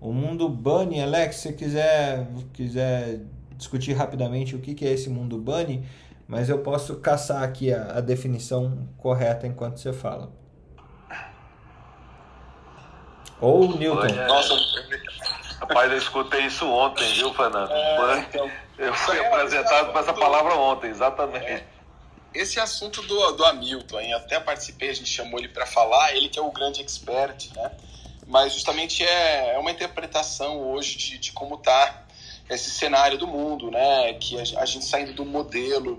O 0.00 0.12
mundo 0.12 0.48
Bunny, 0.48 1.02
Alex, 1.02 1.36
se 1.36 1.52
quiser, 1.52 2.28
quiser 2.52 3.20
discutir 3.56 3.92
rapidamente 3.92 4.54
o 4.54 4.60
que, 4.60 4.74
que 4.74 4.86
é 4.86 4.92
esse 4.92 5.10
mundo 5.10 5.36
Bunny, 5.38 5.84
mas 6.26 6.48
eu 6.48 6.60
posso 6.60 6.96
caçar 6.96 7.42
aqui 7.42 7.72
a, 7.72 7.98
a 7.98 8.00
definição 8.00 8.88
correta 8.96 9.46
enquanto 9.46 9.78
você 9.78 9.92
fala. 9.92 10.30
Ou 13.40 13.76
Newton. 13.76 14.06
É... 14.06 14.26
Nossa, 14.26 14.54
rapaz, 15.60 15.90
eu 15.90 15.98
escutei 15.98 16.46
isso 16.46 16.66
ontem, 16.68 17.12
viu, 17.14 17.32
Fernando? 17.34 17.70
É, 17.70 18.18
então, 18.20 18.50
eu 18.78 18.94
fui 18.94 19.18
apresentado 19.18 19.92
com 19.92 19.98
essa 19.98 20.12
palavra 20.12 20.54
ontem, 20.54 20.90
exatamente. 20.90 21.46
É. 21.46 21.77
Esse 22.34 22.60
assunto 22.60 23.02
do, 23.02 23.32
do 23.32 23.44
Hamilton, 23.44 24.00
hein? 24.00 24.14
até 24.14 24.38
participei, 24.38 24.90
a 24.90 24.94
gente 24.94 25.10
chamou 25.10 25.38
ele 25.38 25.48
para 25.48 25.66
falar, 25.66 26.14
ele 26.14 26.28
que 26.28 26.38
é 26.38 26.42
o 26.42 26.52
grande 26.52 26.80
expert, 26.80 27.50
né? 27.54 27.72
Mas 28.26 28.52
justamente 28.52 29.02
é, 29.02 29.54
é 29.54 29.58
uma 29.58 29.70
interpretação 29.70 30.60
hoje 30.60 30.98
de, 30.98 31.18
de 31.18 31.32
como 31.32 31.54
está 31.54 32.06
esse 32.50 32.70
cenário 32.70 33.16
do 33.16 33.26
mundo, 33.26 33.70
né? 33.70 34.12
Que 34.14 34.38
a, 34.38 34.60
a 34.60 34.66
gente 34.66 34.84
saindo 34.84 35.14
do 35.14 35.24
modelo 35.24 35.98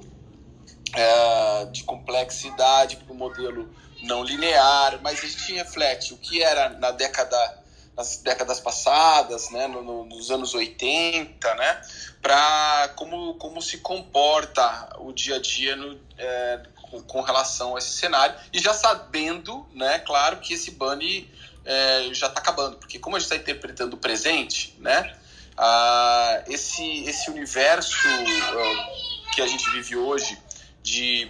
é, 0.94 1.66
de 1.66 1.84
complexidade 1.84 2.98
para 2.98 3.12
o 3.12 3.16
modelo 3.16 3.74
não 4.02 4.24
linear, 4.24 5.00
mas 5.02 5.24
a 5.24 5.28
gente 5.28 5.54
reflete 5.54 6.14
o 6.14 6.18
que 6.18 6.42
era 6.42 6.70
na 6.70 6.92
década 6.92 7.59
nas 8.00 8.16
décadas 8.16 8.62
passadas, 8.62 9.50
né, 9.50 9.68
no, 9.68 9.84
no, 9.84 10.06
nos 10.06 10.32
anos 10.32 10.54
80, 10.54 11.54
né, 11.56 11.82
para 12.22 12.94
como, 12.96 13.34
como 13.34 13.62
se 13.62 13.80
comporta 13.80 14.96
o 15.00 15.12
dia 15.12 15.36
a 15.36 15.42
dia 15.42 15.76
no, 15.76 16.00
é, 16.18 16.62
com, 16.82 17.02
com, 17.04 17.22
relação 17.22 17.76
a 17.76 17.80
esse 17.80 17.90
cenário 17.90 18.34
e 18.54 18.60
já 18.60 18.74
sabendo, 18.74 19.68
né, 19.74 20.00
claro 20.00 20.38
que 20.38 20.54
esse 20.54 20.72
bunny 20.72 21.30
é, 21.66 22.08
já 22.14 22.28
está 22.28 22.40
acabando, 22.40 22.78
porque 22.78 23.00
como 23.00 23.18
a 23.18 23.20
gente 23.20 23.26
está 23.34 23.36
interpretando 23.36 23.96
o 23.96 23.98
presente, 23.98 24.78
né, 24.80 25.14
ah, 25.58 26.42
esse, 26.48 27.04
esse 27.04 27.30
universo 27.30 28.08
uh, 28.08 29.32
que 29.34 29.42
a 29.42 29.48
gente 29.48 29.70
vive 29.72 29.98
hoje 29.98 30.42
de 30.82 31.30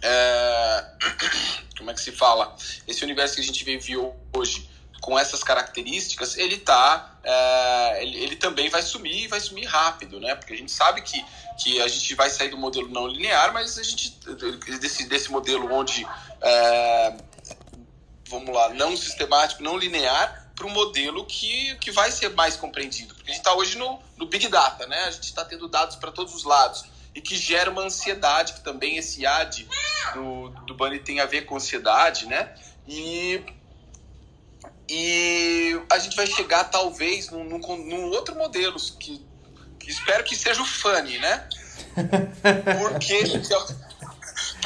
é, 0.00 0.84
como 1.76 1.90
é 1.90 1.94
que 1.94 2.00
se 2.00 2.12
fala? 2.12 2.56
Esse 2.86 3.02
universo 3.02 3.34
que 3.34 3.40
a 3.40 3.44
gente 3.44 3.64
vive 3.64 3.96
hoje 4.32 4.67
com 5.08 5.18
essas 5.18 5.42
características, 5.42 6.36
ele 6.36 6.58
tá, 6.58 7.18
é, 7.24 8.02
ele, 8.02 8.24
ele, 8.24 8.36
também 8.36 8.68
vai 8.68 8.82
sumir 8.82 9.24
e 9.24 9.26
vai 9.26 9.40
sumir 9.40 9.64
rápido, 9.64 10.20
né? 10.20 10.34
Porque 10.34 10.52
a 10.52 10.56
gente 10.56 10.70
sabe 10.70 11.00
que, 11.00 11.24
que 11.58 11.80
a 11.80 11.88
gente 11.88 12.14
vai 12.14 12.28
sair 12.28 12.50
do 12.50 12.58
modelo 12.58 12.90
não 12.90 13.06
linear, 13.06 13.54
mas 13.54 13.78
a 13.78 13.82
gente 13.82 14.20
desse, 14.78 15.08
desse 15.08 15.30
modelo 15.30 15.72
onde 15.72 16.06
é, 16.42 17.16
vamos 18.28 18.54
lá, 18.54 18.68
não 18.74 18.94
sistemático, 18.98 19.62
não 19.62 19.78
linear, 19.78 20.52
para 20.54 20.66
um 20.66 20.70
modelo 20.70 21.24
que, 21.24 21.74
que 21.76 21.90
vai 21.90 22.12
ser 22.12 22.34
mais 22.34 22.54
compreendido. 22.54 23.14
Porque 23.14 23.30
a 23.30 23.32
gente 23.32 23.42
está 23.42 23.54
hoje 23.54 23.78
no, 23.78 23.98
no 24.18 24.26
Big 24.26 24.46
Data, 24.48 24.86
né? 24.86 25.04
A 25.04 25.10
gente 25.10 25.24
está 25.24 25.42
tendo 25.42 25.68
dados 25.68 25.96
para 25.96 26.12
todos 26.12 26.34
os 26.34 26.44
lados 26.44 26.84
e 27.14 27.22
que 27.22 27.34
gera 27.34 27.70
uma 27.70 27.80
ansiedade, 27.80 28.52
que 28.52 28.60
também 28.60 28.98
esse 28.98 29.24
AD 29.24 29.66
do, 30.12 30.50
do 30.66 30.74
Bunny 30.74 30.98
tem 30.98 31.20
a 31.20 31.24
ver 31.24 31.46
com 31.46 31.56
ansiedade, 31.56 32.26
né? 32.26 32.54
E, 32.86 33.42
e 34.88 35.80
a 35.90 35.98
gente 35.98 36.16
vai 36.16 36.26
chegar 36.26 36.64
talvez 36.64 37.30
num, 37.30 37.44
num, 37.44 37.58
num 37.58 38.04
outro 38.10 38.34
modelo 38.34 38.76
que, 38.98 39.24
que 39.78 39.90
espero 39.90 40.24
que 40.24 40.34
seja 40.34 40.62
o 40.62 40.66
Funny, 40.66 41.18
né? 41.18 41.48
Porque 42.80 43.22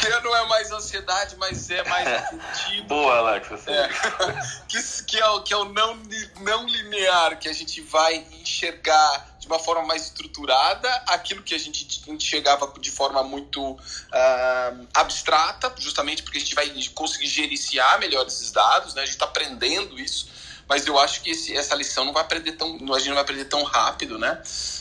que 0.03 0.21
não 0.21 0.37
é 0.37 0.47
mais 0.49 0.71
ansiedade, 0.71 1.37
mas 1.37 1.71
é 1.71 1.83
mais 1.85 2.09
sentido. 2.29 2.89
Boa, 2.89 3.19
Alex. 3.19 3.67
É, 3.67 3.89
que, 4.69 5.05
que, 5.05 5.19
é 5.19 5.27
o, 5.27 5.43
que 5.43 5.53
é 5.53 5.57
o 5.57 5.65
não, 5.67 6.01
não 6.41 6.67
linear, 6.67 7.39
que 7.39 7.49
a 7.49 7.53
gente 7.53 7.81
vai 7.81 8.25
enxergar 8.41 9.32
uma 9.53 9.59
forma 9.59 9.85
mais 9.87 10.05
estruturada 10.05 10.89
aquilo 11.07 11.43
que 11.43 11.55
a 11.55 11.59
gente 11.59 12.03
enxergava 12.11 12.73
de 12.81 12.91
forma 12.91 13.23
muito 13.23 13.73
uh, 13.73 14.87
abstrata, 14.95 15.73
justamente 15.79 16.23
porque 16.23 16.39
a 16.39 16.41
gente 16.41 16.55
vai 16.55 16.73
conseguir 16.95 17.27
gerenciar 17.27 17.99
melhor 18.01 18.27
esses 18.27 18.51
dados, 18.51 18.95
né? 18.95 19.03
a 19.03 19.05
gente 19.05 19.15
está 19.15 19.27
aprendendo 19.27 19.99
isso 19.99 20.43
mas 20.69 20.87
eu 20.87 20.99
acho 20.99 21.23
que 21.23 21.31
esse, 21.31 21.55
essa 21.55 21.75
lição 21.75 22.05
não 22.05 22.15
vai 22.15 22.23
aprender 22.23 22.53
tão, 22.53 22.79
a 22.95 22.99
gente 22.99 23.09
não 23.09 23.15
vai 23.15 23.23
aprender 23.23 23.45
tão 23.45 23.63
rápido, 23.63 24.19
né? 24.19 24.41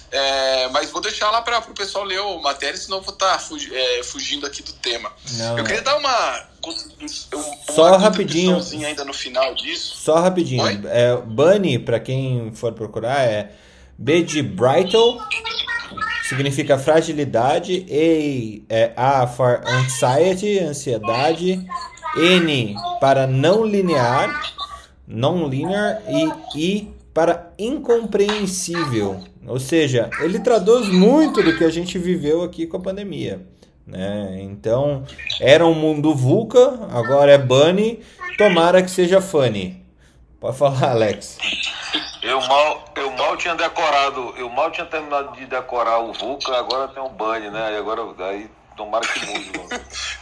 É, 0.10 0.70
mas 0.70 0.90
vou 0.90 1.02
deixar 1.02 1.30
lá 1.32 1.42
para 1.42 1.60
o 1.60 1.74
pessoal 1.74 2.06
ler 2.06 2.20
a 2.20 2.40
matéria, 2.40 2.78
senão 2.78 2.98
eu 2.98 3.04
vou 3.04 3.14
estar 3.14 3.34
tá 3.34 3.40
fugi, 3.40 3.74
é, 3.74 4.04
fugindo 4.04 4.46
aqui 4.46 4.62
do 4.62 4.74
tema. 4.74 5.12
Não, 5.32 5.58
eu 5.58 5.64
queria 5.66 5.82
dar 5.82 5.98
uma, 5.98 6.46
uma 6.64 7.50
só 7.70 7.98
rapidinho 7.98 8.58
ainda 8.86 9.04
no 9.04 9.14
final 9.14 9.54
disso. 9.56 9.98
Só 9.98 10.16
rapidinho. 10.20 10.88
É, 10.88 11.16
Bunny, 11.18 11.80
para 11.80 12.00
quem 12.00 12.54
for 12.54 12.74
procurar, 12.74 13.22
é 13.22 13.52
B 14.02 14.24
de 14.24 14.42
Brighton, 14.42 15.20
significa 16.28 16.76
fragilidade, 16.76 17.86
E 17.88 18.64
é 18.68 18.92
A 18.96 19.28
for 19.28 19.62
anxiety, 19.64 20.58
ansiedade, 20.58 21.64
N 22.18 22.76
para 23.00 23.28
não 23.28 23.64
linear 23.64 24.42
non-linear 25.08 26.02
e 26.10 26.32
I 26.56 26.94
para 27.14 27.52
incompreensível. 27.60 29.20
Ou 29.46 29.60
seja, 29.60 30.10
ele 30.22 30.40
traduz 30.40 30.88
muito 30.88 31.44
do 31.44 31.56
que 31.56 31.64
a 31.64 31.70
gente 31.70 32.00
viveu 32.00 32.42
aqui 32.42 32.66
com 32.66 32.78
a 32.78 32.82
pandemia. 32.82 33.46
Né? 33.86 34.40
Então, 34.42 35.04
era 35.40 35.66
um 35.66 35.76
mundo 35.76 36.16
VUCA, 36.16 36.88
agora 36.90 37.34
é 37.34 37.38
Bunny, 37.38 38.00
tomara 38.36 38.82
que 38.82 38.90
seja 38.90 39.22
Funny. 39.22 39.86
Pode 40.40 40.58
falar, 40.58 40.90
Alex. 40.90 41.38
Eu 42.32 42.40
mal, 42.48 42.86
eu 42.96 43.12
mal 43.12 43.36
tinha 43.36 43.56
decorado, 43.56 44.34
eu 44.38 44.50
mal 44.50 44.72
tinha 44.72 44.86
terminado 44.86 45.36
de 45.36 45.46
decorar 45.46 46.00
o 46.00 46.14
VUCA, 46.14 46.58
agora 46.58 46.88
tem 46.88 47.04
um 47.04 47.10
Bunny, 47.10 47.50
né? 47.50 47.74
E 47.74 47.76
agora 47.76 48.02
aí 48.26 48.50
Tomara 48.76 49.06
que 49.06 49.26
mude, 49.26 49.52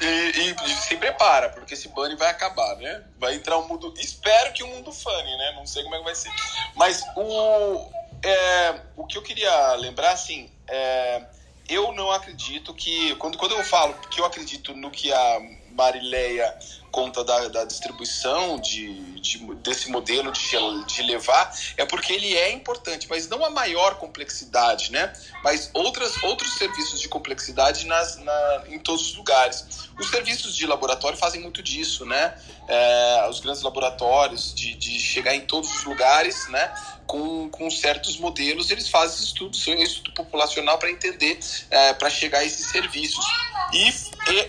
e, 0.02 0.06
e, 0.42 0.56
e, 0.66 0.70
se 0.70 0.98
prepara, 0.98 1.50
porque 1.50 1.76
esse 1.76 1.88
bunny 1.90 2.16
vai 2.16 2.30
acabar, 2.30 2.76
né? 2.78 3.04
Vai 3.20 3.36
entrar 3.36 3.60
um 3.60 3.68
mundo. 3.68 3.94
Espero 3.98 4.52
que 4.54 4.64
um 4.64 4.68
mundo 4.68 4.92
funny, 4.92 5.38
né? 5.38 5.54
Não 5.56 5.68
sei 5.68 5.84
como 5.84 5.96
é 5.96 6.00
que 6.00 6.04
vai 6.04 6.16
ser. 6.16 6.32
Mas 6.76 7.06
o, 7.16 7.92
é, 8.24 8.82
o 8.98 9.06
que 9.06 9.18
eu 9.18 9.22
queria 9.22 9.76
lembrar, 9.76 10.12
assim, 10.12 10.52
é, 10.68 11.22
eu 11.70 11.92
não 11.92 12.12
acredito 12.12 12.74
que. 12.74 13.16
Quando, 13.18 13.38
quando 13.38 13.52
eu 13.52 13.64
falo 13.64 13.94
que 14.10 14.20
eu 14.20 14.26
acredito 14.26 14.74
no 14.74 14.90
que 14.90 15.14
a 15.14 15.42
Marileia 15.72 16.58
conta 16.92 17.24
da, 17.24 17.48
da 17.48 17.64
distribuição 17.64 18.60
de, 18.60 18.94
de, 19.20 19.38
desse 19.56 19.90
modelo 19.90 20.32
de, 20.32 20.86
de 20.86 21.02
levar, 21.04 21.54
é 21.78 21.86
porque 21.86 22.14
ele 22.14 22.36
é 22.36 22.52
importante, 22.52 23.08
mas 23.10 23.28
não 23.28 23.44
a 23.44 23.50
maior 23.50 23.96
complexidade, 23.96 24.92
né? 24.92 25.14
Mas 25.44 25.70
outras, 25.74 26.22
outros 26.24 26.54
serviços 26.56 27.00
de 27.00 27.08
complexidade 27.08 27.86
nas, 27.86 28.18
na, 28.18 28.64
em 28.68 28.80
todos 28.80 29.10
os 29.10 29.16
lugares. 29.16 29.90
Os 30.00 30.10
serviços 30.10 30.56
de 30.56 30.66
laboratório 30.66 31.18
fazem 31.18 31.42
muito 31.42 31.62
disso, 31.62 32.06
né? 32.06 32.36
É, 32.68 33.28
os 33.30 33.40
grandes 33.40 33.62
laboratórios 33.62 34.54
de, 34.54 34.74
de 34.76 35.00
chegar 35.00 35.36
em 35.36 35.42
todos 35.42 35.72
os 35.72 35.84
lugares, 35.84 36.48
né? 36.50 36.74
Com, 37.06 37.50
com 37.50 37.70
certos 37.70 38.18
modelos, 38.18 38.70
eles 38.70 38.88
fazem 38.88 39.24
estudos, 39.26 39.66
estudo 39.68 40.12
populacional 40.14 40.78
para 40.78 40.92
entender, 40.92 41.40
é, 41.70 41.94
para 41.94 42.10
chegar 42.10 42.40
a 42.40 42.44
esses 42.46 42.68
serviços. 42.68 43.26
E, 43.74 43.90
e 44.32 44.40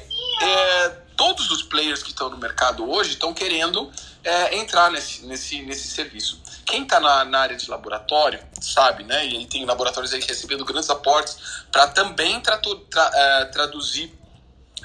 é, 0.42 0.96
todos 1.20 1.50
os 1.50 1.62
players 1.62 2.02
que 2.02 2.08
estão 2.08 2.30
no 2.30 2.38
mercado 2.38 2.90
hoje 2.90 3.10
estão 3.10 3.34
querendo 3.34 3.92
é, 4.24 4.56
entrar 4.56 4.90
nesse, 4.90 5.26
nesse, 5.26 5.60
nesse 5.60 5.88
serviço. 5.88 6.40
Quem 6.64 6.84
está 6.84 6.98
na, 6.98 7.26
na, 7.26 7.40
área 7.40 7.58
de 7.58 7.68
laboratório 7.68 8.40
sabe, 8.58 9.04
né? 9.04 9.26
E 9.26 9.44
tem 9.44 9.66
laboratórios 9.66 10.14
aí 10.14 10.22
recebendo 10.22 10.64
grandes 10.64 10.88
aportes 10.88 11.36
para 11.70 11.88
também 11.88 12.40
tra, 12.40 12.56
tra, 12.56 13.10
é, 13.12 13.44
traduzir 13.44 14.18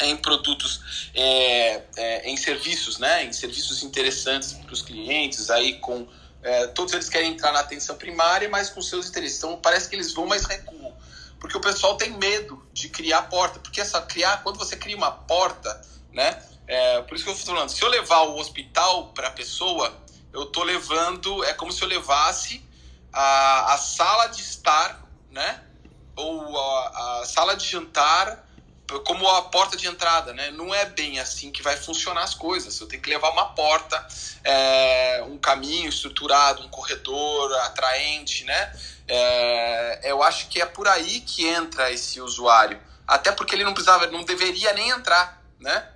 em 0.02 0.18
produtos, 0.18 1.08
é, 1.14 1.84
é, 1.96 2.30
em 2.30 2.36
serviços, 2.36 2.98
né? 2.98 3.24
Em 3.24 3.32
serviços 3.32 3.82
interessantes 3.82 4.52
para 4.52 4.74
os 4.74 4.82
clientes, 4.82 5.50
aí 5.50 5.80
com 5.80 6.06
é, 6.44 6.68
todos 6.68 6.94
eles 6.94 7.08
querem 7.08 7.32
entrar 7.32 7.54
na 7.54 7.62
atenção 7.62 7.96
primária, 7.96 8.50
mas 8.50 8.70
com 8.70 8.82
seus 8.82 9.08
interesses. 9.08 9.38
Então 9.38 9.56
parece 9.56 9.88
que 9.88 9.96
eles 9.96 10.14
vão 10.14 10.28
mais 10.28 10.44
recuam, 10.44 10.94
porque 11.40 11.56
o 11.56 11.62
pessoal 11.62 11.96
tem 11.96 12.10
medo 12.10 12.62
de 12.74 12.90
criar 12.90 13.22
porta, 13.30 13.58
porque 13.58 13.80
essa 13.80 14.02
criar, 14.02 14.44
quando 14.44 14.58
você 14.58 14.76
cria 14.76 14.98
uma 14.98 15.12
porta 15.12 15.95
né? 16.16 16.42
É, 16.68 17.02
por 17.02 17.16
isso 17.16 17.24
que 17.24 17.30
eu 17.30 17.36
estou 17.36 17.54
falando, 17.54 17.70
se 17.70 17.84
eu 17.84 17.90
levar 17.90 18.22
o 18.22 18.40
hospital 18.40 19.10
para 19.14 19.28
a 19.28 19.32
pessoa, 19.32 19.94
eu 20.34 20.44
estou 20.44 20.64
levando, 20.64 21.44
é 21.44 21.54
como 21.54 21.72
se 21.72 21.84
eu 21.84 21.88
levasse 21.88 22.66
a, 23.14 23.74
a 23.74 23.78
sala 23.78 24.28
de 24.28 24.42
estar, 24.42 25.08
né? 25.30 25.62
Ou 26.16 26.58
a, 26.58 27.20
a 27.20 27.26
sala 27.26 27.56
de 27.56 27.68
jantar 27.68 28.44
como 29.04 29.28
a 29.28 29.42
porta 29.44 29.76
de 29.76 29.88
entrada, 29.88 30.32
né? 30.34 30.52
Não 30.52 30.74
é 30.74 30.86
bem 30.86 31.20
assim 31.20 31.52
que 31.52 31.64
vai 31.64 31.76
funcionar 31.76 32.22
as 32.22 32.36
coisas. 32.36 32.80
Eu 32.80 32.88
tenho 32.88 33.02
que 33.02 33.10
levar 33.10 33.32
uma 33.32 33.46
porta, 33.48 34.06
é, 34.44 35.24
um 35.28 35.38
caminho 35.38 35.90
estruturado, 35.90 36.64
um 36.64 36.70
corredor 36.70 37.52
atraente, 37.62 38.44
né? 38.44 38.74
É, 39.08 40.12
eu 40.12 40.22
acho 40.22 40.48
que 40.50 40.62
é 40.62 40.66
por 40.66 40.88
aí 40.88 41.22
que 41.22 41.48
entra 41.48 41.92
esse 41.92 42.22
usuário. 42.22 42.80
Até 43.08 43.32
porque 43.32 43.56
ele 43.56 43.64
não 43.64 43.74
precisava, 43.74 44.08
não 44.08 44.24
deveria 44.24 44.72
nem 44.74 44.90
entrar, 44.90 45.44
né? 45.60 45.88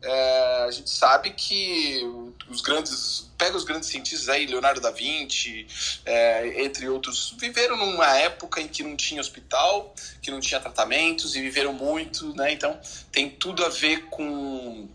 É, 0.00 0.64
a 0.68 0.70
gente 0.70 0.90
sabe 0.90 1.30
que 1.30 2.02
os 2.48 2.60
grandes, 2.60 3.28
pega 3.36 3.56
os 3.56 3.64
grandes 3.64 3.88
cientistas 3.88 4.28
aí, 4.28 4.46
Leonardo 4.46 4.80
da 4.80 4.92
Vinci, 4.92 5.66
é, 6.04 6.62
entre 6.62 6.88
outros, 6.88 7.34
viveram 7.36 7.76
numa 7.76 8.16
época 8.16 8.60
em 8.60 8.68
que 8.68 8.82
não 8.82 8.96
tinha 8.96 9.20
hospital, 9.20 9.92
que 10.22 10.30
não 10.30 10.38
tinha 10.38 10.60
tratamentos 10.60 11.34
e 11.34 11.40
viveram 11.40 11.72
muito, 11.72 12.34
né? 12.36 12.52
Então 12.52 12.78
tem 13.10 13.28
tudo 13.28 13.64
a 13.64 13.68
ver 13.68 14.04
com, 14.06 14.88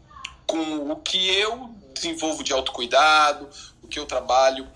com 0.47 0.91
o 0.91 0.95
que 0.95 1.35
eu 1.35 1.69
desenvolvo 1.93 2.43
de 2.43 2.53
autocuidado, 2.53 3.49
o 3.81 3.87
que 3.87 3.99
eu 3.99 4.05
trabalho, 4.05 4.67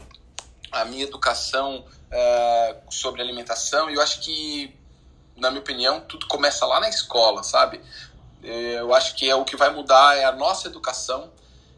a 0.71 0.83
minha 0.83 1.03
educação 1.03 1.85
é, 2.11 2.77
sobre 2.89 3.21
alimentação. 3.21 3.89
E 3.89 3.93
eu 3.93 4.01
acho 4.01 4.19
que, 4.19 4.75
na 5.37 5.49
minha 5.49 5.61
opinião, 5.61 6.01
tudo 6.01 6.27
começa 6.27 6.65
lá 6.65 6.79
na 6.79 6.89
escola, 6.89 7.43
sabe? 7.43 7.81
É, 8.43 8.79
eu 8.79 8.93
acho 8.93 9.15
que 9.15 9.29
é 9.29 9.35
o 9.35 9.43
que 9.43 9.55
vai 9.55 9.69
mudar 9.69 10.15
é 10.17 10.25
a 10.25 10.31
nossa 10.31 10.67
educação 10.67 11.31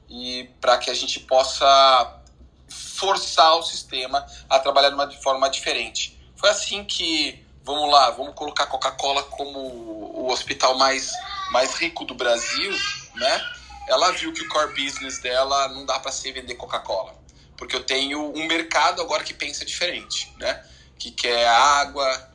e 0.10 0.50
para 0.60 0.78
que 0.78 0.90
a 0.90 0.94
gente 0.94 1.20
possa 1.22 2.20
forçar 2.68 3.56
o 3.58 3.64
sistema 3.64 4.26
a 4.50 4.60
trabalhar 4.60 4.90
de 4.90 4.96
uma 4.96 5.10
forma 5.12 5.50
diferente. 5.50 6.20
Foi 6.36 6.50
assim 6.50 6.84
que, 6.84 7.46
vamos 7.64 7.92
lá, 7.92 8.10
vamos 8.12 8.34
colocar 8.34 8.68
Coca-Cola 8.68 9.24
como 9.24 9.60
o 9.60 10.32
hospital 10.32 10.78
mais, 10.78 11.12
mais 11.52 11.76
rico 11.76 12.06
do 12.06 12.14
Brasil, 12.14 12.72
né? 13.16 13.42
Ela 13.88 14.12
viu 14.12 14.32
que 14.34 14.42
o 14.42 14.50
core 14.50 14.74
business 14.74 15.20
dela 15.20 15.70
não 15.70 15.86
dá 15.86 16.00
para 16.00 16.12
ser 16.12 16.32
vender 16.32 16.56
Coca-Cola, 16.56 17.16
porque 17.58 17.76
eu 17.76 17.84
tenho 17.84 18.32
um 18.36 18.48
mercado 18.48 19.02
agora 19.02 19.24
que 19.24 19.34
pensa 19.34 19.66
diferente, 19.66 20.34
né? 20.38 20.64
Que 20.98 21.12
quer 21.12 21.48
água, 21.48 22.30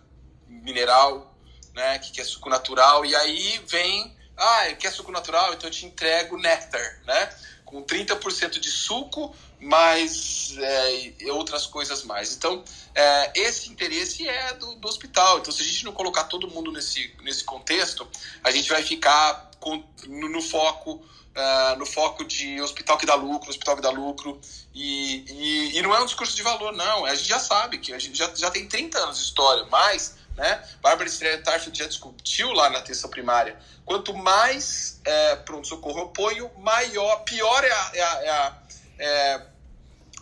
mineral, 0.48 1.33
né? 1.74 1.98
Que 1.98 2.12
quer 2.12 2.24
suco 2.24 2.48
natural 2.48 3.04
e 3.04 3.14
aí 3.14 3.60
vem, 3.66 4.16
ah, 4.36 4.72
quer 4.78 4.92
suco 4.92 5.10
natural, 5.12 5.54
então 5.54 5.68
eu 5.68 5.72
te 5.72 5.86
entrego 5.86 6.36
néctar, 6.38 7.00
né? 7.06 7.30
com 7.74 7.82
30% 7.82 8.60
de 8.60 8.70
suco, 8.70 9.34
mais 9.60 10.54
é, 10.58 11.32
outras 11.32 11.66
coisas 11.66 12.04
mais. 12.04 12.36
Então, 12.36 12.62
é, 12.94 13.32
esse 13.34 13.68
interesse 13.68 14.28
é 14.28 14.54
do, 14.54 14.76
do, 14.76 14.88
hospital. 14.88 15.38
Então, 15.38 15.52
se 15.52 15.62
a 15.62 15.64
gente 15.64 15.84
não 15.84 15.92
colocar 15.92 16.24
todo 16.24 16.48
mundo 16.48 16.70
nesse, 16.70 17.12
nesse 17.22 17.42
contexto, 17.42 18.06
a 18.44 18.50
gente 18.52 18.68
vai 18.68 18.82
ficar 18.82 19.50
com, 19.58 19.82
no, 20.06 20.28
no 20.28 20.40
foco. 20.40 21.02
Uh, 21.34 21.76
no 21.80 21.84
foco 21.84 22.24
de 22.24 22.62
hospital 22.62 22.96
que 22.96 23.04
dá 23.04 23.16
lucro, 23.16 23.50
hospital 23.50 23.74
que 23.74 23.82
dá 23.82 23.90
lucro, 23.90 24.40
e, 24.72 25.24
e, 25.28 25.76
e, 25.76 25.82
não 25.82 25.92
é 25.92 26.00
um 26.00 26.04
discurso 26.04 26.36
de 26.36 26.44
valor, 26.44 26.72
não. 26.72 27.04
A 27.04 27.12
gente 27.16 27.28
já 27.28 27.40
sabe 27.40 27.78
que 27.78 27.92
a 27.92 27.98
gente 27.98 28.16
já, 28.16 28.32
já 28.36 28.52
tem 28.52 28.68
30 28.68 28.96
anos 29.00 29.18
de 29.18 29.24
história, 29.24 29.66
mas 29.68 30.14
né? 30.36 30.62
Bárbara 30.80 31.08
Tarfeld 31.44 31.78
já 31.78 31.86
discutiu 31.86 32.52
lá 32.52 32.70
na 32.70 32.78
atenção 32.78 33.08
primária. 33.08 33.58
Quanto 33.84 34.14
mais 34.14 35.00
é, 35.04 35.36
pronto-socorro 35.36 36.00
eu 36.00 36.08
ponho, 36.08 36.50
maior, 36.58 37.16
pior 37.24 37.62
é 37.64 37.70
a, 37.70 37.90
é 37.94 38.02
a, 38.02 38.22
é 38.22 38.30
a 38.30 38.64
é, 38.96 39.46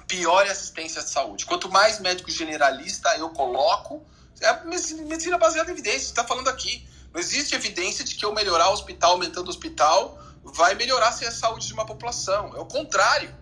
pior 0.07 0.45
é 0.45 0.51
a 0.51 0.53
assistência 0.53 1.03
de 1.03 1.09
saúde. 1.09 1.47
Quanto 1.47 1.71
mais 1.71 1.99
médico 1.99 2.31
generalista 2.31 3.17
eu 3.17 3.31
coloco, 3.31 4.05
é 4.41 4.65
medicina 4.65 5.39
baseada 5.39 5.71
em 5.71 5.73
evidência, 5.73 6.07
está 6.07 6.25
falando 6.25 6.49
aqui. 6.49 6.87
Não 7.13 7.21
existe 7.21 7.55
evidência 7.55 8.05
de 8.05 8.15
que 8.15 8.25
eu 8.25 8.33
melhorar 8.33 8.71
o 8.71 8.73
hospital, 8.73 9.13
aumentando 9.13 9.47
o 9.47 9.51
hospital, 9.51 10.19
vai 10.43 10.75
melhorar 10.75 11.09
a 11.09 11.13
saúde 11.13 11.67
de 11.67 11.73
uma 11.73 11.87
população. 11.87 12.55
É 12.57 12.61
o 12.61 12.67
contrário. 12.67 13.35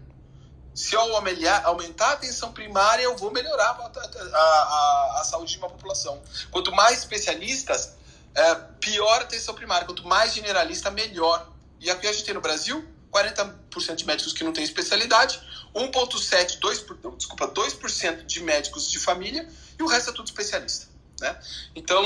Se 0.75 0.95
eu 0.95 1.01
aumentar 1.01 2.11
a 2.11 2.13
atenção 2.13 2.53
primária, 2.53 3.03
eu 3.03 3.17
vou 3.17 3.31
melhorar 3.31 3.71
a, 3.71 4.39
a, 4.39 5.21
a 5.21 5.25
saúde 5.25 5.53
de 5.53 5.59
uma 5.59 5.69
população. 5.69 6.23
Quanto 6.51 6.73
mais 6.73 6.99
especialistas, 6.99 7.95
é, 8.35 8.55
pior 8.81 9.21
a 9.21 9.25
atenção 9.25 9.55
primária. 9.55 9.87
Quanto 9.87 10.07
mais 10.07 10.35
generalista, 10.35 10.91
melhor. 10.91 11.49
E 11.81 11.91
aqui 11.91 12.07
a 12.07 12.13
gente 12.13 12.25
tem 12.25 12.35
no 12.35 12.41
Brasil 12.41 12.87
40% 13.11 13.97
de 13.97 14.07
médicos 14.07 14.33
que 14.33 14.45
não 14.45 14.53
têm 14.53 14.63
especialidade, 14.63 15.41
1,7%, 15.75 16.59
2, 16.59 16.87
desculpa, 17.17 17.49
2% 17.49 18.25
de 18.25 18.41
médicos 18.43 18.91
de 18.91 18.99
família 18.99 19.49
e 19.79 19.83
o 19.83 19.87
resto 19.87 20.11
é 20.11 20.13
tudo 20.13 20.27
especialista. 20.27 20.89
Né? 21.21 21.39
Então, 21.75 22.03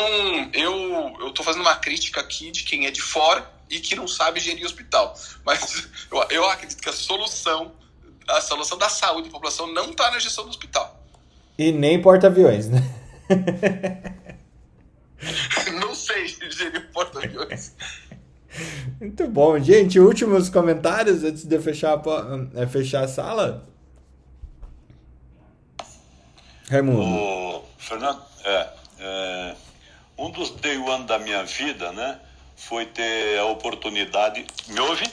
eu 0.53 1.29
estou 1.29 1.45
fazendo 1.45 1.63
uma 1.63 1.77
crítica 1.77 2.21
aqui 2.21 2.51
de 2.51 2.65
quem 2.65 2.87
é 2.87 2.91
de 2.91 3.01
fora 3.01 3.49
e 3.71 3.81
que 3.81 3.95
não 3.95 4.09
sabe 4.09 4.41
gerir 4.41 4.65
hospital. 4.65 5.19
Mas 5.45 5.89
eu, 6.11 6.23
eu 6.31 6.51
acredito 6.51 6.81
que 6.81 6.89
a 6.89 6.93
solução 6.93 7.75
a 8.29 8.41
solução 8.41 8.79
da 8.79 8.89
saúde 8.89 9.29
da 9.29 9.33
população 9.33 9.73
não 9.73 9.91
está 9.91 10.11
na 10.11 10.19
gestão 10.19 10.45
do 10.45 10.51
hospital. 10.51 11.01
E 11.59 11.71
nem 11.73 12.01
porta-aviões, 12.01 12.69
né? 12.69 12.81
não 15.81 15.95
sei 15.95 16.27
gerir 16.27 16.91
porta-aviões. 16.93 17.73
Muito 19.01 19.27
bom. 19.29 19.59
Gente, 19.59 19.99
últimos 19.99 20.49
comentários 20.49 21.25
antes 21.25 21.45
de 21.45 21.55
eu 21.55 21.63
fechar 21.63 21.95
a, 21.95 22.61
é, 22.61 22.67
fechar 22.67 23.05
a 23.05 23.09
sala? 23.09 23.67
Raimundo. 26.71 27.03
O 27.03 27.65
Fernando, 27.79 28.23
é, 28.45 28.69
é, 29.01 29.57
um 30.19 30.31
dos 30.31 30.51
day 30.51 30.79
one 30.79 31.05
da 31.05 31.19
minha 31.19 31.45
vida, 31.45 31.93
né, 31.93 32.21
foi 32.57 32.87
ter 32.87 33.39
a 33.39 33.47
oportunidade... 33.47 34.47
Me 34.69 34.81
ouve? 34.81 35.05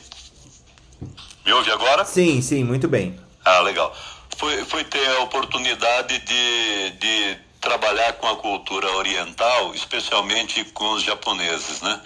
Me 1.45 1.53
ouve 1.53 1.71
agora? 1.71 2.05
Sim, 2.05 2.41
sim, 2.41 2.63
muito 2.63 2.87
bem. 2.87 3.19
Ah, 3.43 3.59
legal. 3.61 3.95
Foi, 4.37 4.63
foi 4.65 4.83
ter 4.83 5.07
a 5.17 5.19
oportunidade 5.21 6.19
de, 6.19 6.89
de 6.91 7.37
trabalhar 7.59 8.13
com 8.13 8.27
a 8.27 8.35
cultura 8.35 8.91
oriental, 8.97 9.73
especialmente 9.73 10.63
com 10.65 10.93
os 10.93 11.03
japoneses, 11.03 11.81
né? 11.81 11.99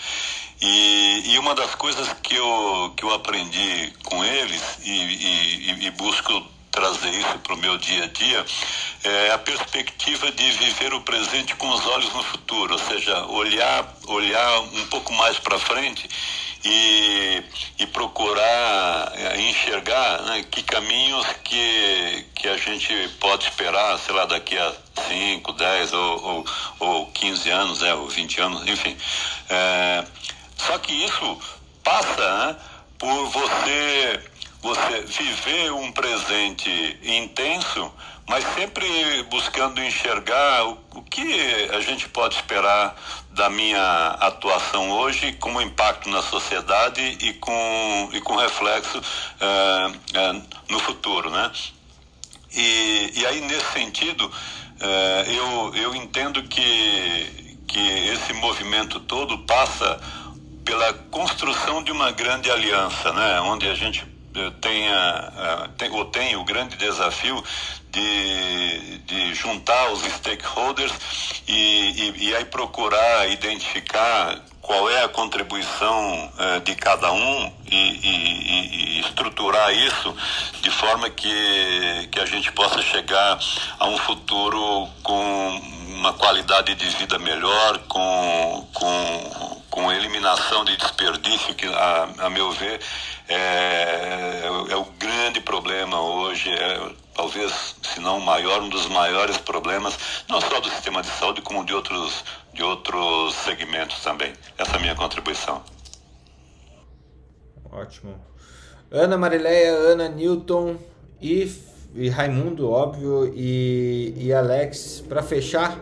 E, 0.62 1.34
e 1.34 1.40
uma 1.40 1.54
das 1.54 1.76
coisas 1.76 2.08
que 2.24 2.36
eu, 2.36 2.94
que 2.96 3.04
eu 3.04 3.14
aprendi 3.14 3.94
com 4.04 4.24
eles 4.24 4.62
e, 4.84 4.92
e, 4.92 5.86
e 5.86 5.92
busco 5.92 6.46
trazer 6.72 7.10
isso 7.10 7.40
para 7.40 7.54
o 7.54 7.58
meu 7.58 7.78
dia 7.78 8.04
a 8.04 8.08
dia 8.08 8.46
é 9.04 9.32
a 9.32 9.38
perspectiva 9.38 10.30
de 10.32 10.52
viver 10.52 10.94
o 10.94 11.02
presente 11.02 11.56
com 11.56 11.70
os 11.70 11.86
olhos 11.88 12.14
no 12.14 12.24
futuro, 12.24 12.74
ou 12.74 12.80
seja, 12.80 13.26
olhar, 13.28 13.96
olhar 14.08 14.60
um 14.60 14.86
pouco 14.88 15.14
mais 15.14 15.40
para 15.40 15.58
frente 15.58 16.10
e, 16.66 17.44
e 17.78 17.86
procurar 17.88 19.14
é, 19.16 19.40
enxergar 19.40 20.24
né, 20.24 20.44
que 20.50 20.64
caminhos 20.64 21.28
que, 21.44 22.26
que 22.34 22.48
a 22.48 22.58
gente 22.58 23.08
pode 23.20 23.48
esperar, 23.48 24.00
sei 24.00 24.16
lá, 24.16 24.26
daqui 24.26 24.58
a 24.58 24.74
5, 25.08 25.54
10 25.54 25.94
ou, 25.94 26.24
ou, 26.24 26.46
ou 26.80 27.06
15 27.12 27.50
anos, 27.52 27.82
né, 27.82 27.94
ou 27.94 28.08
20 28.08 28.42
anos, 28.42 28.68
enfim. 28.68 28.98
É, 29.48 30.04
só 30.58 30.80
que 30.80 30.92
isso 30.92 31.38
passa 31.84 32.48
né, 32.48 32.56
por 32.98 33.28
você, 33.28 34.20
você 34.62 35.02
viver 35.02 35.72
um 35.72 35.92
presente 35.92 37.00
intenso 37.04 37.94
mas 38.28 38.44
sempre 38.56 38.88
buscando 39.30 39.82
enxergar 39.84 40.66
o, 40.66 40.80
o, 40.96 41.02
que 41.04 41.70
a 41.72 41.80
gente 41.82 42.10
pode 42.10 42.36
esperar 42.36 42.96
da 43.32 43.50
minha 43.50 44.08
atuação 44.20 44.92
hoje 44.92 45.34
como 45.34 45.62
impacto 45.62 46.10
na 46.10 46.22
sociedade 46.22 47.02
e 47.22 47.34
com, 47.34 48.10
e 48.14 48.22
com 48.22 48.36
reflexo 48.36 48.98
uh, 48.98 49.92
uh, 49.92 50.44
no 50.70 50.80
futuro, 50.80 51.30
né? 51.30 51.52
E, 52.52 53.12
e 53.16 53.26
aí, 53.26 53.42
nesse 53.42 53.72
sentido, 53.74 54.26
uh, 54.26 55.32
eu, 55.32 55.76
eu 55.76 55.96
entendo 55.96 56.42
que, 56.44 57.58
que 57.68 58.10
esse 58.10 58.34
movimento 58.34 59.00
todo 59.02 59.38
passa 59.40 60.00
pela 60.64 60.94
construção 61.12 61.84
de 61.84 61.92
uma 61.92 62.12
grande 62.12 62.50
aliança, 62.50 63.14
né? 63.14 63.40
Onde 63.42 63.68
a 63.68 63.76
gente 63.76 64.04
tenha, 64.62 65.70
tem, 65.78 65.90
ou 65.92 66.06
tem 66.06 66.36
o 66.36 66.44
grande 66.44 66.76
desafio 66.76 67.42
de, 67.96 68.98
de 69.00 69.34
juntar 69.34 69.90
os 69.92 70.02
stakeholders 70.04 70.92
e, 71.48 71.54
e, 71.54 72.28
e 72.28 72.36
aí 72.36 72.44
procurar 72.44 73.30
identificar 73.30 74.42
qual 74.62 74.90
é 74.90 75.04
a 75.04 75.08
contribuição 75.08 76.26
uh, 76.26 76.60
de 76.62 76.76
cada 76.76 77.14
um 77.14 77.54
e, 77.72 77.76
e, 77.76 78.98
e, 78.98 79.00
estruturar 79.00 79.72
isso 79.74 80.14
de 80.62 80.72
forma 80.72 81.10
que, 81.10 82.10
que 82.12 82.20
a 82.20 82.26
gente 82.26 82.52
possa 82.52 82.82
chegar 82.82 83.40
a 83.80 83.88
um 83.88 83.98
futuro 84.00 84.90
com 85.04 85.62
uma 85.88 86.14
qualidade 86.14 86.76
de 86.76 86.86
vida 86.98 87.18
melhor, 87.20 87.78
com, 87.88 88.68
com, 88.74 89.62
com 89.70 89.92
eliminação 89.92 90.66
de 90.66 90.76
desperdício, 90.76 91.54
que, 91.54 91.68
a, 91.68 92.10
a 92.26 92.30
meu 92.30 92.52
ver, 92.52 92.82
é, 93.30 93.36
é, 93.36 94.72
é 94.72 94.76
o 94.76 94.86
grande 94.98 95.40
problema 95.42 96.02
hoje. 96.02 96.50
É, 96.50 97.05
talvez 97.16 97.76
se 97.82 98.00
não 98.00 98.18
o 98.18 98.22
maior, 98.22 98.62
um 98.62 98.70
dos 98.70 98.88
maiores 98.88 99.38
problemas, 99.38 99.98
não 100.30 100.42
só 100.42 100.60
do 100.60 100.70
sistema 100.70 101.02
de 101.02 101.08
saúde, 101.08 101.42
como 101.42 101.66
de 101.66 101.74
outros, 101.74 102.24
de 102.54 102.62
outros 102.62 103.34
segmentos 103.36 104.04
também. 104.04 104.34
Essa 104.58 104.74
é 104.74 104.76
a 104.76 104.80
minha 104.80 104.96
contribuição. 104.96 105.64
Ótimo. 107.72 108.16
Ana 108.92 109.18
Marileia, 109.18 109.72
Ana 109.72 110.08
Newton 110.08 110.78
e, 111.22 111.52
e 111.96 112.10
Raimundo, 112.10 112.70
óbvio, 112.70 113.34
e, 113.36 114.14
e 114.18 114.34
Alex, 114.34 115.04
para 115.08 115.24
fechar. 115.24 115.80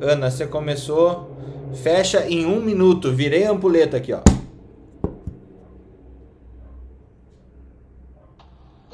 Ana, 0.00 0.30
você 0.30 0.46
começou. 0.46 1.36
Fecha 1.82 2.26
em 2.26 2.46
um 2.46 2.60
minuto. 2.60 3.12
Virei 3.12 3.44
a 3.44 3.50
ampulheta 3.50 3.98
aqui, 3.98 4.12
ó. 4.12 4.20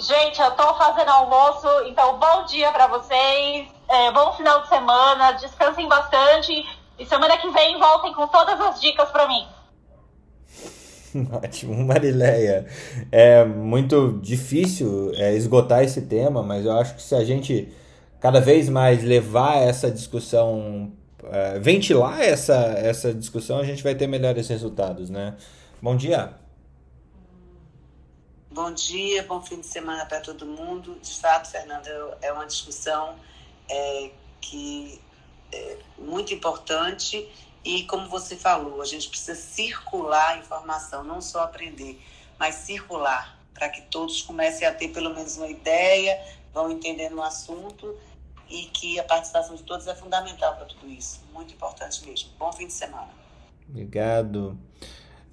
Gente, 0.07 0.39
eu 0.39 0.51
tô 0.51 0.75
fazendo 0.75 1.09
almoço, 1.09 1.67
então 1.87 2.19
bom 2.19 2.45
dia 2.45 2.71
para 2.73 2.89
vocês, 2.89 3.67
é, 3.89 4.13
bom 4.13 4.35
final 4.35 4.61
de 4.61 4.69
semana, 4.69 5.33
descansem 5.33 5.89
bastante 5.89 6.53
e 6.99 7.07
semana 7.07 7.39
que 7.39 7.49
vem 7.49 7.79
voltem 7.79 8.13
com 8.13 8.27
todas 8.27 8.61
as 8.61 8.79
dicas 8.83 9.09
para 9.09 9.27
mim. 9.27 9.47
Ótimo, 11.33 11.83
Marileia. 11.83 12.67
É 13.11 13.47
muito 13.47 14.19
difícil 14.21 15.11
é, 15.15 15.33
esgotar 15.33 15.83
esse 15.83 16.03
tema, 16.03 16.43
mas 16.43 16.67
eu 16.67 16.73
acho 16.73 16.97
que 16.97 17.03
se 17.03 17.15
a 17.15 17.25
gente 17.25 17.73
cada 18.21 18.43
vez 18.43 18.69
mais 18.69 19.03
levar 19.03 19.57
essa 19.57 19.91
discussão, 19.91 20.93
é, 21.33 21.59
ventilar 21.59 22.21
essa, 22.21 22.57
essa 22.77 23.15
discussão, 23.15 23.59
a 23.59 23.65
gente 23.65 23.83
vai 23.83 23.95
ter 23.95 24.07
melhores 24.07 24.49
resultados, 24.49 25.09
né? 25.09 25.35
Bom 25.81 25.97
dia. 25.97 26.44
Bom 28.55 28.71
dia, 28.71 29.25
bom 29.25 29.43
fim 29.43 29.61
de 29.61 29.67
semana 29.67 30.07
para 30.07 30.21
todo 30.21 30.47
mundo. 30.47 30.97
De 31.03 31.19
fato, 31.19 31.51
Fernanda, 31.51 31.91
é 32.23 32.33
uma 32.33 32.47
discussão 32.47 33.17
é, 33.69 34.13
que 34.41 35.01
é 35.51 35.77
muito 35.99 36.33
importante 36.33 37.29
e, 37.65 37.83
como 37.87 38.09
você 38.09 38.37
falou, 38.37 38.81
a 38.81 38.85
gente 38.85 39.09
precisa 39.09 39.35
circular 39.35 40.35
a 40.35 40.37
informação, 40.37 41.03
não 41.03 41.21
só 41.21 41.43
aprender, 41.43 42.01
mas 42.39 42.55
circular, 42.55 43.37
para 43.53 43.69
que 43.69 43.83
todos 43.83 44.23
comecem 44.23 44.69
a 44.69 44.73
ter 44.73 44.91
pelo 44.91 45.13
menos 45.13 45.37
uma 45.37 45.49
ideia, 45.49 46.17
vão 46.53 46.71
entendendo 46.71 47.17
o 47.17 47.23
assunto 47.25 47.99
e 48.49 48.67
que 48.67 49.01
a 49.01 49.03
participação 49.03 49.57
de 49.57 49.65
todos 49.65 49.89
é 49.89 49.97
fundamental 49.97 50.55
para 50.55 50.67
tudo 50.67 50.89
isso. 50.89 51.21
Muito 51.33 51.53
importante 51.53 52.07
mesmo. 52.07 52.31
Bom 52.39 52.53
fim 52.53 52.69
de 52.69 52.73
semana. 52.73 53.11
Obrigado. 53.69 54.57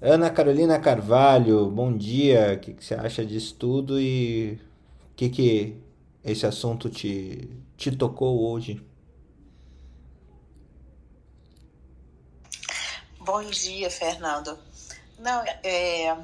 Ana 0.04 0.30
Carolina 0.30 0.80
Carvalho, 0.80 1.70
bom 1.70 1.96
dia. 1.96 2.54
O 2.54 2.58
que, 2.58 2.72
que 2.74 2.84
você 2.84 2.92
acha 2.92 3.24
disso 3.24 3.54
tudo 3.54 4.00
e 4.00 4.60
o 5.12 5.14
que, 5.14 5.28
que 5.28 5.80
esse 6.24 6.44
assunto 6.44 6.90
te, 6.90 7.48
te 7.76 7.92
tocou 7.92 8.50
hoje? 8.50 8.84
Bom 13.20 13.44
dia, 13.44 13.88
Fernando. 13.88 14.58
Não, 15.20 15.44
é, 15.62 16.16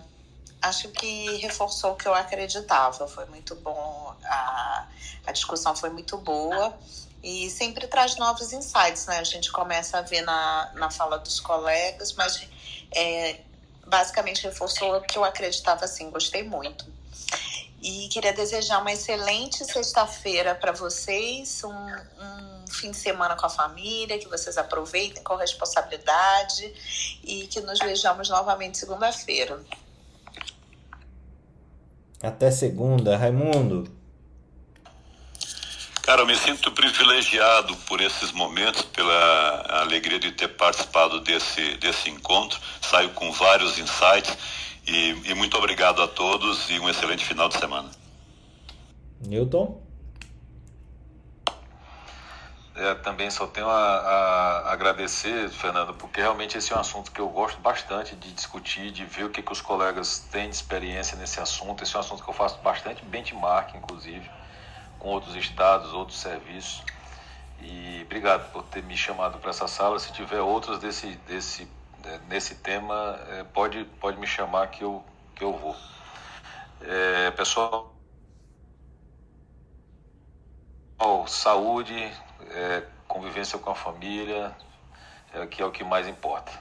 acho 0.60 0.88
que 0.88 1.36
reforçou 1.36 1.92
o 1.92 1.94
que 1.94 2.08
eu 2.08 2.14
acreditava. 2.14 3.06
Foi 3.06 3.26
muito 3.26 3.54
bom, 3.54 4.12
a, 4.24 4.88
a 5.24 5.30
discussão 5.30 5.76
foi 5.76 5.90
muito 5.90 6.18
boa 6.18 6.76
e 7.22 7.48
sempre 7.48 7.86
traz 7.86 8.16
novos 8.16 8.52
insights, 8.52 9.06
né? 9.06 9.18
A 9.18 9.24
gente 9.24 9.52
começa 9.52 9.98
a 9.98 10.02
ver 10.02 10.22
na, 10.22 10.72
na 10.74 10.90
fala 10.90 11.16
dos 11.16 11.38
colegas, 11.38 12.12
mas 12.14 12.44
é, 12.92 13.46
basicamente 13.88 14.44
reforçou 14.44 14.96
o 14.96 15.00
que 15.00 15.18
eu 15.18 15.24
acreditava 15.24 15.84
assim, 15.84 16.10
gostei 16.10 16.42
muito. 16.42 16.86
E 17.80 18.08
queria 18.08 18.32
desejar 18.32 18.80
uma 18.80 18.92
excelente 18.92 19.64
sexta-feira 19.64 20.54
para 20.54 20.72
vocês, 20.72 21.62
um, 21.64 21.70
um, 21.70 22.66
fim 22.68 22.90
de 22.90 22.96
semana 22.96 23.36
com 23.36 23.46
a 23.46 23.48
família, 23.48 24.18
que 24.18 24.28
vocês 24.28 24.58
aproveitem 24.58 25.22
com 25.22 25.36
responsabilidade 25.36 26.74
e 27.22 27.46
que 27.46 27.60
nos 27.60 27.78
vejamos 27.78 28.28
novamente 28.28 28.78
segunda-feira. 28.78 29.60
Até 32.20 32.50
segunda, 32.50 33.16
Raimundo. 33.16 33.97
Cara, 36.08 36.22
eu 36.22 36.26
me 36.26 36.34
sinto 36.36 36.72
privilegiado 36.72 37.76
por 37.86 38.00
esses 38.00 38.32
momentos, 38.32 38.80
pela 38.80 39.82
alegria 39.82 40.18
de 40.18 40.32
ter 40.32 40.48
participado 40.48 41.20
desse, 41.20 41.76
desse 41.76 42.08
encontro. 42.08 42.58
Saio 42.80 43.10
com 43.10 43.30
vários 43.30 43.78
insights 43.78 44.34
e, 44.86 45.10
e 45.26 45.34
muito 45.34 45.58
obrigado 45.58 46.00
a 46.00 46.08
todos 46.08 46.70
e 46.70 46.80
um 46.80 46.88
excelente 46.88 47.26
final 47.26 47.46
de 47.50 47.58
semana. 47.58 47.90
Newton? 49.20 49.82
É, 52.74 52.94
também 52.94 53.30
só 53.30 53.46
tenho 53.46 53.68
a, 53.68 53.98
a, 53.98 54.72
agradecer, 54.72 55.50
Fernando, 55.50 55.92
porque 55.92 56.22
realmente 56.22 56.56
esse 56.56 56.72
é 56.72 56.76
um 56.76 56.80
assunto 56.80 57.12
que 57.12 57.20
eu 57.20 57.28
gosto 57.28 57.60
bastante 57.60 58.16
de 58.16 58.32
discutir, 58.32 58.90
de 58.92 59.04
ver 59.04 59.24
o 59.24 59.28
que, 59.28 59.42
que 59.42 59.52
os 59.52 59.60
colegas 59.60 60.26
têm 60.30 60.48
de 60.48 60.56
experiência 60.56 61.18
nesse 61.18 61.38
assunto. 61.38 61.84
Esse 61.84 61.94
é 61.94 61.98
um 61.98 62.00
assunto 62.00 62.24
que 62.24 62.30
eu 62.30 62.34
faço 62.34 62.56
bastante 62.62 63.04
benchmark, 63.04 63.74
inclusive 63.76 64.37
com 64.98 65.08
outros 65.08 65.36
estados, 65.36 65.92
outros 65.92 66.18
serviços. 66.18 66.82
E 67.60 68.02
obrigado 68.04 68.52
por 68.52 68.62
ter 68.64 68.82
me 68.82 68.96
chamado 68.96 69.38
para 69.38 69.50
essa 69.50 69.66
sala. 69.66 69.98
Se 69.98 70.12
tiver 70.12 70.40
outras 70.40 70.78
desse, 70.78 71.08
desse, 71.26 71.68
é, 72.04 72.18
nesse 72.28 72.56
tema, 72.56 73.18
é, 73.30 73.44
pode, 73.44 73.84
pode 74.00 74.18
me 74.18 74.26
chamar 74.26 74.68
que 74.68 74.82
eu, 74.82 75.02
que 75.34 75.42
eu 75.42 75.52
vou. 75.52 75.76
É, 76.80 77.30
pessoal, 77.32 77.98
saúde, 81.28 81.94
é, 82.50 82.82
convivência 83.06 83.58
com 83.58 83.70
a 83.70 83.74
família, 83.74 84.52
é, 85.32 85.46
que 85.46 85.62
é 85.62 85.64
o 85.64 85.70
que 85.70 85.84
mais 85.84 86.08
importa. 86.08 86.52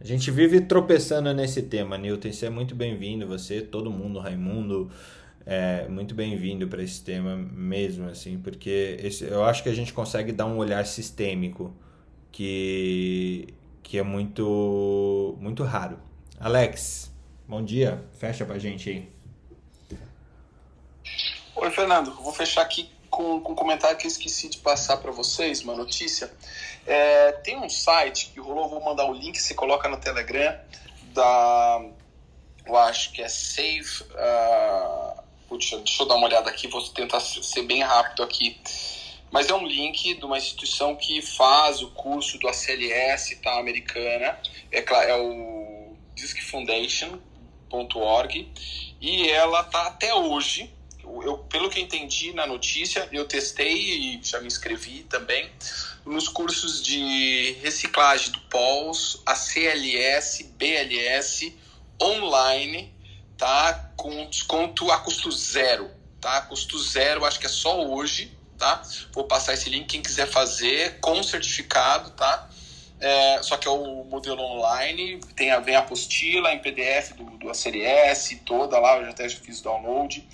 A 0.00 0.04
gente 0.04 0.30
vive 0.30 0.60
tropeçando 0.60 1.32
nesse 1.32 1.62
tema, 1.62 1.96
Newton. 1.96 2.30
Você 2.32 2.46
é 2.46 2.50
muito 2.50 2.74
bem-vindo, 2.74 3.26
você, 3.26 3.62
todo 3.62 3.90
mundo, 3.90 4.18
Raimundo, 4.18 4.90
é 5.46 5.86
muito 5.86 6.12
bem-vindo 6.12 6.66
para 6.66 6.82
esse 6.82 7.00
tema 7.00 7.36
mesmo, 7.36 8.08
assim, 8.08 8.36
porque 8.36 8.98
esse, 9.00 9.24
eu 9.24 9.44
acho 9.44 9.62
que 9.62 9.68
a 9.68 9.74
gente 9.74 9.92
consegue 9.92 10.32
dar 10.32 10.44
um 10.44 10.56
olhar 10.56 10.84
sistêmico 10.84 11.72
que, 12.32 13.54
que 13.80 13.96
é 13.96 14.02
muito, 14.02 15.36
muito 15.40 15.62
raro. 15.62 16.00
Alex, 16.40 17.12
bom 17.46 17.64
dia, 17.64 18.04
fecha 18.18 18.44
pra 18.44 18.58
gente 18.58 18.90
aí. 18.90 19.08
Oi, 21.54 21.70
Fernando, 21.70 22.12
vou 22.16 22.32
fechar 22.32 22.62
aqui 22.62 22.90
com, 23.08 23.40
com 23.40 23.52
um 23.52 23.56
comentário 23.56 23.96
que 23.96 24.06
eu 24.06 24.10
esqueci 24.10 24.48
de 24.48 24.58
passar 24.58 24.96
para 24.96 25.12
vocês, 25.12 25.62
uma 25.62 25.76
notícia. 25.76 26.28
É, 26.84 27.30
tem 27.30 27.56
um 27.56 27.68
site 27.68 28.32
que 28.34 28.40
rolou, 28.40 28.68
vou 28.68 28.84
mandar 28.84 29.08
o 29.08 29.14
link, 29.14 29.40
você 29.40 29.54
coloca 29.54 29.88
no 29.88 29.96
Telegram, 29.96 30.58
da. 31.14 31.88
Eu 32.66 32.76
acho 32.76 33.12
que 33.12 33.22
é 33.22 33.28
Save. 33.28 34.02
Uh, 34.10 35.25
Putz, 35.48 35.70
deixa 35.70 36.02
eu 36.02 36.06
dar 36.06 36.16
uma 36.16 36.26
olhada 36.26 36.50
aqui, 36.50 36.66
vou 36.66 36.82
tentar 36.88 37.20
ser 37.20 37.62
bem 37.62 37.82
rápido 37.82 38.22
aqui. 38.22 38.60
Mas 39.30 39.48
é 39.48 39.54
um 39.54 39.66
link 39.66 40.14
de 40.14 40.24
uma 40.24 40.38
instituição 40.38 40.96
que 40.96 41.20
faz 41.20 41.82
o 41.82 41.90
curso 41.90 42.38
do 42.38 42.48
ACLS, 42.48 43.36
tá, 43.36 43.58
americana. 43.58 44.38
É, 44.72 44.78
é 44.78 45.16
o 45.16 45.94
discfoundation.org. 46.14 48.48
E 49.00 49.28
ela 49.28 49.62
tá 49.64 49.88
até 49.88 50.14
hoje, 50.14 50.70
eu, 51.04 51.36
pelo 51.50 51.68
que 51.68 51.78
eu 51.78 51.84
entendi 51.84 52.32
na 52.32 52.46
notícia, 52.46 53.06
eu 53.12 53.26
testei 53.26 53.74
e 53.74 54.18
já 54.22 54.40
me 54.40 54.46
inscrevi 54.46 55.02
também 55.04 55.50
nos 56.04 56.28
cursos 56.28 56.82
de 56.82 57.56
reciclagem 57.62 58.32
do 58.32 58.40
POLS, 58.42 59.20
ACLS, 59.26 60.44
BLS, 60.56 61.54
online 62.00 62.95
tá 63.36 63.90
com 63.96 64.26
desconto 64.26 64.90
a 64.90 64.98
custo 64.98 65.30
zero, 65.30 65.90
tá? 66.20 66.40
Custo 66.42 66.78
zero, 66.78 67.24
acho 67.24 67.38
que 67.38 67.46
é 67.46 67.50
só 67.50 67.86
hoje, 67.86 68.36
tá? 68.58 68.82
Vou 69.12 69.24
passar 69.24 69.54
esse 69.54 69.68
link 69.68 69.86
quem 69.86 70.02
quiser 70.02 70.26
fazer 70.26 70.98
com 71.00 71.22
certificado, 71.22 72.10
tá? 72.10 72.48
É, 72.98 73.42
só 73.42 73.56
que 73.56 73.68
é 73.68 73.70
o 73.70 74.04
modelo 74.04 74.40
online, 74.40 75.20
tem 75.34 75.50
a, 75.50 75.60
vem 75.60 75.76
a 75.76 75.80
apostila 75.80 76.52
em 76.52 76.60
PDF 76.60 77.12
do, 77.12 77.24
do 77.36 77.50
ACLS 77.50 78.36
toda 78.36 78.78
lá, 78.78 78.96
eu 78.96 79.04
já 79.04 79.10
até 79.10 79.28
já 79.28 79.38
fiz 79.38 79.60
download. 79.60 80.26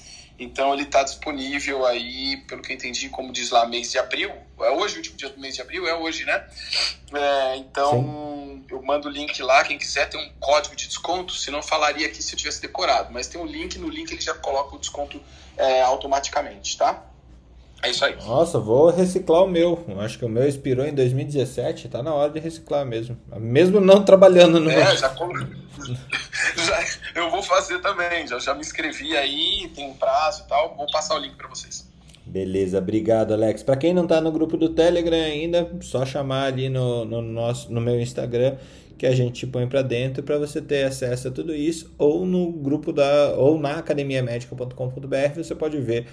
Então 0.42 0.74
ele 0.74 0.82
está 0.82 1.04
disponível 1.04 1.86
aí, 1.86 2.36
pelo 2.48 2.62
que 2.62 2.72
eu 2.72 2.76
entendi, 2.76 3.08
como 3.08 3.32
diz 3.32 3.50
lá, 3.50 3.64
mês 3.64 3.92
de 3.92 3.98
abril. 3.98 4.32
É 4.60 4.70
hoje 4.70 4.94
o 4.94 4.96
último 4.98 5.16
dia 5.16 5.28
do 5.28 5.38
mês 5.38 5.54
de 5.54 5.62
abril? 5.62 5.86
É 5.86 5.94
hoje, 5.94 6.24
né? 6.24 6.44
É, 7.12 7.56
então 7.56 7.92
Sim. 7.92 8.64
eu 8.70 8.82
mando 8.82 9.08
o 9.08 9.10
link 9.10 9.40
lá, 9.42 9.62
quem 9.64 9.78
quiser 9.78 10.08
tem 10.08 10.20
um 10.20 10.32
código 10.40 10.74
de 10.74 10.88
desconto, 10.88 11.32
se 11.32 11.50
não 11.50 11.62
falaria 11.62 12.06
aqui 12.06 12.22
se 12.22 12.34
eu 12.34 12.38
tivesse 12.38 12.60
decorado, 12.60 13.12
mas 13.12 13.28
tem 13.28 13.40
um 13.40 13.46
link, 13.46 13.78
no 13.78 13.88
link 13.88 14.10
ele 14.10 14.20
já 14.20 14.34
coloca 14.34 14.74
o 14.74 14.78
desconto 14.78 15.22
é, 15.56 15.82
automaticamente, 15.82 16.76
tá? 16.76 17.11
É 17.82 17.90
isso 17.90 18.04
aí. 18.04 18.14
Nossa, 18.24 18.60
vou 18.60 18.90
reciclar 18.90 19.42
o 19.42 19.48
meu. 19.48 19.84
Acho 19.98 20.16
que 20.16 20.24
o 20.24 20.28
meu 20.28 20.46
expirou 20.46 20.86
em 20.86 20.94
2017. 20.94 21.88
Tá 21.88 22.00
na 22.00 22.14
hora 22.14 22.30
de 22.30 22.38
reciclar 22.38 22.86
mesmo. 22.86 23.18
Mesmo 23.36 23.80
não 23.80 24.04
trabalhando 24.04 24.60
no. 24.60 24.70
É, 24.70 24.96
já, 24.96 25.08
já 26.56 26.84
Eu 27.14 27.28
vou 27.28 27.42
fazer 27.42 27.80
também. 27.80 28.26
Já, 28.28 28.38
já 28.38 28.54
me 28.54 28.60
inscrevi 28.60 29.16
aí, 29.16 29.68
tem 29.74 29.90
um 29.90 29.94
prazo 29.94 30.44
e 30.44 30.48
tal. 30.48 30.76
Vou 30.76 30.86
passar 30.92 31.16
o 31.16 31.18
link 31.18 31.34
para 31.34 31.48
vocês. 31.48 31.90
Beleza, 32.24 32.78
obrigado, 32.78 33.34
Alex. 33.34 33.64
Para 33.64 33.76
quem 33.76 33.92
não 33.92 34.04
está 34.04 34.20
no 34.20 34.30
grupo 34.30 34.56
do 34.56 34.68
Telegram 34.68 35.16
ainda, 35.16 35.68
só 35.80 36.06
chamar 36.06 36.44
ali 36.44 36.68
no, 36.68 37.04
no, 37.04 37.20
nosso, 37.20 37.72
no 37.72 37.80
meu 37.80 38.00
Instagram 38.00 38.56
que 38.96 39.06
a 39.06 39.14
gente 39.14 39.44
põe 39.48 39.66
para 39.66 39.82
dentro 39.82 40.22
para 40.22 40.38
você 40.38 40.62
ter 40.62 40.84
acesso 40.84 41.26
a 41.26 41.30
tudo 41.32 41.52
isso, 41.52 41.92
ou 41.98 42.24
no 42.24 42.52
grupo 42.52 42.92
da, 42.92 43.34
ou 43.36 43.58
na 43.58 43.78
academiamedica.com.br 43.78 45.34
você 45.34 45.56
pode 45.56 45.80
ver 45.80 46.06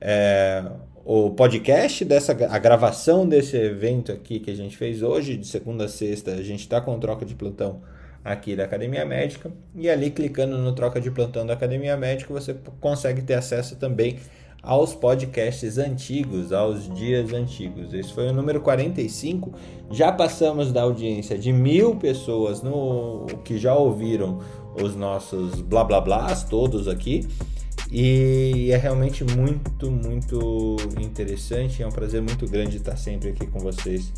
é, 0.00 0.64
o 1.10 1.30
podcast 1.30 2.04
dessa 2.04 2.32
a 2.32 2.58
gravação 2.58 3.26
desse 3.26 3.56
evento 3.56 4.12
aqui 4.12 4.38
que 4.38 4.50
a 4.50 4.54
gente 4.54 4.76
fez 4.76 5.02
hoje, 5.02 5.38
de 5.38 5.46
segunda 5.46 5.86
a 5.86 5.88
sexta, 5.88 6.32
a 6.32 6.42
gente 6.42 6.60
está 6.60 6.82
com 6.82 7.00
troca 7.00 7.24
de 7.24 7.34
plantão 7.34 7.80
aqui 8.22 8.54
da 8.54 8.64
Academia 8.64 9.06
Médica 9.06 9.50
e 9.74 9.88
ali 9.88 10.10
clicando 10.10 10.58
no 10.58 10.74
troca 10.74 11.00
de 11.00 11.10
plantão 11.10 11.46
da 11.46 11.54
Academia 11.54 11.96
Médica 11.96 12.34
você 12.34 12.54
consegue 12.78 13.22
ter 13.22 13.32
acesso 13.32 13.76
também 13.76 14.18
aos 14.62 14.94
podcasts 14.94 15.78
antigos, 15.78 16.52
aos 16.52 16.94
dias 16.94 17.32
antigos. 17.32 17.94
Esse 17.94 18.12
foi 18.12 18.28
o 18.28 18.32
número 18.34 18.60
45. 18.60 19.50
Já 19.90 20.12
passamos 20.12 20.72
da 20.72 20.82
audiência 20.82 21.38
de 21.38 21.54
mil 21.54 21.96
pessoas 21.96 22.60
no 22.60 23.24
que 23.46 23.56
já 23.56 23.74
ouviram 23.74 24.40
os 24.78 24.94
nossos 24.94 25.62
blá 25.62 25.84
blá 25.84 26.02
blás 26.02 26.44
todos 26.44 26.86
aqui. 26.86 27.26
E 27.90 28.70
é 28.70 28.76
realmente 28.76 29.24
muito, 29.24 29.90
muito 29.90 30.76
interessante. 31.00 31.82
É 31.82 31.86
um 31.86 31.92
prazer 31.92 32.20
muito 32.20 32.46
grande 32.46 32.76
estar 32.76 32.96
sempre 32.96 33.30
aqui 33.30 33.46
com 33.46 33.58
vocês 33.58 34.12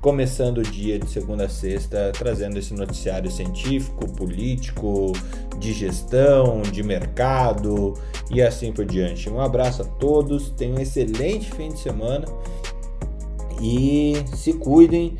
começando 0.00 0.58
o 0.58 0.62
dia 0.62 0.98
de 0.98 1.08
segunda 1.10 1.44
a 1.44 1.48
sexta, 1.48 2.12
trazendo 2.12 2.58
esse 2.58 2.74
noticiário 2.74 3.30
científico, 3.30 4.06
político, 4.12 5.12
de 5.58 5.72
gestão, 5.72 6.62
de 6.62 6.82
mercado 6.82 7.94
e 8.30 8.42
assim 8.42 8.72
por 8.72 8.84
diante. 8.84 9.28
Um 9.30 9.40
abraço 9.40 9.82
a 9.82 9.84
todos, 9.84 10.50
tenham 10.50 10.76
um 10.76 10.80
excelente 10.80 11.50
fim 11.52 11.68
de 11.68 11.78
semana 11.78 12.26
e 13.64 14.14
se 14.36 14.52
cuidem. 14.52 15.16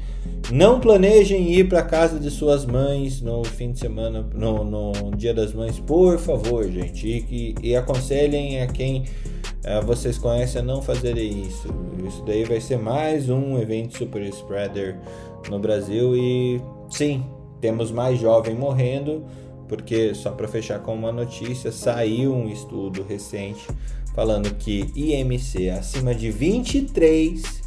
Não 0.52 0.78
planejem 0.78 1.50
ir 1.50 1.68
para 1.68 1.82
casa 1.82 2.20
de 2.20 2.30
suas 2.30 2.66
mães 2.66 3.22
no 3.22 3.42
fim 3.42 3.72
de 3.72 3.78
semana, 3.78 4.26
no, 4.34 4.62
no 4.62 5.10
Dia 5.16 5.32
das 5.32 5.54
Mães, 5.54 5.80
por 5.80 6.18
favor, 6.18 6.70
gente. 6.70 7.08
E, 7.08 7.54
e, 7.62 7.74
aconselhem 7.74 8.60
a 8.60 8.66
quem 8.66 9.04
uh, 9.64 9.84
vocês 9.86 10.18
conhecem 10.18 10.60
a 10.60 10.64
não 10.64 10.82
fazerem 10.82 11.46
isso. 11.46 11.68
Isso 12.06 12.22
daí 12.26 12.44
vai 12.44 12.60
ser 12.60 12.78
mais 12.78 13.30
um 13.30 13.58
evento 13.58 13.96
super 13.96 14.22
spreader 14.24 14.98
no 15.48 15.58
Brasil 15.58 16.14
e 16.14 16.60
sim, 16.90 17.24
temos 17.62 17.90
mais 17.90 18.20
jovem 18.20 18.54
morrendo, 18.54 19.24
porque 19.66 20.14
só 20.14 20.30
para 20.30 20.46
fechar 20.46 20.80
com 20.80 20.94
uma 20.94 21.10
notícia, 21.10 21.72
saiu 21.72 22.34
um 22.34 22.48
estudo 22.48 23.02
recente 23.02 23.66
falando 24.14 24.54
que 24.54 24.90
IMC 24.94 25.70
acima 25.70 26.14
de 26.14 26.30
23 26.30 27.63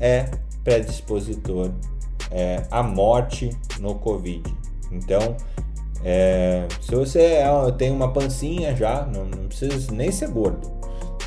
é 0.00 0.30
predispositor 0.64 1.70
é, 2.30 2.64
à 2.70 2.82
morte 2.82 3.50
no 3.78 3.94
Covid. 3.96 4.42
Então, 4.90 5.36
é, 6.02 6.66
se 6.80 6.94
você 6.94 7.20
é, 7.20 7.46
tem 7.76 7.90
uma 7.90 8.12
pancinha 8.12 8.74
já, 8.74 9.04
não, 9.06 9.24
não 9.24 9.48
precisa 9.48 9.92
nem 9.92 10.10
ser 10.10 10.28
gordo. 10.28 10.70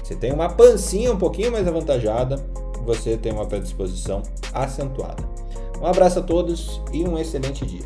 Você 0.04 0.16
tem 0.16 0.34
uma 0.34 0.50
pancinha 0.50 1.12
um 1.14 1.18
pouquinho 1.18 1.52
mais 1.52 1.68
avantajada, 1.68 2.36
você 2.86 3.16
tem 3.16 3.32
uma 3.32 3.46
predisposição 3.46 4.22
acentuada. 4.54 5.24
Um 5.82 5.86
abraço 5.86 6.20
a 6.20 6.22
todos 6.22 6.82
e 6.92 7.04
um 7.08 7.18
excelente 7.18 7.66
dia. 7.66 7.86